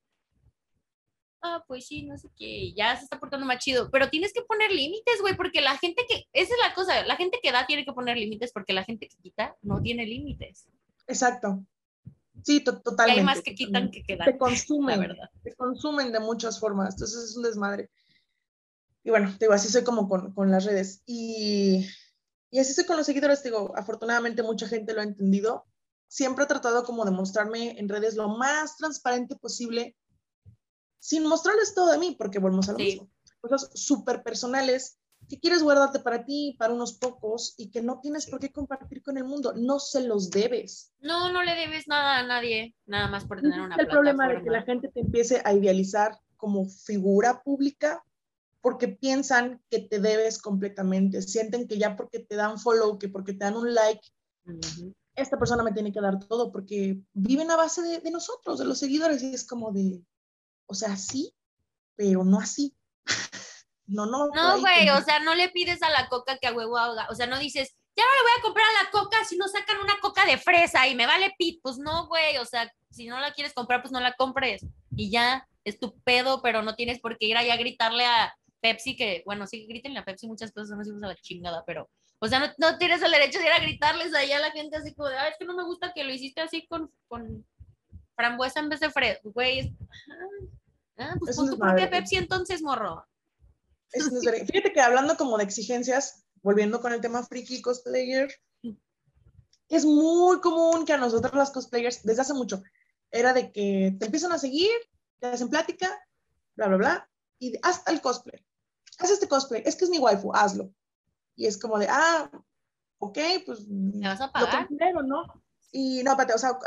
ah, 1.42 1.64
pues 1.68 1.88
sí, 1.88 2.04
no 2.04 2.18
sé 2.18 2.30
qué, 2.38 2.74
ya 2.74 2.96
se 2.96 3.04
está 3.04 3.20
portando 3.20 3.46
más 3.46 3.60
chido, 3.60 3.90
pero 3.92 4.10
tienes 4.10 4.34
que 4.34 4.42
poner 4.42 4.72
límites, 4.72 5.22
güey, 5.22 5.36
porque 5.36 5.62
la 5.62 5.78
gente 5.78 6.06
que, 6.08 6.28
esa 6.34 6.54
es 6.54 6.60
la 6.68 6.74
cosa, 6.74 7.06
la 7.06 7.16
gente 7.16 7.40
que 7.42 7.52
da 7.52 7.66
tiene 7.66 7.86
que 7.86 7.94
poner 7.94 8.18
límites 8.18 8.52
porque 8.52 8.74
la 8.74 8.84
gente 8.84 9.08
que 9.08 9.18
quita 9.18 9.56
no 9.62 9.82
tiene 9.82 10.06
límites. 10.06 10.68
Exacto. 11.08 11.64
Sí, 12.44 12.62
totalmente. 12.62 13.20
hay 13.20 13.26
más 13.26 13.42
que 13.42 13.54
quitan 13.54 13.92
que 13.92 14.04
quedan. 14.04 14.26
Te 14.26 14.38
consumen, 14.38 15.00
verdad. 15.00 15.30
Te 15.44 15.54
consumen 15.54 16.12
de 16.12 16.20
muchas 16.20 16.60
formas, 16.60 16.96
entonces 16.96 17.30
es 17.30 17.38
un 17.38 17.44
desmadre. 17.44 17.90
Y 19.04 19.10
bueno, 19.10 19.36
digo, 19.40 19.54
así 19.54 19.68
soy 19.68 19.84
como 19.84 20.08
con, 20.08 20.34
con 20.34 20.52
las 20.52 20.66
redes. 20.66 21.02
Y, 21.06 21.88
y 22.50 22.60
así 22.60 22.74
soy 22.74 22.86
con 22.86 22.98
los 22.98 23.06
seguidores, 23.06 23.44
digo, 23.44 23.74
afortunadamente 23.76 24.44
mucha 24.44 24.68
gente 24.68 24.94
lo 24.94 25.02
ha 25.02 25.06
entendido. 25.06 25.66
Siempre 26.08 26.46
he 26.46 26.48
tratado 26.48 26.84
como 26.84 27.06
de 27.06 27.12
mostrarme 27.12 27.80
en 27.80 27.90
redes 27.90 28.16
lo 28.16 28.28
más 28.30 28.78
transparente 28.78 29.36
posible 29.36 29.96
sin 31.02 31.26
mostrarles 31.26 31.74
todo 31.74 31.92
de 31.92 31.98
mí, 31.98 32.16
porque 32.18 32.40
volvemos 32.40 32.70
a 32.70 32.74
lo 32.74 32.78
mismo. 32.78 33.10
Cosas 33.42 33.72
súper 33.74 34.22
personales 34.22 35.00
que 35.28 35.40
quieres 35.40 35.64
guardarte 35.64 36.00
para 36.00 36.26
ti, 36.26 36.56
para 36.60 36.74
unos 36.74 36.94
pocos, 36.94 37.56
y 37.58 37.72
que 37.72 37.82
no 37.82 38.00
tienes 38.02 38.28
por 38.28 38.40
qué 38.40 38.52
compartir 38.52 39.02
con 39.02 39.18
el 39.18 39.24
mundo. 39.24 39.54
No 39.56 39.80
se 39.80 40.02
los 40.02 40.30
debes. 40.30 40.94
No, 41.00 41.32
no 41.32 41.42
le 41.42 41.56
debes 41.56 41.88
nada 41.88 42.20
a 42.20 42.24
nadie, 42.24 42.76
nada 42.86 43.08
más 43.08 43.26
por 43.26 43.42
tener 43.42 43.60
una 43.60 43.76
el 43.76 43.88
problema 43.88 44.28
de 44.28 44.44
que 44.44 44.50
la 44.50 44.62
gente 44.62 44.90
te 44.90 45.00
empiece 45.00 45.42
a 45.44 45.54
idealizar 45.54 46.20
como 46.38 46.66
figura 46.70 47.42
pública 47.42 48.04
porque 48.62 48.88
piensan 48.88 49.60
que 49.72 49.80
te 49.80 50.00
debes 50.00 50.40
completamente, 50.40 51.24
sienten 51.24 51.68
que 51.68 51.80
ya 51.80 51.96
porque 51.96 52.20
te 52.20 52.36
dan 52.36 52.60
follow, 52.60 53.00
que 53.00 53.10
porque 53.10 53.34
te 53.34 53.46
dan 53.46 53.56
un 53.56 53.74
like, 53.74 54.08
esta 55.16 55.40
persona 55.40 55.64
me 55.64 55.72
tiene 55.72 55.92
que 55.92 56.00
dar 56.00 56.20
todo 56.20 56.52
porque 56.52 57.02
viven 57.14 57.50
a 57.50 57.56
base 57.56 57.82
de, 57.82 58.00
de, 58.00 58.12
nosotros, 58.12 58.60
de 58.60 58.66
los 58.66 58.78
seguidores, 58.78 59.24
y 59.24 59.34
es 59.34 59.48
como 59.48 59.72
de, 59.72 60.04
o 60.72 60.74
sea, 60.74 60.96
sí, 60.96 61.34
pero 61.98 62.24
no 62.24 62.40
así. 62.40 62.74
no, 63.88 64.06
no. 64.06 64.28
No, 64.34 64.60
güey, 64.62 64.90
o 64.90 65.02
sea, 65.02 65.20
no 65.20 65.36
le 65.36 65.50
pides 65.50 65.84
a 65.84 65.90
la 65.90 66.08
coca 66.08 66.38
que 66.38 66.48
a 66.48 66.54
huevo 66.54 66.78
haga. 66.78 67.08
O 67.10 67.16
sea, 67.16 67.28
no 67.28 67.38
dices, 67.38 67.76
ya 67.94 68.06
no 68.06 68.12
le 68.12 68.22
voy 68.22 68.32
a 68.40 68.42
comprar 68.42 68.66
a 68.66 68.84
la 68.84 68.92
coca 68.92 69.18
si 69.26 69.38
no 69.38 69.50
sacan 69.50 69.80
una 69.80 70.00
coca 70.00 70.26
de 70.26 70.38
fresa 70.38 70.88
y 70.88 70.96
me 70.96 71.06
vale 71.06 71.36
pit. 71.38 71.60
Pues 71.62 71.78
no, 71.78 72.08
güey, 72.08 72.38
o 72.38 72.46
sea, 72.46 72.72
si 72.90 73.08
no 73.08 73.20
la 73.20 73.34
quieres 73.34 73.54
comprar, 73.54 73.82
pues 73.82 73.92
no 73.92 74.00
la 74.00 74.14
compres. 74.14 74.66
Y 74.96 75.12
ya, 75.12 75.46
es 75.66 75.78
tu 75.78 76.00
pedo, 76.04 76.42
pero 76.42 76.62
no 76.62 76.76
tienes 76.76 77.02
por 77.02 77.18
qué 77.18 77.26
ir 77.26 77.36
allá 77.36 77.56
a 77.56 77.58
gritarle 77.58 78.06
a 78.06 78.34
Pepsi, 78.62 78.96
que, 78.96 79.24
bueno, 79.26 79.46
sí, 79.46 79.68
griten 79.68 79.98
a 79.98 80.06
Pepsi 80.06 80.26
muchas 80.26 80.54
cosas, 80.54 80.78
no 80.78 80.86
se 80.86 80.92
usa 80.94 81.10
la 81.10 81.16
chingada, 81.16 81.66
pero, 81.66 81.90
o 82.20 82.28
sea, 82.28 82.40
no, 82.40 82.48
no, 82.60 82.78
tienes 82.78 83.02
el 83.02 83.12
derecho 83.12 83.40
de 83.40 83.46
ir 83.46 83.52
a 83.52 83.60
gritarles 83.60 84.14
allá 84.14 84.38
a 84.38 84.42
la 84.42 84.52
gente 84.52 84.78
así 84.78 84.94
como 84.94 85.10
de, 85.10 85.16
es 85.16 85.36
que 85.38 85.46
no 85.46 85.56
me 85.56 85.64
gusta 85.64 85.92
que 85.94 86.04
lo 86.04 86.14
hiciste 86.14 86.42
así 86.42 86.66
con, 86.68 86.92
con 87.08 87.46
frambuesa 88.16 88.60
en 88.60 88.70
vez 88.70 88.80
de 88.80 88.92
fresa, 88.92 89.20
güey. 89.24 89.76
Ah, 90.98 91.16
pues 91.20 91.36
tu 91.36 91.58
propia 91.58 91.90
Pepsi 91.90 92.18
entonces, 92.18 92.62
morro. 92.62 93.06
Fíjate 93.92 94.74
que 94.74 94.82
hablando 94.82 95.18
como 95.18 95.38
de 95.38 95.44
exigencias, 95.44 96.26
volviendo 96.42 96.82
con 96.82 96.94
el 96.94 97.02
tema 97.02 97.24
friki 97.24 97.62
cosplayer, 97.62 98.32
es 99.70 99.86
muy 99.86 100.42
común 100.42 100.86
que 100.86 100.94
a 100.94 100.98
nosotros 100.98 101.34
las 101.34 101.52
cosplayers, 101.52 102.04
desde 102.04 102.22
hace 102.22 102.34
mucho, 102.34 102.62
era 103.10 103.34
de 103.34 103.52
que 103.52 103.96
te 103.98 104.06
empiezan 104.06 104.32
a 104.32 104.38
seguir, 104.38 104.72
te 105.20 105.28
hacen 105.28 105.50
plática, 105.50 105.90
bla, 106.56 106.68
bla, 106.68 106.78
bla, 106.78 107.10
y 107.40 107.54
hasta 107.64 107.92
el 107.92 108.02
cosplay. 108.02 108.46
Haz 109.00 109.12
este 109.12 109.28
cosplay, 109.28 109.64
es 109.66 109.76
que 109.76 109.86
es 109.86 109.90
mi 109.90 109.98
waifu, 109.98 110.32
hazlo. 110.34 110.74
Y 111.36 111.48
es 111.48 111.58
como 111.58 111.80
de, 111.80 111.88
ah, 111.90 112.30
ok, 113.00 113.18
pues... 113.46 113.68
¿Me 113.68 114.08
vas 114.08 114.22
a 114.22 114.32
pagar? 114.32 114.68
Lo 114.70 115.04
¿no? 115.04 115.24
Y 115.72 116.04
no, 116.04 116.12
espérate, 116.12 116.34
o 116.34 116.38
sea, 116.38 116.60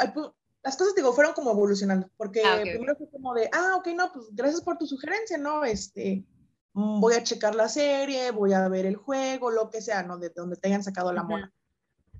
las 0.64 0.76
cosas, 0.78 0.94
digo, 0.94 1.12
fueron 1.12 1.34
como 1.34 1.50
evolucionando, 1.50 2.10
porque 2.16 2.42
ah, 2.42 2.58
primero 2.62 2.96
fue 2.96 3.10
como 3.10 3.34
de, 3.34 3.50
ah, 3.52 3.74
ok, 3.76 3.88
no, 3.88 4.10
pues 4.10 4.26
gracias 4.32 4.62
por 4.62 4.78
tu 4.78 4.86
sugerencia, 4.86 5.36
¿no? 5.36 5.62
Este, 5.62 6.24
mm, 6.72 7.00
voy 7.00 7.14
a 7.14 7.22
checar 7.22 7.54
la 7.54 7.68
serie, 7.68 8.30
voy 8.30 8.54
a 8.54 8.66
ver 8.68 8.86
el 8.86 8.96
juego, 8.96 9.50
lo 9.50 9.68
que 9.68 9.82
sea, 9.82 10.02
¿no? 10.02 10.16
De 10.16 10.30
donde 10.30 10.56
te 10.56 10.68
hayan 10.68 10.82
sacado 10.82 11.12
la 11.12 11.22
mona. 11.22 11.52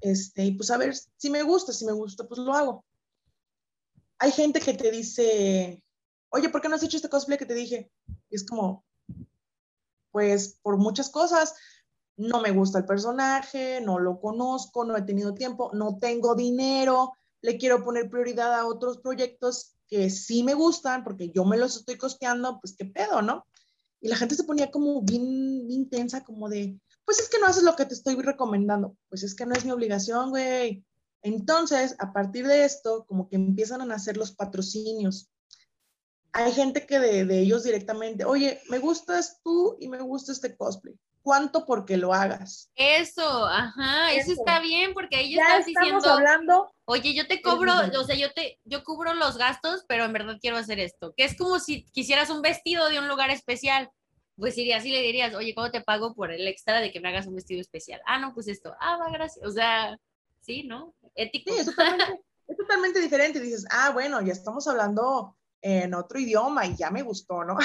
Este, 0.03 0.45
y 0.45 0.53
pues 0.53 0.71
a 0.71 0.77
ver, 0.77 0.95
si 1.17 1.31
me 1.31 1.43
gusta, 1.43 1.73
si 1.73 1.87
me 1.87 1.93
gusta, 1.93 2.29
pues 2.29 2.39
lo 2.39 2.53
hago. 2.53 2.85
Hay 4.19 4.31
gente 4.31 4.61
que 4.61 4.75
te 4.75 4.91
dice, 4.91 5.83
oye, 6.29 6.51
¿por 6.51 6.61
qué 6.61 6.69
no 6.69 6.75
has 6.75 6.83
hecho 6.83 6.99
este 6.99 7.09
cosplay 7.09 7.39
que 7.39 7.47
te 7.47 7.55
dije? 7.55 7.91
Y 8.29 8.37
es 8.37 8.45
como, 8.45 8.85
pues 10.11 10.59
por 10.61 10.77
muchas 10.77 11.09
cosas, 11.09 11.55
no 12.19 12.43
me 12.43 12.51
gusta 12.51 12.79
el 12.79 12.85
personaje, 12.85 13.81
no 13.81 13.99
lo 13.99 14.21
conozco, 14.21 14.85
no 14.85 14.97
he 14.99 15.03
tenido 15.03 15.33
tiempo, 15.33 15.71
no 15.73 15.97
tengo 15.97 16.35
dinero, 16.35 17.15
le 17.45 17.59
quiero 17.59 17.85
poner 17.85 18.09
prioridad 18.09 18.55
a 18.55 18.67
otros 18.67 18.97
proyectos 19.01 19.77
que 19.87 20.09
sí 20.09 20.43
me 20.43 20.55
gustan 20.55 21.05
porque 21.05 21.31
yo 21.31 21.45
me 21.45 21.59
los 21.59 21.77
estoy 21.77 21.99
costeando, 21.99 22.59
pues 22.59 22.75
qué 22.75 22.87
pedo, 22.87 23.21
¿no? 23.21 23.47
Y 24.01 24.09
la 24.09 24.17
gente 24.17 24.35
se 24.35 24.45
ponía 24.45 24.71
como 24.71 25.03
bien, 25.03 25.71
intensa, 25.71 26.25
como 26.25 26.49
de, 26.49 26.81
pues 27.05 27.19
es 27.19 27.29
que 27.29 27.39
no 27.39 27.47
haces 27.47 27.63
lo 27.63 27.77
que 27.77 27.85
te 27.85 27.93
estoy 27.93 28.15
recomendando, 28.17 28.97
pues 29.11 29.25
es 29.25 29.35
que 29.35 29.45
no 29.45 29.55
es 29.55 29.63
mi 29.67 29.73
obligación, 29.73 30.31
güey. 30.31 30.87
Entonces, 31.21 31.97
a 31.99 32.15
partir 32.15 32.47
de 32.47 32.65
esto, 32.65 33.05
como 33.07 33.29
que 33.29 33.37
empiezan 33.37 33.83
a 33.83 33.87
nacer 33.87 34.17
los 34.17 34.33
patrocinios. 34.33 35.31
Hay 36.33 36.51
gente 36.53 36.87
que 36.87 36.99
de, 36.99 37.27
de 37.27 37.41
ellos 37.41 37.63
directamente, 37.63 38.25
oye, 38.25 38.59
me 38.71 38.79
gustas 38.79 39.43
tú 39.45 39.77
y 39.79 39.89
me 39.89 40.01
gusta 40.01 40.33
este 40.33 40.57
cosplay 40.57 40.99
cuánto 41.25 41.65
porque 41.65 41.97
lo 41.97 42.13
hagas. 42.13 42.71
Eso, 42.77 43.47
ajá, 43.47 44.13
eso, 44.13 44.33
está 44.33 44.61
bien 44.61 44.93
porque 44.93 45.17
ahí 45.17 45.35
ya 45.35 45.43
estás 45.43 45.67
diciendo, 45.67 46.09
hablando, 46.09 46.73
oye, 46.85 47.15
yo 47.15 47.27
te 47.27 47.41
cobro, 47.41 47.73
o 47.99 48.05
sea, 48.05 48.15
yo 48.15 48.31
te, 48.33 48.61
yo 48.65 48.85
cubro 48.85 49.15
los 49.15 49.39
gastos, 49.39 49.85
pero 49.89 50.05
en 50.05 50.13
verdad 50.13 50.37
quiero 50.39 50.59
hacer 50.59 50.79
esto, 50.79 51.15
que 51.17 51.25
es 51.25 51.37
como 51.37 51.59
si 51.59 51.87
quisieras 51.87 52.29
un 52.29 52.43
vestido 52.43 52.91
de 52.91 52.99
un 52.99 53.09
lugar 53.09 53.31
especial, 53.31 53.91
pues 54.37 54.59
irías 54.59 54.85
y 54.85 54.91
le 54.91 55.01
dirías, 55.01 55.35
oye, 55.35 55.55
¿cómo 55.55 55.71
te 55.71 55.81
pago 55.81 56.15
por 56.15 56.31
el 56.31 56.47
extra 56.47 56.81
de 56.81 56.93
que 56.93 57.01
me 57.01 57.09
hagas 57.09 57.27
un 57.27 57.37
vestido 57.37 57.63
especial? 57.63 58.03
Ah, 58.07 58.19
no, 58.19 58.35
pues 58.35 58.47
esto, 58.47 58.75
ah, 58.79 58.99
va, 58.99 59.11
gracias, 59.11 59.45
o 59.47 59.51
sea, 59.51 59.99
sí, 60.43 60.65
¿no? 60.65 60.95
Ético. 61.15 61.51
Sí, 61.51 61.59
es 61.59 61.67
totalmente, 61.67 62.21
es 62.49 62.57
totalmente 62.59 63.01
diferente, 63.01 63.41
dices, 63.41 63.65
ah, 63.71 63.91
bueno, 63.95 64.21
ya 64.21 64.35
estamos 64.35 64.69
hablando 64.69 65.39
en 65.63 65.95
otro 65.95 66.19
idioma 66.19 66.67
y 66.67 66.77
ya 66.77 66.91
me 66.91 67.01
gustó, 67.01 67.45
¿no? 67.45 67.57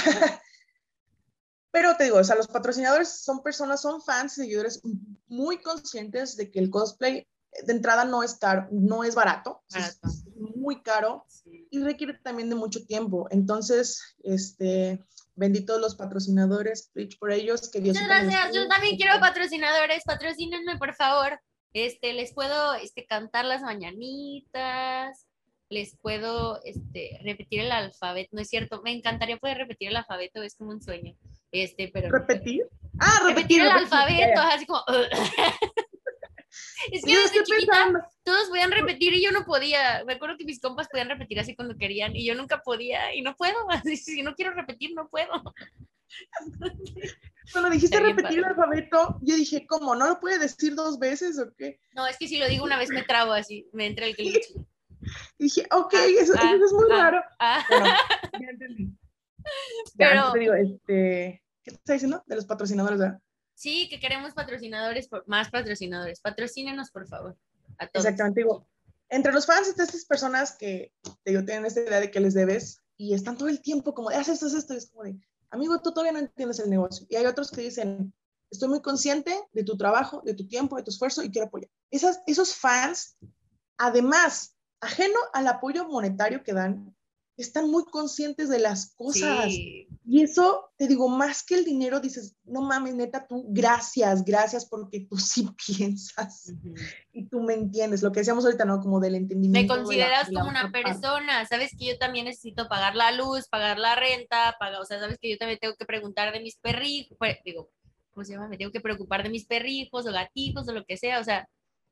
Pero 1.71 1.95
te 1.95 2.05
digo, 2.05 2.17
o 2.17 2.23
sea, 2.23 2.35
los 2.35 2.47
patrocinadores 2.47 3.09
son 3.09 3.43
personas, 3.43 3.81
son 3.81 4.01
fans, 4.01 4.33
seguidores 4.33 4.81
muy 5.27 5.61
conscientes 5.61 6.35
de 6.35 6.49
que 6.49 6.59
el 6.59 6.69
cosplay 6.69 7.27
de 7.63 7.73
entrada 7.73 8.05
no 8.05 8.23
es 8.23 8.35
caro, 8.35 8.67
no 8.71 9.03
es 9.03 9.15
barato, 9.15 9.63
es 9.75 9.99
muy 10.35 10.81
caro 10.81 11.25
y 11.69 11.81
requiere 11.81 12.13
también 12.23 12.49
de 12.49 12.55
mucho 12.55 12.85
tiempo. 12.85 13.27
Entonces, 13.31 14.15
este, 14.23 15.03
benditos 15.35 15.79
los 15.79 15.95
patrocinadores, 15.95 16.91
por 17.19 17.31
ellos, 17.31 17.69
que 17.69 17.81
Dios 17.81 17.95
Muchas 17.95 18.09
gracias, 18.09 18.55
yo 18.55 18.67
también 18.67 18.97
quiero 18.97 19.19
patrocinadores, 19.19 20.03
patrocínenme 20.05 20.77
por 20.77 20.95
favor. 20.95 21.39
Este, 21.73 22.13
les 22.13 22.33
puedo 22.33 22.73
este, 22.75 23.05
cantar 23.05 23.45
las 23.45 23.61
mañanitas, 23.61 25.27
les 25.69 25.95
puedo 25.97 26.59
este, 26.63 27.19
repetir 27.23 27.61
el 27.61 27.71
alfabeto. 27.71 28.29
No 28.31 28.41
es 28.41 28.49
cierto, 28.49 28.81
me 28.81 28.91
encantaría 28.91 29.37
poder 29.37 29.57
repetir 29.57 29.89
el 29.89 29.97
alfabeto, 29.97 30.41
es 30.41 30.55
como 30.55 30.71
un 30.71 30.81
sueño. 30.81 31.15
Este, 31.51 31.89
pero 31.93 32.09
¿Repetir? 32.09 32.67
Ah, 32.99 33.19
repetir, 33.27 33.61
el 33.61 33.69
alfabeto, 33.69 34.41
así 34.41 34.65
como. 34.65 34.83
es 36.91 37.03
que 37.03 37.17
desde 37.17 37.43
chiquita 37.43 38.09
todos 38.23 38.49
podían 38.49 38.71
repetir 38.71 39.13
y 39.13 39.23
yo 39.23 39.31
no 39.31 39.45
podía. 39.45 40.03
Me 40.05 40.13
acuerdo 40.13 40.37
que 40.37 40.45
mis 40.45 40.59
compas 40.59 40.87
podían 40.89 41.09
repetir 41.09 41.39
así 41.39 41.55
cuando 41.55 41.77
querían 41.77 42.15
y 42.15 42.25
yo 42.25 42.35
nunca 42.35 42.61
podía 42.61 43.13
y 43.15 43.21
no 43.21 43.35
puedo. 43.35 43.57
Así, 43.69 43.97
si 43.97 44.21
no 44.21 44.35
quiero 44.35 44.53
repetir, 44.53 44.91
no 44.93 45.09
puedo. 45.09 45.31
Cuando 47.51 47.71
dijiste 47.71 47.99
repetir 47.99 48.39
el 48.39 48.45
alfabeto, 48.45 49.17
yo 49.21 49.35
dije, 49.35 49.65
¿cómo? 49.65 49.95
¿No 49.95 50.07
lo 50.07 50.19
puede 50.19 50.37
decir 50.37 50.75
dos 50.75 50.99
veces 50.99 51.39
o 51.39 51.51
qué? 51.55 51.79
No, 51.93 52.05
es 52.05 52.17
que 52.17 52.27
si 52.27 52.37
lo 52.37 52.47
digo 52.47 52.63
una 52.63 52.77
vez 52.77 52.89
me 52.89 53.01
trabo 53.01 53.31
así, 53.31 53.67
me 53.73 53.87
entra 53.87 54.05
el 54.05 54.15
glitch. 54.15 54.53
Y 55.39 55.45
dije, 55.45 55.65
ok, 55.71 55.93
ah, 55.95 56.05
eso, 56.19 56.33
ah, 56.37 56.53
es 56.53 56.71
muy 56.71 56.85
ah, 56.91 56.95
raro. 56.95 57.23
ya 58.39 58.49
entendí. 58.49 58.91
Pero, 59.97 60.31
te 60.31 60.39
digo, 60.39 60.53
este, 60.53 61.43
¿qué 61.63 61.71
te 61.71 61.77
está 61.77 61.93
diciendo? 61.93 62.23
De 62.25 62.35
los 62.35 62.45
patrocinadores, 62.45 62.99
¿verdad? 62.99 63.19
Sí, 63.55 63.89
que 63.89 63.99
queremos 63.99 64.33
patrocinadores, 64.33 65.09
más 65.25 65.49
patrocinadores. 65.49 66.21
Patrocínenos, 66.21 66.91
por 66.91 67.07
favor. 67.07 67.37
A 67.77 67.87
todos. 67.87 68.05
Exactamente, 68.05 68.41
digo, 68.41 68.67
entre 69.09 69.33
los 69.33 69.45
fans 69.45 69.75
de 69.75 69.83
estas 69.83 70.05
personas 70.05 70.55
que 70.55 70.93
te 71.23 71.31
digo, 71.31 71.43
tienen 71.43 71.65
esta 71.65 71.81
idea 71.81 71.99
de 71.99 72.11
que 72.11 72.19
les 72.19 72.33
debes 72.33 72.81
y 72.95 73.13
están 73.13 73.37
todo 73.37 73.49
el 73.49 73.61
tiempo 73.61 73.93
como 73.93 74.09
haz 74.09 74.29
esto, 74.29 74.45
haz 74.45 74.53
esto, 74.53 74.73
es 74.73 74.89
como 74.89 75.03
de, 75.03 75.19
amigo, 75.49 75.81
tú 75.81 75.91
todavía 75.91 76.13
no 76.13 76.19
entiendes 76.19 76.59
el 76.59 76.69
negocio. 76.69 77.07
Y 77.09 77.15
hay 77.15 77.25
otros 77.25 77.51
que 77.51 77.61
dicen, 77.61 78.13
estoy 78.51 78.69
muy 78.69 78.81
consciente 78.81 79.33
de 79.51 79.63
tu 79.63 79.77
trabajo, 79.77 80.21
de 80.23 80.33
tu 80.33 80.47
tiempo, 80.47 80.77
de 80.77 80.83
tu 80.83 80.91
esfuerzo 80.91 81.23
y 81.23 81.31
quiero 81.31 81.47
apoyar. 81.47 81.69
Esas, 81.91 82.21
esos 82.27 82.55
fans, 82.55 83.17
además, 83.77 84.55
ajeno 84.79 85.19
al 85.33 85.47
apoyo 85.47 85.87
monetario 85.87 86.43
que 86.43 86.53
dan, 86.53 86.95
están 87.41 87.69
muy 87.69 87.85
conscientes 87.85 88.49
de 88.49 88.59
las 88.59 88.93
cosas. 88.95 89.47
Y 89.47 90.21
eso, 90.21 90.71
te 90.77 90.87
digo, 90.87 91.07
más 91.07 91.43
que 91.43 91.55
el 91.55 91.63
dinero, 91.63 91.99
dices, 91.99 92.35
no 92.43 92.61
mames, 92.61 92.95
neta, 92.95 93.25
tú, 93.27 93.45
gracias, 93.49 94.25
gracias 94.25 94.65
porque 94.65 95.01
tú 95.01 95.17
sí 95.17 95.47
piensas 95.65 96.51
y 97.13 97.25
tú 97.27 97.41
me 97.41 97.53
entiendes. 97.53 98.01
Lo 98.01 98.11
que 98.11 98.19
decíamos 98.19 98.43
ahorita, 98.45 98.65
¿no? 98.65 98.81
Como 98.81 98.99
del 98.99 99.15
entendimiento. 99.15 99.73
Me 99.73 99.79
consideras 99.81 100.27
como 100.27 100.49
una 100.49 100.71
persona, 100.71 101.45
sabes 101.45 101.71
que 101.77 101.87
yo 101.87 101.97
también 101.97 102.25
necesito 102.25 102.67
pagar 102.67 102.95
la 102.95 103.11
luz, 103.11 103.47
pagar 103.47 103.79
la 103.79 103.95
renta, 103.95 104.55
pagar, 104.59 104.81
o 104.81 104.85
sea, 104.85 104.99
sabes 104.99 105.17
que 105.19 105.29
yo 105.29 105.37
también 105.37 105.59
tengo 105.59 105.75
que 105.75 105.85
preguntar 105.85 106.33
de 106.33 106.41
mis 106.41 106.57
perrijos, 106.57 107.17
pues, 107.17 107.37
digo, 107.45 107.69
¿cómo 108.13 108.25
se 108.25 108.33
llama? 108.33 108.49
Me 108.49 108.57
tengo 108.57 108.71
que 108.71 108.81
preocupar 108.81 109.23
de 109.23 109.29
mis 109.29 109.45
perrijos 109.45 110.05
o 110.05 110.11
gatijos 110.11 110.67
o 110.67 110.73
lo 110.73 110.83
que 110.83 110.97
sea, 110.97 111.19
o 111.19 111.23
sea, 111.23 111.47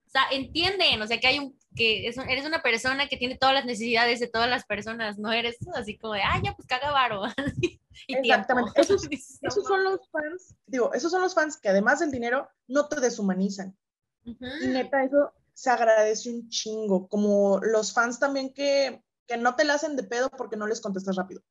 o 0.07 0.09
sea, 0.09 0.23
entienden, 0.31 1.01
o 1.01 1.07
sea, 1.07 1.19
que 1.19 1.27
hay 1.27 1.39
un, 1.39 1.57
que 1.75 2.07
eres 2.07 2.45
una 2.45 2.63
persona 2.63 3.07
que 3.07 3.17
tiene 3.17 3.37
todas 3.37 3.53
las 3.53 3.65
necesidades 3.65 4.19
de 4.21 4.27
todas 4.27 4.49
las 4.49 4.65
personas, 4.65 5.19
no 5.19 5.33
eres 5.33 5.57
así 5.75 5.97
como 5.97 6.13
de, 6.13 6.21
ah, 6.21 6.41
ya, 6.43 6.55
pues 6.55 6.65
caga 6.67 6.91
varo. 6.91 7.23
Exactamente. 8.07 8.79
Esos, 8.79 9.07
esos, 9.41 9.65
son 9.65 9.83
los 9.83 10.09
fans, 10.09 10.55
digo, 10.65 10.93
esos 10.93 11.11
son 11.11 11.21
los 11.21 11.35
fans 11.35 11.57
que 11.57 11.69
además 11.69 11.99
del 11.99 12.11
dinero 12.11 12.49
no 12.67 12.87
te 12.87 13.01
deshumanizan. 13.01 13.77
Y 14.23 14.67
neta, 14.67 15.03
eso 15.03 15.33
se 15.53 15.69
agradece 15.69 16.29
un 16.29 16.49
chingo, 16.49 17.07
como 17.07 17.59
los 17.61 17.93
fans 17.93 18.19
también 18.19 18.53
que, 18.53 19.03
que 19.25 19.37
no 19.37 19.55
te 19.55 19.65
la 19.65 19.73
hacen 19.73 19.95
de 19.95 20.03
pedo 20.03 20.29
porque 20.29 20.57
no 20.57 20.67
les 20.67 20.81
contestas 20.81 21.17
rápido, 21.17 21.43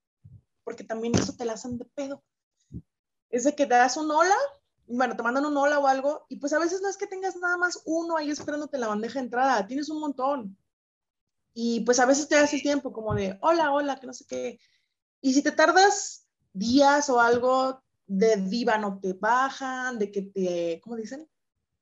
porque 0.64 0.84
también 0.84 1.14
eso 1.14 1.34
te 1.36 1.44
la 1.44 1.54
hacen 1.54 1.78
de 1.78 1.84
pedo. 1.84 2.22
Es 3.28 3.44
de 3.44 3.54
que 3.54 3.66
te 3.66 3.74
das 3.74 3.96
un 3.96 4.10
hola 4.10 4.36
bueno, 4.88 5.16
te 5.16 5.22
mandan 5.22 5.46
un 5.46 5.56
hola 5.56 5.78
o 5.78 5.86
algo, 5.86 6.26
y 6.28 6.36
pues 6.36 6.52
a 6.52 6.58
veces 6.58 6.80
no 6.82 6.88
es 6.88 6.96
que 6.96 7.06
tengas 7.06 7.36
nada 7.36 7.56
más 7.56 7.82
uno 7.84 8.16
ahí 8.16 8.30
esperándote 8.30 8.78
la 8.78 8.88
bandeja 8.88 9.18
de 9.18 9.24
entrada, 9.26 9.66
tienes 9.66 9.88
un 9.88 10.00
montón. 10.00 10.56
Y 11.54 11.80
pues 11.80 11.98
a 12.00 12.06
veces 12.06 12.28
te 12.28 12.36
haces 12.36 12.62
tiempo 12.62 12.92
como 12.92 13.14
de 13.14 13.38
hola, 13.40 13.72
hola, 13.72 13.98
que 13.98 14.06
no 14.06 14.12
sé 14.12 14.26
qué. 14.26 14.60
Y 15.20 15.32
si 15.32 15.42
te 15.42 15.52
tardas 15.52 16.26
días 16.52 17.08
o 17.08 17.20
algo, 17.20 17.82
de 18.06 18.36
viva 18.36 18.78
no 18.78 19.00
te 19.00 19.14
bajan, 19.14 19.98
de 19.98 20.10
que 20.10 20.22
te, 20.22 20.80
¿cómo 20.82 20.96
dicen? 20.96 21.28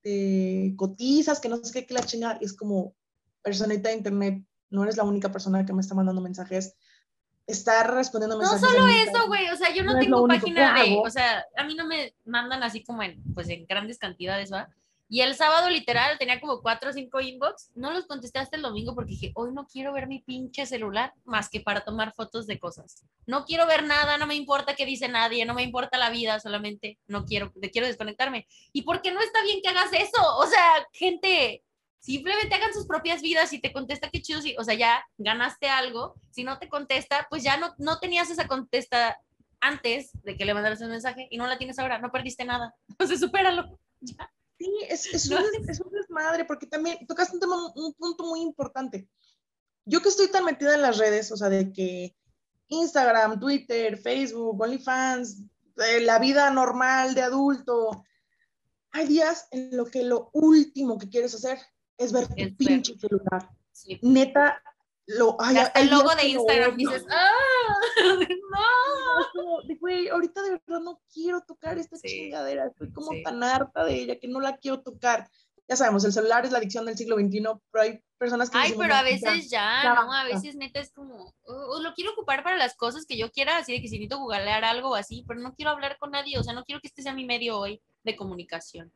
Te 0.01 0.75
cotizas, 0.77 1.41
que 1.41 1.49
no 1.49 1.57
sé 1.59 1.73
qué, 1.73 1.87
que 1.87 1.95
la 1.95 2.03
chinga, 2.03 2.39
es 2.41 2.55
como 2.55 2.95
personita 3.43 3.89
de 3.91 3.97
internet, 3.97 4.45
no 4.71 4.83
eres 4.83 4.97
la 4.97 5.05
única 5.05 5.31
persona 5.31 5.65
que 5.67 5.73
me 5.73 5.83
está 5.83 5.95
mandando 5.95 6.23
mensajes 6.23 6.75
estar 7.47 7.95
respondiendo 7.95 8.39
mensajes. 8.39 8.63
No 8.63 8.69
solo 8.69 8.87
eso, 8.89 9.27
güey, 9.27 9.49
o 9.49 9.57
sea, 9.57 9.73
yo 9.75 9.85
no, 9.85 9.99
tengo 9.99 10.27
página 10.27 10.83
de, 10.83 10.97
o 11.05 11.11
sea, 11.11 11.45
a 11.57 11.65
mí 11.65 11.75
no 11.75 11.87
me 11.87 12.15
mandan 12.25 12.63
así 12.63 12.83
como 12.83 13.03
en, 13.03 13.23
pues 13.35 13.49
en 13.49 13.67
grandes 13.67 13.99
cantidades, 13.99 14.53
¿va? 14.53 14.69
Y 15.07 15.21
el 15.21 15.35
sábado 15.37 15.69
literal 15.69 16.19
tenía 16.19 16.41
como 16.41 16.63
cuatro 16.63 16.91
o 16.91 16.93
cinco 16.93 17.21
inbox, 17.21 17.71
no 17.75 17.93
los 17.93 18.07
contesté 18.07 18.39
hasta 18.39 18.57
el 18.57 18.63
domingo 18.63 18.95
porque 18.95 19.13
dije, 19.13 19.33
hoy 19.35 19.53
no 19.53 19.67
quiero 19.67 19.93
ver 19.93 20.07
mi 20.07 20.21
pinche 20.21 20.65
celular 20.65 21.13
más 21.25 21.51
que 21.51 21.61
para 21.61 21.85
tomar 21.85 22.15
fotos 22.15 22.47
de 22.47 22.59
cosas. 22.59 23.05
No 23.27 23.45
quiero 23.45 23.67
ver 23.67 23.85
nada, 23.85 24.17
no 24.17 24.27
me 24.27 24.35
importa 24.35 24.75
qué 24.75 24.87
dice 24.87 25.09
nadie, 25.09 25.45
no 25.45 25.53
me 25.53 25.63
importa 25.63 25.99
la 25.99 26.11
vida, 26.11 26.41
solamente 26.41 26.99
no 27.07 27.27
quiero, 27.27 27.53
quiero 27.71 27.87
desconectarme. 27.87 28.47
¿Y 28.73 28.83
por 28.83 29.03
qué 29.03 29.13
no 29.13 29.21
está 29.21 29.43
bien 29.43 29.61
que 29.63 29.69
hagas 29.69 29.93
eso? 29.93 30.37
O 30.39 30.47
sea, 30.47 30.87
gente, 30.93 31.63
simplemente 32.05 32.55
hagan 32.55 32.75
sus 32.75 32.87
propias 32.87 33.23
vidas 33.23 33.51
y 33.55 33.61
te 33.63 33.73
contesta 33.73 34.11
qué 34.11 34.21
chido, 34.21 34.41
o 34.59 34.65
sea, 34.65 34.75
ya 34.75 35.03
ganaste 35.17 35.71
algo, 35.71 36.15
si 36.31 36.45
no 36.45 36.59
te 36.59 36.69
contesta, 36.69 37.27
pues 37.31 37.43
ya 37.43 37.57
no, 37.57 37.75
no 37.79 37.99
tenías 37.99 38.29
esa 38.29 38.47
contesta 38.47 39.19
antes 39.59 40.11
de 40.23 40.37
que 40.37 40.45
le 40.45 40.53
mandaras 40.53 40.83
el 40.83 40.91
mensaje 40.91 41.29
y 41.31 41.39
no 41.39 41.47
la 41.47 41.57
tienes 41.57 41.79
ahora, 41.79 41.99
no 41.99 42.13
perdiste 42.13 42.45
nada, 42.45 42.75
entonces 42.91 43.21
supéralo. 43.21 43.79
Sí, 44.59 44.71
es, 44.91 45.07
es, 45.15 45.31
un, 45.31 45.39
es 45.67 45.81
un 45.81 45.91
desmadre, 45.93 46.45
porque 46.45 46.67
también 46.67 47.07
tocaste 47.07 47.37
un, 47.37 47.41
tema, 47.41 47.73
un 47.75 47.95
punto 47.95 48.25
muy 48.25 48.43
importante. 48.43 49.09
Yo 49.87 50.03
que 50.03 50.11
estoy 50.11 50.29
tan 50.29 50.45
metida 50.45 50.75
en 50.75 50.83
las 50.83 50.99
redes, 50.99 51.33
o 51.33 51.39
sea, 51.39 51.49
de 51.49 51.73
que 51.73 52.15
Instagram, 52.69 53.41
Twitter, 53.41 53.97
Facebook, 53.97 54.61
OnlyFans, 54.61 55.43
la 56.03 56.19
vida 56.19 56.51
normal 56.51 57.15
de 57.15 57.23
adulto, 57.23 58.05
hay 58.93 59.07
días 59.07 59.49
en 59.51 59.75
lo 59.75 59.87
que 59.87 60.05
lo 60.05 60.29
último 60.35 60.99
que 60.99 61.09
quieres 61.09 61.35
hacer 61.35 61.59
es 61.99 62.13
ver 62.13 62.29
tu 62.29 62.57
pinche 62.57 62.99
celular. 62.99 63.51
Neta, 64.03 64.63
lo, 65.07 65.37
ay, 65.39 65.59
Hasta 65.59 65.81
el 65.81 65.91
logo 65.91 66.15
de 66.15 66.29
Instagram 66.29 66.77
dices, 66.77 67.05
¡ah! 67.11 67.31
¡No! 68.29 69.77
Güey, 69.81 70.09
ahorita 70.09 70.43
de 70.43 70.51
verdad 70.53 70.81
no 70.81 71.01
quiero 71.13 71.43
tocar 71.43 71.79
esta 71.79 71.99
chingadera. 71.99 72.67
Estoy 72.67 72.91
como 72.93 73.11
tan 73.23 73.43
harta 73.43 73.85
de 73.85 73.95
ella 73.95 74.19
que 74.19 74.29
no 74.29 74.41
la 74.41 74.57
quiero 74.57 74.81
tocar. 74.81 75.29
Ya 75.69 75.77
sabemos, 75.77 76.05
el 76.05 76.13
celular 76.13 76.45
es 76.45 76.53
la 76.53 76.59
adicción 76.59 76.85
del 76.85 76.97
siglo 76.97 77.17
XXI, 77.17 77.43
pero 77.71 77.85
hay 77.85 78.01
personas 78.19 78.51
que... 78.51 78.59
Ay, 78.59 78.75
pero 78.77 78.95
a 78.95 79.03
veces 79.03 79.49
ya, 79.51 79.95
¿no? 79.95 80.13
A 80.13 80.25
veces 80.25 80.57
neta 80.57 80.79
es 80.81 80.93
como, 80.93 81.35
oh, 81.43 81.81
lo 81.81 81.95
quiero 81.95 82.13
ocupar 82.13 82.43
para 82.43 82.57
las 82.57 82.77
cosas 82.77 83.07
que 83.07 83.17
yo 83.17 83.31
quiera, 83.31 83.57
así 83.57 83.73
de 83.73 83.81
que 83.81 83.89
si 83.89 83.97
necesito 83.97 84.19
googlear 84.19 84.65
algo 84.65 84.91
o 84.91 84.95
así, 84.95 85.25
pero 85.27 85.41
no 85.41 85.55
quiero 85.55 85.71
hablar 85.71 85.97
con 85.99 86.11
nadie, 86.11 86.39
o 86.39 86.43
sea, 86.43 86.53
no 86.53 86.65
quiero 86.65 86.81
que 86.83 86.89
este 86.89 87.03
sea 87.03 87.15
mi 87.15 87.25
medio 87.25 87.59
hoy 87.59 87.81
de 88.03 88.15
comunicación. 88.15 88.93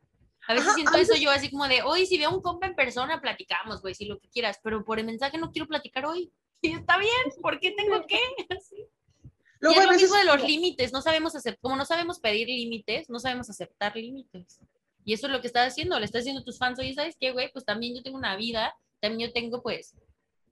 A 0.49 0.55
veces 0.55 0.73
siento 0.73 0.97
eso 0.97 1.15
yo 1.15 1.29
así 1.29 1.51
como 1.51 1.67
de, 1.67 1.83
hoy 1.83 2.07
si 2.07 2.17
veo 2.17 2.31
un 2.31 2.41
compa 2.41 2.65
en 2.65 2.73
persona, 2.73 3.21
platicamos, 3.21 3.83
güey, 3.83 3.93
si 3.93 4.05
lo 4.05 4.19
que 4.19 4.29
quieras, 4.29 4.59
pero 4.63 4.83
por 4.83 4.97
el 4.97 5.05
mensaje 5.05 5.37
no 5.37 5.51
quiero 5.51 5.67
platicar 5.67 6.05
hoy. 6.05 6.31
Y 6.61 6.73
está 6.73 6.97
bien, 6.97 7.11
¿por 7.41 7.59
qué 7.59 7.71
tengo 7.71 8.05
que? 8.07 8.17
Así. 8.57 8.75
y 9.61 9.79
es 9.79 9.85
lo 9.85 9.91
mismo 9.91 10.15
de 10.17 10.23
los 10.25 10.43
límites, 10.43 10.91
no 10.91 11.03
sabemos 11.03 11.35
hacer, 11.35 11.59
como 11.61 11.75
no 11.75 11.85
sabemos 11.85 12.19
pedir 12.19 12.47
límites, 12.47 13.11
no 13.11 13.19
sabemos 13.19 13.49
aceptar 13.51 13.95
límites. 13.95 14.59
Y 15.05 15.13
eso 15.13 15.27
es 15.27 15.33
lo 15.33 15.39
que 15.39 15.47
estás 15.47 15.71
haciendo, 15.71 15.99
le 15.99 16.05
estás 16.05 16.23
diciendo 16.23 16.41
a 16.41 16.43
tus 16.43 16.57
fans, 16.57 16.79
oye, 16.79 16.95
¿sabes 16.95 17.15
qué, 17.17 17.31
güey? 17.31 17.51
Pues 17.53 17.63
también 17.63 17.95
yo 17.95 18.01
tengo 18.01 18.17
una 18.17 18.35
vida, 18.35 18.75
también 18.99 19.29
yo 19.29 19.33
tengo, 19.33 19.61
pues, 19.61 19.95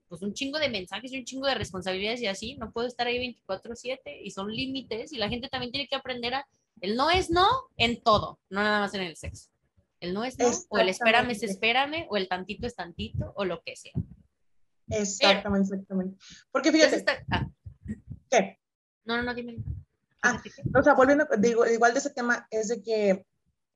pues 0.08 0.22
un 0.22 0.32
chingo 0.32 0.60
de 0.60 0.70
mensajes 0.70 1.12
y 1.12 1.18
un 1.18 1.24
chingo 1.24 1.48
de 1.48 1.56
responsabilidades 1.56 2.22
y 2.22 2.28
así, 2.28 2.54
no 2.54 2.70
puedo 2.70 2.86
estar 2.86 3.08
ahí 3.08 3.18
24/7 3.18 4.20
y 4.22 4.30
son 4.30 4.48
límites 4.54 5.12
y 5.12 5.18
la 5.18 5.28
gente 5.28 5.48
también 5.48 5.72
tiene 5.72 5.88
que 5.88 5.96
aprender 5.96 6.34
a, 6.34 6.46
el 6.80 6.94
no 6.94 7.10
es 7.10 7.30
no 7.30 7.48
en 7.76 8.00
todo, 8.00 8.38
no 8.48 8.62
nada 8.62 8.78
más 8.78 8.94
en 8.94 9.02
el 9.02 9.16
sexo. 9.16 9.50
El 10.00 10.14
no 10.14 10.24
es 10.24 10.38
no, 10.38 10.50
o 10.68 10.78
el 10.78 10.88
espérame 10.88 11.30
es 11.30 11.42
espérame, 11.42 12.06
o 12.08 12.16
el 12.16 12.28
tantito 12.28 12.66
es 12.66 12.76
tantito, 12.76 13.32
o 13.34 13.44
lo 13.44 13.62
que 13.62 13.76
sea. 13.76 13.92
Exactamente, 14.88 15.74
exactamente. 15.74 16.16
Porque 16.50 16.72
fíjate. 16.72 17.04
Ah. 17.30 17.46
¿Qué? 18.30 18.58
No, 19.04 19.16
no, 19.16 19.22
no, 19.22 19.34
dime. 19.34 19.56
Ah, 20.22 20.40
o 20.74 20.82
sea, 20.82 20.94
volviendo, 20.94 21.26
digo, 21.38 21.66
igual 21.66 21.92
de 21.92 22.00
ese 22.00 22.10
tema, 22.10 22.46
es 22.50 22.68
de 22.68 22.82
que 22.82 23.24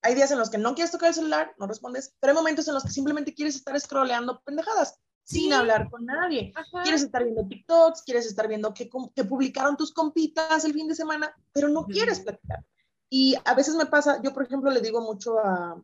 hay 0.02 0.14
días 0.14 0.30
en 0.32 0.38
los 0.38 0.50
que 0.50 0.58
no 0.58 0.74
quieres 0.74 0.90
tocar 0.90 1.08
el 1.08 1.14
celular, 1.14 1.54
no 1.58 1.66
respondes, 1.66 2.14
pero 2.20 2.32
hay 2.32 2.36
momentos 2.36 2.66
en 2.66 2.74
los 2.74 2.82
que 2.82 2.90
simplemente 2.90 3.34
quieres 3.34 3.54
estar 3.54 3.78
scrolleando 3.80 4.40
pendejadas 4.44 4.98
sin 5.24 5.52
hablar 5.52 5.88
con 5.90 6.04
nadie. 6.04 6.52
Quieres 6.82 7.02
estar 7.02 7.22
viendo 7.22 7.46
TikToks, 7.46 8.02
quieres 8.02 8.26
estar 8.26 8.48
viendo 8.48 8.74
que, 8.74 8.90
que, 9.14 9.24
publicaron 9.24 9.76
tus 9.76 9.92
compitas 9.92 10.64
el 10.64 10.72
fin 10.72 10.88
de 10.88 10.94
semana, 10.94 11.34
pero 11.52 11.68
no 11.68 11.86
quieres 11.86 12.20
platicar. 12.20 12.64
Y 13.08 13.36
a 13.44 13.54
veces 13.54 13.74
me 13.76 13.86
pasa, 13.86 14.20
yo 14.22 14.32
por 14.32 14.42
ejemplo 14.44 14.70
le 14.70 14.80
digo 14.80 15.00
mucho 15.00 15.38
a, 15.38 15.80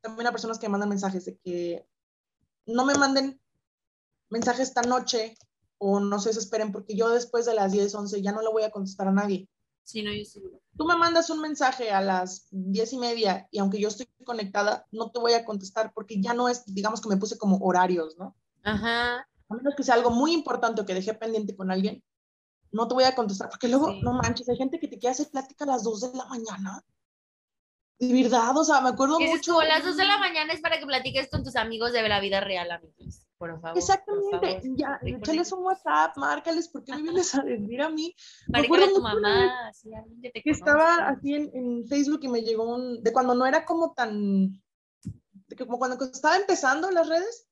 también 0.00 0.26
a 0.26 0.32
personas 0.32 0.58
que 0.58 0.66
me 0.66 0.72
mandan 0.72 0.88
mensajes 0.88 1.24
de 1.24 1.36
que 1.38 1.86
no 2.66 2.84
me 2.84 2.94
manden 2.94 3.40
mensajes 4.28 4.68
esta 4.68 4.82
noche 4.82 5.36
o 5.78 6.00
no 6.00 6.18
se 6.18 6.30
desesperen 6.30 6.72
porque 6.72 6.96
yo 6.96 7.08
después 7.10 7.46
de 7.46 7.54
las 7.54 7.72
10, 7.72 7.94
11 7.94 8.22
ya 8.22 8.32
no 8.32 8.42
le 8.42 8.50
voy 8.50 8.62
a 8.62 8.70
contestar 8.70 9.08
a 9.08 9.12
nadie. 9.12 9.48
Sí, 9.84 10.02
no, 10.02 10.12
yo 10.12 10.24
sí. 10.24 10.40
Tú 10.76 10.84
me 10.84 10.96
mandas 10.96 11.30
un 11.30 11.40
mensaje 11.40 11.90
a 11.90 12.00
las 12.00 12.46
10 12.50 12.92
y 12.92 12.98
media 12.98 13.48
y 13.50 13.58
aunque 13.58 13.80
yo 13.80 13.88
estoy 13.88 14.06
conectada, 14.24 14.86
no 14.92 15.10
te 15.10 15.18
voy 15.18 15.32
a 15.32 15.44
contestar 15.44 15.92
porque 15.94 16.20
ya 16.20 16.34
no 16.34 16.48
es, 16.48 16.64
digamos 16.66 17.00
que 17.00 17.08
me 17.08 17.16
puse 17.16 17.38
como 17.38 17.58
horarios, 17.58 18.16
¿no? 18.18 18.36
Ajá. 18.62 19.26
a 19.48 19.54
menos 19.54 19.74
que 19.74 19.82
sea 19.82 19.94
algo 19.94 20.10
muy 20.10 20.32
importante 20.32 20.82
o 20.82 20.86
que 20.86 20.94
dejé 20.94 21.14
pendiente 21.14 21.56
con 21.56 21.70
alguien, 21.70 22.04
no 22.72 22.86
te 22.86 22.94
voy 22.94 23.04
a 23.04 23.14
contestar, 23.14 23.48
porque 23.48 23.68
luego, 23.68 23.92
no 24.02 24.12
manches, 24.12 24.48
hay 24.48 24.56
gente 24.56 24.78
que 24.78 24.86
te 24.86 24.98
quiere 24.98 25.12
hacer 25.12 25.30
plática 25.30 25.64
a 25.64 25.68
las 25.68 25.82
2 25.82 26.12
de 26.12 26.18
la 26.18 26.26
mañana. 26.26 26.84
De 28.00 28.22
verdad, 28.22 28.56
o 28.56 28.64
sea, 28.64 28.80
me 28.80 28.88
acuerdo 28.88 29.20
mucho. 29.20 29.60
a 29.60 29.64
las 29.66 29.84
2 29.84 29.94
de 29.94 30.06
la 30.06 30.16
mañana 30.16 30.54
es 30.54 30.62
para 30.62 30.80
que 30.80 30.86
platiques 30.86 31.28
con 31.28 31.44
tus 31.44 31.54
amigos 31.54 31.92
de 31.92 32.08
la 32.08 32.18
vida 32.18 32.40
real, 32.40 32.70
amigos. 32.70 33.26
Por 33.36 33.60
favor. 33.60 33.76
Exactamente, 33.76 34.62
ya, 34.74 34.98
échales 35.02 35.52
un 35.52 35.64
WhatsApp, 35.64 36.16
márcales, 36.16 36.68
¿por 36.68 36.82
qué 36.82 36.94
me 36.94 37.02
vienes 37.02 37.34
a 37.34 37.42
decir 37.42 37.82
a 37.82 37.90
mí? 37.90 38.14
Me 38.48 38.60
acuerdo 38.60 38.94
tu 38.94 39.02
mamá, 39.02 39.70
que, 40.22 40.50
estaba 40.50 41.08
así 41.08 41.34
en, 41.34 41.50
en, 41.54 41.86
Facebook 41.86 42.20
y 42.22 42.28
me 42.28 42.42
llegó 42.42 42.74
un, 42.74 43.02
de 43.02 43.12
cuando 43.12 43.34
no 43.34 43.46
era 43.46 43.66
como 43.66 43.92
tan, 43.92 44.62
como 45.58 45.78
cuando 45.78 46.02
estaba 46.04 46.36
empezando 46.36 46.90
las 46.90 47.08
redes, 47.08 47.48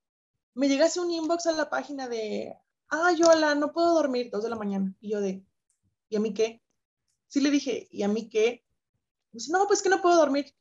me 0.54 0.68
llegase 0.68 1.00
un 1.00 1.10
inbox 1.10 1.46
a 1.46 1.52
la 1.52 1.68
página 1.68 2.08
de, 2.08 2.54
ah, 2.88 3.12
hola, 3.26 3.54
no 3.54 3.72
puedo 3.72 3.94
dormir, 3.94 4.30
dos 4.30 4.44
de 4.44 4.50
la 4.50 4.56
mañana. 4.56 4.94
Y 5.00 5.10
yo 5.10 5.20
de, 5.20 5.44
¿y 6.08 6.16
a 6.16 6.20
mí 6.20 6.32
qué? 6.32 6.62
Sí 7.28 7.40
le 7.40 7.50
dije, 7.50 7.86
¿y 7.90 8.02
a 8.02 8.08
mí 8.08 8.28
qué? 8.28 8.64
Dice, 9.32 9.52
no, 9.52 9.66
pues 9.66 9.82
que 9.82 9.88
no 9.88 10.02
puedo 10.02 10.16
dormir. 10.16 10.52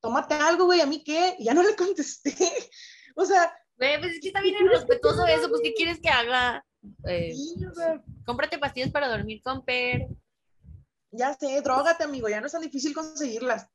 Tómate 0.00 0.34
algo, 0.34 0.66
güey, 0.66 0.80
¿a 0.80 0.86
mí 0.86 1.02
qué? 1.02 1.36
Y 1.38 1.44
ya 1.44 1.54
no 1.54 1.62
le 1.62 1.74
contesté. 1.76 2.34
o 3.16 3.24
sea. 3.24 3.52
Güey, 3.76 3.98
pues 4.00 4.12
es 4.12 4.20
que 4.20 4.28
está 4.28 4.40
bien 4.40 4.56
irrespetuoso 4.56 5.26
eso, 5.26 5.48
pues 5.48 5.60
¿qué 5.62 5.74
quieres 5.74 6.00
que 6.00 6.08
haga? 6.08 6.64
Eh, 7.08 7.32
cómprate 8.24 8.58
pastillas 8.58 8.90
para 8.90 9.08
dormir 9.08 9.42
con 9.42 9.64
Per. 9.64 10.06
Ya 11.10 11.34
sé, 11.34 11.60
drogate, 11.62 12.04
amigo, 12.04 12.28
ya 12.28 12.40
no 12.40 12.46
es 12.46 12.52
tan 12.52 12.62
difícil 12.62 12.94
conseguirlas. 12.94 13.66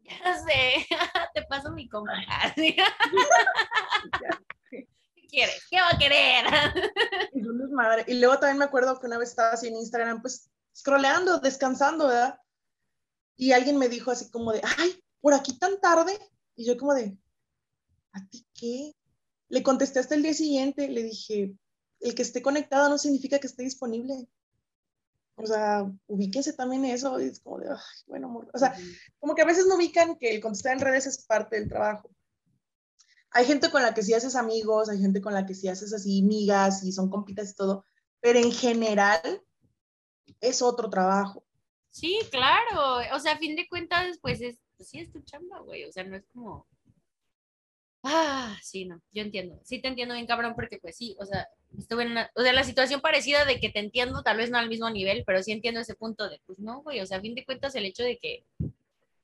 Ya 0.00 0.38
sé, 0.38 0.86
te 1.34 1.42
paso 1.44 1.70
mi 1.70 1.88
compra. 1.88 2.14
quieres? 5.28 5.66
¿Qué 5.70 5.80
va 5.80 5.90
a 5.90 5.98
querer? 5.98 6.44
Y 8.06 8.14
luego 8.14 8.38
también 8.38 8.58
me 8.58 8.64
acuerdo 8.64 8.98
que 8.98 9.06
una 9.06 9.18
vez 9.18 9.30
estaba 9.30 9.50
así 9.50 9.68
en 9.68 9.76
Instagram, 9.76 10.22
pues, 10.22 10.50
scrolleando, 10.74 11.38
descansando, 11.38 12.08
¿verdad? 12.08 12.38
Y 13.36 13.52
alguien 13.52 13.78
me 13.78 13.88
dijo 13.88 14.10
así 14.10 14.30
como 14.30 14.52
de, 14.52 14.60
ay, 14.78 15.02
por 15.20 15.34
aquí 15.34 15.58
tan 15.58 15.80
tarde. 15.80 16.18
Y 16.54 16.66
yo 16.66 16.76
como 16.76 16.94
de, 16.94 17.16
¿a 18.12 18.26
ti 18.28 18.46
qué? 18.54 18.94
Le 19.48 19.62
contesté 19.62 19.98
hasta 19.98 20.14
el 20.14 20.22
día 20.22 20.34
siguiente, 20.34 20.88
le 20.88 21.02
dije, 21.02 21.54
el 22.00 22.14
que 22.14 22.22
esté 22.22 22.42
conectado 22.42 22.88
no 22.88 22.98
significa 22.98 23.38
que 23.38 23.46
esté 23.46 23.62
disponible. 23.62 24.28
O 25.36 25.46
sea, 25.46 25.84
ubíquense 26.06 26.54
también 26.54 26.84
eso. 26.86 27.20
Y 27.20 27.24
es 27.26 27.40
como 27.40 27.58
de, 27.58 27.68
ay, 27.68 27.76
bueno, 28.06 28.28
amor. 28.28 28.50
O 28.54 28.58
sea, 28.58 28.74
como 29.18 29.34
que 29.34 29.42
a 29.42 29.46
veces 29.46 29.66
no 29.66 29.76
ubican 29.76 30.16
que 30.16 30.34
el 30.34 30.40
contestar 30.40 30.72
en 30.72 30.80
redes 30.80 31.06
es 31.06 31.24
parte 31.24 31.56
del 31.56 31.68
trabajo 31.68 32.10
hay 33.36 33.44
gente 33.44 33.70
con 33.70 33.82
la 33.82 33.92
que 33.92 34.02
sí 34.02 34.14
haces 34.14 34.34
amigos, 34.34 34.88
hay 34.88 34.98
gente 34.98 35.20
con 35.20 35.34
la 35.34 35.44
que 35.44 35.54
sí 35.54 35.68
haces 35.68 35.92
así 35.92 36.22
migas 36.22 36.82
y 36.84 36.90
son 36.90 37.10
compitas 37.10 37.50
y 37.50 37.54
todo, 37.54 37.84
pero 38.20 38.38
en 38.38 38.50
general 38.50 39.20
es 40.40 40.62
otro 40.62 40.88
trabajo. 40.88 41.45
Sí, 41.96 42.18
claro. 42.30 42.98
O 43.14 43.18
sea, 43.20 43.32
a 43.32 43.38
fin 43.38 43.56
de 43.56 43.66
cuentas, 43.66 44.18
pues, 44.20 44.42
es, 44.42 44.58
pues 44.76 44.90
sí 44.90 44.98
es 44.98 45.10
tu 45.10 45.22
chamba, 45.22 45.60
güey. 45.60 45.84
O 45.84 45.92
sea, 45.92 46.04
no 46.04 46.14
es 46.14 46.26
como. 46.26 46.66
Ah, 48.02 48.54
sí, 48.62 48.84
no, 48.84 49.00
yo 49.12 49.22
entiendo. 49.22 49.58
Sí 49.64 49.80
te 49.80 49.88
entiendo 49.88 50.14
bien, 50.14 50.26
cabrón, 50.26 50.52
porque 50.54 50.78
pues 50.78 50.94
sí, 50.94 51.16
o 51.18 51.24
sea, 51.24 51.48
estuve 51.76 52.04
en 52.04 52.10
una, 52.10 52.30
o 52.34 52.42
sea, 52.42 52.52
la 52.52 52.64
situación 52.64 53.00
parecida 53.00 53.46
de 53.46 53.58
que 53.58 53.70
te 53.70 53.80
entiendo, 53.80 54.22
tal 54.22 54.36
vez 54.36 54.50
no 54.50 54.58
al 54.58 54.68
mismo 54.68 54.90
nivel, 54.90 55.24
pero 55.26 55.42
sí 55.42 55.52
entiendo 55.52 55.80
ese 55.80 55.94
punto 55.94 56.28
de, 56.28 56.38
pues 56.46 56.58
no, 56.58 56.82
güey, 56.82 57.00
o 57.00 57.06
sea, 57.06 57.18
a 57.18 57.20
fin 57.22 57.34
de 57.34 57.44
cuentas 57.44 57.74
el 57.74 57.86
hecho 57.86 58.04
de 58.04 58.18
que, 58.18 58.44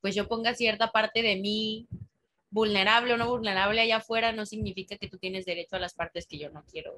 pues 0.00 0.14
yo 0.14 0.26
ponga 0.26 0.54
cierta 0.54 0.90
parte 0.90 1.22
de 1.22 1.36
mí 1.36 1.86
vulnerable 2.50 3.12
o 3.12 3.18
no 3.18 3.28
vulnerable 3.28 3.82
allá 3.82 3.98
afuera 3.98 4.32
no 4.32 4.46
significa 4.46 4.96
que 4.96 5.08
tú 5.08 5.18
tienes 5.18 5.44
derecho 5.44 5.76
a 5.76 5.78
las 5.78 5.94
partes 5.94 6.26
que 6.26 6.38
yo 6.38 6.50
no 6.50 6.64
quiero 6.64 6.96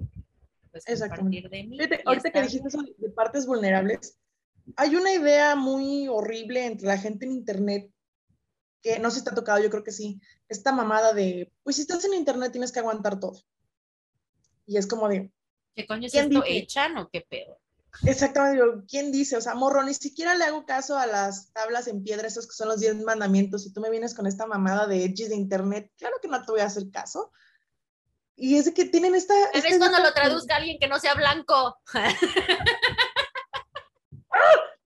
pues, 0.70 0.84
compartir 0.86 1.50
de 1.50 1.64
mí. 1.64 1.78
ahorita 2.06 2.30
que 2.30 2.42
dijiste 2.42 2.68
eso 2.68 2.82
de 2.82 3.10
partes 3.10 3.46
vulnerables, 3.46 4.16
hay 4.76 4.96
una 4.96 5.12
idea 5.12 5.56
muy 5.56 6.08
horrible 6.08 6.66
entre 6.66 6.86
la 6.86 6.98
gente 6.98 7.26
en 7.26 7.32
internet 7.32 7.90
que 8.82 8.98
no 8.98 9.10
te 9.10 9.30
ha 9.30 9.34
tocado, 9.34 9.62
yo 9.62 9.70
creo 9.70 9.82
que 9.82 9.92
sí, 9.92 10.20
esta 10.48 10.70
mamada 10.70 11.14
de, 11.14 11.50
pues 11.62 11.76
si 11.76 11.82
estás 11.82 12.04
en 12.04 12.14
internet 12.14 12.52
tienes 12.52 12.70
que 12.70 12.80
aguantar 12.80 13.18
todo. 13.18 13.40
Y 14.66 14.76
es 14.76 14.86
como 14.86 15.08
de... 15.08 15.32
¿Qué 15.74 15.86
coño 15.86 16.06
es 16.06 16.14
esto? 16.14 16.44
¿Echan 16.46 16.98
o 16.98 17.08
qué 17.08 17.22
pedo? 17.22 17.58
Exactamente, 18.02 18.62
¿quién 18.88 19.12
dice? 19.12 19.36
O 19.36 19.40
sea, 19.40 19.54
morro, 19.54 19.82
ni 19.82 19.94
siquiera 19.94 20.34
le 20.34 20.44
hago 20.44 20.66
caso 20.66 20.98
a 20.98 21.06
las 21.06 21.52
tablas 21.52 21.86
en 21.86 22.02
piedra, 22.02 22.26
esos 22.26 22.46
que 22.46 22.54
son 22.54 22.68
los 22.68 22.80
10 22.80 23.04
mandamientos, 23.04 23.64
y 23.66 23.72
tú 23.72 23.80
me 23.80 23.90
vienes 23.90 24.14
con 24.14 24.26
esta 24.26 24.46
mamada 24.46 24.86
de 24.86 25.04
edges 25.04 25.30
de 25.30 25.36
internet, 25.36 25.90
claro 25.96 26.16
que 26.20 26.28
no 26.28 26.44
te 26.44 26.52
voy 26.52 26.60
a 26.60 26.66
hacer 26.66 26.90
caso. 26.90 27.32
Y 28.36 28.56
es 28.56 28.64
de 28.64 28.74
que 28.74 28.84
tienen 28.84 29.14
esta... 29.14 29.34
¿Ves 29.54 29.64
este 29.64 29.78
cuando 29.78 30.00
lo 30.00 30.12
traduzca 30.12 30.56
alguien 30.56 30.78
que 30.80 30.88
no 30.88 30.98
sea 30.98 31.14
blanco? 31.14 31.78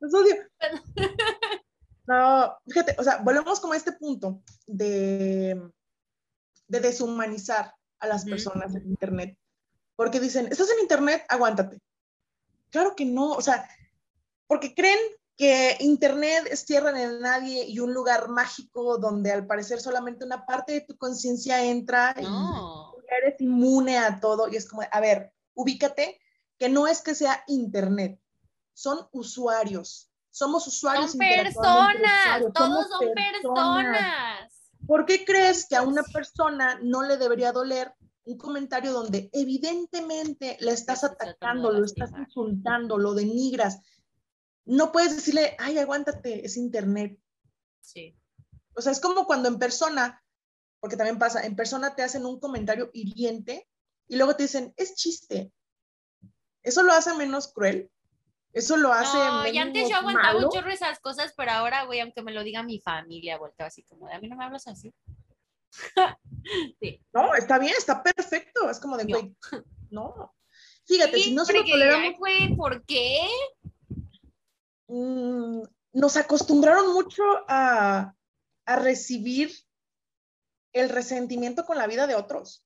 ¡Los 0.00 0.14
odio! 0.14 0.34
No, 2.06 2.56
fíjate, 2.66 2.96
o 2.98 3.04
sea, 3.04 3.18
volvemos 3.18 3.60
como 3.60 3.74
a 3.74 3.76
este 3.76 3.92
punto 3.92 4.40
de, 4.66 5.70
de 6.66 6.80
deshumanizar 6.80 7.74
a 8.00 8.06
las 8.06 8.24
personas 8.24 8.74
en 8.74 8.88
Internet. 8.88 9.36
Porque 9.94 10.18
dicen, 10.18 10.46
estás 10.46 10.70
en 10.70 10.80
Internet, 10.80 11.26
aguántate 11.28 11.82
Claro 12.70 12.94
que 12.96 13.04
no, 13.04 13.32
o 13.32 13.42
sea, 13.42 13.68
porque 14.46 14.74
creen 14.74 14.98
que 15.36 15.76
Internet 15.80 16.48
es 16.50 16.64
tierra 16.64 16.92
de 16.92 17.20
nadie 17.20 17.64
y 17.66 17.78
un 17.78 17.94
lugar 17.94 18.28
mágico 18.28 18.98
donde 18.98 19.30
al 19.30 19.46
parecer 19.46 19.80
solamente 19.80 20.24
una 20.24 20.44
parte 20.44 20.72
de 20.72 20.80
tu 20.80 20.96
conciencia 20.96 21.64
entra 21.64 22.14
y 22.18 22.26
eres 23.22 23.40
inmune 23.40 23.98
a 23.98 24.18
todo. 24.18 24.48
Y 24.48 24.56
es 24.56 24.68
como, 24.68 24.82
a 24.90 25.00
ver, 25.00 25.32
ubícate 25.54 26.20
que 26.58 26.68
no 26.68 26.86
es 26.86 27.02
que 27.02 27.14
sea 27.14 27.44
Internet, 27.46 28.20
son 28.78 29.08
usuarios. 29.10 30.08
Somos 30.30 30.68
usuarios. 30.68 31.10
Son 31.10 31.18
personas, 31.18 32.52
todos 32.54 32.86
son 32.88 33.12
personas. 33.12 34.70
¿Por 34.86 35.04
qué 35.04 35.24
crees 35.24 35.66
que 35.66 35.74
a 35.74 35.82
una 35.82 36.04
persona 36.04 36.78
no 36.80 37.02
le 37.02 37.16
debería 37.16 37.50
doler 37.50 37.92
un 38.22 38.38
comentario 38.38 38.92
donde 38.92 39.30
evidentemente 39.32 40.58
le 40.60 40.70
estás 40.70 41.02
atacando, 41.02 41.72
lo 41.72 41.84
estás 41.84 42.12
insultando, 42.16 42.98
lo 42.98 43.14
denigras, 43.14 43.80
no 44.64 44.92
puedes 44.92 45.16
decirle, 45.16 45.56
ay, 45.58 45.78
aguántate, 45.78 46.46
es 46.46 46.56
internet. 46.56 47.18
Sí. 47.80 48.16
O 48.76 48.80
sea, 48.80 48.92
es 48.92 49.00
como 49.00 49.26
cuando 49.26 49.48
en 49.48 49.58
persona, 49.58 50.22
porque 50.78 50.96
también 50.96 51.18
pasa, 51.18 51.44
en 51.44 51.56
persona 51.56 51.96
te 51.96 52.04
hacen 52.04 52.24
un 52.24 52.38
comentario 52.38 52.90
hiriente 52.92 53.68
y 54.06 54.14
luego 54.14 54.36
te 54.36 54.44
dicen, 54.44 54.72
es 54.76 54.94
chiste. 54.94 55.52
Eso 56.62 56.84
lo 56.84 56.92
hace 56.92 57.12
menos 57.14 57.52
cruel. 57.52 57.90
Eso 58.58 58.76
lo 58.76 58.92
hace. 58.92 59.16
No, 59.16 59.46
y 59.46 59.56
antes 59.56 59.88
yo 59.88 59.96
aguantaba 59.96 60.40
mucho 60.40 60.66
esas 60.66 60.98
cosas, 60.98 61.32
pero 61.36 61.52
ahora, 61.52 61.84
güey, 61.84 62.00
aunque 62.00 62.22
me 62.22 62.32
lo 62.32 62.42
diga 62.42 62.64
mi 62.64 62.80
familia, 62.80 63.38
vuelto 63.38 63.62
así 63.62 63.84
como 63.84 64.08
de 64.08 64.14
a 64.14 64.20
mí 64.20 64.26
no 64.26 64.36
me 64.36 64.44
hablas 64.44 64.66
así. 64.66 64.92
No, 67.12 67.34
está 67.34 67.58
bien, 67.58 67.74
está 67.76 68.02
perfecto. 68.02 68.70
Es 68.70 68.80
como 68.80 68.96
de, 68.96 69.04
güey, 69.04 69.36
no. 69.90 70.34
Fíjate, 70.86 71.18
si 71.18 71.34
no 71.34 71.44
se 71.44 71.52
lo 71.52 71.64
toleramos. 71.64 72.14
¿por 72.56 72.84
qué? 72.86 73.28
Mm, 74.86 75.62
nos 75.92 76.16
acostumbraron 76.16 76.94
mucho 76.94 77.22
a, 77.46 78.14
a 78.64 78.76
recibir 78.76 79.52
el 80.72 80.88
resentimiento 80.88 81.66
con 81.66 81.76
la 81.76 81.86
vida 81.86 82.06
de 82.06 82.14
otros. 82.14 82.64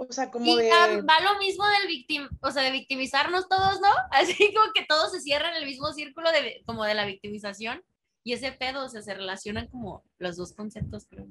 O 0.00 0.12
sea, 0.12 0.30
como 0.30 0.56
de... 0.56 0.70
va 0.70 1.20
lo 1.20 1.38
mismo 1.40 1.66
del 1.66 1.88
victim, 1.88 2.28
o 2.40 2.50
sea, 2.52 2.62
de 2.62 2.70
victimizarnos 2.70 3.48
todos, 3.48 3.80
¿no? 3.80 3.88
Así 4.12 4.54
como 4.54 4.72
que 4.72 4.86
todos 4.88 5.10
se 5.10 5.20
cierran 5.20 5.54
en 5.54 5.62
el 5.62 5.66
mismo 5.66 5.92
círculo 5.92 6.30
de, 6.30 6.62
como 6.66 6.84
de 6.84 6.94
la 6.94 7.04
victimización. 7.04 7.82
Y 8.22 8.32
ese 8.32 8.52
pedo, 8.52 8.84
o 8.84 8.88
sea, 8.88 9.02
se 9.02 9.14
relacionan 9.14 9.68
como 9.68 10.04
los 10.18 10.36
dos 10.36 10.52
conceptos, 10.52 11.06
creo 11.08 11.26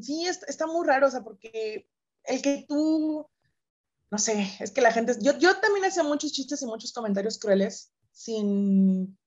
sí, 0.00 0.26
está, 0.26 0.66
muy 0.66 0.86
raro, 0.86 1.08
o 1.08 1.10
sea, 1.10 1.22
porque 1.22 1.86
el 2.24 2.42
que 2.42 2.64
tú, 2.68 3.26
no 4.10 4.18
sé, 4.18 4.50
es 4.60 4.70
que 4.70 4.80
la 4.80 4.92
gente, 4.92 5.14
yo, 5.20 5.36
yo 5.38 5.58
también 5.58 5.84
hacía 5.84 6.02
muchos 6.02 6.32
chistes 6.32 6.62
y 6.62 6.66
muchos 6.66 6.92
comentarios 6.92 7.38
crueles 7.38 7.92
sin, 8.12 9.18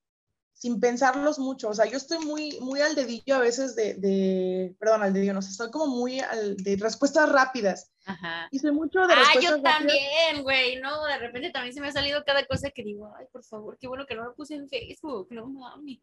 sin 0.56 0.80
pensarlos 0.80 1.38
mucho, 1.38 1.69
o 1.69 1.73
sea, 1.73 1.86
yo 1.86 1.98
estoy 1.98 2.18
muy, 2.19 2.57
muy 2.61 2.80
al 2.80 2.95
dedillo 2.95 3.36
a 3.36 3.40
veces 3.40 3.76
de, 3.76 3.95
de 3.95 4.73
perdón, 4.80 5.03
al 5.03 5.14
dedillo, 5.14 5.34
no 5.34 5.41
sé, 5.41 5.52
estoy 5.52 5.69
como 5.69 5.88
muy 5.88 6.22
al, 6.22 6.56
de 6.56 6.77
respuestas 6.77 7.30
rápidas. 7.30 7.91
Ajá. 8.06 8.48
Y 8.52 8.60
soy 8.60 8.72
mucho 8.72 9.02
de 9.02 9.14
Ah, 9.14 9.34
yo 9.41 9.61
también, 9.61 10.44
güey, 10.44 10.80
no, 10.80 11.06
de 11.06 11.18
repente 11.18 11.52
también 11.52 11.73
se 11.73 11.82
me 11.82 11.90
ha 11.90 11.91
salido 11.91 12.23
cada 12.26 12.45
cosa 12.45 12.69
que 12.69 12.84
digo, 12.84 13.14
ay, 13.19 13.26
por 13.34 13.44
favor, 13.44 13.77
qué 13.77 13.88
bueno 13.88 14.06
que 14.06 14.15
no 14.15 14.23
lo 14.23 14.34
puse 14.34 14.56
en 14.56 14.69
Facebook, 14.69 15.27
no 15.32 15.45
mami. 15.45 16.02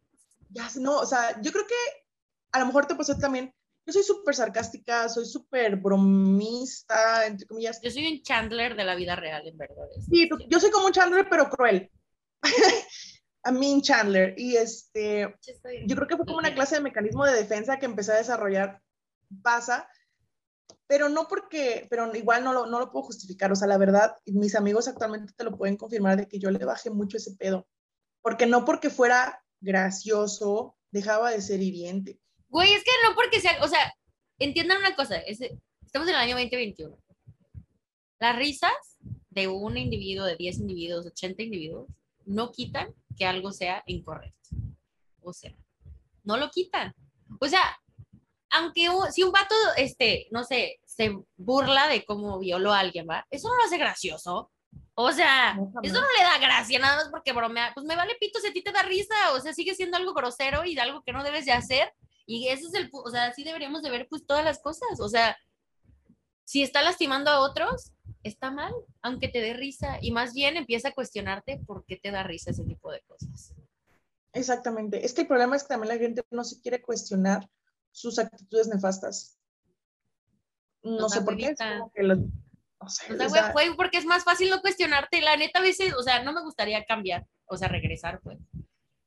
Ya, 0.51 0.69
no, 0.75 0.99
o 0.99 1.05
sea, 1.05 1.41
yo 1.41 1.51
creo 1.51 1.65
que 1.65 2.05
a 2.51 2.59
lo 2.59 2.67
mejor 2.67 2.85
te 2.85 2.93
pasó 2.93 3.17
también, 3.17 3.51
yo 3.87 3.91
soy 3.91 4.03
súper 4.03 4.35
sarcástica, 4.35 5.09
soy 5.09 5.25
súper 5.25 5.77
bromista, 5.77 7.25
entre 7.25 7.47
comillas. 7.47 7.81
Yo 7.81 7.89
soy 7.89 8.07
un 8.07 8.21
Chandler 8.21 8.75
de 8.75 8.83
la 8.83 8.93
vida 8.93 9.15
real, 9.15 9.47
en 9.47 9.57
verdad. 9.57 9.87
Sí, 10.09 10.29
yo 10.47 10.59
soy 10.59 10.69
como 10.69 10.85
un 10.85 10.93
Chandler, 10.93 11.27
pero 11.27 11.49
cruel. 11.49 11.89
a 13.43 13.51
mí 13.51 13.81
Chandler. 13.81 14.33
Y 14.37 14.55
este, 14.55 15.35
yo 15.85 15.95
creo 15.95 16.07
que 16.07 16.17
fue 16.17 16.25
como 16.25 16.39
una 16.39 16.53
clase 16.53 16.75
de 16.75 16.81
mecanismo 16.81 17.25
de 17.25 17.35
defensa 17.35 17.77
que 17.77 17.85
empecé 17.85 18.13
a 18.13 18.17
desarrollar. 18.17 18.81
Pasa 19.41 19.87
pero 20.87 21.09
no 21.09 21.27
porque, 21.27 21.87
pero 21.89 22.13
igual 22.15 22.43
no 22.43 22.53
lo, 22.53 22.67
no 22.67 22.79
lo 22.79 22.91
puedo 22.91 23.05
justificar, 23.05 23.51
o 23.51 23.55
sea, 23.55 23.67
la 23.67 23.77
verdad, 23.77 24.15
mis 24.25 24.55
amigos 24.55 24.87
actualmente 24.87 25.33
te 25.35 25.43
lo 25.43 25.57
pueden 25.57 25.77
confirmar 25.77 26.17
de 26.17 26.27
que 26.27 26.39
yo 26.39 26.51
le 26.51 26.63
bajé 26.63 26.89
mucho 26.89 27.17
ese 27.17 27.35
pedo, 27.35 27.67
porque 28.21 28.45
no 28.45 28.65
porque 28.65 28.89
fuera 28.89 29.43
gracioso, 29.59 30.77
dejaba 30.91 31.31
de 31.31 31.41
ser 31.41 31.61
hiriente. 31.61 32.19
Güey, 32.49 32.73
es 32.73 32.83
que 32.83 32.91
no 33.07 33.15
porque 33.15 33.39
sea, 33.39 33.57
o 33.63 33.67
sea, 33.67 33.93
entiendan 34.39 34.79
una 34.79 34.95
cosa, 34.95 35.17
estamos 35.17 36.07
en 36.07 36.13
el 36.13 36.21
año 36.21 36.35
2021. 36.35 36.95
Las 38.19 38.35
risas 38.35 38.71
de 39.31 39.47
un 39.47 39.77
individuo, 39.77 40.25
de 40.25 40.35
10 40.35 40.59
individuos, 40.59 41.05
80 41.07 41.41
individuos, 41.41 41.87
no 42.25 42.51
quitan 42.51 42.93
que 43.17 43.25
algo 43.25 43.51
sea 43.51 43.83
incorrecto. 43.85 44.49
O 45.21 45.33
sea, 45.33 45.53
no 46.23 46.37
lo 46.37 46.49
quitan. 46.49 46.93
O 47.39 47.47
sea, 47.47 47.77
aunque 48.51 48.87
si 49.11 49.23
un 49.23 49.31
vato, 49.31 49.55
este, 49.77 50.27
no 50.31 50.43
sé, 50.43 50.79
se 50.85 51.17
burla 51.35 51.87
de 51.87 52.05
cómo 52.05 52.39
violó 52.39 52.73
a 52.73 52.79
alguien, 52.79 53.07
¿va? 53.09 53.25
Eso 53.31 53.49
no 53.49 53.55
lo 53.55 53.63
hace 53.63 53.77
gracioso. 53.77 54.51
O 54.95 55.11
sea, 55.11 55.57
eso 55.81 56.01
no 56.01 56.07
le 56.17 56.23
da 56.23 56.37
gracia 56.37 56.77
nada 56.77 56.97
más 56.97 57.09
porque 57.09 57.33
bromea. 57.33 57.71
Pues 57.73 57.85
me 57.85 57.95
vale 57.95 58.15
pito 58.19 58.39
si 58.39 58.47
a 58.47 58.53
ti 58.53 58.61
te 58.61 58.71
da 58.71 58.83
risa. 58.83 59.33
O 59.33 59.39
sea, 59.39 59.53
sigue 59.53 59.73
siendo 59.73 59.97
algo 59.97 60.13
grosero 60.13 60.65
y 60.65 60.77
algo 60.77 61.01
que 61.03 61.13
no 61.13 61.23
debes 61.23 61.45
de 61.45 61.51
hacer. 61.51 61.91
Y 62.27 62.47
eso 62.49 62.67
es 62.67 62.73
el, 62.75 62.89
o 62.91 63.09
sea, 63.09 63.25
así 63.25 63.43
deberíamos 63.43 63.81
de 63.81 63.89
ver 63.89 64.07
pues 64.07 64.25
todas 64.25 64.45
las 64.45 64.59
cosas. 64.61 64.99
O 64.99 65.09
sea, 65.09 65.35
si 66.45 66.61
está 66.61 66.83
lastimando 66.83 67.31
a 67.31 67.39
otros, 67.39 67.92
está 68.23 68.51
mal, 68.51 68.73
aunque 69.01 69.27
te 69.27 69.41
dé 69.41 69.53
risa. 69.53 69.97
Y 70.01 70.11
más 70.11 70.33
bien 70.33 70.57
empieza 70.57 70.89
a 70.89 70.93
cuestionarte 70.93 71.59
por 71.65 71.85
qué 71.85 71.97
te 71.97 72.11
da 72.11 72.23
risa 72.23 72.51
ese 72.51 72.63
tipo 72.63 72.91
de 72.91 73.01
cosas. 73.01 73.53
Exactamente. 74.33 75.05
Es 75.05 75.13
que 75.13 75.21
el 75.21 75.27
problema 75.27 75.55
es 75.55 75.63
que 75.63 75.69
también 75.69 75.89
la 75.89 75.99
gente 75.99 76.23
no 76.31 76.43
se 76.43 76.59
quiere 76.59 76.81
cuestionar 76.81 77.47
sus 77.91 78.17
actitudes 78.19 78.67
nefastas. 78.67 79.37
No, 80.81 81.07
sé 81.07 81.21
por 81.21 81.37
qué. 81.37 81.55
o 82.79 82.89
sea, 83.29 83.53
porque 83.77 83.97
es 83.97 84.05
más 84.05 84.23
fácil 84.23 84.49
no 84.49 84.61
cuestionarte. 84.61 85.21
La 85.21 85.37
neta, 85.37 85.59
a 85.59 85.61
veces, 85.61 85.93
o 85.93 86.03
sea, 86.03 86.23
no 86.23 86.33
me 86.33 86.41
gustaría 86.41 86.83
cambiar, 86.83 87.25
o 87.45 87.55
sea, 87.55 87.67
regresar, 87.67 88.19
pues. 88.21 88.39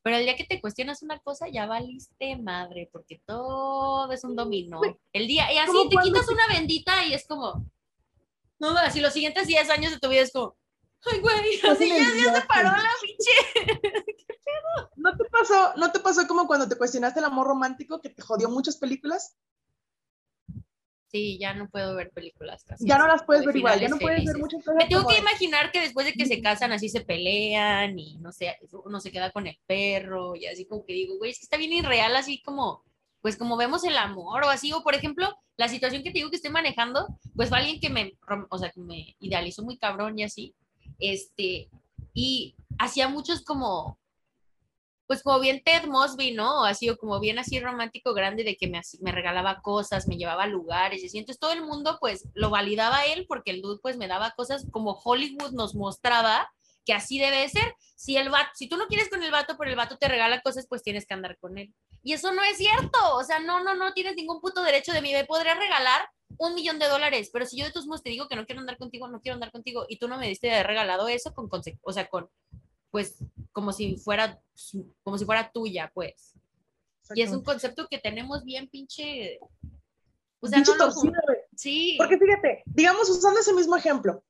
Pero 0.03 0.19
el 0.19 0.25
día 0.25 0.37
que 0.37 0.45
te 0.45 0.61
cuestionas 0.61 1.03
una 1.03 1.19
cosa, 1.19 1.49
ya 1.49 1.67
valiste 1.67 2.37
madre, 2.37 2.89
porque 2.93 3.21
todo 3.27 4.11
es 4.13 4.23
un 4.23 4.37
dominó. 4.37 4.81
El 5.13 5.27
día, 5.27 5.53
y 5.53 5.59
así 5.59 5.77
te 5.91 5.97
quitas 6.01 6.29
una 6.29 6.47
bendita 6.49 7.05
y 7.05 7.13
es 7.13 7.27
como, 7.27 7.69
no, 8.59 8.77
así 8.79 9.01
los 9.01 9.13
siguientes 9.13 9.47
10 9.47 9.71
años 9.71 9.93
de 9.93 9.99
tu 9.99 10.09
vida 10.09 10.23
es 10.23 10.33
como, 10.33 10.57
ay, 11.13 11.21
güey, 11.21 11.61
así 11.71 11.89
ya, 11.89 12.35
se 12.35 12.47
paró 12.47 12.71
la 12.71 12.91
pinche. 13.03 13.33
¿Qué 14.17 14.35
pedo? 14.45 14.91
¿No 14.97 15.17
te, 15.17 15.25
pasó, 15.25 15.73
¿No 15.77 15.93
te 15.93 16.01
pasó 16.01 16.27
como 16.27 16.47
cuando 16.47 16.69
te 16.69 16.77
cuestionaste 16.77 17.21
el 17.21 17.27
amor 17.27 17.47
romántico 17.47 18.01
que 18.01 18.11
te 18.11 18.23
jodió 18.23 18.49
muchas 18.49 18.77
películas? 18.77 19.37
Sí, 21.09 21.39
ya 21.39 21.55
no 21.55 21.69
puedo 21.69 21.95
ver 21.95 22.11
películas 22.11 22.65
casi. 22.65 22.87
Ya 22.87 22.99
no 22.99 23.07
las 23.07 23.23
puedes 23.23 23.47
ver 23.47 23.57
igual, 23.57 23.81
ya 23.81 23.89
no 23.89 23.97
puedes 23.97 24.25
ver 24.25 24.39
muchas 24.39 24.65
cosas. 24.65 24.77
Me 24.77 24.89
tengo 24.89 25.07
que 25.07 25.19
imaginar 25.19 25.71
que 25.71 25.81
después 25.81 26.05
de 26.05 26.13
que 26.13 26.27
se 26.27 26.43
casan 26.43 26.73
así 26.73 26.89
se 26.89 27.03
pelean 27.03 27.97
y 27.99 28.19
no 28.19 28.33
sé, 28.33 28.57
uno 28.85 29.01
se 29.01 29.13
queda 29.13 29.31
con 29.31 29.47
el 29.47 29.57
perro 29.67 30.35
y 30.35 30.47
así 30.47 30.67
como 30.67 30.85
que 30.85 30.95
digo, 30.95 31.17
güey, 31.17 31.31
es 31.31 31.39
que 31.39 31.45
está 31.45 31.57
bien 31.57 31.73
irreal 31.73 32.17
así 32.17 32.43
como, 32.43 32.85
pues 33.27 33.37
como 33.37 33.57
vemos 33.57 33.83
el 33.83 33.97
amor 33.97 34.45
o 34.45 34.51
así, 34.51 34.73
o 34.73 34.85
por 34.85 34.95
ejemplo, 34.95 35.37
la 35.57 35.67
situación 35.67 36.05
que 36.05 36.11
te 36.11 36.19
digo 36.19 36.31
que 36.31 36.37
estoy 36.37 36.53
manejando, 36.53 37.09
pues 37.35 37.49
fue 37.49 37.59
alguien 37.59 37.81
que 37.81 37.91
me, 37.91 38.17
o 38.49 38.57
sea, 38.57 38.71
que 38.71 38.79
me 38.79 39.17
idealizó 39.19 39.65
muy 39.65 39.79
cabrón 39.79 40.17
y 40.17 40.23
así, 40.23 40.55
este, 41.01 41.69
y 42.15 42.55
hacía 42.79 43.09
muchos 43.09 43.43
como, 43.43 43.99
pues 45.09 45.25
como 45.25 45.41
bien 45.41 45.61
Ted 45.65 45.89
Mosby, 45.89 46.35
¿no? 46.35 46.65
Ha 46.65 46.75
sido 46.75 46.97
como 46.99 47.19
bien 47.19 47.41
así 47.41 47.59
romántico 47.59 48.15
grande 48.15 48.45
de 48.45 48.57
que 48.57 48.69
me, 48.69 48.81
me 49.01 49.11
regalaba 49.11 49.61
cosas, 49.61 50.07
me 50.07 50.19
llevaba 50.19 50.47
lugares 50.47 51.03
y 51.03 51.07
así. 51.07 51.19
Entonces 51.19 51.41
todo 51.41 51.53
el 51.53 51.63
mundo 51.63 51.99
pues 52.01 52.29
lo 52.33 52.51
validaba 52.51 53.07
él 53.07 53.27
porque 53.27 53.51
el 53.51 53.61
dude 53.61 53.81
pues 53.83 53.97
me 53.97 54.07
daba 54.07 54.35
cosas 54.37 54.69
como 54.71 54.93
Hollywood 55.05 55.51
nos 55.51 55.75
mostraba 55.75 56.49
que 56.87 56.95
así 56.95 57.19
debe 57.19 57.47
ser. 57.49 57.75
Si 57.97 58.17
el 58.17 58.31
vato, 58.31 58.51
si 58.55 58.69
tú 58.69 58.77
no 58.77 58.87
quieres 58.87 59.11
con 59.11 59.23
el 59.23 59.31
vato, 59.31 59.57
pero 59.59 59.71
el 59.71 59.77
vato 59.77 59.99
te 59.99 60.09
regala 60.09 60.41
cosas, 60.41 60.67
pues 60.69 60.83
tienes 60.83 61.07
que 61.07 61.15
andar 61.15 61.37
con 61.39 61.59
él. 61.59 61.75
Y 62.03 62.13
eso 62.13 62.33
no 62.33 62.43
es 62.45 62.57
cierto. 62.57 62.99
O 63.15 63.25
sea, 63.25 63.41
no, 63.41 63.63
no, 63.63 63.75
no 63.75 63.93
tienes 63.93 64.17
ningún 64.17 64.41
puto 64.41 64.63
derecho 64.63 64.93
de 64.93 65.03
mí. 65.03 65.13
Me 65.13 65.25
podría 65.25 65.55
regalar 65.55 66.09
un 66.39 66.55
millón 66.55 66.79
de 66.79 66.89
dólares, 66.89 67.31
pero 67.33 67.47
si 67.47 67.59
yo 67.59 67.67
de 67.67 67.73
tus 67.73 67.87
modos 67.87 68.03
te 68.03 68.11
digo 68.11 68.29
que 68.29 68.37
no 68.37 68.47
quiero 68.47 68.61
andar 68.61 68.79
contigo, 68.79 69.09
no 69.09 69.21
quiero 69.21 69.35
andar 69.35 69.53
contigo, 69.53 69.87
y 69.89 69.99
tú 69.99 70.09
no 70.09 70.19
me 70.19 70.29
diste 70.29 70.49
de 70.49 70.63
regalado 70.63 71.09
eso 71.09 71.33
con, 71.35 71.49
o 71.83 71.93
sea, 71.93 72.09
con, 72.09 72.29
pues, 72.91 73.17
como 73.53 73.73
si 73.73 73.97
fuera, 73.97 74.41
como 75.03 75.19
si 75.19 75.25
fuera 75.25 75.51
tuya, 75.51 75.91
pues. 75.95 76.35
Y 77.15 77.23
es 77.23 77.31
un 77.31 77.43
concepto 77.43 77.87
que 77.89 77.99
tenemos 77.99 78.45
bien 78.45 78.69
pinche... 78.69 79.39
O 80.41 80.49
sea, 80.49 80.59
no 80.59 80.65
Sí. 81.55 81.95
Porque 81.97 82.19
fíjate, 82.19 82.63
digamos, 82.67 83.09
usando 83.09 83.41
ese 83.41 83.53
mismo 83.53 83.77
ejemplo, 83.77 84.23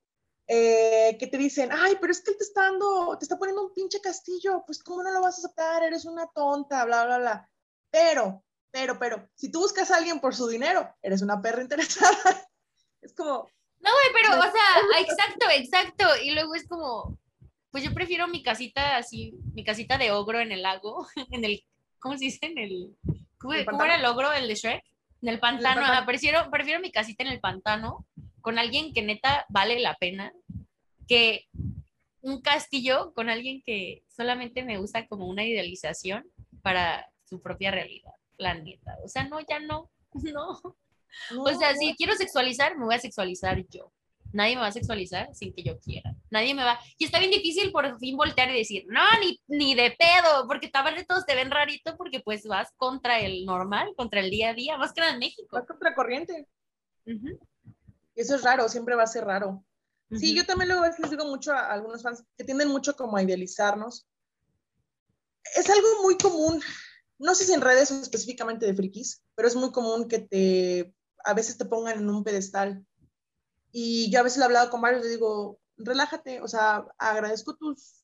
eh, 0.49 1.17
que 1.19 1.27
te 1.27 1.39
dicen, 1.39 1.71
ay, 1.73 1.97
pero 2.01 2.13
es 2.13 2.23
que 2.23 2.31
él 2.31 2.37
te 2.37 2.45
está 2.45 2.63
dando, 2.63 3.17
te 3.19 3.25
está 3.25 3.37
poniendo 3.37 3.65
un 3.65 3.75
pinche 3.75 4.01
castillo, 4.01 4.63
pues 4.65 4.83
¿cómo 4.83 5.03
no 5.03 5.11
lo 5.11 5.21
vas 5.21 5.37
a 5.37 5.39
aceptar? 5.39 5.83
Eres 5.83 6.05
una 6.05 6.27
tonta, 6.29 6.85
bla, 6.85 7.05
bla, 7.05 7.19
bla. 7.19 7.51
Pero, 7.91 8.45
pero, 8.71 8.99
pero, 8.99 9.29
si 9.35 9.51
tú 9.51 9.59
buscas 9.61 9.91
a 9.91 9.97
alguien 9.97 10.21
por 10.21 10.35
su 10.35 10.47
dinero, 10.47 10.89
eres 11.03 11.23
una 11.23 11.41
perra 11.41 11.63
interesada. 11.63 12.17
es 13.03 13.13
como... 13.15 13.49
No, 13.81 13.91
güey, 13.93 14.23
pero, 14.23 14.39
o 14.39 14.43
sea, 14.43 15.01
exacto, 15.01 15.47
exacto. 15.53 16.05
Y 16.23 16.33
luego 16.33 16.55
es 16.55 16.67
como, 16.67 17.19
pues 17.71 17.85
yo 17.85 17.93
prefiero 17.93 18.27
mi 18.27 18.43
casita 18.43 18.97
así, 18.97 19.35
mi 19.53 19.65
casita 19.65 19.99
de 19.99 20.11
ogro 20.11 20.41
en 20.41 20.53
el 20.53 20.63
lago, 20.63 21.07
en 21.31 21.45
el, 21.45 21.65
¿cómo 21.99 22.17
se 22.17 22.25
dice? 22.25 22.47
En 22.47 22.59
el, 22.59 22.97
¿cómo, 23.39 23.55
era 23.55 23.97
el 23.97 24.05
ogro, 24.05 24.33
el 24.33 24.49
de 24.49 24.55
Shrek? 24.55 24.85
En 25.23 25.29
el 25.29 25.41
pantano, 25.41 25.83
prefiero, 26.07 26.51
prefiero 26.51 26.81
mi 26.81 26.93
casita 26.93 27.25
en 27.25 27.31
el 27.31 27.41
pantano 27.41 28.07
con 28.47 28.61
alguien 28.61 28.95
que 28.95 29.03
neta 29.03 29.45
vale 29.49 29.81
la 29.81 29.97
pena, 29.97 30.33
que 31.09 31.49
un 32.21 32.41
castillo 32.43 33.13
con 33.13 33.29
alguien 33.29 33.61
que 33.67 34.05
solamente 34.07 34.63
me 34.63 34.79
usa 34.79 35.09
como 35.09 35.27
una 35.27 35.45
idealización 35.45 36.31
para 36.63 37.11
su 37.29 37.43
propia 37.43 37.73
realidad, 37.73 38.13
la 38.39 38.55
neta. 38.55 38.99
O 39.05 39.09
sea, 39.09 39.25
no, 39.25 39.41
ya 39.41 39.59
no, 39.59 39.91
no. 40.13 40.61
o 41.41 41.59
sea, 41.59 41.75
si 41.75 41.97
quiero 41.97 42.15
sexualizar, 42.15 42.79
me 42.79 42.85
voy 42.85 42.95
a 42.95 43.01
sexualizar 43.01 43.67
yo. 43.69 43.93
Nadie 44.33 44.55
me 44.55 44.61
va 44.61 44.69
a 44.69 44.73
sexualizar 44.73 45.35
sin 45.35 45.53
que 45.53 45.65
yo 45.65 45.81
quiera. 45.81 46.15
Nadie 46.31 46.55
me 46.55 46.63
va. 46.63 46.79
Y 46.99 47.05
está 47.07 47.19
bien 47.19 47.33
difícil 47.33 47.73
por 47.73 47.99
fin 47.99 48.17
voltear 48.17 48.49
y 48.51 48.59
decir, 48.59 48.85
no, 48.87 49.03
ni, 49.21 49.41
ni 49.49 49.75
de 49.75 49.91
pedo, 49.91 50.47
porque 50.47 50.69
tal 50.69 50.95
vez 50.95 51.05
todos 51.05 51.27
te 51.27 51.35
ven 51.35 51.51
rarito 51.51 51.97
porque 51.97 52.21
pues 52.21 52.47
vas 52.47 52.73
contra 52.77 53.19
el 53.19 53.45
normal, 53.45 53.93
contra 53.97 54.21
el 54.21 54.31
día 54.31 54.51
a 54.51 54.55
día, 54.55 54.79
más 54.79 54.93
que 54.93 55.01
nada 55.01 55.15
en 55.15 55.19
México. 55.19 55.49
Vas 55.51 55.67
contra 55.67 55.97
corriente. 55.97 56.47
Y 58.17 58.23
eso 58.23 58.35
es 58.35 58.43
raro, 58.43 58.69
siempre 58.69 58.97
va 58.97 59.05
a 59.05 59.07
ser 59.07 59.25
raro. 59.25 59.65
Sí, 60.11 60.35
yo 60.35 60.47
también 60.47 60.69
luego 60.69 60.85
les 60.87 61.11
digo 61.11 61.25
mucho 61.27 61.53
a 61.53 61.73
algunos 61.73 62.03
fans 62.03 62.25
que 62.37 62.45
tienden 62.45 62.69
mucho 62.69 62.97
como 62.97 63.17
a 63.17 63.23
idealizarnos. 63.23 64.07
Es 65.57 65.69
algo 65.69 66.03
muy 66.03 66.17
común, 66.17 66.61
no 67.19 67.35
sé 67.35 67.45
si 67.45 67.53
en 67.53 67.61
redes 67.61 67.91
específicamente 67.91 68.67
de 68.67 68.75
frikis, 68.75 69.23
pero 69.35 69.49
es 69.49 69.57
muy 69.57 69.73
común 69.73 70.09
que 70.09 70.21
te, 70.21 70.95
a 71.25 71.35
veces 71.35 71.57
te 71.57 71.65
pongan 71.65 71.99
en 71.99 72.11
un 72.11 72.25
pedestal 72.25 72.85
y 73.73 74.11
yo 74.11 74.21
a 74.21 74.23
veces 74.23 74.41
he 74.41 74.45
hablado 74.45 74.71
con 74.71 74.81
varios, 74.81 75.03
le 75.03 75.11
digo, 75.11 75.59
relájate, 75.77 76.41
o 76.41 76.49
sea, 76.49 76.87
agradezco 76.99 77.57
tus, 77.57 78.03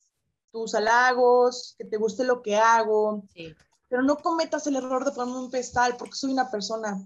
tus 0.51 0.75
halagos, 0.75 1.75
que 1.77 1.85
te 1.85 1.97
guste 1.97 2.23
lo 2.23 2.41
que 2.41 2.55
hago, 2.55 3.25
pero 3.87 4.03
no 4.03 4.17
cometas 4.17 4.67
el 4.67 4.75
error 4.75 5.05
de 5.05 5.11
ponerme 5.11 5.39
un 5.39 5.51
pedestal 5.51 5.97
porque 5.97 6.15
soy 6.15 6.31
una 6.31 6.49
persona. 6.51 7.03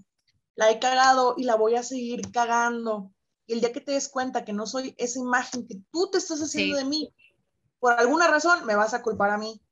La 0.58 0.72
he 0.72 0.80
cagado 0.80 1.34
y 1.36 1.44
la 1.44 1.54
voy 1.54 1.76
a 1.76 1.84
seguir 1.84 2.32
cagando. 2.32 3.12
Y 3.46 3.52
el 3.52 3.60
día 3.60 3.72
que 3.72 3.80
te 3.80 3.92
des 3.92 4.08
cuenta 4.08 4.44
que 4.44 4.52
no 4.52 4.66
soy 4.66 4.92
esa 4.98 5.20
imagen 5.20 5.68
que 5.68 5.76
tú 5.92 6.10
te 6.10 6.18
estás 6.18 6.40
haciendo 6.40 6.76
de 6.76 6.84
mí, 6.84 7.14
por 7.78 7.92
alguna 7.92 8.26
razón 8.26 8.66
me 8.66 8.74
vas 8.74 8.92
a 8.92 9.00
culpar 9.00 9.30
a 9.30 9.38
mí. 9.38 9.62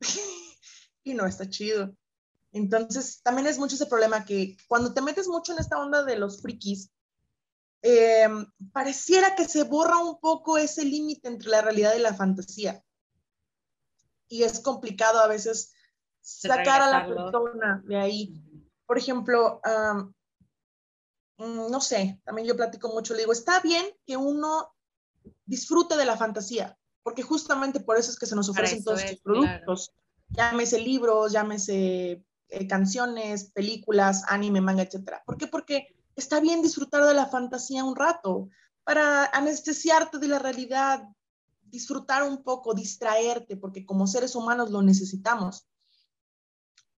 y 1.02 1.14
no 1.14 1.26
está 1.26 1.50
chido. 1.50 1.92
Entonces, 2.52 3.20
también 3.24 3.48
es 3.48 3.58
mucho 3.58 3.74
ese 3.74 3.86
problema 3.86 4.24
que 4.24 4.56
cuando 4.68 4.94
te 4.94 5.02
metes 5.02 5.26
mucho 5.26 5.54
en 5.54 5.58
esta 5.58 5.76
onda 5.76 6.04
de 6.04 6.16
los 6.16 6.40
frikis, 6.40 6.92
eh, 7.82 8.28
pareciera 8.72 9.34
que 9.34 9.46
se 9.46 9.64
borra 9.64 9.98
un 9.98 10.20
poco 10.20 10.56
ese 10.56 10.84
límite 10.84 11.26
entre 11.26 11.50
la 11.50 11.62
realidad 11.62 11.96
y 11.96 12.00
la 12.00 12.14
fantasía. 12.14 12.80
Y 14.28 14.44
es 14.44 14.60
complicado 14.60 15.18
a 15.18 15.26
veces 15.26 15.72
sacar 16.20 16.80
a 16.80 16.90
la 16.90 17.06
persona 17.08 17.82
de 17.84 17.96
ahí. 17.96 18.51
Por 18.92 18.98
ejemplo, 18.98 19.58
mm, 21.38 21.70
no 21.70 21.80
sé, 21.80 22.20
también 22.26 22.46
yo 22.46 22.54
platico 22.54 22.88
mucho, 22.88 23.14
le 23.14 23.20
digo, 23.20 23.32
está 23.32 23.58
bien 23.60 23.86
que 24.04 24.18
uno 24.18 24.74
disfrute 25.46 25.96
de 25.96 26.04
la 26.04 26.18
fantasía, 26.18 26.78
porque 27.02 27.22
justamente 27.22 27.80
por 27.80 27.96
eso 27.96 28.10
es 28.10 28.18
que 28.18 28.26
se 28.26 28.36
nos 28.36 28.50
ofrecen 28.50 28.84
todos 28.84 29.02
estos 29.02 29.20
productos. 29.20 29.94
Llámese 30.28 30.78
libros, 30.78 31.32
llámese 31.32 32.22
eh, 32.48 32.68
canciones, 32.68 33.50
películas, 33.52 34.24
anime, 34.28 34.60
manga, 34.60 34.82
etcétera. 34.82 35.22
¿Por 35.24 35.38
qué? 35.38 35.46
Porque 35.46 35.96
está 36.14 36.40
bien 36.40 36.60
disfrutar 36.60 37.02
de 37.06 37.14
la 37.14 37.24
fantasía 37.24 37.84
un 37.84 37.96
rato 37.96 38.50
para 38.84 39.24
anestesiarte 39.24 40.18
de 40.18 40.28
la 40.28 40.38
realidad, 40.38 41.08
disfrutar 41.62 42.24
un 42.24 42.42
poco, 42.42 42.74
distraerte, 42.74 43.56
porque 43.56 43.86
como 43.86 44.06
seres 44.06 44.34
humanos 44.34 44.70
lo 44.70 44.82
necesitamos. 44.82 45.66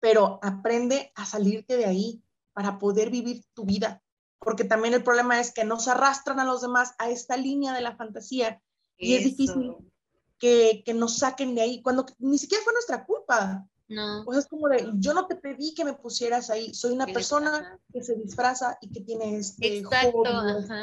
Pero 0.04 0.38
aprende 0.44 1.14
a 1.16 1.26
salirte 1.26 1.78
de 1.78 1.86
ahí 1.86 2.22
para 2.52 2.78
poder 2.78 3.10
vivir 3.10 3.46
tu 3.54 3.64
vida, 3.64 4.04
porque 4.38 4.66
también 4.66 4.94
el 4.94 5.02
problema 5.02 5.40
es 5.40 5.54
que 5.54 5.64
nos 5.64 5.88
arrastran 5.88 6.42
a 6.42 6.44
los 6.44 6.62
demás 6.62 6.94
a 6.98 7.10
esta 7.10 7.38
línea 7.38 7.74
de 7.74 7.80
la 7.80 7.96
fantasía 7.96 8.62
y 8.98 9.16
es 9.16 9.24
difícil 9.24 9.78
que, 10.38 10.84
que, 10.86 10.94
nos 10.94 11.20
saquen 11.20 11.56
de 11.56 11.62
ahí 11.62 11.82
cuando 11.82 12.06
ni 12.20 12.38
siquiera 12.38 12.66
fue 12.66 12.74
nuestra 12.74 13.06
culpa. 13.06 13.66
No. 13.88 14.24
O 14.26 14.34
sea, 14.34 14.42
es 14.42 14.48
como 14.48 14.68
de, 14.68 14.92
yo 14.96 15.14
no 15.14 15.26
te 15.26 15.38
pedí 15.38 15.74
que 15.74 15.86
me 15.86 15.94
pusieras 15.94 16.50
ahí, 16.50 16.74
soy 16.74 16.92
una 16.92 17.06
persona 17.06 17.80
que 17.94 18.04
se 18.04 18.16
disfraza 18.16 18.78
y 18.82 18.92
que 18.92 19.00
tiene 19.00 19.38
este 19.38 19.78
Exacto, 19.78 20.26
este 20.60 20.74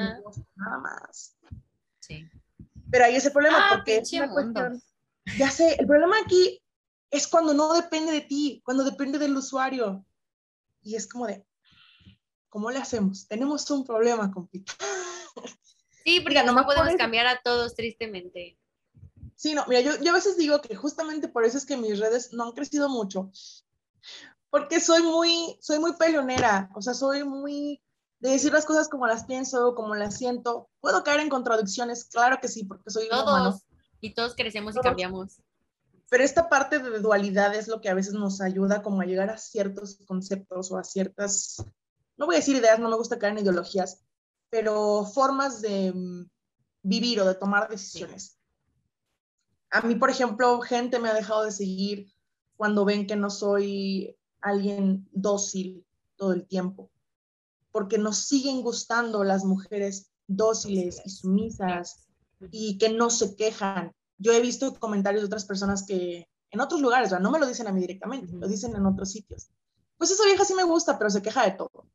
nada 0.57 0.79
más. 0.79 1.37
Sí. 1.99 2.27
Pero 2.91 3.05
ahí 3.05 3.17
es 3.17 3.27
el 3.27 3.33
problema, 3.33 3.69
ah, 3.69 3.75
porque 3.77 3.99
es 3.99 4.11
una 4.15 4.31
cuestión, 4.31 4.83
ya 5.37 5.51
sé, 5.51 5.77
el 5.79 5.87
problema 5.87 6.17
aquí 6.25 6.63
es 7.11 7.29
cuando 7.29 7.55
no 7.55 7.73
depende 7.75 8.13
de 8.13 8.21
ti, 8.21 8.63
cuando 8.65 8.85
depende 8.85 9.19
del 9.19 9.37
usuario. 9.37 10.05
Y 10.83 10.95
es 10.97 11.07
como 11.07 11.27
de, 11.27 11.45
¿cómo 12.49 12.71
le 12.71 12.79
hacemos? 12.79 13.27
Tenemos 13.27 13.71
un 13.71 13.85
problema, 13.85 14.31
compito. 14.31 14.73
Sí, 16.03 16.21
porque 16.21 16.43
no 16.43 16.55
podemos 16.65 16.95
cambiar 16.97 17.27
a 17.27 17.43
todos, 17.43 17.75
tristemente. 17.75 18.59
Sí, 19.37 19.53
no, 19.53 19.67
mira, 19.69 19.83
yo, 19.83 19.99
yo 20.01 20.11
a 20.11 20.15
veces 20.15 20.39
digo 20.39 20.61
que 20.63 20.75
justamente 20.75 21.29
por 21.29 21.45
eso 21.45 21.59
es 21.59 21.67
que 21.67 21.77
mis 21.77 21.99
redes 21.99 22.33
no 22.33 22.45
han 22.45 22.53
crecido 22.53 22.89
mucho, 22.89 23.31
porque 24.49 24.81
soy 24.81 25.03
muy, 25.03 25.59
soy 25.61 25.79
muy 25.79 25.93
peleonera, 25.93 26.71
o 26.75 26.81
sea, 26.81 26.95
soy 26.95 27.23
muy 27.23 27.83
de 28.19 28.31
decir 28.31 28.53
las 28.53 28.67
cosas 28.67 28.89
como 28.89 29.07
las 29.07 29.25
pienso, 29.25 29.75
como 29.75 29.95
las 29.95 30.17
siento. 30.17 30.69
¿Puedo 30.81 31.03
caer 31.05 31.21
en 31.21 31.29
contradicciones? 31.29 32.05
Claro 32.05 32.39
que 32.41 32.49
sí, 32.49 32.65
porque 32.65 32.91
soy 32.91 33.09
todos, 33.09 33.29
humano. 33.29 33.61
Y 34.01 34.15
todos 34.15 34.35
crecemos 34.35 34.77
y 34.77 34.81
cambiamos. 34.81 35.41
Pero 36.11 36.25
esta 36.25 36.49
parte 36.49 36.81
de 36.81 36.99
dualidad 36.99 37.55
es 37.55 37.69
lo 37.69 37.81
que 37.81 37.89
a 37.89 37.95
veces 37.95 38.15
nos 38.15 38.41
ayuda 38.41 38.83
como 38.83 39.01
a 39.01 39.07
llegar 39.07 39.31
a 39.31 39.39
ciertos 39.39 39.97
conceptos 40.07 40.71
o 40.73 40.77
a 40.77 40.85
ciertas, 40.85 41.65
no 42.17 42.27
voy 42.27 42.35
a 42.35 42.39
decir 42.39 42.57
ideas, 42.57 42.81
no 42.81 42.91
me 42.91 42.97
gusta 42.97 43.19
caer 43.19 43.35
en 43.35 43.45
ideologías, 43.45 44.03
pero 44.51 45.05
formas 45.05 45.63
de 45.63 45.93
mm, 45.95 46.29
vivir 46.83 47.21
o 47.21 47.25
de 47.25 47.37
tomar 47.37 47.69
decisiones. 47.69 48.37
A 49.71 49.83
mí, 49.83 49.95
por 49.95 50.11
ejemplo, 50.11 50.61
gente 50.61 50.99
me 50.99 51.09
ha 51.09 51.15
dejado 51.15 51.45
de 51.45 51.53
seguir 51.53 52.13
cuando 52.57 52.85
ven 52.85 53.07
que 53.07 53.15
no 53.15 53.31
soy 53.31 54.19
alguien 54.41 55.09
dócil 55.13 55.87
todo 56.17 56.33
el 56.33 56.45
tiempo, 56.45 56.91
porque 57.71 57.99
nos 57.99 58.19
siguen 58.19 58.63
gustando 58.63 59.23
las 59.23 59.45
mujeres 59.45 60.11
dóciles 60.27 61.01
y 61.05 61.11
sumisas 61.11 62.09
y 62.51 62.79
que 62.79 62.89
no 62.89 63.11
se 63.11 63.37
quejan. 63.37 63.95
Yo 64.21 64.33
he 64.33 64.41
visto 64.41 64.79
comentarios 64.79 65.23
de 65.23 65.27
otras 65.27 65.47
personas 65.47 65.85
que 65.85 66.29
en 66.51 66.61
otros 66.61 66.81
lugares, 66.81 67.11
no 67.21 67.31
me 67.31 67.39
lo 67.39 67.47
dicen 67.47 67.67
a 67.69 67.73
mí 67.73 67.81
directamente, 67.81 68.33
lo 68.35 68.47
dicen 68.47 68.77
en 68.77 68.85
otros 68.85 69.11
sitios. 69.11 69.51
Pues 69.97 70.11
esa 70.11 70.25
vieja 70.25 70.45
sí 70.45 70.55
me 70.55 70.65
gusta, 70.65 70.99
pero 70.99 71.09
se 71.09 71.23
queja 71.23 71.45
de 71.45 71.53
todo. 71.53 71.87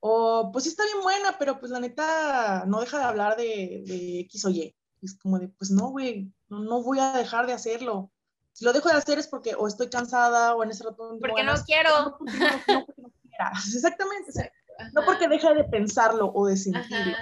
O 0.00 0.50
pues 0.52 0.64
sí 0.64 0.70
está 0.70 0.84
bien 0.84 1.00
buena, 1.02 1.36
pero 1.38 1.58
pues 1.58 1.72
la 1.72 1.80
neta 1.80 2.64
no 2.66 2.80
deja 2.80 2.98
de 2.98 3.04
hablar 3.04 3.36
de, 3.36 3.82
de 3.86 4.20
X 4.20 4.44
o 4.44 4.50
Y. 4.50 4.74
es 5.00 5.18
como 5.18 5.38
de, 5.38 5.48
pues 5.48 5.70
no, 5.70 5.88
güey, 5.88 6.30
no, 6.48 6.60
no, 6.60 6.82
voy 6.82 6.98
a 6.98 7.12
dejar 7.12 7.46
de 7.46 7.54
hacerlo. 7.54 8.12
Si 8.52 8.64
lo 8.64 8.72
dejo 8.72 8.88
de 8.88 8.96
hacer 8.96 9.18
es 9.18 9.28
porque 9.28 9.54
o 9.54 9.66
estoy 9.66 9.88
cansada 9.88 10.54
o 10.54 10.62
en 10.62 10.70
ese 10.70 10.84
rato... 10.84 11.16
Porque 11.20 11.42
no 11.42 11.54
quiero. 11.64 11.90
No, 11.90 12.16
porque 12.18 12.72
no, 12.72 13.12
quiera. 13.22 13.52
Exactamente. 13.74 14.52
no 14.92 15.04
porque 15.04 15.28
deje 15.28 15.54
de 15.54 15.64
pensarlo 15.64 16.32
o 16.34 16.46
de 16.46 16.56
sentirlo. 16.56 17.16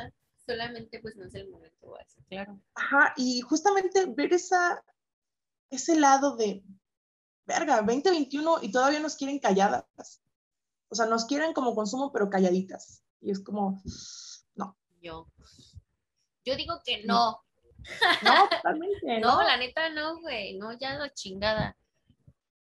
Solamente 0.47 1.01
pues 1.01 1.17
no 1.17 1.25
es 1.25 1.35
el 1.35 1.49
momento, 1.49 1.97
claro. 2.29 2.61
Ajá, 2.75 3.15
y 3.17 3.41
justamente 3.41 4.07
ver 4.07 4.33
esa, 4.33 4.85
ese 5.71 5.99
lado 5.99 6.37
de, 6.37 6.63
verga, 7.47 7.77
2021 7.77 8.59
y 8.63 8.71
todavía 8.71 9.01
nos 9.01 9.17
quieren 9.17 9.39
calladas. 9.39 10.21
O 10.89 10.95
sea, 10.95 11.07
nos 11.07 11.25
quieren 11.25 11.53
como 11.53 11.75
consumo, 11.75 12.13
pero 12.13 12.31
calladitas. 12.31 13.03
Y 13.21 13.31
es 13.31 13.41
como, 13.41 13.83
no. 14.55 14.77
Yo. 15.01 15.29
Yo 16.45 16.57
digo 16.57 16.81
que 16.85 17.05
no. 17.05 17.43
No, 18.23 18.49
totalmente. 18.51 19.21
no, 19.21 19.43
la 19.43 19.57
neta 19.57 19.89
no, 19.91 20.21
güey. 20.21 20.59
No, 20.59 20.73
ya 20.79 20.95
la 20.99 21.13
chingada. 21.13 21.77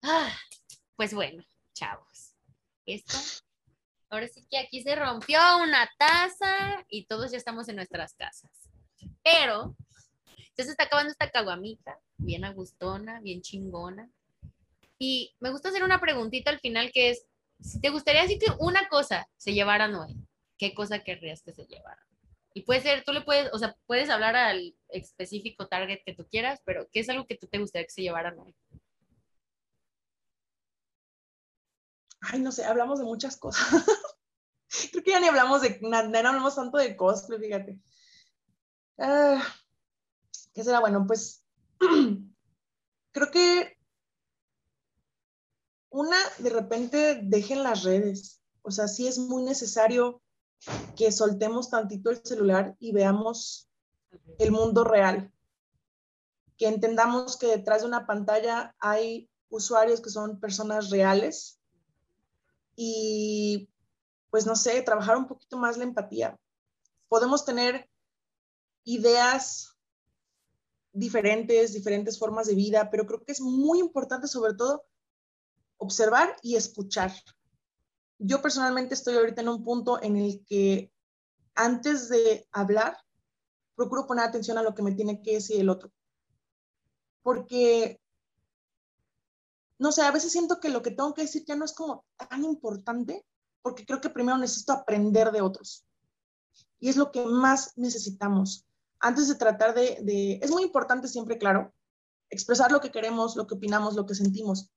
Ah, 0.01 0.31
pues 0.95 1.13
bueno, 1.13 1.43
chavos. 1.73 2.35
Esto. 2.85 3.17
Ahora 4.09 4.27
sí 4.27 4.45
que 4.49 4.57
aquí 4.57 4.81
se 4.81 4.95
rompió 4.95 5.39
una 5.61 5.89
taza 5.97 6.83
y 6.89 7.05
todos 7.05 7.31
ya 7.31 7.37
estamos 7.37 7.69
en 7.69 7.75
nuestras 7.75 8.15
casas. 8.15 8.51
Pero 9.23 9.75
ya 10.57 10.63
se 10.63 10.71
está 10.71 10.85
acabando 10.85 11.11
esta 11.11 11.29
caguamita, 11.29 11.99
bien 12.17 12.43
agustona, 12.43 13.21
bien 13.21 13.41
chingona. 13.41 14.09
Y 14.97 15.35
me 15.39 15.51
gusta 15.51 15.69
hacer 15.69 15.83
una 15.83 16.01
preguntita 16.01 16.49
al 16.49 16.59
final 16.59 16.91
que 16.91 17.11
es, 17.11 17.25
si 17.61 17.79
te 17.79 17.89
gustaría 17.89 18.23
decir 18.23 18.39
que 18.39 18.51
una 18.59 18.87
cosa 18.89 19.27
se 19.37 19.53
llevara 19.53 19.87
Noé, 19.87 20.15
¿qué 20.57 20.73
cosa 20.73 20.99
querrías 20.99 21.43
que 21.43 21.53
se 21.53 21.65
llevara? 21.65 22.05
Y 22.53 22.63
puede 22.63 22.81
ser, 22.81 23.03
tú 23.05 23.13
le 23.13 23.21
puedes, 23.21 23.53
o 23.53 23.59
sea, 23.59 23.75
puedes 23.85 24.09
hablar 24.09 24.35
al 24.35 24.75
específico 24.89 25.67
target 25.67 26.01
que 26.03 26.15
tú 26.15 26.27
quieras, 26.27 26.61
pero 26.65 26.89
¿qué 26.91 27.01
es 27.01 27.09
algo 27.09 27.25
que 27.27 27.37
tú 27.37 27.47
te 27.47 27.59
gustaría 27.59 27.85
que 27.85 27.93
se 27.93 28.01
llevara 28.01 28.31
Noé? 28.31 28.55
Ay, 32.21 32.39
no 32.39 32.51
sé, 32.51 32.65
hablamos 32.65 32.99
de 32.99 33.05
muchas 33.05 33.37
cosas. 33.37 33.65
Creo 34.91 35.03
que 35.03 35.11
ya 35.11 35.19
ni 35.19 35.27
hablamos 35.27 35.61
de, 35.61 35.79
no, 35.81 35.97
hablamos 35.97 36.55
tanto 36.55 36.77
de 36.77 36.95
cosplay, 36.95 37.39
fíjate. 37.39 37.79
Ah, 38.97 39.41
¿Qué 40.53 40.63
será? 40.63 40.79
Bueno, 40.79 41.05
pues 41.07 41.43
creo 43.11 43.31
que 43.31 43.77
una, 45.89 46.17
de 46.39 46.49
repente 46.49 47.21
dejen 47.23 47.63
las 47.63 47.83
redes. 47.83 48.41
O 48.61 48.71
sea, 48.71 48.87
sí 48.87 49.07
es 49.07 49.17
muy 49.17 49.43
necesario 49.43 50.21
que 50.95 51.11
soltemos 51.11 51.69
tantito 51.69 52.09
el 52.09 52.21
celular 52.23 52.75
y 52.79 52.91
veamos 52.91 53.69
el 54.37 54.51
mundo 54.51 54.83
real. 54.83 55.31
Que 56.57 56.67
entendamos 56.67 57.37
que 57.37 57.47
detrás 57.47 57.81
de 57.81 57.87
una 57.87 58.05
pantalla 58.05 58.75
hay 58.79 59.29
usuarios 59.49 60.01
que 60.01 60.09
son 60.09 60.39
personas 60.39 60.89
reales 60.89 61.59
y 62.75 63.69
pues 64.29 64.45
no 64.45 64.55
sé, 64.55 64.81
trabajar 64.81 65.17
un 65.17 65.27
poquito 65.27 65.57
más 65.57 65.77
la 65.77 65.83
empatía. 65.83 66.39
Podemos 67.07 67.45
tener 67.45 67.89
ideas 68.83 69.77
diferentes, 70.91 71.73
diferentes 71.73 72.17
formas 72.17 72.47
de 72.47 72.55
vida, 72.55 72.89
pero 72.89 73.05
creo 73.05 73.23
que 73.23 73.31
es 73.31 73.41
muy 73.41 73.79
importante 73.79 74.27
sobre 74.27 74.53
todo 74.53 74.83
observar 75.77 76.35
y 76.41 76.55
escuchar. 76.55 77.13
Yo 78.17 78.41
personalmente 78.41 78.93
estoy 78.93 79.15
ahorita 79.15 79.41
en 79.41 79.49
un 79.49 79.63
punto 79.63 80.01
en 80.01 80.17
el 80.17 80.45
que 80.45 80.91
antes 81.55 82.09
de 82.09 82.47
hablar, 82.51 82.97
procuro 83.75 84.07
poner 84.07 84.25
atención 84.25 84.57
a 84.57 84.63
lo 84.63 84.75
que 84.75 84.81
me 84.81 84.91
tiene 84.91 85.21
que 85.21 85.35
decir 85.35 85.59
el 85.59 85.69
otro. 85.69 85.91
Porque, 87.21 88.01
no 89.77 89.91
sé, 89.91 90.01
a 90.01 90.11
veces 90.11 90.31
siento 90.31 90.59
que 90.59 90.69
lo 90.69 90.81
que 90.81 90.91
tengo 90.91 91.13
que 91.13 91.21
decir 91.23 91.45
ya 91.45 91.55
no 91.55 91.65
es 91.65 91.73
como 91.73 92.05
tan 92.17 92.43
importante, 92.43 93.25
porque 93.61 93.85
creo 93.85 94.01
que 94.01 94.09
primero 94.09 94.37
necesito 94.37 94.73
aprender 94.73 95.31
de 95.31 95.41
otros. 95.41 95.85
Y 96.79 96.89
es 96.89 96.97
lo 96.97 97.11
que 97.11 97.25
más 97.25 97.73
necesitamos. 97.77 98.65
Antes 98.99 99.27
de 99.27 99.35
tratar 99.35 99.73
de, 99.73 99.99
de 100.01 100.39
es 100.41 100.51
muy 100.51 100.63
importante 100.63 101.07
siempre, 101.07 101.37
claro, 101.37 101.73
expresar 102.29 102.71
lo 102.71 102.79
que 102.79 102.91
queremos, 102.91 103.35
lo 103.35 103.47
que 103.47 103.55
opinamos, 103.55 103.95
lo 103.95 104.05
que 104.05 104.15
sentimos, 104.15 104.71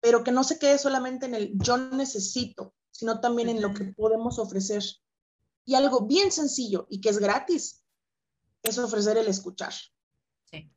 pero 0.00 0.24
que 0.24 0.32
no 0.32 0.44
se 0.44 0.58
quede 0.58 0.78
solamente 0.78 1.26
en 1.26 1.34
el 1.34 1.52
yo 1.54 1.76
necesito, 1.76 2.74
sino 2.90 3.20
también 3.20 3.48
en 3.48 3.62
lo 3.62 3.72
que 3.72 3.84
podemos 3.84 4.38
ofrecer. 4.38 4.82
Y 5.64 5.74
algo 5.74 6.06
bien 6.06 6.32
sencillo 6.32 6.86
y 6.88 7.00
que 7.00 7.10
es 7.10 7.18
gratis 7.18 7.82
es 8.62 8.78
ofrecer 8.78 9.16
el 9.16 9.28
escuchar. 9.28 9.72
Sí. 10.50 10.72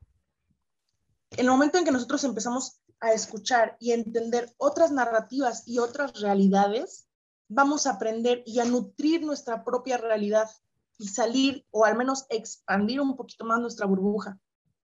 En 1.30 1.40
el 1.40 1.48
momento 1.48 1.78
en 1.78 1.84
que 1.84 1.90
nosotros 1.90 2.22
empezamos 2.24 2.80
a 3.00 3.12
escuchar 3.12 3.76
y 3.80 3.92
entender 3.92 4.54
otras 4.56 4.92
narrativas 4.92 5.66
y 5.66 5.78
otras 5.78 6.20
realidades, 6.20 7.06
vamos 7.48 7.86
a 7.86 7.92
aprender 7.92 8.42
y 8.46 8.60
a 8.60 8.64
nutrir 8.64 9.22
nuestra 9.24 9.64
propia 9.64 9.96
realidad 9.96 10.50
y 10.98 11.08
salir 11.08 11.66
o 11.70 11.84
al 11.84 11.96
menos 11.96 12.26
expandir 12.28 13.00
un 13.00 13.16
poquito 13.16 13.44
más 13.44 13.60
nuestra 13.60 13.86
burbuja. 13.86 14.38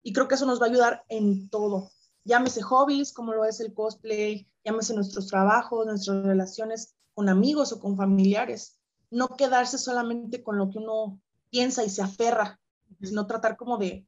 Y 0.03 0.13
creo 0.13 0.29
que 0.29 0.35
eso 0.35 0.47
nos 0.47 0.61
va 0.61 0.67
a 0.67 0.69
ayudar 0.69 1.05
en 1.09 1.49
todo 1.49 1.91
llámese 2.25 2.63
hobbies, 2.63 3.13
como 3.13 3.33
lo 3.33 3.45
es 3.45 3.61
el 3.61 3.75
cosplay, 3.75 4.49
llámese 4.65 4.95
nuestros 4.95 5.27
trabajos, 5.27 5.87
nuestras 5.87 6.25
relaciones 6.25 6.95
con 7.15 7.29
amigos 7.29 7.73
o 7.73 7.81
con 7.81 7.97
familiares. 7.97 8.79
No 9.11 9.29
quedarse 9.37 9.79
solamente 9.79 10.43
con 10.43 10.57
lo 10.57 10.71
que 10.71 10.79
uno 10.79 11.21
piensa 11.51 11.85
y 11.85 11.91
se 11.91 12.03
aferra, 12.03 12.59
sino 13.01 13.27
tratar 13.27 13.57
como 13.57 13.77
de 13.77 14.07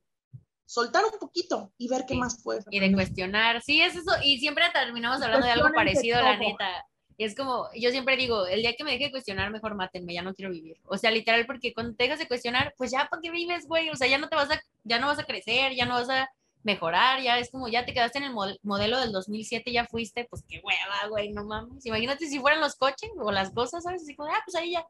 soltar 0.67 1.05
un 1.05 1.19
poquito 1.19 1.73
y 1.77 1.89
ver 1.89 2.07
qué 2.07 2.15
más 2.15 2.43
puede. 2.43 2.65
Y 2.71 2.81
de 2.81 2.93
cuestionar, 2.93 3.61
sí, 3.63 3.83
es 3.83 3.97
eso, 3.97 4.13
y 4.23 4.39
siempre 4.39 4.65
terminamos 4.73 5.21
hablando 5.21 5.47
de 5.47 5.53
algo 5.53 5.69
parecido, 5.75 6.21
la 6.23 6.39
neta. 6.39 6.87
Es 7.19 7.37
como, 7.37 7.69
yo 7.75 7.91
siempre 7.91 8.17
digo, 8.17 8.47
el 8.47 8.63
día 8.63 8.75
que 8.75 8.85
me 8.85 8.93
deje 8.93 9.05
de 9.05 9.11
cuestionar, 9.13 9.51
mejor 9.51 9.75
mátenme, 9.75 10.15
ya 10.15 10.23
no 10.23 10.35
quiero 10.35 10.51
vivir. 10.51 10.77
O 10.87 10.99
sea, 10.99 11.11
literal, 11.11 11.47
porque 11.47 11.73
cuando 11.73 11.95
te 11.95 12.05
dejas 12.05 12.19
de 12.19 12.29
cuestionar, 12.29 12.75
pues 12.77 12.91
ya, 12.91 13.09
¿para 13.11 13.23
qué 13.23 13.31
vives, 13.31 13.67
güey? 13.67 13.91
O 13.91 13.97
sea, 13.97 14.09
ya 14.09 14.19
no 14.19 14.29
te 14.29 14.37
vas 14.37 14.51
a, 14.51 14.61
ya 14.83 14.99
no 14.99 15.07
vas 15.07 15.19
a 15.19 15.25
crecer, 15.25 15.75
ya 15.75 15.87
no 15.87 15.95
vas 15.95 16.11
a 16.11 16.29
mejorar, 16.65 17.23
ya 17.23 17.39
es 17.39 17.51
como 17.51 17.69
ya 17.69 17.85
te 17.85 17.93
quedaste 17.93 18.19
en 18.19 18.25
el 18.25 18.33
modelo 18.63 18.99
del 18.99 19.13
2007, 19.13 19.71
ya 19.71 19.87
fuiste, 19.87 20.27
pues 20.29 20.43
qué 20.49 20.61
hueva, 20.65 21.09
güey, 21.09 21.31
no 21.33 21.45
mames. 21.45 21.85
Imagínate 21.87 22.27
si 22.27 22.41
fueran 22.41 22.61
los 22.61 22.75
coches 22.75 23.11
o 23.17 23.31
las 23.31 23.51
cosas, 23.51 23.85
¿sabes? 23.85 24.03
Así 24.03 24.17
como, 24.17 24.31
ah, 24.33 24.43
pues 24.45 24.57
ahí 24.57 24.73
ya. 24.73 24.87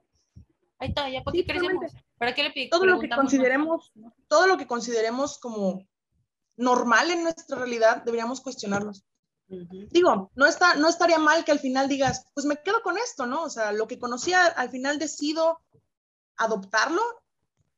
Ahí 0.79 0.89
está, 0.89 1.09
ya 1.09 1.23
porque 1.23 1.45
crecemos. 1.45 1.93
¿Para 2.17 2.35
qué 2.35 2.45
le 2.45 2.69
Todo 2.69 2.87
lo 2.87 3.01
que 3.01 3.09
consideremos, 3.09 3.93
todo 4.29 4.47
lo 4.47 4.57
que 4.57 4.67
consideremos 4.67 5.39
como 5.39 5.87
normal 6.57 7.11
en 7.11 7.25
nuestra 7.25 7.59
realidad, 7.59 8.03
deberíamos 8.05 8.41
cuestionarlos. 8.41 9.05
Digo, 9.91 10.31
no, 10.35 10.47
está, 10.47 10.75
no 10.75 10.89
estaría 10.89 11.19
mal 11.19 11.45
que 11.45 11.53
al 11.53 11.59
final 11.59 11.89
digas, 11.89 12.27
pues 12.35 12.47
me 12.47 12.57
quedo 12.57 12.83
con 12.83 12.99
esto, 12.99 13.27
¿no? 13.27 13.45
O 13.45 13.51
sea, 13.51 13.73
lo 13.73 13.87
que 13.87 13.99
conocía, 13.99 14.47
al 14.47 14.71
final 14.71 14.99
decido 14.99 15.61
adoptarlo, 16.37 17.03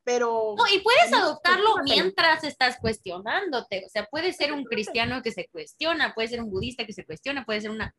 pero... 0.04 0.54
No, 0.56 0.64
y 0.72 0.80
puedes 0.80 1.12
adoptarlo 1.12 1.76
mientras 1.84 2.44
estás 2.44 2.78
cuestionándote. 2.80 3.84
O 3.86 3.88
sea, 3.88 4.06
puede 4.06 4.32
ser 4.32 4.52
un 4.52 4.64
cristiano 4.64 5.22
que 5.22 5.32
se 5.32 5.48
cuestiona, 5.48 6.14
puede 6.14 6.28
ser 6.28 6.40
un 6.40 6.50
budista 6.50 6.86
que 6.86 6.92
se 6.92 7.04
cuestiona, 7.04 7.44
puede 7.44 7.60
ser 7.60 7.70
una... 7.70 7.94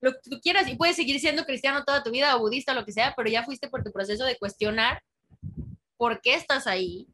Lo 0.00 0.12
que 0.12 0.30
tú 0.30 0.40
quieras, 0.40 0.68
y 0.68 0.76
puedes 0.76 0.96
seguir 0.96 1.20
siendo 1.20 1.44
cristiano 1.44 1.84
toda 1.84 2.02
tu 2.02 2.10
vida 2.10 2.36
o 2.36 2.40
budista 2.40 2.72
o 2.72 2.74
lo 2.74 2.84
que 2.84 2.92
sea, 2.92 3.14
pero 3.16 3.28
ya 3.28 3.44
fuiste 3.44 3.68
por 3.68 3.82
tu 3.82 3.92
proceso 3.92 4.24
de 4.24 4.38
cuestionar 4.38 5.02
por 5.96 6.20
qué 6.20 6.34
estás 6.34 6.66
ahí, 6.66 7.08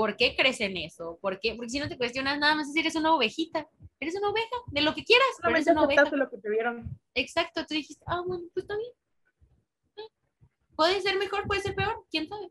por 0.00 0.16
qué 0.16 0.34
crees 0.34 0.62
en 0.62 0.78
eso, 0.78 1.18
por 1.20 1.38
qué, 1.40 1.54
porque 1.54 1.68
si 1.68 1.78
no 1.78 1.86
te 1.86 1.98
cuestionas 1.98 2.38
nada 2.38 2.54
más, 2.54 2.72
si 2.72 2.80
eres 2.80 2.94
una 2.94 3.14
ovejita, 3.14 3.68
eres 4.00 4.16
una 4.16 4.30
oveja, 4.30 4.56
de 4.68 4.80
lo 4.80 4.94
que 4.94 5.04
quieras, 5.04 5.28
pero 5.42 5.54
eres 5.54 5.66
una 5.66 5.82
oveja. 5.82 6.04
lo 6.04 6.30
que 6.30 6.38
te 6.38 6.48
vieron. 6.48 6.98
Exacto, 7.12 7.66
tú 7.66 7.74
dijiste, 7.74 8.02
ah, 8.06 8.22
bueno, 8.26 8.44
pues 8.54 8.64
está 8.64 8.78
bien. 8.78 8.92
Puede 10.74 11.02
ser 11.02 11.18
mejor, 11.18 11.46
puede 11.46 11.60
ser 11.60 11.74
peor, 11.74 12.06
quién 12.10 12.26
sabe. 12.26 12.50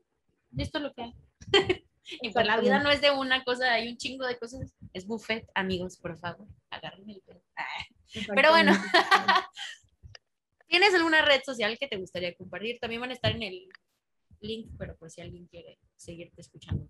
Esto 0.60 0.78
es 0.78 0.84
lo 0.84 0.94
que 0.94 1.02
hay. 1.02 1.16
y 2.22 2.30
pues 2.30 2.46
la 2.46 2.60
vida 2.60 2.84
no 2.84 2.92
es 2.92 3.02
de 3.02 3.10
una 3.10 3.44
cosa, 3.44 3.74
hay 3.74 3.90
un 3.90 3.98
chingo 3.98 4.28
de 4.28 4.38
cosas. 4.38 4.72
Es 4.94 5.08
buffet, 5.08 5.50
amigos, 5.56 5.98
por 5.98 6.20
favor, 6.20 6.46
agárrenme 6.70 7.14
el 7.14 7.22
pelo. 7.22 7.42
Pero 8.36 8.52
bueno, 8.52 8.74
¿tienes 10.68 10.94
alguna 10.94 11.26
red 11.26 11.42
social 11.44 11.80
que 11.80 11.88
te 11.88 11.98
gustaría 11.98 12.36
compartir? 12.36 12.78
También 12.80 13.02
van 13.02 13.10
a 13.10 13.16
estar 13.16 13.32
en 13.32 13.42
el 13.42 13.70
link, 14.40 14.70
pero 14.78 14.96
por 14.98 15.10
si 15.10 15.22
alguien 15.22 15.48
quiere 15.48 15.80
seguirte 15.96 16.42
escuchando. 16.42 16.88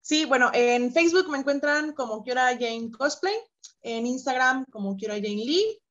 Sí, 0.00 0.24
bueno, 0.24 0.50
en 0.54 0.92
Facebook 0.92 1.28
me 1.28 1.38
encuentran 1.38 1.92
como 1.92 2.22
Kiora 2.22 2.48
Jane 2.52 2.90
Cosplay, 2.90 3.34
en 3.82 4.06
Instagram 4.06 4.64
como 4.70 4.96
Kiora 4.96 5.14
Jane 5.14 5.36
Lee 5.36 5.82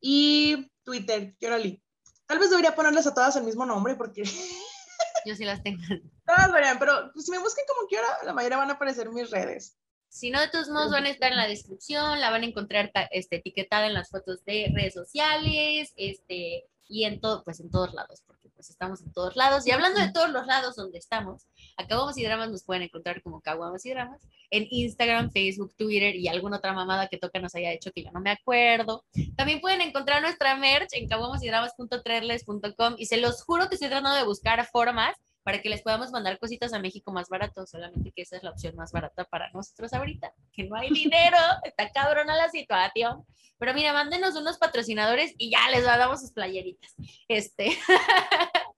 y 0.00 0.70
Twitter, 0.84 1.34
Kiora 1.38 1.58
Lee. 1.58 1.82
Tal 2.26 2.38
vez 2.38 2.50
debería 2.50 2.74
ponerles 2.74 3.06
a 3.06 3.14
todas 3.14 3.36
el 3.36 3.44
mismo 3.44 3.66
nombre 3.66 3.96
porque... 3.96 4.22
Yo 5.26 5.36
sí 5.36 5.44
las 5.44 5.62
tengo. 5.62 5.82
Todas 6.26 6.46
deberían, 6.48 6.78
pero 6.78 7.12
si 7.16 7.30
me 7.30 7.38
busquen 7.38 7.64
como 7.68 7.88
Kiora, 7.88 8.18
la 8.24 8.32
mayoría 8.32 8.58
van 8.58 8.70
a 8.70 8.74
aparecer 8.74 9.10
mis 9.10 9.30
redes. 9.30 9.76
Si 10.08 10.30
no, 10.30 10.40
de 10.40 10.48
todos 10.48 10.68
modos 10.68 10.92
van 10.92 11.06
a 11.06 11.10
estar 11.10 11.30
en 11.30 11.38
la 11.38 11.48
descripción, 11.48 12.20
la 12.20 12.30
van 12.30 12.42
a 12.42 12.46
encontrar 12.46 12.92
este, 13.10 13.36
etiquetada 13.36 13.86
en 13.86 13.94
las 13.94 14.10
fotos 14.10 14.44
de 14.44 14.70
redes 14.74 14.92
sociales, 14.92 15.92
este, 15.96 16.68
y 16.88 17.04
en 17.04 17.20
todo, 17.20 17.42
pues 17.44 17.60
en 17.60 17.70
todos 17.70 17.94
lados, 17.94 18.22
porque 18.26 18.48
pues 18.50 18.70
estamos 18.70 19.02
en 19.02 19.12
todos 19.12 19.36
lados. 19.36 19.66
Y 19.66 19.70
hablando 19.70 20.00
de 20.00 20.12
todos 20.12 20.30
los 20.30 20.46
lados 20.46 20.76
donde 20.76 20.98
estamos, 20.98 21.46
a 21.76 21.86
Caguamas 21.86 22.18
y 22.18 22.24
Dramas 22.24 22.50
nos 22.50 22.64
pueden 22.64 22.82
encontrar 22.82 23.22
como 23.22 23.40
Caguamas 23.40 23.84
y 23.86 23.90
Dramas 23.90 24.22
en 24.50 24.66
Instagram, 24.70 25.30
Facebook, 25.30 25.74
Twitter 25.76 26.14
y 26.14 26.28
alguna 26.28 26.58
otra 26.58 26.72
mamada 26.72 27.08
que 27.08 27.18
Toca 27.18 27.40
nos 27.40 27.54
haya 27.54 27.72
hecho 27.72 27.90
que 27.92 28.04
ya 28.04 28.10
no 28.12 28.20
me 28.20 28.30
acuerdo. 28.30 29.04
También 29.36 29.60
pueden 29.60 29.80
encontrar 29.80 30.22
nuestra 30.22 30.56
merch 30.56 30.92
en 30.92 31.08
caguamasydramas.treles.com 31.08 32.94
y 32.98 33.06
se 33.06 33.16
los 33.16 33.42
juro 33.42 33.68
que 33.68 33.76
estoy 33.76 33.88
tratando 33.88 34.14
de 34.14 34.24
buscar 34.24 34.64
formas 34.66 35.16
para 35.42 35.60
que 35.60 35.68
les 35.68 35.82
podamos 35.82 36.12
mandar 36.12 36.38
cositas 36.38 36.72
a 36.72 36.78
México 36.78 37.12
más 37.12 37.28
barato, 37.28 37.66
solamente 37.66 38.12
que 38.12 38.22
esa 38.22 38.36
es 38.36 38.42
la 38.42 38.48
opción 38.50 38.74
más 38.76 38.92
barata 38.92 39.24
para 39.24 39.50
nosotros 39.50 39.92
ahorita, 39.92 40.32
que 40.52 40.64
no 40.64 40.76
hay 40.76 40.88
dinero, 40.90 41.36
está 41.64 41.90
cabrona 41.90 42.36
la 42.36 42.48
situación. 42.48 43.26
Pero 43.58 43.74
mira, 43.74 43.92
mándenos 43.92 44.36
unos 44.36 44.56
patrocinadores 44.58 45.34
y 45.38 45.50
ya 45.50 45.68
les 45.70 45.84
damos 45.84 46.20
sus 46.20 46.32
playeritas. 46.32 46.94
Este. 47.28 47.78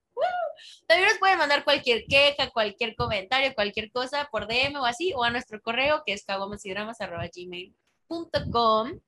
También 0.86 1.08
nos 1.08 1.18
pueden 1.18 1.38
mandar 1.38 1.64
cualquier 1.64 2.04
queja, 2.04 2.50
cualquier 2.50 2.94
comentario, 2.94 3.54
cualquier 3.54 3.90
cosa 3.90 4.28
por 4.30 4.46
DM 4.46 4.76
o 4.76 4.84
así, 4.84 5.14
o 5.14 5.24
a 5.24 5.30
nuestro 5.30 5.62
correo 5.62 6.02
que 6.04 6.12
es 6.12 6.24
caguamasidramas.gmail.com. 6.24 9.00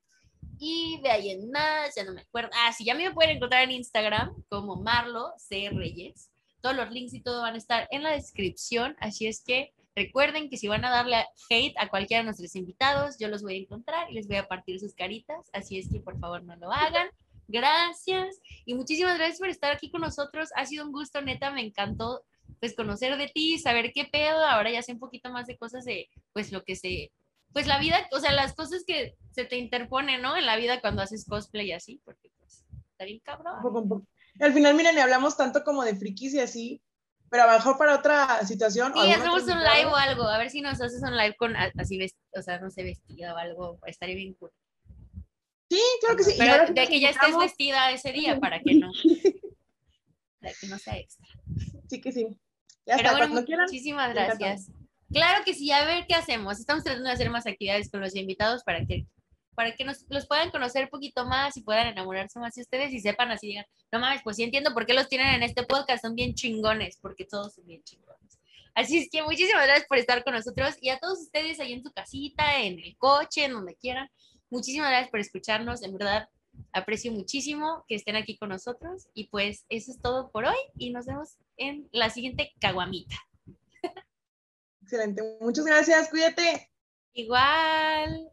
Y 0.59 0.99
de 1.01 1.11
ahí 1.11 1.29
en 1.29 1.51
más, 1.51 1.93
ya 1.95 2.03
no 2.03 2.13
me 2.13 2.21
acuerdo. 2.21 2.49
Ah, 2.53 2.73
sí, 2.73 2.83
ya 2.83 2.95
me 2.95 3.11
pueden 3.11 3.37
encontrar 3.37 3.63
en 3.63 3.69
Instagram 3.71 4.33
como 4.49 4.77
Marlo 4.77 5.31
C. 5.37 5.69
Reyes. 5.71 6.31
Todos 6.61 6.75
los 6.75 6.91
links 6.91 7.13
y 7.13 7.21
todo 7.21 7.41
van 7.41 7.55
a 7.55 7.57
estar 7.57 7.87
en 7.91 8.03
la 8.03 8.11
descripción. 8.11 8.95
Así 8.99 9.27
es 9.27 9.43
que 9.43 9.73
recuerden 9.95 10.49
que 10.49 10.57
si 10.57 10.67
van 10.67 10.85
a 10.85 10.89
darle 10.89 11.25
hate 11.49 11.75
a 11.77 11.89
cualquiera 11.89 12.21
de 12.21 12.25
nuestros 12.25 12.55
invitados, 12.55 13.17
yo 13.19 13.27
los 13.27 13.41
voy 13.41 13.55
a 13.55 13.59
encontrar 13.59 14.09
y 14.11 14.13
les 14.13 14.27
voy 14.27 14.37
a 14.37 14.47
partir 14.47 14.79
sus 14.79 14.93
caritas. 14.93 15.49
Así 15.53 15.79
es 15.79 15.89
que 15.89 15.99
por 15.99 16.19
favor 16.19 16.43
no 16.43 16.55
lo 16.55 16.71
hagan. 16.71 17.09
Gracias. 17.47 18.39
Y 18.65 18.73
muchísimas 18.73 19.17
gracias 19.17 19.39
por 19.39 19.49
estar 19.49 19.71
aquí 19.71 19.89
con 19.89 20.01
nosotros. 20.01 20.49
Ha 20.55 20.65
sido 20.65 20.85
un 20.85 20.91
gusto, 20.91 21.21
neta, 21.21 21.51
me 21.51 21.61
encantó 21.61 22.23
pues 22.59 22.75
conocer 22.75 23.17
de 23.17 23.27
ti, 23.27 23.59
saber 23.59 23.91
qué 23.93 24.05
pedo. 24.05 24.43
Ahora 24.45 24.71
ya 24.71 24.81
sé 24.81 24.93
un 24.93 24.99
poquito 24.99 25.31
más 25.31 25.47
de 25.47 25.57
cosas 25.57 25.85
de 25.85 26.09
pues 26.33 26.51
lo 26.51 26.63
que 26.63 26.75
se 26.75 27.11
pues 27.53 27.65
la 27.65 27.79
vida, 27.79 28.07
o 28.11 28.19
sea, 28.19 28.33
las 28.33 28.53
cosas 28.53 28.83
que 28.85 29.15
se 29.31 29.45
te 29.45 29.57
interponen, 29.57 30.21
¿no? 30.21 30.37
En 30.37 30.45
la 30.45 30.57
vida 30.57 30.81
cuando 30.81 31.01
haces 31.01 31.25
cosplay 31.25 31.69
y 31.69 31.71
así, 31.71 32.01
porque 32.05 32.29
pues 32.37 32.63
está 32.91 33.05
bien 33.05 33.19
cabrón. 33.23 34.07
Al 34.39 34.53
final, 34.53 34.75
miren, 34.75 34.97
hablamos 34.99 35.35
tanto 35.37 35.63
como 35.63 35.83
de 35.83 35.95
frikis 35.95 36.33
y 36.33 36.39
así, 36.39 36.81
pero 37.29 37.43
a 37.43 37.47
lo 37.47 37.53
mejor 37.53 37.77
para 37.77 37.95
otra 37.95 38.45
situación. 38.45 38.93
Sí, 38.93 39.11
hacemos 39.11 39.43
un 39.43 39.59
live 39.59 39.85
o 39.85 39.95
algo, 39.95 40.23
a 40.23 40.37
ver 40.37 40.49
si 40.49 40.61
nos 40.61 40.81
haces 40.81 41.01
un 41.03 41.15
live 41.15 41.35
con 41.37 41.55
así, 41.55 41.99
o 42.35 42.41
sea, 42.41 42.59
no 42.59 42.69
sé, 42.69 42.83
vestido 42.83 43.33
o 43.33 43.37
algo, 43.37 43.79
estaría 43.85 44.15
bien 44.15 44.33
cool. 44.35 44.51
Sí, 45.69 45.81
creo 46.01 46.15
que 46.15 46.23
sí. 46.23 46.35
Pero 46.37 46.73
de 46.73 46.87
que 46.87 46.99
ya 46.99 47.09
estés 47.09 47.37
vestida 47.37 47.91
ese 47.91 48.11
día 48.11 48.39
para 48.39 48.61
que 48.61 48.75
no, 48.75 48.91
para 50.39 50.53
que 50.53 50.67
no 50.67 50.77
sea 50.77 50.97
extra. 50.97 51.27
Sí 51.89 52.01
que 52.01 52.11
sí. 52.11 52.27
Ya 52.85 52.97
Pero 52.97 53.11
bueno, 53.17 53.43
muchísimas 53.61 54.13
gracias. 54.13 54.71
Claro 55.11 55.43
que 55.45 55.53
sí, 55.53 55.71
a 55.71 55.85
ver 55.85 56.05
qué 56.07 56.15
hacemos. 56.15 56.59
Estamos 56.59 56.83
tratando 56.83 57.07
de 57.07 57.13
hacer 57.13 57.29
más 57.29 57.47
actividades 57.47 57.89
con 57.89 58.01
los 58.01 58.15
invitados 58.15 58.63
para 58.63 58.85
que 58.85 59.05
para 59.57 59.75
que 59.75 59.83
nos, 59.83 60.05
los 60.09 60.27
puedan 60.27 60.51
conocer 60.51 60.83
un 60.83 60.91
poquito 60.91 61.25
más 61.25 61.57
y 61.57 61.63
puedan 61.63 61.87
enamorarse 61.87 62.37
más 62.39 62.53
de 62.53 62.61
ustedes 62.61 62.93
y 62.93 62.99
sepan 62.99 63.31
así, 63.31 63.47
digan, 63.47 63.65
no 63.91 63.99
mames, 63.99 64.21
pues 64.23 64.35
sí 64.35 64.43
entiendo 64.43 64.71
por 64.71 64.85
qué 64.85 64.93
los 64.93 65.09
tienen 65.09 65.33
en 65.33 65.41
este 65.41 65.63
podcast, 65.63 66.03
son 66.03 66.13
bien 66.13 66.35
chingones, 66.35 66.99
porque 67.01 67.25
todos 67.25 67.55
son 67.55 67.65
bien 67.65 67.81
chingones. 67.83 68.37
Así 68.75 68.99
es 68.99 69.09
que 69.09 69.23
muchísimas 69.23 69.65
gracias 69.65 69.87
por 69.87 69.97
estar 69.97 70.23
con 70.23 70.35
nosotros 70.35 70.75
y 70.79 70.89
a 70.89 70.99
todos 70.99 71.21
ustedes 71.21 71.59
ahí 71.59 71.73
en 71.73 71.81
su 71.81 71.91
casita, 71.91 72.59
en 72.59 72.77
el 72.77 72.95
coche, 72.99 73.45
en 73.45 73.53
donde 73.53 73.75
quieran. 73.75 74.07
Muchísimas 74.51 74.89
gracias 74.89 75.09
por 75.09 75.21
escucharnos, 75.21 75.81
en 75.81 75.97
verdad 75.97 76.29
aprecio 76.71 77.11
muchísimo 77.11 77.83
que 77.87 77.95
estén 77.95 78.15
aquí 78.15 78.37
con 78.37 78.49
nosotros 78.49 79.07
y 79.15 79.27
pues 79.29 79.65
eso 79.69 79.91
es 79.91 79.99
todo 79.99 80.29
por 80.29 80.45
hoy 80.45 80.57
y 80.77 80.91
nos 80.91 81.07
vemos 81.07 81.35
en 81.57 81.89
la 81.91 82.11
siguiente 82.11 82.53
caguamita. 82.61 83.15
Excelente, 84.83 85.23
muchas 85.41 85.65
gracias, 85.65 86.09
cuídate. 86.11 86.69
Igual. 87.13 88.29